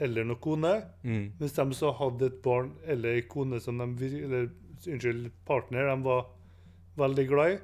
eller 0.00 0.24
noen 0.24 0.40
kone, 0.40 0.74
Mm. 1.04 1.32
mens 1.38 1.52
de 1.52 1.64
så 1.76 1.92
hadde 1.98 2.26
et 2.26 2.42
barn 2.42 2.72
eller 2.86 3.16
en 3.20 3.28
kone 3.28 3.60
som 3.60 3.78
de 3.78 4.06
eller, 4.24 4.50
unnskyld, 4.86 5.30
partner 5.46 5.86
de 5.90 6.02
var 6.02 6.26
veldig 6.96 7.26
glad 7.28 7.52
i, 7.52 7.58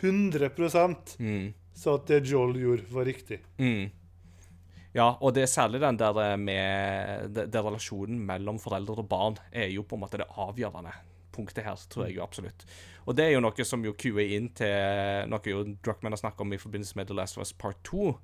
100 0.00 1.16
Mm. 1.18 1.54
sa 1.74 1.94
at 1.94 2.06
det 2.06 2.24
Joel 2.26 2.54
gjorde, 2.58 2.88
var 2.92 3.04
riktig. 3.04 3.40
Mm. 3.58 3.90
Ja, 4.94 5.16
og 5.22 5.32
det 5.34 5.42
er 5.42 5.46
særlig 5.46 5.80
den 5.80 5.96
der 5.96 6.36
med 6.36 7.32
det, 7.32 7.46
det 7.50 7.62
relasjonen 7.64 8.18
mellom 8.26 8.58
foreldre 8.60 8.98
og 8.98 9.08
barn 9.08 9.38
er 9.52 9.70
jo 9.72 9.82
på 9.82 9.96
en 9.96 10.02
måte 10.02 10.18
det 10.20 10.26
avgjørende 10.36 10.92
punktet 11.32 11.64
her, 11.64 11.76
tror 11.88 12.04
jeg 12.06 12.16
jo 12.18 12.22
absolutt. 12.22 12.66
Og 13.06 13.16
det 13.16 13.24
er 13.24 13.30
jo 13.32 13.40
noe 13.40 13.64
som 13.64 13.82
jo 13.84 13.94
kuer 13.94 14.34
inn 14.36 14.50
til 14.52 15.28
noe 15.32 15.40
jo 15.48 15.62
Druckmann 15.82 16.12
har 16.12 16.20
snakket 16.20 16.40
om 16.44 16.52
i 16.52 16.58
forbindelse 16.60 16.94
med 16.96 17.06
The 17.08 17.14
Last 17.16 17.38
of 17.38 17.42
Us 17.46 17.52
Part 17.56 17.80
2. 17.88 18.18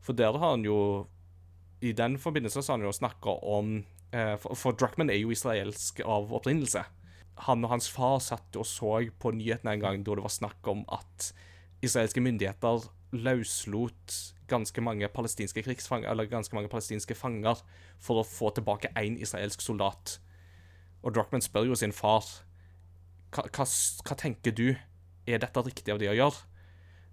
For 0.00 0.12
der 0.16 0.32
har 0.32 0.50
han 0.54 0.64
jo 0.64 1.06
I 1.84 1.92
den 1.92 2.16
forbindelse 2.18 2.62
så 2.62 2.72
har 2.72 2.78
han 2.78 2.86
jo 2.86 2.96
snakka 2.96 3.38
om 3.44 3.74
eh, 4.14 4.36
for, 4.40 4.56
for 4.56 4.76
Druckmann 4.78 5.12
er 5.12 5.20
jo 5.20 5.32
israelsk 5.34 6.00
av 6.00 6.32
opprinnelse. 6.32 6.84
Han 7.48 7.66
og 7.66 7.74
hans 7.74 7.90
far 7.92 8.20
satt 8.24 8.56
og 8.56 8.66
så 8.68 8.96
på 9.20 9.34
nyhetene 9.36 9.74
en 9.74 9.82
gang 9.82 10.04
da 10.06 10.16
det 10.16 10.24
var 10.24 10.32
snakk 10.32 10.70
om 10.70 10.84
at 10.94 11.32
israelske 11.84 12.22
myndigheter 12.24 12.86
løslot 13.14 14.14
ganske 14.48 14.80
mange 14.84 15.08
palestinske 15.12 15.62
krigsfanger, 15.64 16.08
eller 16.10 16.28
ganske 16.30 16.56
mange 16.56 16.70
palestinske 16.72 17.16
fanger 17.16 17.60
for 18.02 18.20
å 18.20 18.26
få 18.28 18.50
tilbake 18.56 18.92
én 19.00 19.18
israelsk 19.20 19.62
soldat. 19.64 20.18
Og 21.04 21.14
Druckmann 21.14 21.44
spør 21.44 21.68
jo 21.68 21.78
sin 21.78 21.92
far 21.92 22.24
hva, 23.34 23.44
hva, 23.50 23.66
hva 23.66 24.16
tenker 24.16 24.54
du, 24.56 24.68
er 25.26 25.40
dette 25.42 25.64
riktig 25.64 25.92
av 25.92 26.00
de 26.00 26.08
å 26.08 26.16
gjøre? 26.16 26.53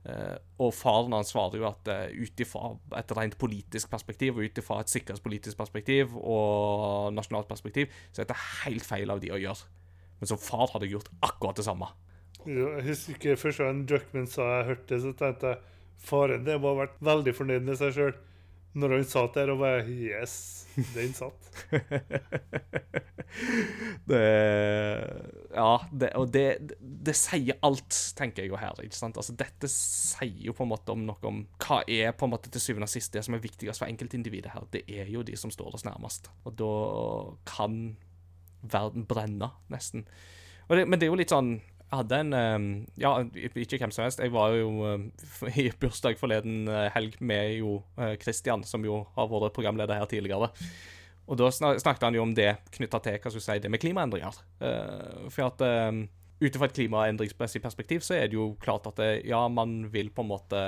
Eh, 0.02 0.38
og 0.58 0.72
faren 0.74 1.14
hans 1.14 1.30
svarer 1.30 1.60
jo 1.60 1.68
at 1.70 1.90
uh, 1.92 2.08
ut 2.10 2.42
ifra 2.42 2.72
et 2.98 3.12
rent 3.14 3.36
politisk 3.42 3.92
perspektiv, 3.92 4.38
og 4.38 4.48
ut 4.48 4.62
ifra 4.62 4.80
et 4.82 4.94
sikkerhetspolitisk 4.94 5.60
perspektiv 5.60 6.16
og 6.18 7.12
nasjonalt 7.14 7.50
perspektiv, 7.50 7.92
så 8.10 8.24
er 8.24 8.32
det 8.32 8.40
helt 8.64 8.88
feil 8.88 9.14
av 9.14 9.22
de 9.22 9.30
å 9.34 9.40
gjøre. 9.42 9.70
Men 10.22 10.32
som 10.32 10.42
far 10.42 10.74
hadde 10.74 10.90
gjort 10.90 11.12
akkurat 11.26 11.58
det 11.58 11.68
samme. 11.68 11.92
Jeg 12.50 12.86
husker 12.88 13.18
ikke 13.18 13.38
første 13.38 13.68
gang 13.68 13.84
Druckmann 13.90 14.30
sa 14.30 14.48
jeg 14.56 14.70
hørte 14.72 14.90
det, 14.90 15.02
så 15.04 15.14
tenkte 15.18 15.54
jeg 15.54 15.62
faren 16.02 16.46
det 16.48 16.58
må 16.58 16.72
ha 16.72 16.82
vært 16.88 17.02
veldig 17.06 17.34
fornøyd 17.38 17.68
med 17.68 17.78
seg 17.78 17.94
sjøl. 17.98 18.16
Når 18.74 18.94
han 18.96 19.08
satt 19.08 19.36
der 19.36 19.52
og 19.52 19.60
bare 19.60 19.84
Yes, 19.84 20.66
den 20.96 21.12
satt. 21.18 21.50
det 24.08 24.22
Ja, 25.52 25.74
det, 25.92 26.10
og 26.16 26.30
det, 26.32 26.46
det, 26.64 26.78
det 26.80 27.16
sier 27.20 27.58
alt, 27.68 27.92
tenker 28.16 28.46
jeg 28.46 28.54
jo 28.54 28.60
her. 28.60 28.78
ikke 28.80 28.96
sant? 28.96 29.18
Altså, 29.20 29.36
Dette 29.36 29.68
sier 29.72 30.46
jo 30.48 30.56
på 30.56 30.64
en 30.64 30.72
måte 30.72 30.94
om 30.96 31.04
noe 31.08 31.28
om 31.28 31.42
hva 31.60 31.82
er 31.92 32.14
på 32.16 32.28
en 32.28 32.32
måte 32.32 32.52
til 32.54 32.64
syvende 32.64 32.88
og 32.88 32.94
sist 32.94 33.12
det 33.12 33.26
som 33.28 33.36
er 33.36 33.44
viktigst 33.44 33.84
for 33.84 33.92
enkeltindividet 33.92 34.54
her. 34.56 34.64
Det 34.72 34.86
er 34.88 35.12
jo 35.12 35.26
de 35.28 35.36
som 35.40 35.52
står 35.52 35.76
oss 35.76 35.84
nærmest. 35.88 36.32
Og 36.48 36.56
da 36.62 36.72
kan 37.52 37.82
verden 38.62 39.04
brenne, 39.10 39.52
nesten. 39.74 40.06
Det, 40.72 40.86
men 40.88 41.00
det 41.00 41.08
er 41.08 41.12
jo 41.12 41.20
litt 41.20 41.34
sånn 41.34 41.58
hadde 41.92 42.22
en 42.24 42.34
eh, 42.38 42.64
Ja, 43.02 43.14
ikke 43.46 43.80
hvem 43.82 43.94
som 43.94 44.06
helst. 44.06 44.22
Jeg 44.24 44.34
var 44.34 44.56
jo 44.56 44.72
eh, 44.88 45.60
i 45.64 45.68
bursdag 45.82 46.20
forleden 46.20 46.68
eh, 46.72 46.88
helg 46.96 47.18
med 47.20 47.58
jo 47.60 47.82
eh, 47.98 48.16
Christian, 48.22 48.66
som 48.68 48.86
jo 48.88 49.04
har 49.18 49.30
vært 49.32 49.56
programleder 49.58 50.00
her 50.00 50.10
tidligere. 50.12 50.52
Og 51.32 51.38
da 51.40 51.48
snakket 51.54 52.04
han 52.04 52.18
jo 52.18 52.26
om 52.26 52.34
det 52.36 52.56
knytta 52.76 53.00
til 53.04 53.20
hva 53.22 53.32
skal 53.32 53.44
si, 53.46 53.60
det 53.64 53.72
med 53.72 53.82
klimaendringer. 53.84 54.42
Eh, 54.64 55.30
for 55.32 55.48
at 55.48 55.64
uh, 55.64 56.02
ut 56.42 56.56
ifra 56.56 56.66
et 56.66 56.74
klimaendringsmessig 56.74 57.62
perspektiv 57.62 58.02
så 58.06 58.16
er 58.18 58.30
det 58.30 58.38
jo 58.38 58.48
klart 58.62 58.88
at 58.90 58.98
det, 58.98 59.10
ja, 59.30 59.44
man 59.52 59.92
vil 59.94 60.10
på 60.14 60.24
en 60.24 60.32
måte 60.32 60.62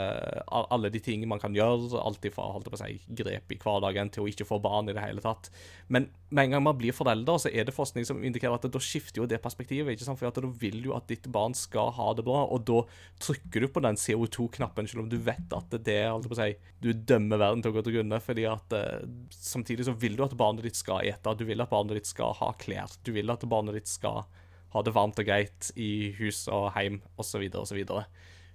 Alle 0.53 0.91
de 0.93 1.01
tingene 1.01 1.31
man 1.31 1.41
kan 1.41 1.55
gjøre, 1.55 1.97
alt 1.97 2.25
ifra 2.29 2.45
holdt 2.53 2.69
på 2.69 2.77
å 2.77 2.81
si, 2.83 2.99
grep 3.17 3.53
i 3.53 3.57
hverdagen 3.57 4.11
til 4.13 4.25
å 4.25 4.29
ikke 4.29 4.45
få 4.45 4.59
barn 4.61 4.91
i 4.91 4.93
det 4.93 5.01
hele 5.01 5.23
tatt. 5.23 5.49
Men 5.89 6.11
med 6.33 6.47
en 6.47 6.55
gang 6.55 6.63
man 6.65 6.77
blir 6.77 6.93
forelder, 6.95 7.39
så 7.41 7.49
er 7.49 7.65
det 7.65 7.75
forskning 7.75 8.05
som 8.05 8.21
indikerer 8.25 8.57
at 8.57 8.67
da 8.69 8.81
skifter 8.81 9.21
jo 9.23 9.27
det 9.29 9.41
perspektivet. 9.41 9.93
ikke 9.93 10.05
sant? 10.05 10.19
For 10.21 10.33
da 10.33 10.51
vil 10.61 10.79
du 10.85 10.91
at 10.97 11.09
ditt 11.09 11.25
barn 11.33 11.57
skal 11.57 11.91
ha 11.97 12.11
det 12.17 12.25
bra, 12.27 12.43
og 12.45 12.65
da 12.69 12.83
trykker 13.23 13.65
du 13.65 13.69
på 13.73 13.83
den 13.85 13.97
CO2-knappen, 13.99 14.89
selv 14.89 15.05
om 15.05 15.09
du 15.11 15.17
vet 15.21 15.57
at 15.57 15.73
det 15.73 15.97
er 16.03 16.11
holdt 16.11 16.29
på 16.29 16.37
å 16.37 16.41
si, 16.43 16.53
Du 16.83 16.91
dømmer 16.93 17.39
verden 17.39 17.61
til 17.63 17.71
å 17.71 17.77
gå 17.77 17.85
til 17.85 17.97
grunne, 17.97 18.17
fordi 18.19 18.45
at 18.49 18.73
eh, 18.75 19.05
samtidig 19.31 19.85
så 19.87 19.93
vil 19.97 20.17
du 20.19 20.25
at 20.25 20.37
barnet 20.37 20.65
ditt 20.67 20.77
skal 20.77 21.05
ete, 21.07 21.33
du 21.37 21.45
vil 21.47 21.63
at 21.63 21.71
barnet 21.71 21.97
ditt 21.97 22.09
skal 22.09 22.35
ha 22.41 22.51
klær, 22.59 22.91
du 23.07 23.13
vil 23.15 23.31
at 23.31 23.45
barnet 23.47 23.77
ditt 23.77 23.87
skal 23.87 24.25
ha 24.73 24.83
det 24.85 24.93
varmt 24.95 25.19
og 25.21 25.27
greit 25.27 25.69
i 25.79 26.11
hus 26.17 26.45
og 26.51 26.71
hjem 26.77 26.99
osv., 27.21 27.45
osv. 27.61 27.81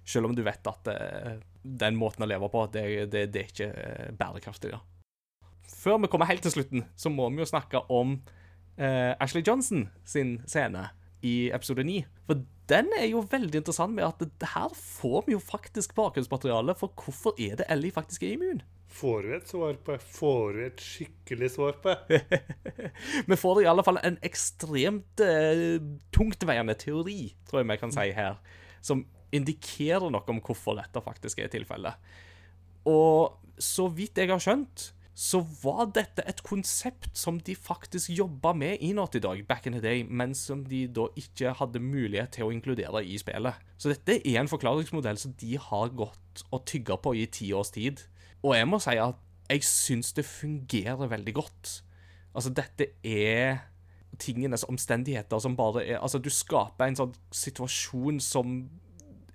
Selv 0.09 0.29
om 0.29 0.35
du 0.35 0.43
vet 0.45 0.69
at 0.69 0.91
eh, 0.91 1.39
den 1.63 1.97
måten 1.99 2.25
å 2.25 2.29
leve 2.29 2.49
på, 2.51 2.65
det, 2.73 2.85
det, 3.13 3.27
det 3.33 3.43
er 3.43 3.51
ikke 3.53 3.69
eh, 3.71 4.11
bærekraftig. 4.19 4.73
da. 4.73 4.81
Før 5.69 5.99
vi 6.03 6.11
kommer 6.11 6.29
helt 6.29 6.43
til 6.45 6.55
slutten, 6.55 6.85
så 6.97 7.11
må 7.13 7.29
vi 7.31 7.43
jo 7.43 7.49
snakke 7.49 7.83
om 7.93 8.17
eh, 8.77 9.13
Ashley 9.21 9.45
Johnson 9.45 9.87
sin 10.07 10.39
scene 10.49 10.89
i 11.25 11.51
episode 11.53 11.83
9. 11.85 12.01
For 12.27 12.41
den 12.69 12.91
er 12.97 13.07
jo 13.09 13.23
veldig 13.29 13.61
interessant 13.61 13.95
med 13.95 14.07
at 14.07 14.49
her 14.53 14.73
får 14.75 15.23
vi 15.27 15.35
jo 15.35 15.41
faktisk 15.43 15.95
bakgrunnsmateriale 15.97 16.75
for 16.79 16.93
hvorfor 16.95 17.37
er 17.41 17.59
det 17.59 17.69
Ellie 17.69 17.93
faktisk 17.95 18.25
er 18.25 18.35
immun. 18.35 18.61
Får 18.89 19.27
vi 19.27 19.35
et 19.37 19.51
svar 19.51 19.77
på 19.85 19.93
det? 19.93 20.01
Får 20.01 20.57
vi 20.57 20.65
et 20.65 20.81
skikkelig 20.83 21.51
svar 21.53 21.77
på 21.83 21.93
det? 22.09 22.41
Vi 23.29 23.37
får 23.37 23.61
i 23.61 23.67
alle 23.69 23.85
fall 23.85 23.99
en 24.01 24.17
ekstremt 24.25 25.21
eh, 25.23 25.77
tungtveiende 26.15 26.73
teori, 26.79 27.35
tror 27.47 27.61
jeg 27.61 27.69
vi 27.69 27.77
kan 27.79 27.93
si 27.93 28.07
her, 28.17 28.39
som 28.81 29.05
indikerer 29.35 30.09
noe 30.09 30.25
om 30.33 30.41
hvorfor 30.41 30.79
dette 30.79 31.03
faktisk 31.05 31.43
er 31.43 31.51
tilfellet. 31.53 32.09
Og 32.89 33.37
så 33.61 33.87
vidt 33.93 34.17
jeg 34.17 34.31
har 34.31 34.41
skjønt, 34.41 34.89
så 35.19 35.41
var 35.61 35.89
dette 35.91 36.23
et 36.31 36.39
konsept 36.47 37.09
som 37.17 37.41
de 37.43 37.51
faktisk 37.59 38.13
jobba 38.15 38.53
med 38.55 38.79
i 38.85 38.93
Naughty 38.95 39.19
Dog 39.19 39.41
back 39.49 39.67
in 39.67 39.75
the 39.75 39.81
day, 39.83 40.05
men 40.07 40.31
som 40.37 40.63
de 40.63 40.85
da 40.87 41.09
ikke 41.19 41.51
hadde 41.59 41.81
mulighet 41.83 42.37
til 42.37 42.47
å 42.47 42.53
inkludere 42.55 43.03
i 43.03 43.17
spillet. 43.19 43.59
Så 43.75 43.91
dette 43.91 44.21
er 44.21 44.39
en 44.39 44.51
forklaringsmodell 44.51 45.19
som 45.19 45.35
de 45.41 45.57
har 45.59 45.91
gått 45.91 46.45
og 46.49 46.63
tygga 46.71 46.95
på 47.03 47.17
i 47.19 47.27
ti 47.27 47.51
års 47.51 47.73
tid. 47.75 48.05
Og 48.43 48.55
jeg 48.55 48.67
må 48.69 48.79
si 48.79 48.95
at 48.99 49.25
jeg 49.49 49.65
syns 49.65 50.13
det 50.13 50.25
fungerer 50.27 51.09
veldig 51.09 51.33
godt. 51.33 51.71
Altså, 52.35 52.51
dette 52.53 52.91
er 53.03 53.63
tingenes 54.19 54.65
omstendigheter 54.67 55.39
som 55.39 55.55
bare 55.57 55.85
er 55.85 55.99
Altså, 55.99 56.19
du 56.19 56.29
skaper 56.29 56.85
en 56.85 56.99
sånn 56.99 57.15
situasjon 57.31 58.19
som 58.23 58.61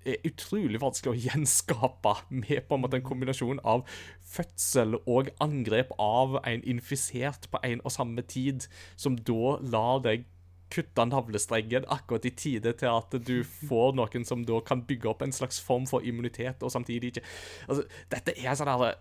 er 0.04 0.20
utrolig 0.28 0.80
vanskelig 0.82 1.14
å 1.14 1.22
gjenskape 1.30 2.12
med 2.28 2.66
på 2.68 2.76
en 2.76 2.82
måte 2.84 2.98
en 3.00 3.06
kombinasjon 3.06 3.62
av 3.64 3.86
fødsel 4.34 4.98
og 5.00 5.30
angrep 5.42 5.94
av 6.02 6.38
en 6.44 6.64
infisert 6.68 7.48
på 7.50 7.60
en 7.64 7.80
og 7.84 7.94
samme 7.94 8.24
tid, 8.28 8.68
som 9.00 9.16
da 9.16 9.56
lar 9.64 10.04
deg 10.04 10.26
kutte 10.74 11.06
navlestrengen 11.08 11.86
akkurat 11.92 12.26
i 12.28 12.34
tide 12.34 12.74
til 12.80 12.90
at 12.90 13.16
du 13.26 13.36
får 13.68 13.94
noen 13.98 14.26
som 14.26 14.44
da 14.48 14.60
kan 14.66 14.84
bygge 14.88 15.10
opp 15.12 15.24
en 15.24 15.34
slags 15.34 15.60
form 15.62 15.88
for 15.90 16.04
immunitet, 16.04 16.62
og 16.62 16.74
samtidig 16.74 17.14
ikke 17.14 17.26
Altså, 17.68 17.84
dette 18.12 18.34
er 18.34 18.58
sånn 18.58 18.70
herre 18.72 18.94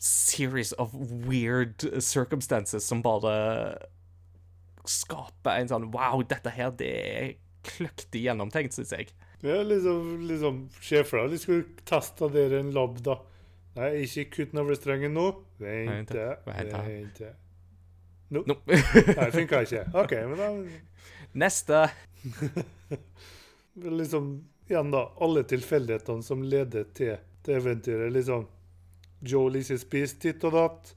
series 0.00 0.74
of 0.76 0.92
weird 1.26 1.86
circumstances 2.04 2.84
som 2.84 3.00
bare 3.04 3.32
skaper 4.86 5.62
en 5.62 5.70
sånn 5.70 5.88
Wow, 5.94 6.20
dette 6.28 6.52
her, 6.52 6.74
det 6.78 6.90
er 6.92 7.30
kløktig 7.66 8.26
gjennomtenkt, 8.26 8.76
syns 8.76 8.92
jeg. 8.94 9.08
Ja, 9.42 9.62
liksom, 9.66 10.12
liksom 10.28 10.60
Sjefer 10.84 11.26
de 11.32 11.40
skulle 11.40 11.66
testa 11.88 12.28
dere 12.32 12.60
en 12.62 12.70
lab, 12.76 13.00
da. 13.04 13.18
Nei, 13.76 13.90
ikke 14.06 14.28
kutt 14.38 14.54
navlestrengen 14.56 15.12
nå. 15.16 15.26
Vent, 15.60 16.14
vent, 16.14 16.76
vent. 16.76 17.20
Vente. 18.28 18.34
No. 18.34 18.42
No. 18.46 18.56
Nei, 18.66 19.30
funka 19.38 19.62
ikke. 19.66 19.86
OK, 19.94 20.12
men 20.30 20.36
da 20.40 20.50
Neste. 21.42 21.82
Liksom, 24.00 24.28
igjen 24.68 24.90
da, 24.90 25.02
alle 25.20 25.42
tilfeldighetene 25.44 26.24
som 26.24 26.42
leder 26.42 26.86
til 26.96 27.18
det 27.44 27.58
eventyret. 27.58 28.12
Liksom, 28.12 28.46
Joel 29.20 29.60
ikke 29.60 29.78
spist 29.80 30.22
titt 30.24 30.44
og 30.48 30.56
datt. 30.56 30.94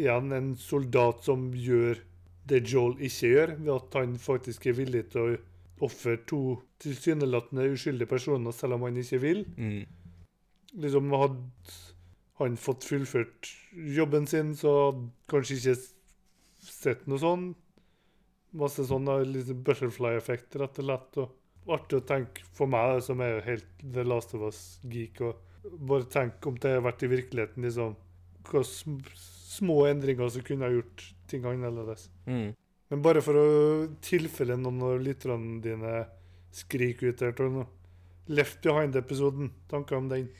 Igjen 0.00 0.32
en 0.32 0.54
soldat 0.56 1.26
som 1.26 1.50
gjør 1.52 2.00
det 2.48 2.64
Joel 2.72 2.96
ikke 3.04 3.28
gjør, 3.34 3.54
ved 3.58 3.72
at 3.74 3.98
han 4.00 4.14
faktisk 4.18 4.66
er 4.66 4.78
villig 4.80 5.04
til 5.12 5.20
å 5.22 5.40
ofre 5.86 6.16
to 6.26 6.56
tilsynelatende 6.82 7.68
uskyldige 7.74 8.10
personer, 8.10 8.54
selv 8.54 8.78
om 8.78 8.86
han 8.86 8.98
ikke 8.98 9.20
vil. 9.22 9.44
Mm. 9.56 9.84
Liksom 10.82 11.12
Hadde 11.12 11.76
han 12.40 12.56
fått 12.56 12.86
fullført 12.88 13.50
jobben 13.72 14.26
sin, 14.26 14.54
så 14.56 14.72
hadde 14.78 15.10
kanskje 15.30 15.58
ikke 15.58 15.76
sett 16.62 17.06
noe 17.10 17.20
sånn. 17.22 17.52
Masse 18.58 18.84
sånne 18.88 19.22
liksom 19.26 19.62
butterfly-effekter 19.66 20.62
rett 20.62 20.80
og 20.82 20.86
slett. 20.86 21.20
Og 21.22 21.76
artig 21.76 22.00
å 22.00 22.06
tenke 22.06 22.46
for 22.56 22.70
meg, 22.70 23.00
som 23.06 23.22
er 23.24 23.42
helt 23.46 23.68
The 23.82 24.04
Last 24.06 24.34
of 24.36 24.46
Us-geek. 24.48 25.22
og 25.22 25.76
Bare 25.78 26.08
tenk 26.10 26.46
om 26.46 26.56
det 26.58 26.76
har 26.76 26.84
vært 26.84 27.04
i 27.06 27.12
virkeligheten, 27.12 27.62
liksom. 27.66 27.94
Hva 28.48 28.64
sm 28.66 28.98
små 29.52 29.82
endringer 29.84 30.30
som 30.32 30.44
kunne 30.46 30.64
ha 30.64 30.72
gjort 30.72 31.02
ting 31.28 31.44
annerledes. 31.44 32.06
Mm. 32.24 32.54
Men 32.92 33.02
bare 33.04 33.20
for 33.24 33.36
å 33.36 33.48
tilfelle 34.04 34.56
noen 34.56 34.80
av 34.84 35.02
lytterne 35.04 35.60
dine 35.64 35.92
skriker 36.56 37.12
ut 37.12 37.24
her. 37.24 37.66
Left 38.32 38.62
Behind-episoden, 38.64 39.50
tanker 39.68 39.98
om 39.98 40.08
den? 40.08 40.30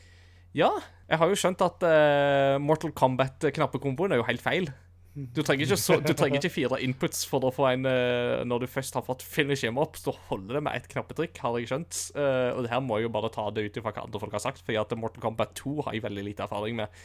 Ja, 0.57 0.71
jeg 1.09 1.21
har 1.21 1.29
jo 1.29 1.39
skjønt 1.41 1.65
at 1.65 1.85
uh, 1.85 2.61
Mortal 2.61 2.93
Kombat-knappekomboen 2.97 4.13
er 4.13 4.21
jo 4.21 4.29
helt 4.29 4.45
feil. 4.45 4.69
Du 5.13 5.43
trenger, 5.45 5.67
ikke 5.67 5.77
så, 5.77 5.99
du 6.01 6.15
trenger 6.17 6.39
ikke 6.41 6.55
fire 6.55 6.79
inputs 6.81 7.27
for 7.29 7.45
å 7.45 7.51
få 7.53 7.67
en 7.69 7.89
eh, 7.89 8.45
Når 8.49 8.63
du 8.63 8.71
først 8.71 8.97
har 8.97 9.05
fått 9.05 9.25
finish 9.27 9.67
him 9.67 9.81
opp, 9.81 9.99
så 10.01 10.15
holder 10.31 10.57
det 10.57 10.63
med 10.65 10.79
ett 10.79 10.89
knappetrykk, 10.89 11.41
har 11.45 11.59
jeg 11.61 11.69
skjønt. 11.69 11.99
Eh, 12.17 12.49
og 12.55 12.65
det 12.65 12.73
her 12.73 12.81
må 12.81 12.97
jeg 12.97 13.11
jo 13.11 13.17
bare 13.19 13.33
ta 13.35 13.45
det 13.53 13.67
ut 13.67 13.77
ifra 13.77 13.93
hva 13.93 14.07
andre 14.07 14.23
folk 14.23 14.39
har 14.39 14.45
sagt, 14.47 14.65
fordi 14.65 14.81
at 14.81 14.95
Mortal 14.97 15.27
Kombat 15.27 15.53
2 15.61 15.75
har 15.85 15.99
jeg 15.99 16.07
veldig 16.07 16.25
lite 16.31 16.47
erfaring 16.47 16.81
med. 16.81 17.03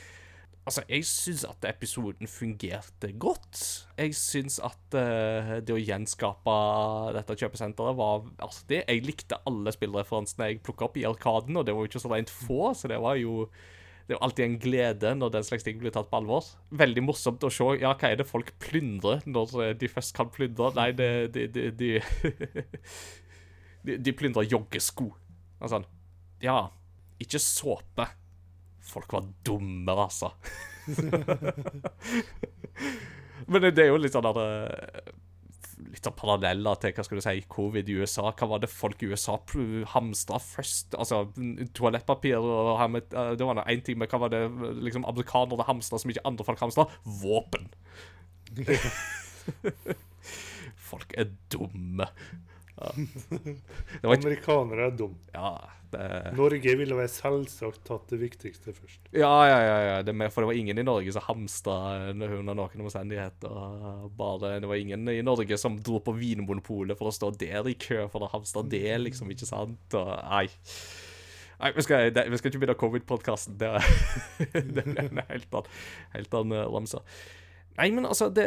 Altså, 0.67 0.83
jeg 0.91 1.03
syns 1.07 1.45
at 1.47 1.63
episoden 1.67 2.27
fungerte 2.27 3.13
godt. 3.15 3.59
Jeg 3.95 4.15
syns 4.19 4.57
at 4.59 4.97
uh, 4.99 5.53
det 5.63 5.71
å 5.71 5.79
gjenskape 5.79 6.55
dette 7.15 7.37
kjøpesenteret 7.39 7.95
var 7.95 8.25
artig. 8.43 8.81
Jeg 8.81 9.05
likte 9.05 9.39
alle 9.47 9.71
spillreferansene 9.71 10.49
jeg 10.51 10.59
plukka 10.67 10.89
opp 10.89 10.99
i 10.99 11.05
Arkaden, 11.07 11.55
og 11.55 11.63
det 11.63 11.75
var 11.75 11.85
jo 11.85 11.91
ikke 11.91 12.03
så 12.03 12.11
rent 12.11 12.33
få, 12.33 12.73
så 12.75 12.91
det 12.91 12.99
var 12.99 13.15
jo 13.21 13.45
det 14.07 14.15
er 14.15 14.21
jo 14.21 14.23
alltid 14.23 14.45
en 14.45 14.59
glede 14.63 15.09
når 15.19 15.31
den 15.33 15.43
slags 15.43 15.65
ting 15.67 15.81
blir 15.81 15.91
tatt 15.91 16.07
på 16.07 16.21
alvor. 16.21 16.45
Veldig 16.79 17.01
morsomt 17.03 17.43
å 17.43 17.49
se 17.51 17.65
ja, 17.81 17.89
hva 17.91 18.07
er 18.07 18.21
det 18.21 18.29
folk 18.29 18.53
plyndrer 18.63 19.19
når 19.27 19.55
eh, 19.65 19.73
de 19.75 19.89
først 19.91 20.13
kan 20.15 20.31
plyndre. 20.31 20.69
Nei, 20.77 20.93
det, 20.95 21.35
de, 21.35 21.43
de, 21.51 21.65
de, 21.75 21.99
de, 24.07 24.13
plyndrer 24.15 24.47
joggesko. 24.47 25.11
Altså, 25.59 25.83
ja, 26.39 26.71
ikke 27.19 27.43
såpe. 27.43 28.07
Folk 28.87 29.11
var 29.11 29.27
dumme, 29.43 29.91
altså. 29.91 30.31
Men 33.51 33.67
det 33.67 33.83
er 33.83 33.91
jo 33.91 33.99
litt 33.99 34.15
sånn 34.15 34.31
at 34.31 34.39
eh, 34.39 35.11
Litt 35.77 36.07
sånn 36.07 36.15
paralleller 36.17 36.79
til 36.81 36.93
hva 36.97 37.03
skal 37.05 37.19
du 37.19 37.23
si, 37.23 37.43
covid 37.53 37.89
i 37.89 37.97
USA. 38.01 38.31
Hva 38.31 38.47
var 38.49 38.63
det 38.63 38.69
folk 38.71 39.03
i 39.05 39.11
USA 39.11 39.35
hamstra 39.93 40.39
først? 40.41 40.97
Altså, 40.97 41.23
toalettpapir 41.77 42.39
og 42.41 42.73
hermet, 42.81 43.13
eh, 43.13 43.35
Det 43.37 43.45
var 43.45 43.61
én 43.65 43.83
ting, 43.85 43.99
men 44.01 44.09
hva 44.09 44.19
var 44.25 44.33
det 44.33 44.41
liksom 44.81 45.05
amerikanere 45.05 45.67
hamstra 45.67 45.99
som 46.01 46.09
ikke 46.09 46.25
andre 46.25 46.47
folk 46.47 46.59
hamstra? 46.59 46.87
Våpen. 47.05 47.69
folk 50.89 51.13
er 51.17 51.29
dumme. 51.53 52.09
Ja. 52.77 52.91
Ikke 54.01 54.17
Amerikanere 54.17 54.89
er 54.89 54.97
dumme. 54.97 55.17
Ja, 55.33 55.55
det 55.93 56.33
Norge 56.37 56.73
ville 56.79 56.97
være 56.97 57.11
selvsagt 57.11 57.81
tatt 57.87 58.11
det 58.11 58.19
viktigste 58.21 58.73
først. 58.75 59.09
Ja, 59.15 59.31
ja, 59.49 59.57
ja, 59.63 59.77
ja. 59.85 59.97
Det 60.05 60.15
med, 60.15 60.31
for 60.33 60.43
det 60.43 60.51
var 60.51 60.59
ingen 60.59 60.81
i 60.81 60.85
Norge 60.85 61.13
som 61.15 61.25
hamstra 61.27 61.77
under 62.11 62.37
noen 62.43 62.85
omstendigheter. 62.85 63.57
Bare, 64.17 64.57
det 64.61 64.69
var 64.69 64.81
ingen 64.81 65.07
i 65.11 65.21
Norge 65.25 65.59
som 65.61 65.79
dro 65.79 66.01
på 66.03 66.15
Vinmonopolet 66.17 66.99
for 66.99 67.11
å 67.11 67.15
stå 67.15 67.33
der 67.39 67.69
i 67.69 67.77
kø 67.79 68.05
for 68.13 68.25
å 68.25 68.31
hamstre 68.33 68.65
det, 68.69 68.89
liksom, 69.03 69.31
ikke 69.33 69.49
sant? 69.49 69.97
Og, 69.97 70.13
nei. 70.27 70.47
Nei, 71.57 71.71
vi 71.73 71.81
skal, 71.81 72.11
det, 72.13 72.27
vi 72.29 72.37
skal 72.37 72.51
ikke 72.51 72.61
begynne 72.61 72.77
covid-podkasten. 72.77 73.57
Det, 73.61 73.71
det 74.53 74.83
blir 74.85 75.07
en 75.07 75.23
helt 75.31 75.55
annen, 75.57 75.71
helt 76.13 76.35
annen 76.37 76.59
eh, 76.59 76.67
ramse. 76.69 77.01
Nei, 77.77 77.91
men 77.93 78.07
altså 78.09 78.29
det, 78.33 78.45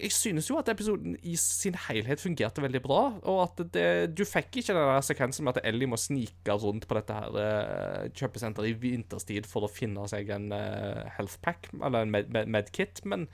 Jeg 0.00 0.12
synes 0.16 0.46
jo 0.48 0.56
at 0.56 0.70
episoden 0.72 1.18
i 1.20 1.34
sin 1.40 1.76
helhet 1.86 2.22
fungerte 2.22 2.62
veldig 2.64 2.80
bra. 2.84 3.00
Og 3.28 3.42
at 3.42 3.60
det, 3.74 3.88
du 4.16 4.24
fikk 4.28 4.60
ikke 4.62 4.72
den 4.72 4.88
der 4.88 5.04
sekvensen 5.04 5.44
med 5.44 5.58
at 5.58 5.68
Ellie 5.68 5.90
må 5.90 5.98
snike 6.00 6.56
rundt 6.62 6.88
på 6.88 6.96
dette 6.96 7.18
her 7.18 7.36
uh, 7.36 8.06
kjøpesenteret 8.16 8.72
i 8.72 8.78
vinterstid 8.86 9.48
for 9.50 9.66
å 9.66 9.72
finne 9.72 10.06
seg 10.08 10.32
en 10.32 10.48
uh, 10.56 11.04
health 11.18 11.36
pack, 11.44 11.68
eller 11.76 12.06
en 12.06 12.14
med, 12.14 12.32
med, 12.32 12.48
medkit. 12.56 13.04
Men 13.04 13.28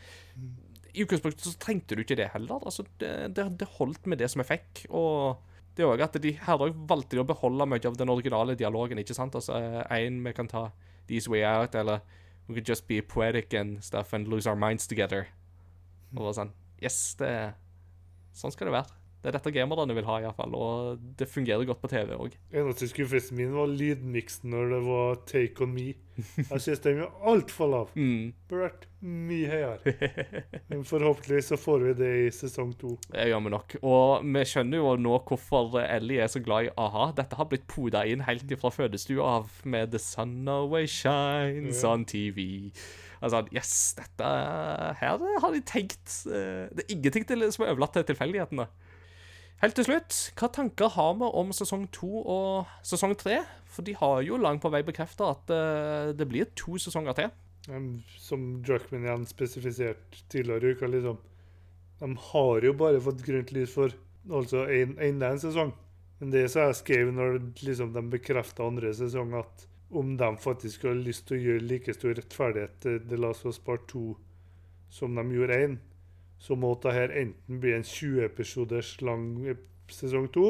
i 0.90 1.05
utgangspunktet 1.05 1.47
så 1.47 1.55
trengte 1.62 1.94
du 1.94 2.02
ikke 2.02 2.19
det 2.19 2.32
heller. 2.35 2.66
Altså, 2.66 2.86
det, 2.98 3.31
det, 3.39 3.70
holdt 3.78 4.11
med 4.11 4.19
det 4.19 4.32
som 4.32 4.43
jeg 4.43 4.51
fikk. 4.51 4.86
Og 4.90 5.39
det 5.78 5.86
er 5.86 5.93
også 5.93 6.11
at 6.11 6.23
de, 6.24 6.35
her 6.43 6.65
valgte 6.90 7.15
de 7.15 7.23
å 7.23 7.28
beholde 7.28 7.70
mye 7.70 7.86
av 7.86 7.98
den 8.01 8.11
originale 8.11 8.59
dialogen. 8.59 8.98
ikke 8.98 9.15
sant? 9.15 9.39
Altså, 9.39 9.62
En 9.86 10.24
vi 10.27 10.35
kan 10.35 10.51
ta 10.51 10.73
These 11.07 11.31
Way 11.31 11.47
Out, 11.47 11.78
eller 11.78 12.02
We 12.51 12.57
could 12.57 12.67
just 12.67 12.89
be 12.91 12.99
poetic 13.01 13.55
and 13.55 13.79
stuff 13.79 14.13
and 14.13 14.27
lose 14.27 14.49
our 14.51 14.59
minds 14.59 14.89
together. 14.91 15.29
Og 16.17 16.25
bare 16.25 16.35
sånn 16.35 16.51
Yes, 16.83 16.97
det 17.21 17.55
Sånn 18.35 18.51
skal 18.55 18.71
det 18.71 18.75
være. 18.75 19.00
Det 19.21 19.29
er 19.29 19.37
dette 19.37 19.53
gamerne 19.53 19.93
vil 19.97 20.07
ha, 20.09 20.19
iallfall. 20.23 20.55
Og 20.57 21.01
det 21.21 21.29
fungerer 21.29 21.67
godt 21.69 21.83
på 21.83 21.91
TV 21.93 22.15
òg. 22.17 22.37
Eneste 22.57 22.89
skuffelsen 22.89 23.37
min 23.37 23.53
var 23.53 23.69
lydmiksen 23.69 24.49
når 24.55 24.73
det 24.73 24.79
var 24.87 25.21
Take 25.29 25.67
On 25.67 25.75
Me. 25.75 25.91
Jeg 26.21 26.61
synes 26.61 26.81
den 26.85 27.03
er 27.05 27.27
altfor 27.29 27.69
lav. 27.73 27.93
Mm. 27.97 28.33
Burde 28.49 28.65
vært 28.67 28.87
mye 29.05 29.51
høyere. 29.51 29.95
Men 30.73 30.87
forhåpentligvis 30.89 31.53
så 31.53 31.61
får 31.61 31.85
vi 31.85 31.95
det 32.01 32.11
i 32.23 32.27
sesong 32.35 32.73
to. 32.81 32.95
Det 33.13 33.29
gjør 33.29 33.45
vi 33.45 33.55
nok. 33.57 33.77
Og 33.85 34.25
vi 34.25 34.47
skjønner 34.49 34.81
jo 34.81 34.97
nå 35.01 35.21
hvorfor 35.29 35.79
Ellie 35.85 36.25
er 36.25 36.33
så 36.33 36.43
glad 36.45 36.71
i 36.71 36.75
a-ha. 36.81 37.11
Dette 37.17 37.37
har 37.37 37.49
blitt 37.53 37.69
poda 37.71 38.07
inn 38.09 38.25
helt 38.25 38.57
fra 38.61 38.73
fødestua 38.73 39.37
av 39.37 39.63
med 39.69 39.93
The 39.93 40.01
Sun 40.03 40.49
Always 40.49 40.97
Shines 40.97 41.85
yeah. 41.85 41.93
on 41.93 42.09
TV. 42.09 42.73
Altså, 43.21 43.45
yes, 43.53 43.73
dette 43.99 44.29
Her 44.97 45.25
har 45.43 45.53
de 45.53 45.59
tenkt 45.69 46.15
eh, 46.33 46.71
Det 46.73 46.87
er 46.87 46.95
ingenting 46.95 47.27
som 47.53 47.67
er 47.67 47.75
overlatt 47.75 47.93
til 47.99 48.07
tilfeldighetene. 48.09 48.65
Helt 49.61 49.77
til 49.77 49.85
slutt, 49.85 50.19
hva 50.41 50.49
tanker 50.49 50.89
har 50.95 51.16
vi 51.20 51.27
om 51.37 51.51
sesong 51.53 51.82
to 51.93 52.23
og 52.23 52.70
sesong 52.87 53.12
tre? 53.20 53.43
For 53.69 53.85
de 53.85 53.93
har 53.99 54.23
jo 54.24 54.39
langt 54.41 54.62
på 54.65 54.70
vei 54.73 54.81
bekrefta 54.87 55.35
at 55.35 55.53
uh, 55.53 56.12
det 56.16 56.27
blir 56.31 56.49
to 56.57 56.78
sesonger 56.81 57.19
til. 57.19 57.35
Um, 57.69 57.91
Som 58.16 58.62
Druckmann 58.65 59.05
igjen 59.05 59.27
spesifiserte 59.28 60.24
tidligere 60.32 60.73
i 60.73 60.78
uka, 60.78 60.89
liksom. 60.89 61.20
De 62.01 62.09
har 62.31 62.65
jo 62.65 62.73
bare 62.81 63.03
fått 63.05 63.20
grønt 63.27 63.53
lys 63.53 63.74
for 63.77 63.93
altså 64.32 64.65
en, 64.73 64.97
enda 64.97 65.35
en 65.35 65.43
sesong. 65.45 65.74
Men 66.20 66.32
det 66.32 66.47
som 66.53 66.65
jeg 66.65 66.81
skrev 66.81 67.12
når 67.12 67.37
liksom, 67.61 67.93
de 67.93 68.07
bekrefta 68.16 68.65
andre 68.65 68.95
sesong, 68.97 69.37
at 69.37 69.69
om 69.93 70.16
de 70.16 70.31
faktisk 70.41 70.89
har 70.89 70.97
lyst 70.97 71.27
til 71.28 71.37
å 71.37 71.45
gjøre 71.45 71.69
like 71.69 71.95
stor 71.99 72.16
rettferdighet 72.16 72.81
til 72.81 72.99
The 73.12 73.20
Last 73.20 73.45
of 73.45 73.53
Us 73.53 73.61
Part 73.61 73.85
2 73.93 74.09
som 74.91 75.20
de 75.20 75.24
gjorde 75.37 75.61
én, 75.69 75.78
så 76.41 76.57
må 76.57 76.73
dette 76.81 77.07
enten 77.21 77.61
bli 77.61 77.75
en 77.77 77.85
20 77.85 78.25
episoders 78.25 78.95
lang 79.05 79.27
ep- 79.53 79.67
sesong 79.93 80.29
2, 80.33 80.45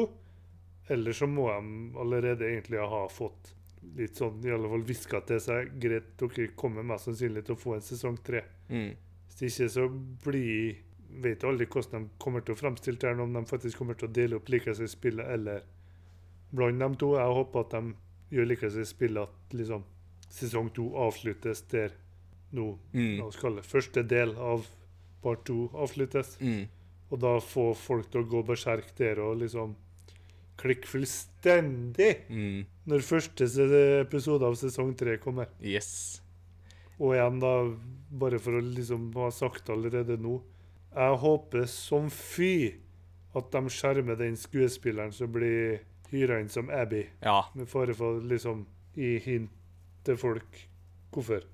eller 0.93 1.15
så 1.17 1.27
må 1.27 1.47
de 1.49 1.97
allerede 1.99 2.47
egentlig 2.47 2.79
ha 2.79 3.01
fått 3.09 3.53
litt 3.97 4.19
sånn, 4.19 4.37
i 4.45 4.51
alle 4.53 4.69
fall 4.69 4.83
hviska 4.85 5.21
til 5.25 5.39
seg 5.41 5.71
greit, 5.81 6.11
dere 6.21 6.51
kommer 6.55 6.85
mest 6.85 7.07
sannsynlig 7.09 7.43
til 7.47 7.55
å 7.57 7.59
få 7.59 7.73
en 7.75 7.85
sesong 7.85 8.19
3. 8.27 8.43
Mm. 8.69 8.91
Hvis 9.31 9.43
ikke 9.49 9.69
så 9.73 9.89
blir 10.25 10.79
Vet 11.11 11.41
aldri 11.43 11.65
hvordan 11.67 12.05
de 12.05 12.19
kommer 12.23 12.39
til 12.39 12.53
å 12.55 12.59
fremstille 12.61 12.95
det, 13.01 13.09
om 13.19 13.33
de 13.35 13.41
faktisk 13.43 13.81
kommer 13.81 13.97
til 13.99 14.07
å 14.07 14.13
dele 14.15 14.37
opp 14.37 14.47
like 14.47 14.71
spillet 14.87 15.27
eller 15.27 15.65
blande 16.55 16.85
dem 16.85 16.95
to. 16.95 17.09
Jeg 17.19 17.35
håper 17.35 17.65
at 17.65 17.73
de 17.75 18.35
gjør 18.37 18.47
like 18.47 18.69
spillet 18.87 19.19
at 19.27 19.55
liksom 19.59 19.83
sesong 20.31 20.69
to 20.71 20.85
avsluttes 21.03 21.65
der 21.67 21.91
nå. 22.55 22.77
Mm. 22.93 23.17
La 23.19 23.25
oss 23.27 23.39
kalle 23.41 23.59
det 23.59 23.67
første 23.67 24.05
del 24.07 24.31
av 24.39 24.63
part 25.23 25.45
to 25.45 25.69
avsluttes. 25.73 26.35
Mm. 26.41 26.67
Og 27.11 27.19
da 27.19 27.35
få 27.43 27.71
folk 27.75 28.09
til 28.11 28.23
å 28.23 28.29
gå 28.31 28.43
berserk 28.47 28.93
der 28.97 29.19
og 29.19 29.39
liksom 29.41 29.75
klikke 30.61 30.87
fullstendig 30.87 32.27
Mm. 32.29 32.65
når 32.87 33.01
første 33.01 33.47
episode 34.01 34.45
av 34.45 34.53
sesong 34.55 34.95
tre 34.97 35.17
kommer. 35.17 35.47
Yes. 35.61 36.21
Og 36.99 37.15
igjen, 37.15 37.39
da, 37.41 37.53
bare 38.11 38.37
for 38.39 38.59
å 38.59 38.61
liksom 38.61 39.11
ha 39.15 39.29
sagt 39.33 39.69
allerede 39.73 40.17
nå 40.21 40.41
Jeg 40.93 41.17
håper 41.17 41.65
som 41.71 42.09
fy 42.11 42.75
at 43.33 43.47
de 43.51 43.61
skjermer 43.71 44.17
den 44.19 44.35
skuespilleren 44.35 45.13
som 45.15 45.31
blir 45.31 45.79
hyra 46.11 46.41
inn 46.41 46.49
som 46.51 46.69
Abby, 46.69 47.05
Ja, 47.23 47.45
med 47.55 47.69
fare 47.71 47.93
for 47.95 48.19
liksom 48.19 48.65
i 48.99 49.17
hint 49.23 49.49
til 50.03 50.17
folk 50.17 50.67
hvorfor. 51.13 51.45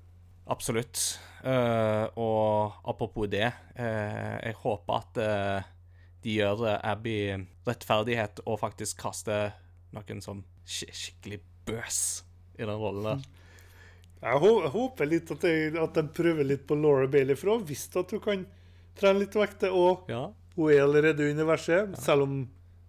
Absolutt. 0.50 1.18
Eh, 1.44 2.04
og 2.18 2.78
apropos 2.88 3.28
det, 3.30 3.46
uh, 3.78 4.36
jeg 4.42 4.56
håper 4.58 4.96
at 4.96 5.20
uh, 5.22 5.68
de 6.24 6.34
gjør 6.34 6.64
Abby 6.82 7.18
rettferdighet 7.68 8.42
og 8.44 8.58
faktisk 8.58 8.98
kaster 9.04 9.52
noen 9.94 10.22
som 10.24 10.42
sk 10.66 10.90
skikkelig 10.90 11.38
bøs 11.68 12.00
i 12.58 12.64
den 12.66 12.74
rollen 12.80 13.06
der. 13.06 13.22
Jeg, 14.18 14.40
håper 14.74 15.06
litt 15.06 15.30
at 15.30 15.46
jeg, 15.46 15.76
at 15.78 15.94
de 15.94 16.02
prøver 16.10 16.46
litt 16.48 16.66
på 16.66 16.74
Laura 16.74 17.06
Bailey, 17.06 17.38
for 17.38 17.52
hun 17.52 17.60
har 17.62 17.68
visst 17.68 17.94
at 18.00 18.10
hun 18.10 18.22
kan 18.24 18.44
trene 18.98 19.22
litt 19.22 19.36
vekter, 19.38 19.70
og 19.70 20.10
Ja. 20.10 20.24
hun 20.56 20.72
er 20.72 20.82
allerede 20.82 21.22
i 21.22 21.30
universet. 21.30 21.94
Selv 22.02 22.26
om 22.26 22.40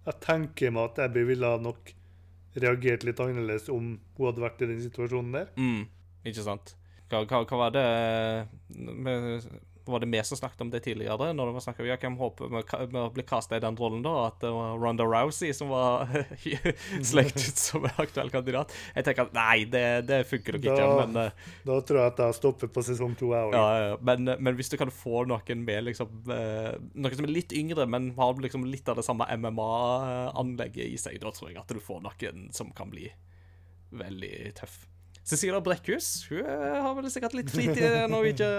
jeg 0.08 0.20
tenker 0.24 0.74
meg 0.74 0.90
at 0.90 1.04
Abby 1.06 1.22
ville 1.28 1.52
nok 1.62 1.92
reagert 2.58 3.04
litt 3.06 3.20
annerledes 3.22 3.68
om 3.70 3.92
hun 4.16 4.26
hadde 4.26 4.42
vært 4.42 4.62
i 4.64 4.70
den 4.72 4.82
situasjonen 4.82 5.32
der. 5.38 5.52
Mm, 5.56 5.86
ikke 6.26 6.42
sant. 6.42 6.74
Hva, 7.10 7.24
hva, 7.26 7.42
hva 7.50 7.58
var 7.66 7.74
det 7.74 7.82
med, 8.70 9.42
Var 9.90 9.98
det 10.04 10.06
vi 10.12 10.20
som 10.22 10.38
snakket 10.38 10.60
om 10.62 10.68
det 10.70 10.82
tidligere? 10.84 11.32
Når 11.34 11.48
det 11.48 11.54
var 11.56 11.62
snakket 11.64 11.82
om 11.82 11.88
ja, 11.88 11.96
hvem 11.98 12.16
håper 12.20 12.50
med, 12.52 12.98
blir 13.16 13.24
casta 13.26 13.56
i 13.58 13.62
den 13.64 13.74
rollen, 13.80 14.02
da? 14.04 14.12
At 14.28 14.36
det 14.44 14.50
var 14.54 14.76
Ronda 14.78 15.02
Rousey 15.08 15.50
som 15.56 15.72
var 15.72 16.04
slekt 17.10 17.40
ut 17.40 17.58
som 17.58 17.88
aktuell 17.98 18.30
kandidat? 18.30 18.70
Jeg 18.94 19.08
tenker 19.08 19.24
at 19.26 19.34
nei, 19.34 19.64
det, 19.72 19.82
det 20.06 20.20
funker 20.30 20.54
nok 20.58 20.68
ikke. 20.68 20.76
Da- 20.76 21.06
Men, 21.08 21.16
eh, 21.24 21.48
Da 21.66 21.80
tror 21.88 21.98
jeg 22.02 22.12
at 22.12 22.22
jeg 22.26 22.36
stopper 22.38 22.70
på 22.76 22.84
sesong 22.86 23.16
to, 23.18 23.32
ja, 23.34 23.42
ja, 23.56 23.96
men, 24.06 24.30
men 24.38 24.58
hvis 24.60 24.70
du 24.70 24.76
kan 24.78 24.92
få 24.94 25.24
noen 25.32 25.64
med 25.66 25.88
liksom 25.88 26.30
eh, 26.30 26.76
Noen 26.94 27.16
som 27.18 27.26
er 27.26 27.34
litt 27.34 27.56
yngre, 27.56 27.88
men 27.90 28.12
har 28.20 28.38
liksom 28.46 28.68
litt 28.70 28.86
av 28.92 29.00
det 29.00 29.06
samme 29.08 29.26
MMA-anlegget 29.40 30.86
i 30.86 30.96
seg, 31.00 31.18
da 31.24 31.32
tror 31.34 31.50
jeg 31.50 31.58
at 31.64 31.72
du 31.74 31.80
får 31.82 32.04
noen 32.06 32.46
som 32.54 32.70
kan 32.76 32.92
bli 32.92 33.08
veldig 33.90 34.54
tøff. 34.60 34.84
Cecilia 35.30 35.60
Brekkhus 35.62 36.26
hun 36.30 36.42
eh, 36.42 36.80
har 36.82 36.94
vel 36.98 37.10
sikkert 37.12 37.36
litt 37.38 37.50
fritid 37.52 37.84
når 38.10 38.24
hun 38.24 38.30
ikke 38.32 38.50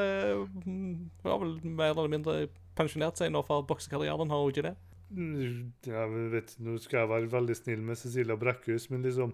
mm, 0.63 0.93
Hun 1.23 1.31
har 1.31 1.39
vel 1.43 1.53
mer 1.67 1.91
eller 1.93 2.11
mindre 2.11 2.35
pensjonert 2.77 3.19
seg 3.19 3.31
nå 3.33 3.41
fra 3.43 3.59
boksekarrieren, 3.67 4.31
har 4.31 4.41
hun 4.41 4.53
ikke 4.53 4.67
det? 4.69 4.75
Jeg 5.11 6.07
vet, 6.31 6.53
nå 6.63 6.77
skal 6.79 7.01
jeg 7.01 7.09
være 7.11 7.31
veldig 7.33 7.55
snill 7.59 7.81
med 7.83 7.99
Cecilia 7.99 8.37
Brekkhus, 8.39 8.85
men 8.93 9.03
liksom 9.03 9.33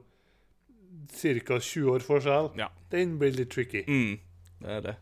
Ca. 1.13 1.59
20 1.61 1.91
år 1.93 2.01
forskjell, 2.03 2.49
Ja. 2.57 2.67
den 2.91 3.17
blir 3.21 3.31
litt 3.35 3.51
tricky. 3.53 3.83
Mm, 3.87 4.17
det 4.63 4.69
er 4.69 4.81
det. 4.81 4.95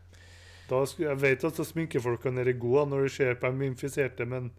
Skulle, 0.66 1.08
jeg 1.08 1.20
vet 1.22 1.44
at 1.44 1.66
sminkefolk 1.66 2.26
er 2.26 2.52
gode 2.58 2.86
når 2.90 3.02
de 3.06 3.10
ser 3.14 3.34
på 3.40 3.50
de 3.54 3.66
infiserte, 3.66 4.26
men 4.26 4.50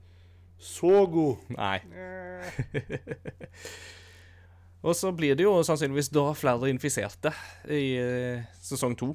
så 0.57 1.05
god 1.05 1.37
Nei. 1.53 1.79
Og 4.85 4.95
så 4.95 5.11
blir 5.15 5.37
det 5.37 5.45
jo 5.45 5.55
sannsynligvis 5.65 6.11
da 6.13 6.29
flere 6.37 6.69
infiserte 6.69 7.31
i 7.73 7.97
eh, 7.97 8.45
sesong 8.61 8.95
to. 8.99 9.13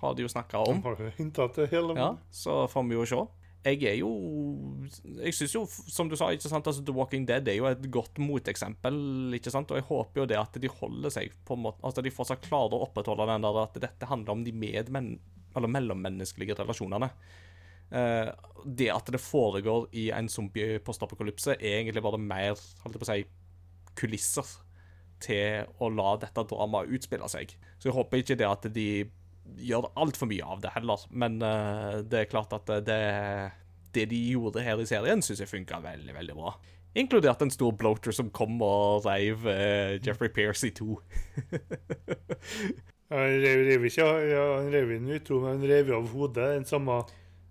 Har 0.00 0.16
de 0.16 0.24
jo 0.24 0.30
snakka 0.32 0.60
om. 0.64 0.80
Hele 0.80 1.96
Ja, 1.96 2.14
så 2.32 2.64
får 2.70 2.88
vi 2.88 2.98
jo 2.98 3.06
se. 3.08 3.20
Jeg 3.60 3.82
er 3.84 3.96
jo 4.00 4.10
Jeg 5.20 5.34
syns 5.36 5.52
jo, 5.52 5.66
som 5.68 6.08
du 6.08 6.14
sa, 6.16 6.30
ikke 6.32 6.48
sant, 6.48 6.64
altså 6.64 6.80
The 6.80 6.94
Walking 6.96 7.26
Dead 7.28 7.48
er 7.48 7.58
jo 7.58 7.66
et 7.68 7.82
godt 7.92 8.16
moteksempel. 8.22 8.96
ikke 9.36 9.52
sant, 9.52 9.70
Og 9.70 9.76
jeg 9.76 9.88
håper 9.88 10.22
jo 10.22 10.26
det 10.30 10.38
at 10.40 10.56
de 10.56 10.70
holder 10.72 11.12
seg 11.12 11.34
på 11.44 11.58
en 11.58 11.66
måte 11.66 11.84
Altså 11.84 12.00
de 12.04 12.14
fortsatt 12.14 12.46
klarer 12.46 12.78
å 12.78 12.86
opprettholde 12.86 13.28
den 13.28 13.44
der 13.44 13.60
at 13.64 13.76
dette 13.82 14.08
handler 14.08 14.38
om 14.38 14.44
de 14.44 14.56
medmenn... 14.56 15.18
Eller 15.56 15.66
mellommenneskelige 15.66 16.54
relasjonene. 16.54 17.08
Eh, 17.90 18.28
det 18.64 18.86
at 18.94 19.08
det 19.10 19.18
foregår 19.18 19.88
i 19.98 20.04
en 20.14 20.28
zombie-postapokalypse, 20.30 21.56
er 21.58 21.80
egentlig 21.80 22.04
bare 22.04 22.20
mer 22.22 22.54
holdt 22.54 22.94
jeg 22.94 23.00
på 23.02 23.08
å 23.08 23.08
si, 23.08 23.24
kulisser 23.98 24.52
til 25.22 25.68
å 25.80 25.90
la 25.92 26.14
dette 26.22 26.44
dramaet 26.50 26.92
utspille 26.96 27.28
seg. 27.30 27.54
Så 27.78 27.90
jeg 27.90 27.96
håper 27.96 28.22
ikke 28.22 28.38
det 28.40 28.48
at 28.48 28.68
de 28.74 28.88
gjør 29.60 29.90
altfor 29.98 30.30
mye 30.30 30.46
av 30.46 30.60
det 30.64 30.74
heller. 30.74 31.06
Men 31.10 31.40
uh, 31.42 32.00
det 32.06 32.24
er 32.24 32.30
klart 32.30 32.54
at 32.56 32.70
det, 32.86 33.00
det 33.94 34.08
de 34.10 34.20
gjorde 34.32 34.64
her 34.64 34.80
i 34.80 34.88
serien, 34.88 35.24
syns 35.24 35.42
jeg 35.42 35.50
funka 35.50 35.82
veldig, 35.84 36.14
veldig 36.16 36.38
bra. 36.38 36.54
Inkludert 36.98 37.42
en 37.44 37.52
stor 37.54 37.74
bloater 37.78 38.14
som 38.14 38.32
kom 38.34 38.58
og 38.66 39.06
reiv 39.06 39.46
uh, 39.46 39.98
Jeffrey 40.02 40.32
Pearce 40.34 40.66
i 40.66 40.74
to. 40.74 40.98
Han 43.10 43.40
rev, 43.42 43.64
rev 43.66 43.84
ikke 43.88 44.04
ja, 44.30 44.42
han 44.54 44.68
rev 44.70 44.92
inn 44.94 45.08
i 45.10 45.16
to, 45.26 45.40
men 45.42 45.56
han 45.56 45.66
rev 45.66 45.88
av 45.96 46.12
hodet. 46.14 46.44
Den 46.60 46.66
samme 46.68 47.00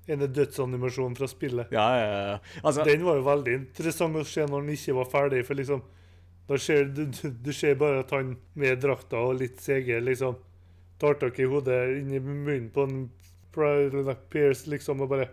ene 0.09 0.29
dødsanimasjonen 0.31 1.17
fra 1.19 1.27
spillet. 1.27 1.73
Ja, 1.75 1.87
ja, 1.99 2.19
ja. 2.31 2.37
Altså, 2.63 2.85
Den 2.87 3.03
var 3.05 3.19
jo 3.19 3.25
veldig 3.27 3.55
interessant 3.57 4.15
å 4.15 4.23
se 4.27 4.45
når 4.47 4.63
den 4.63 4.77
ikke 4.77 4.95
var 5.01 5.09
ferdig, 5.11 5.43
for 5.47 5.59
liksom 5.59 5.83
Da 6.49 6.57
skjer 6.57 6.87
du, 6.89 7.03
du, 7.13 7.29
du 7.45 7.51
ser 7.53 7.75
bare 7.79 8.01
at 8.03 8.11
han 8.15 8.33
med 8.57 8.79
drakta 8.81 9.21
og 9.21 9.37
litt 9.39 9.61
CG 9.61 9.91
liksom 10.01 10.39
tar 10.99 11.19
tak 11.21 11.37
i 11.39 11.45
hodet 11.47 11.77
inni 11.99 12.19
munnen 12.19 12.71
på 12.73 12.87
en 12.87 13.03
Pierce 14.33 14.69
liksom 14.69 15.03
og 15.05 15.11
bare 15.13 15.29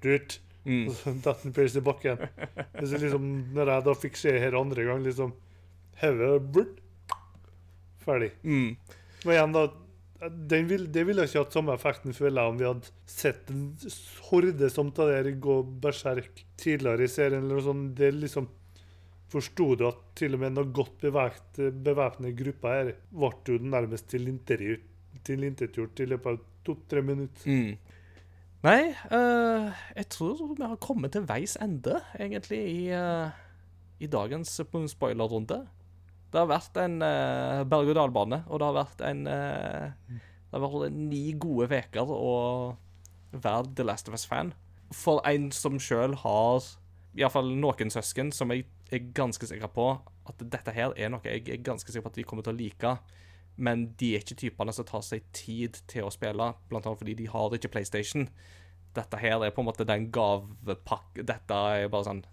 Dyrt. 0.00 0.38
mm, 0.64 0.86
Og 0.88 0.94
så 0.96 1.12
detter 1.12 1.46
en 1.48 1.52
Pierce 1.56 1.80
i 1.80 1.84
bakken. 1.84 2.22
Så 2.80 3.00
liksom, 3.02 3.26
når 3.56 3.74
jeg 3.74 3.86
da 3.88 3.94
fikk 3.98 4.16
se 4.16 4.32
her 4.38 4.56
andre 4.58 4.86
gang, 4.86 5.02
liksom 5.04 5.34
Hodet. 6.00 6.70
Ferdig. 8.00 8.30
mm. 8.42 8.76
Men 9.24 9.34
igjen, 9.34 9.52
da 9.52 9.66
den 10.28 10.66
vil, 10.68 10.86
Det 10.92 11.02
ville 11.08 11.24
ikke 11.24 11.40
hatt 11.40 11.54
samme 11.56 11.74
effekten, 11.76 12.12
føler 12.16 12.42
jeg, 12.42 12.52
om 12.52 12.58
vi 12.60 12.66
hadde 12.68 12.90
sett 13.08 13.50
en 13.52 13.62
horde 14.28 14.68
som 14.72 14.90
tar 14.92 15.12
der 15.14 15.30
gå 15.40 15.60
berserk 15.80 16.42
tidligere 16.60 17.06
i 17.06 17.12
serien. 17.12 17.44
eller 17.44 17.56
noe 17.56 17.64
sånt. 17.64 17.94
Det 17.96 18.08
er 18.10 18.18
liksom 18.18 18.48
Forsto 19.30 19.74
du 19.78 19.86
at 19.86 20.00
til 20.18 20.34
og 20.34 20.42
med 20.42 20.56
noen 20.56 20.72
godt 20.74 20.96
bevæpt, 21.04 21.60
gruppa 22.40 22.72
her 22.74 22.92
ble 23.14 23.30
jo 23.46 23.58
nærmest 23.62 24.08
tilintetgjort 24.10 25.94
til 25.94 26.06
i 26.06 26.10
løpet 26.10 26.32
av 26.32 26.40
to-tre 26.66 27.02
minutter? 27.02 27.46
Mm. 27.46 27.76
Nei, 28.60 28.90
uh, 29.08 29.70
jeg 29.96 30.08
tror 30.12 30.40
vi 30.50 30.66
har 30.66 30.80
kommet 30.82 31.14
til 31.14 31.24
veis 31.28 31.54
ende, 31.62 32.00
egentlig, 32.18 32.58
i, 32.68 32.80
uh, 32.92 33.30
i 34.02 34.08
dagens 34.10 34.58
spoilerrunde. 34.92 35.62
Det 36.30 36.38
har 36.38 36.50
vært 36.50 36.76
en 36.82 36.98
uh, 37.00 37.62
berg-og-dal-bane, 37.70 38.42
og 38.48 38.60
det 38.60 38.68
har 38.68 38.76
vært 38.76 39.00
en 39.06 39.22
eh, 39.26 40.18
Det 40.50 40.58
har 40.58 40.62
vært 40.66 40.92
ni 40.94 41.32
gode 41.38 41.70
uker 41.70 42.10
å 42.10 42.34
være 43.32 43.72
The 43.78 43.86
Last 43.86 44.10
of 44.10 44.14
Us-fan. 44.18 44.52
For 44.90 45.22
en 45.26 45.50
som 45.54 45.78
sjøl 45.78 46.18
har 46.18 46.66
iallfall 47.14 47.54
noen 47.58 47.90
søsken 47.90 48.30
som 48.34 48.50
jeg 48.50 48.66
er 48.98 49.12
ganske 49.14 49.46
sikker 49.46 49.70
på 49.74 49.86
at 50.30 50.44
dette 50.52 50.74
her 50.74 50.94
er 50.96 51.10
noe 51.12 51.24
jeg 51.24 51.44
er 51.48 51.62
ganske 51.64 51.90
sikker 51.90 52.06
på 52.06 52.12
at 52.12 52.20
de 52.20 52.26
kommer 52.28 52.46
til 52.46 52.54
å 52.54 52.60
like. 52.60 52.94
Men 53.60 53.90
de 54.00 54.14
er 54.14 54.24
ikke 54.24 54.38
typene 54.40 54.72
som 54.72 54.86
tar 54.88 55.02
seg 55.04 55.26
tid 55.36 55.80
til 55.90 56.06
å 56.06 56.12
spille, 56.14 56.52
annet 56.70 56.90
fordi 56.90 57.16
de 57.18 57.28
har 57.28 57.56
ikke 57.56 57.72
PlayStation. 57.74 58.28
Dette 58.96 59.20
her 59.20 59.44
er 59.44 59.54
på 59.54 59.62
en 59.62 59.68
måte 59.68 59.86
den 59.86 60.08
gavepakke 60.10 61.22
Dette 61.22 61.58
er 61.76 61.90
bare 61.92 62.08
sånn 62.08 62.24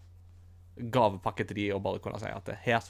gavepakke 0.78 1.46
til 1.48 1.58
de 1.58 1.68
å 1.74 1.82
bare 1.82 2.02
kunne 2.02 2.20
si 2.22 2.30
at 2.30 2.50
her, 2.64 2.86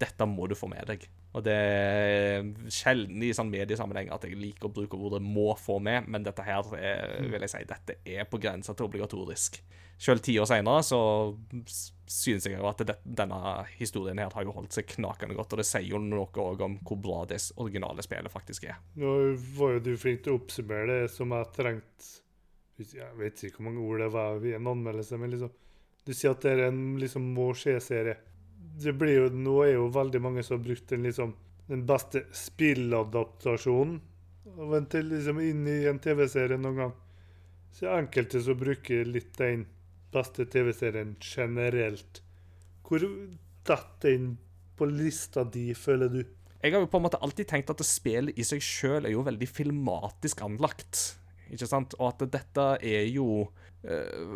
dette 0.00 0.26
må 0.30 0.46
du 0.48 0.54
få 0.56 0.68
med 0.70 0.86
deg. 0.88 1.04
Og 1.34 1.44
det 1.46 1.54
er 1.54 2.46
sjelden 2.74 3.22
i 3.22 3.32
sånn 3.36 3.50
mediesammenheng 3.52 4.10
at 4.14 4.24
jeg 4.26 4.38
liker 4.38 4.66
å 4.66 4.74
bruke 4.74 4.98
ordet 4.98 5.22
'må 5.22 5.54
få 5.58 5.78
med', 5.78 6.06
men 6.08 6.22
dette 6.22 6.42
her 6.42 6.62
er, 6.78 7.22
vil 7.22 7.40
jeg 7.40 7.50
si, 7.50 7.64
dette 7.64 7.98
er 8.06 8.24
på 8.24 8.40
grensa 8.40 8.74
til 8.74 8.86
obligatorisk. 8.86 9.60
Selv 9.98 10.22
ti 10.22 10.38
år 10.38 10.46
seinere 10.46 10.82
så 10.82 11.00
synes 12.10 12.46
jeg 12.48 12.58
at 12.66 12.82
det, 12.86 12.96
denne 13.04 13.38
historien 13.78 14.18
her 14.18 14.32
har 14.34 14.46
jo 14.46 14.54
holdt 14.56 14.74
seg 14.74 14.88
knakende 14.96 15.36
godt, 15.38 15.54
og 15.54 15.60
det 15.60 15.66
sier 15.68 15.86
jo 15.86 16.00
noe 16.02 16.26
òg 16.42 16.64
om 16.66 16.78
hvor 16.86 16.98
bra 16.98 17.20
det 17.30 17.38
originale 17.62 18.02
spillet 18.02 18.32
faktisk 18.32 18.66
er. 18.70 18.80
Nå 18.98 19.12
var 19.56 19.76
jo 19.76 19.84
du 19.86 19.92
flink 20.00 20.24
til 20.24 20.34
å 20.34 20.40
oppsummere 20.40 20.88
det 20.90 21.12
som 21.14 21.36
jeg 21.36 21.52
trengte 21.56 22.16
Jeg 22.80 23.12
vet 23.18 23.42
ikke 23.44 23.60
hvor 23.60 23.68
mange 23.68 23.84
ord 23.84 24.00
det 24.00 24.10
var 24.14 24.44
i 24.44 24.56
en 24.56 24.72
anmeldelse, 24.72 25.20
men 25.20 25.34
liksom 25.34 25.52
Du 26.06 26.14
sier 26.16 26.32
at 26.32 26.42
det 26.42 26.56
er 26.56 26.66
en 26.70 26.96
liksom 26.98 27.26
må 27.36 27.50
skje-serie. 27.54 28.16
Det 28.80 28.94
blir 28.96 29.18
jo, 29.18 29.26
Nå 29.30 29.58
er 29.66 29.74
jo 29.74 29.90
veldig 29.92 30.20
mange 30.24 30.42
som 30.42 30.56
har 30.56 30.64
brukt 30.64 30.88
den 30.88 31.04
liksom 31.06 31.36
den 31.70 31.84
beste 31.86 32.24
spilladaptasjonen 32.34 34.00
av 34.58 34.72
en 34.74 34.86
til, 34.90 35.06
liksom 35.12 35.38
inn 35.44 35.66
i 35.70 35.84
en 35.86 36.00
TV-serie 36.02 36.58
noen 36.58 36.80
gang. 36.80 36.94
Så 37.70 37.86
enkelte 37.94 38.40
som 38.42 38.58
bruker 38.58 39.06
litt 39.06 39.36
den 39.38 39.68
beste 40.14 40.46
TV-serien 40.50 41.16
generelt. 41.22 42.22
Hvor 42.86 43.06
datt 43.66 44.00
den 44.02 44.34
på 44.78 44.88
lista 44.88 45.44
di, 45.44 45.70
føler 45.76 46.12
du? 46.12 46.20
Jeg 46.60 46.74
har 46.74 46.82
jo 46.82 46.90
på 46.92 47.00
en 47.00 47.06
måte 47.06 47.20
alltid 47.24 47.48
tenkt 47.48 47.72
at 47.72 47.80
spillet 47.86 48.36
i 48.36 48.44
seg 48.44 48.60
sjøl 48.64 49.08
er 49.08 49.14
jo 49.14 49.24
veldig 49.24 49.48
filmatisk 49.48 50.42
anlagt. 50.44 51.20
Ikke 51.50 51.66
sant? 51.66 51.96
Og 51.98 52.12
at 52.12 52.22
dette 52.30 52.66
er 52.86 53.08
jo 53.10 53.48
eh, 53.82 54.34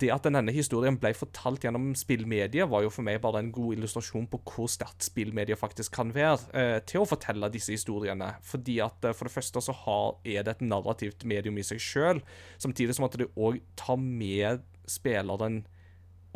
Det 0.00 0.08
at 0.14 0.24
denne 0.24 0.54
historien 0.54 0.96
ble 1.00 1.12
fortalt 1.16 1.66
gjennom 1.66 1.90
spillmedier, 1.98 2.68
var 2.70 2.86
jo 2.86 2.92
for 2.94 3.04
meg 3.06 3.20
bare 3.20 3.42
en 3.42 3.50
god 3.52 3.76
illustrasjon 3.76 4.28
på 4.30 4.40
hvor 4.46 4.70
sterkt 4.72 5.04
spillmediet 5.04 5.60
faktisk 5.60 5.98
kan 5.98 6.14
være 6.14 6.38
eh, 6.56 6.78
til 6.88 7.02
å 7.02 7.10
fortelle 7.10 7.50
disse 7.52 7.74
historiene. 7.74 8.32
Fordi 8.46 8.78
at 8.86 9.10
eh, 9.10 9.16
for 9.16 9.28
det 9.28 9.36
første 9.36 9.64
så 9.64 9.76
er 10.24 10.46
det 10.46 10.56
et 10.56 10.66
narrativt 10.70 11.26
medium 11.28 11.60
i 11.60 11.66
seg 11.66 11.82
sjøl, 11.82 12.24
samtidig 12.62 12.96
som 12.96 13.10
at 13.10 13.18
det 13.20 13.32
òg 13.36 13.60
tar 13.80 14.00
med 14.00 14.64
spilleren 14.90 15.62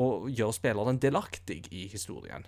og 0.03 0.29
gjør 0.35 0.55
spilleren 0.57 0.99
delaktig 1.03 1.61
i 1.75 1.87
historien. 1.91 2.47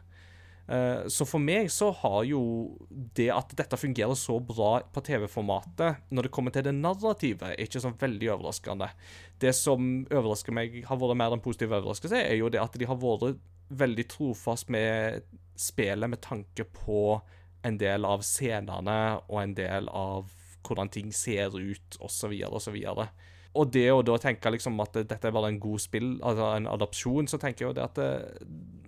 Eh, 0.69 1.07
Så 1.07 1.27
for 1.27 1.39
meg 1.39 1.71
så 1.71 1.93
har 1.95 2.25
jo 2.27 2.77
det 2.91 3.29
at 3.31 3.55
dette 3.59 3.79
fungerer 3.79 4.17
så 4.19 4.41
bra 4.43 4.81
på 4.83 5.03
TV-formatet, 5.03 6.03
når 6.11 6.27
det 6.27 6.33
kommer 6.35 6.51
til 6.55 6.67
det 6.67 6.75
narrativet, 6.75 7.53
er 7.53 7.63
ikke 7.63 7.83
så 7.83 7.93
veldig 7.95 8.33
overraskende. 8.35 8.91
Det 9.39 9.55
som 9.55 10.07
overrasker 10.11 10.53
meg, 10.53 10.83
har 10.87 10.99
vært 10.99 11.17
mer 11.17 11.37
enn 11.37 11.45
positiv 11.45 11.71
overraskelse, 11.71 12.19
er 12.19 12.35
jo 12.41 12.51
det 12.51 12.63
at 12.63 12.75
de 12.79 12.89
har 12.89 12.99
vært 12.99 13.39
veldig 13.71 14.07
trofast 14.09 14.69
med 14.71 15.23
spillet 15.57 16.11
med 16.11 16.21
tanke 16.23 16.65
på 16.65 17.21
en 17.67 17.79
del 17.79 18.05
av 18.07 18.23
scenene 18.23 19.21
og 19.27 19.41
en 19.43 19.55
del 19.55 19.89
av 19.89 20.29
hvordan 20.67 20.91
ting 20.91 21.13
ser 21.15 21.55
ut, 21.55 21.97
osv., 22.03 22.35
osv. 22.51 22.77
Og 22.91 23.07
det 23.65 23.87
å 23.93 24.03
da 24.05 24.17
tenke 24.21 24.51
liksom 24.53 24.79
at 24.85 24.99
dette 24.99 25.29
er 25.29 25.35
bare 25.35 25.49
en 25.53 25.61
god 25.63 25.83
spill, 25.83 26.17
altså 26.21 26.51
en 26.57 26.69
adopsjon, 26.71 27.29
så 27.31 27.39
tenker 27.41 27.65
jeg 27.65 27.71
jo 27.71 27.77
det 27.79 27.85
at 27.87 28.01
eh, 28.03 28.45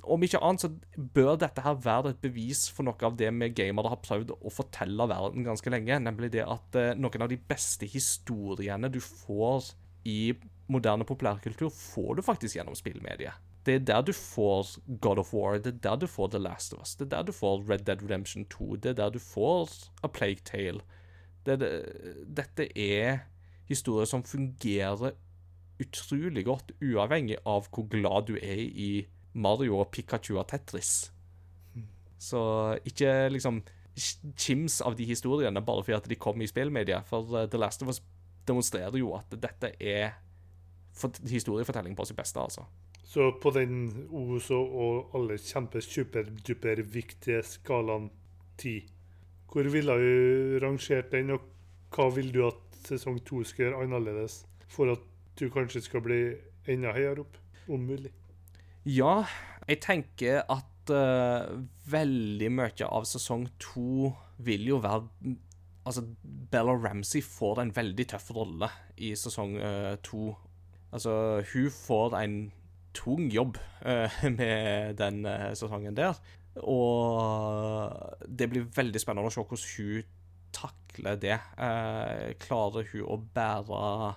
om 0.09 0.25
ikke 0.25 0.41
annet 0.45 0.65
så 0.65 0.71
bør 0.97 1.39
dette 1.41 1.65
her 1.65 1.81
være 1.85 2.13
et 2.13 2.21
bevis 2.23 2.67
for 2.73 2.89
noe 2.89 3.09
av 3.09 3.17
det 3.21 3.31
vi 3.41 3.51
gamere 3.57 3.93
har 3.93 4.01
prøvd 4.05 4.35
å 4.37 4.53
fortelle 4.53 5.09
verden 5.11 5.47
ganske 5.47 5.73
lenge, 5.73 6.01
nemlig 6.05 6.33
det 6.37 6.45
at 6.47 6.79
eh, 6.79 6.95
noen 6.99 7.27
av 7.27 7.33
de 7.33 7.41
beste 7.51 7.89
historiene 7.89 8.91
du 8.93 9.01
får 9.05 9.73
i 10.09 10.35
moderne 10.69 11.07
populærkultur, 11.09 11.71
får 11.73 12.19
du 12.19 12.25
faktisk 12.25 12.59
gjennom 12.59 12.77
spillmediet. 12.77 13.41
Det 13.67 13.75
er 13.75 13.85
der 13.85 14.05
du 14.07 14.15
får 14.17 14.79
God 15.03 15.21
of 15.21 15.33
War, 15.37 15.59
det 15.61 15.75
er 15.75 15.81
der 15.85 15.97
du 16.01 16.07
får 16.09 16.31
The 16.33 16.41
Last 16.41 16.75
of 16.75 16.85
Us, 16.85 16.95
det 16.97 17.09
er 17.09 17.17
der 17.17 17.29
du 17.29 17.35
får 17.37 17.67
Red 17.69 17.85
Dead 17.89 18.03
Redemption 18.05 18.47
2, 18.53 18.77
det 18.77 18.95
er 18.95 19.01
der 19.03 19.17
du 19.17 19.19
får 19.21 19.73
A 20.03 20.09
Plague 20.09 20.45
Tale. 20.45 20.81
Det, 21.45 21.59
det, 21.61 21.73
dette 22.37 22.69
er 22.77 23.27
historier 23.69 24.09
som 24.09 24.25
fungerer 24.25 25.15
utrolig 25.79 26.45
godt, 26.49 26.73
uavhengig 26.83 27.39
av 27.47 27.69
hvor 27.73 27.87
glad 27.91 28.29
du 28.31 28.37
er 28.41 28.63
i 28.67 28.91
Mario 29.39 29.79
og 29.79 29.91
Pikachu 29.95 30.37
og 30.39 30.49
Tetris. 30.51 31.11
Så 32.19 32.41
ikke 32.89 33.29
liksom 33.31 33.63
kims 34.39 34.81
av 34.83 34.97
de 34.99 35.07
historiene 35.07 35.63
bare 35.65 35.85
fordi 35.85 35.97
at 35.99 36.09
de 36.11 36.19
kom 36.19 36.43
i 36.43 36.51
spillmedia, 36.51 37.03
for 37.07 37.27
eh, 37.37 37.49
The 37.51 37.61
Last 37.61 37.83
of 37.83 37.93
Us 37.93 38.03
demonstrerer 38.49 38.99
jo 38.99 39.13
at 39.19 39.35
dette 39.39 39.73
er 39.79 40.19
historiefortelling 41.29 41.95
på 41.99 42.07
sitt 42.09 42.19
beste, 42.19 42.43
altså. 42.43 42.65
Så 43.09 43.31
på 43.41 43.51
den 43.55 44.09
OSO 44.13 44.59
og 44.59 45.15
alle 45.17 45.39
kjempe 45.41 45.81
superduper 45.81 46.83
viktige 46.85 47.43
skalaen 47.47 48.11
10, 48.61 48.83
hvor 49.49 49.71
ville 49.73 49.95
du 50.03 50.59
rangert 50.61 51.13
den, 51.15 51.33
og 51.37 51.47
hva 51.95 52.11
vil 52.13 52.33
du 52.35 52.43
at 52.49 52.68
sesong 52.89 53.21
2 53.29 53.45
skal 53.49 53.69
gjøre 53.69 53.85
annerledes 53.85 54.43
for 54.69 54.93
at 54.93 55.05
du 55.39 55.49
kanskje 55.53 55.85
skal 55.85 56.03
bli 56.05 56.23
enda 56.69 56.93
høyere 56.97 57.25
opp, 57.25 57.39
om 57.69 57.85
mulig? 57.89 58.13
Ja, 58.89 59.25
jeg 59.69 59.83
tenker 59.85 60.43
at 60.49 60.93
uh, 60.93 61.61
veldig 61.91 62.51
mye 62.55 62.89
av 62.89 63.07
sesong 63.09 63.49
to 63.63 64.15
vil 64.39 64.73
jo 64.75 64.83
være 64.85 65.37
Altså, 65.89 66.03
Bella 66.53 66.75
Ramsey 66.77 67.23
får 67.25 67.63
en 67.63 67.71
veldig 67.73 68.05
tøff 68.11 68.27
rolle 68.37 68.67
i 69.01 69.15
sesong 69.17 69.55
uh, 69.57 69.95
to. 70.05 70.35
Altså, 70.93 71.41
hun 71.49 71.71
får 71.73 72.17
en 72.19 72.35
tung 72.93 73.31
jobb 73.33 73.57
uh, 73.87 74.19
med 74.39 74.99
den 75.01 75.25
sesongen 75.57 75.97
der. 75.97 76.21
Og 76.61 78.29
det 78.29 78.51
blir 78.53 78.69
veldig 78.77 79.01
spennende 79.01 79.31
å 79.31 79.33
se 79.33 79.41
hvordan 79.41 79.65
hun 79.79 80.13
takler 80.53 80.88
det. 81.05 81.37
Eh, 81.59 82.35
klarer 82.43 82.89
hun 82.93 83.07
å 83.07 83.19
bære 83.35 84.15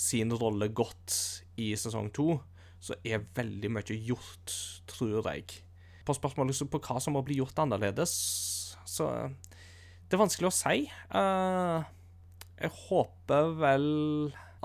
sin 0.00 0.32
rolle 0.32 0.70
godt 0.72 1.16
i 1.60 1.72
sesong 1.76 2.10
to, 2.14 2.38
så 2.80 2.96
er 3.04 3.26
veldig 3.36 3.70
mye 3.72 3.96
gjort, 4.00 4.54
tror 4.88 5.26
jeg. 5.28 5.60
På 6.06 6.16
spørsmålet 6.16 6.62
på 6.72 6.80
hva 6.80 7.00
som 7.02 7.14
må 7.14 7.24
bli 7.26 7.40
gjort 7.40 7.58
annerledes, 7.58 8.14
så 8.88 9.30
Det 10.10 10.16
er 10.16 10.24
vanskelig 10.26 10.48
å 10.48 10.50
si. 10.50 10.90
Eh, 10.90 11.82
jeg 12.58 12.70
håper 12.88 13.52
vel 13.60 13.84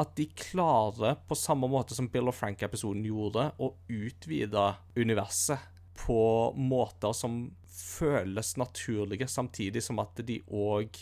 at 0.02 0.15
de 0.18 0.26
klarer, 0.34 1.19
på 1.27 1.38
samme 1.38 1.69
måte 1.69 1.93
som 1.93 2.07
Bill 2.10 2.31
og 2.31 2.34
Frank-episoden 2.34 3.06
gjorde, 3.06 3.52
å 3.61 3.76
utvide 3.85 4.64
universet 4.97 5.61
på 5.95 6.52
måter 6.57 7.14
som 7.14 7.45
føles 7.69 8.56
naturlige, 8.57 9.27
samtidig 9.31 9.84
som 9.84 10.02
at 10.03 10.19
de 10.27 10.41
òg 10.49 10.97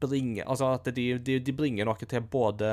bringer 0.00 0.44
Altså 0.50 0.72
at 0.76 0.88
de, 0.94 1.04
de, 1.18 1.38
de 1.40 1.52
bringer 1.56 1.84
noe 1.88 2.06
til 2.08 2.20
både 2.30 2.68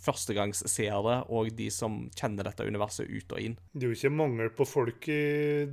førstegangsseere 0.00 1.16
og 1.28 1.50
de 1.56 1.68
som 1.74 2.06
kjenner 2.16 2.46
dette 2.48 2.64
universet 2.66 3.10
ut 3.10 3.34
og 3.36 3.42
inn. 3.44 3.56
Det 3.74 3.84
er 3.84 3.92
jo 3.92 3.98
ikke 3.98 4.12
mangel 4.16 4.52
på 4.56 4.66
folk 4.68 5.08
i 5.12 5.20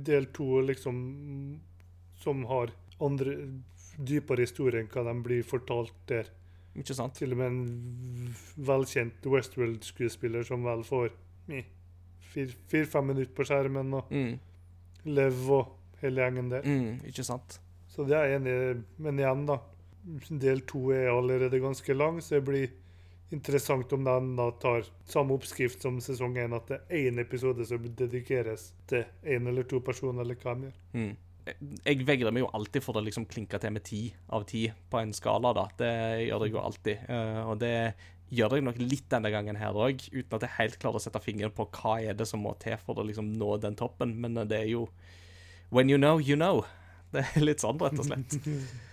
del 0.04 0.28
to 0.36 0.60
liksom, 0.68 0.98
som 2.20 2.44
har 2.50 2.72
andre 3.00 3.36
dypere 3.98 4.44
historier 4.44 4.82
enn 4.82 4.90
hva 4.92 5.04
de 5.08 5.14
blir 5.24 5.46
fortalt 5.46 5.94
der. 6.10 6.28
Ikke 6.78 6.94
sant? 6.94 7.16
Til 7.18 7.32
og 7.34 7.40
med 7.40 7.48
en 7.50 8.34
velkjent 8.68 9.24
Westworld-skuespiller 9.26 10.44
som 10.46 10.62
vel 10.66 10.84
får 10.86 11.08
fire-fem 12.28 13.08
minutter 13.08 13.32
på 13.34 13.46
skjermen, 13.48 13.94
og 13.98 14.12
Mm, 14.12 14.36
Lev 15.08 15.50
og 15.54 15.70
hele 16.02 16.20
gjengen 16.22 16.50
der. 16.52 16.62
mm, 16.66 17.00
ikke 17.08 17.24
sant? 17.24 17.58
Så 17.88 18.04
det 18.06 18.14
er 18.18 18.26
jeg 18.28 18.40
enig 18.42 18.52
i. 18.52 18.82
Men 19.02 19.18
igjen, 19.18 19.46
da. 19.48 19.56
Del 20.28 20.62
to 20.68 20.88
er 20.94 21.10
allerede 21.12 21.60
ganske 21.60 21.96
lang, 21.96 22.22
så 22.24 22.38
det 22.38 22.46
blir 22.48 22.68
interessant 23.34 23.92
om 23.92 24.04
den 24.04 24.34
da 24.38 24.48
tar 24.60 24.86
samme 25.08 25.36
oppskrift 25.36 25.84
som 25.84 25.98
sesong 26.00 26.38
én, 26.40 26.54
at 26.56 26.70
det 26.70 26.78
er 26.88 27.08
én 27.10 27.20
episode 27.20 27.64
som 27.68 27.84
dedikeres 27.84 28.70
til 28.88 29.04
én 29.24 29.48
eller 29.50 29.68
to 29.68 29.82
personer, 29.84 30.24
eller 30.24 30.38
hva 30.40 30.54
de 30.56 30.70
gjør. 30.70 30.78
Mm. 30.96 31.16
Jeg 31.84 32.04
vegrer 32.04 32.32
meg 32.34 32.42
jo 32.44 32.50
alltid 32.56 32.84
for 32.84 33.00
å 33.00 33.02
liksom 33.04 33.24
klinke 33.28 33.60
til 33.60 33.72
med 33.72 33.84
ti 33.86 34.02
av 34.36 34.44
ti 34.48 34.66
på 34.68 35.00
en 35.00 35.14
skala, 35.16 35.54
da. 35.56 35.66
Det 35.80 35.92
gjør 36.26 36.44
jeg 36.44 36.54
jo 36.54 36.60
alltid. 36.60 37.06
Eh, 37.08 37.40
og 37.44 37.60
det 37.62 37.76
gjør 38.28 38.58
jeg 38.58 38.66
nok 38.66 38.80
litt 38.82 39.06
denne 39.12 39.30
gangen 39.32 39.56
her 39.56 39.76
òg, 39.76 40.02
uten 40.12 40.36
at 40.36 40.44
jeg 40.44 40.56
helt 40.58 40.76
klarer 40.82 41.00
å 41.00 41.04
sette 41.04 41.22
fingeren 41.24 41.54
på 41.56 41.64
hva 41.78 41.94
er 42.04 42.18
det 42.18 42.28
som 42.28 42.44
må 42.44 42.52
til 42.60 42.76
for 42.84 43.00
å 43.00 43.06
liksom 43.08 43.32
nå 43.40 43.54
den 43.64 43.78
toppen. 43.80 44.12
Men 44.20 44.36
eh, 44.36 44.48
det 44.48 44.64
er 44.64 44.70
jo 44.74 44.88
When 45.68 45.90
you 45.92 45.98
know, 46.00 46.16
you 46.16 46.36
know. 46.36 46.64
Det 47.12 47.24
er 47.24 47.44
litt 47.44 47.60
sånn, 47.60 47.80
rett 47.80 47.98
og 48.00 48.06
slett. 48.08 48.36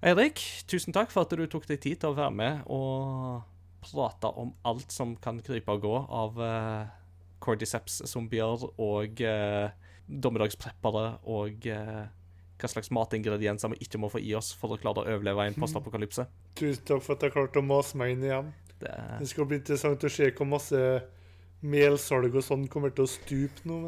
Eirik, 0.00 0.40
tusen 0.64 0.94
takk 0.96 1.10
for 1.12 1.26
at 1.26 1.34
du 1.36 1.42
tok 1.44 1.66
deg 1.68 1.80
tid 1.84 1.98
til 2.00 2.14
å 2.14 2.16
være 2.16 2.32
med 2.32 2.62
og 2.72 3.42
prate 3.84 4.30
om 4.40 4.54
alt 4.64 4.92
som 4.94 5.12
kan 5.20 5.42
krype 5.44 5.74
og 5.76 5.82
gå 5.84 5.92
av 5.92 6.40
uh, 6.40 6.88
cordyceps-zombier 7.44 8.64
og 8.80 9.20
uh, 9.20 9.68
dommedagspreppere 10.08 11.04
og 11.28 11.68
uh, 11.68 12.08
hva 12.60 12.72
slags 12.72 12.88
matingredienser 12.96 13.74
vi 13.74 13.84
ikke 13.84 14.00
må 14.00 14.08
få 14.12 14.24
i 14.24 14.32
oss 14.36 14.54
for 14.56 14.72
å 14.72 14.80
klare 14.80 15.04
å 15.04 15.12
overleve 15.18 15.44
i 15.44 15.52
en 15.52 15.60
postapokalypse. 15.60 16.24
Tusen 16.56 16.88
takk 16.88 17.04
for 17.04 17.18
at 17.18 17.28
jeg 17.28 17.36
klarte 17.36 17.60
å 17.60 17.68
mase 17.68 18.00
meg 18.00 18.16
inn 18.16 18.24
igjen. 18.24 18.50
Det, 18.80 18.96
Det 19.20 19.28
skal 19.28 19.48
bli 19.48 19.60
interessant 19.60 20.08
å 20.08 20.12
se 20.12 20.32
hvor 20.32 20.48
masse 20.48 20.80
melsalg 21.60 22.34
og 22.34 22.44
sånn 22.44 22.66
kommer 22.72 22.92
til 22.94 23.04
å 23.04 23.10
stupe 23.10 23.68
nå. 23.68 23.82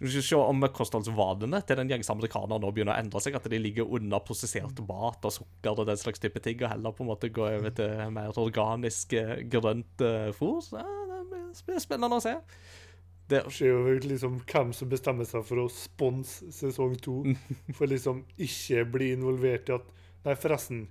Vi 0.00 0.10
skal 0.14 0.24
se 0.24 0.40
om 0.40 0.66
kostholdsvanene 0.72 1.60
til 1.66 1.80
den 1.80 1.92
gjengs 1.92 2.10
amerikaner 2.12 2.60
nå 2.62 2.72
begynner 2.72 2.96
å 2.96 3.02
endre 3.02 3.22
seg. 3.22 3.36
At 3.36 3.48
de 3.52 3.60
ligger 3.60 3.90
under 3.98 4.22
prosessert 4.24 4.80
mat 4.88 5.28
og 5.28 5.36
sukker 5.36 5.82
og 5.82 5.88
den 5.90 6.00
slags 6.00 6.22
type 6.22 6.42
ting, 6.44 6.60
og 6.62 6.72
heller 6.72 6.96
på 6.96 7.04
en 7.04 7.10
måte 7.12 7.32
gå 7.34 7.46
over 7.46 7.74
til 7.76 8.14
mer 8.14 8.36
organisk 8.40 9.16
eh, 9.18 9.40
grønt 9.50 10.04
eh, 10.06 10.30
fôr. 10.36 10.60
Så, 10.64 10.80
ja, 10.80 11.20
det 11.30 11.64
blir 11.66 11.82
spennende 11.82 12.20
å 12.20 12.24
se. 12.24 12.36
Det, 13.30 13.44
skjer 13.54 13.76
jo 13.76 13.98
liksom 14.10 14.40
hvem 14.42 14.72
som 14.74 14.90
bestemmer 14.90 15.28
seg 15.28 15.44
for 15.46 15.62
å 15.62 15.68
sponse 15.70 16.50
sesong 16.54 16.96
to. 17.04 17.20
For 17.76 17.86
liksom 17.90 18.24
ikke 18.40 18.82
bli 18.96 19.12
involvert 19.14 19.70
i 19.70 19.76
at 19.76 19.96
Nei, 20.20 20.34
forresten. 20.36 20.88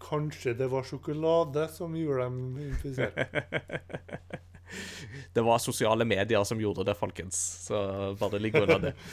Kanskje 0.00 0.54
det 0.56 0.70
var 0.72 0.86
sjokolade 0.88 1.66
som 1.68 1.92
gjorde 1.96 2.24
dem 2.24 2.38
infisert. 2.64 4.46
det 5.34 5.44
var 5.46 5.62
sosiale 5.62 6.06
medier 6.08 6.44
som 6.48 6.60
gjorde 6.60 6.86
det, 6.88 6.96
folkens. 6.98 7.38
Så 7.66 7.80
bare 8.20 8.42
ligg 8.42 8.58
unna 8.60 8.78
det. 8.88 8.94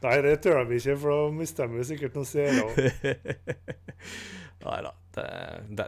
Nei, 0.00 0.16
det 0.24 0.38
tør 0.44 0.62
vi 0.64 0.78
ikke, 0.80 0.96
for 1.00 1.12
da 1.12 1.32
mister 1.36 1.68
vi 1.68 1.84
sikkert 1.84 2.14
noen 2.16 2.28
seere. 2.28 2.88
Nei 4.64 4.80
da. 4.84 4.94
Det, 5.10 5.24
det, 5.74 5.84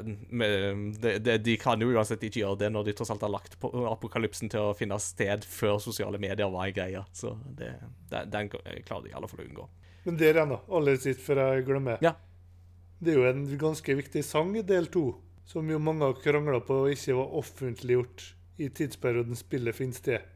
det, 1.00 1.10
det, 1.22 1.36
de 1.46 1.54
kan 1.60 1.80
jo 1.80 1.92
uansett 1.94 2.24
ikke 2.26 2.40
gjøre 2.40 2.58
det 2.64 2.70
når 2.74 2.88
de 2.88 2.94
tross 2.98 3.12
alt 3.14 3.22
har 3.22 3.30
lagt 3.30 3.54
på 3.62 3.70
apokalypsen 3.86 4.50
til 4.50 4.72
å 4.72 4.74
finne 4.76 4.98
sted 5.00 5.46
før 5.46 5.78
sosiale 5.80 6.18
medier 6.20 6.50
var 6.50 6.66
en 6.66 6.76
greie. 6.76 7.04
Så 7.14 7.36
det, 7.58 7.70
den 8.10 8.50
klarer 8.50 9.06
de 9.06 9.12
i 9.12 9.16
alle 9.16 9.30
fall 9.30 9.44
å 9.44 9.46
unngå. 9.46 9.68
Men 10.02 10.18
der 10.18 10.34
igjen, 10.34 10.54
da. 10.56 10.60
Aller 10.74 10.98
sist 11.00 11.22
før 11.22 11.44
jeg 11.44 11.66
glemmer. 11.68 12.02
Ja. 12.04 12.16
Det 13.02 13.14
er 13.14 13.20
jo 13.20 13.28
en 13.30 13.46
ganske 13.58 13.96
viktig 13.98 14.24
sang 14.26 14.52
i 14.58 14.64
del 14.66 14.88
to, 14.92 15.12
som 15.48 15.70
jo 15.70 15.80
mange 15.82 16.06
har 16.06 16.18
krangla 16.22 16.60
på 16.66 16.84
og 16.84 16.92
ikke 16.92 17.16
var 17.18 17.38
offentliggjort 17.40 18.26
i 18.62 18.70
tidsperioden 18.70 19.38
spillet 19.38 19.76
finner 19.76 19.98
sted. 19.98 20.30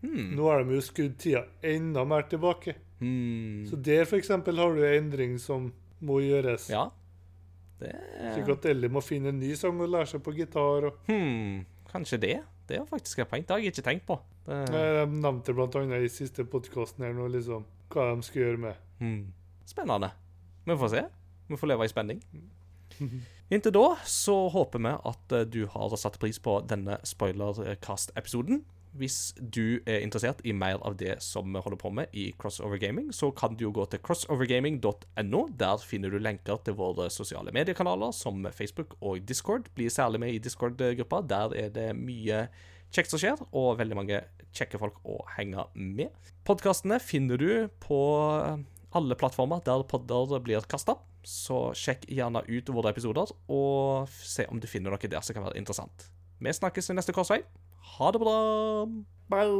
Hmm. 0.00 0.30
Nå 0.36 0.46
har 0.48 0.64
de 0.64 0.78
jo 0.78 0.84
skrudd 0.84 1.18
tida 1.20 1.44
enda 1.66 2.04
mer 2.08 2.24
tilbake. 2.30 2.76
Hmm. 3.00 3.66
Så 3.68 3.76
der 3.76 4.06
f.eks. 4.06 4.28
har 4.32 4.44
du 4.76 4.80
en 4.84 4.94
endring 5.04 5.36
som 5.40 5.70
må 6.00 6.20
gjøres. 6.24 6.70
Ja. 6.72 6.88
Det 7.80 7.94
Slik 8.34 8.48
at 8.52 8.66
Ellie 8.68 8.92
må 8.92 9.00
finne 9.04 9.32
en 9.32 9.40
ny 9.40 9.54
sang 9.56 9.78
og 9.80 9.88
lære 9.92 10.10
seg 10.12 10.24
på 10.24 10.34
gitar. 10.36 10.88
Og 10.90 11.08
hmm. 11.08 11.64
Kanskje 11.90 12.20
det. 12.22 12.38
det 12.68 12.78
er 12.78 12.86
faktisk 12.88 13.18
et 13.18 13.30
poeng. 13.30 13.44
Det 13.44 13.56
har 13.56 13.62
jeg 13.64 13.74
ikke 13.74 13.88
tenkt 13.88 14.06
på. 14.08 14.20
Det, 14.46 14.56
Eh, 14.70 15.06
De 15.06 15.20
nevnte 15.20 15.52
annet 15.78 16.04
i 16.04 16.08
siste 16.08 16.44
podkasten 16.44 17.04
her 17.04 17.12
nå 17.14 17.28
liksom 17.30 17.64
hva 17.90 18.14
de 18.14 18.22
skal 18.22 18.42
gjøre 18.42 18.58
med. 18.58 18.74
hmm. 18.98 19.32
Spennende. 19.66 20.10
Vi 20.66 20.76
får 20.76 20.88
se. 20.88 21.04
Vi 21.48 21.56
får 21.56 21.66
leve 21.68 21.84
i 21.84 21.88
spenning. 21.88 22.22
Inntil 23.50 23.74
da 23.74 23.86
så 24.06 24.34
håper 24.54 24.78
vi 24.84 24.90
at 25.10 25.32
eh, 25.34 25.48
du 25.50 25.64
har 25.72 25.94
satt 25.98 26.20
pris 26.22 26.38
på 26.38 26.60
denne 26.70 27.00
spoilercast-episoden. 27.02 28.62
Hvis 28.98 29.32
du 29.38 29.82
er 29.90 30.02
interessert 30.02 30.40
i 30.46 30.52
mer 30.54 30.78
av 30.86 30.96
det 30.98 31.16
som 31.22 31.50
vi 31.50 31.62
holder 31.62 31.78
på 31.78 31.90
med 31.94 32.14
i 32.14 32.28
Crossover 32.38 32.78
Gaming, 32.82 33.10
så 33.14 33.32
kan 33.34 33.54
du 33.58 33.64
jo 33.66 33.72
gå 33.74 33.88
til 33.90 34.02
crossovergaming.no. 34.06 35.42
Der 35.58 35.82
finner 35.82 36.14
du 36.14 36.18
lenker 36.22 36.62
til 36.62 36.78
våre 36.78 37.08
sosiale 37.10 37.54
mediekanaler 37.54 38.14
som 38.14 38.46
Facebook 38.54 38.94
og 39.00 39.22
Discord. 39.26 39.70
Bli 39.74 39.90
særlig 39.90 40.22
med 40.22 40.34
i 40.34 40.42
Discord-gruppa. 40.42 41.22
Der 41.26 41.54
er 41.66 41.74
det 41.74 41.90
mye 41.98 42.44
kjekt 42.94 43.10
som 43.10 43.22
skjer, 43.22 43.38
og 43.50 43.78
veldig 43.82 43.98
mange 43.98 44.24
kjekke 44.54 44.78
folk 44.82 45.02
å 45.06 45.20
henge 45.36 45.66
med. 45.74 46.14
Podkastene 46.46 47.02
finner 47.02 47.38
du 47.38 47.52
på 47.82 48.00
alle 48.90 49.18
plattformer 49.18 49.62
der 49.66 49.86
podder 49.90 50.38
blir 50.42 50.66
kasta. 50.70 50.98
Så 51.26 51.74
sjekk 51.76 52.06
gjerne 52.08 52.42
ut 52.48 52.72
våre 52.72 52.92
episoder, 52.94 53.32
og 53.52 54.08
se 54.08 54.46
om 54.48 54.60
du 54.60 54.68
finner 54.70 54.90
noe 54.94 55.10
der 55.10 55.24
som 55.24 55.36
kan 55.36 55.46
være 55.48 55.60
interessant. 55.60 56.10
Vi 56.40 56.52
snakkes 56.56 56.90
i 56.90 56.96
neste 56.96 57.12
korsvei. 57.16 57.42
Ha 57.98 58.12
det 58.14 58.20
bra! 58.22 58.38
Bye. 59.30 59.50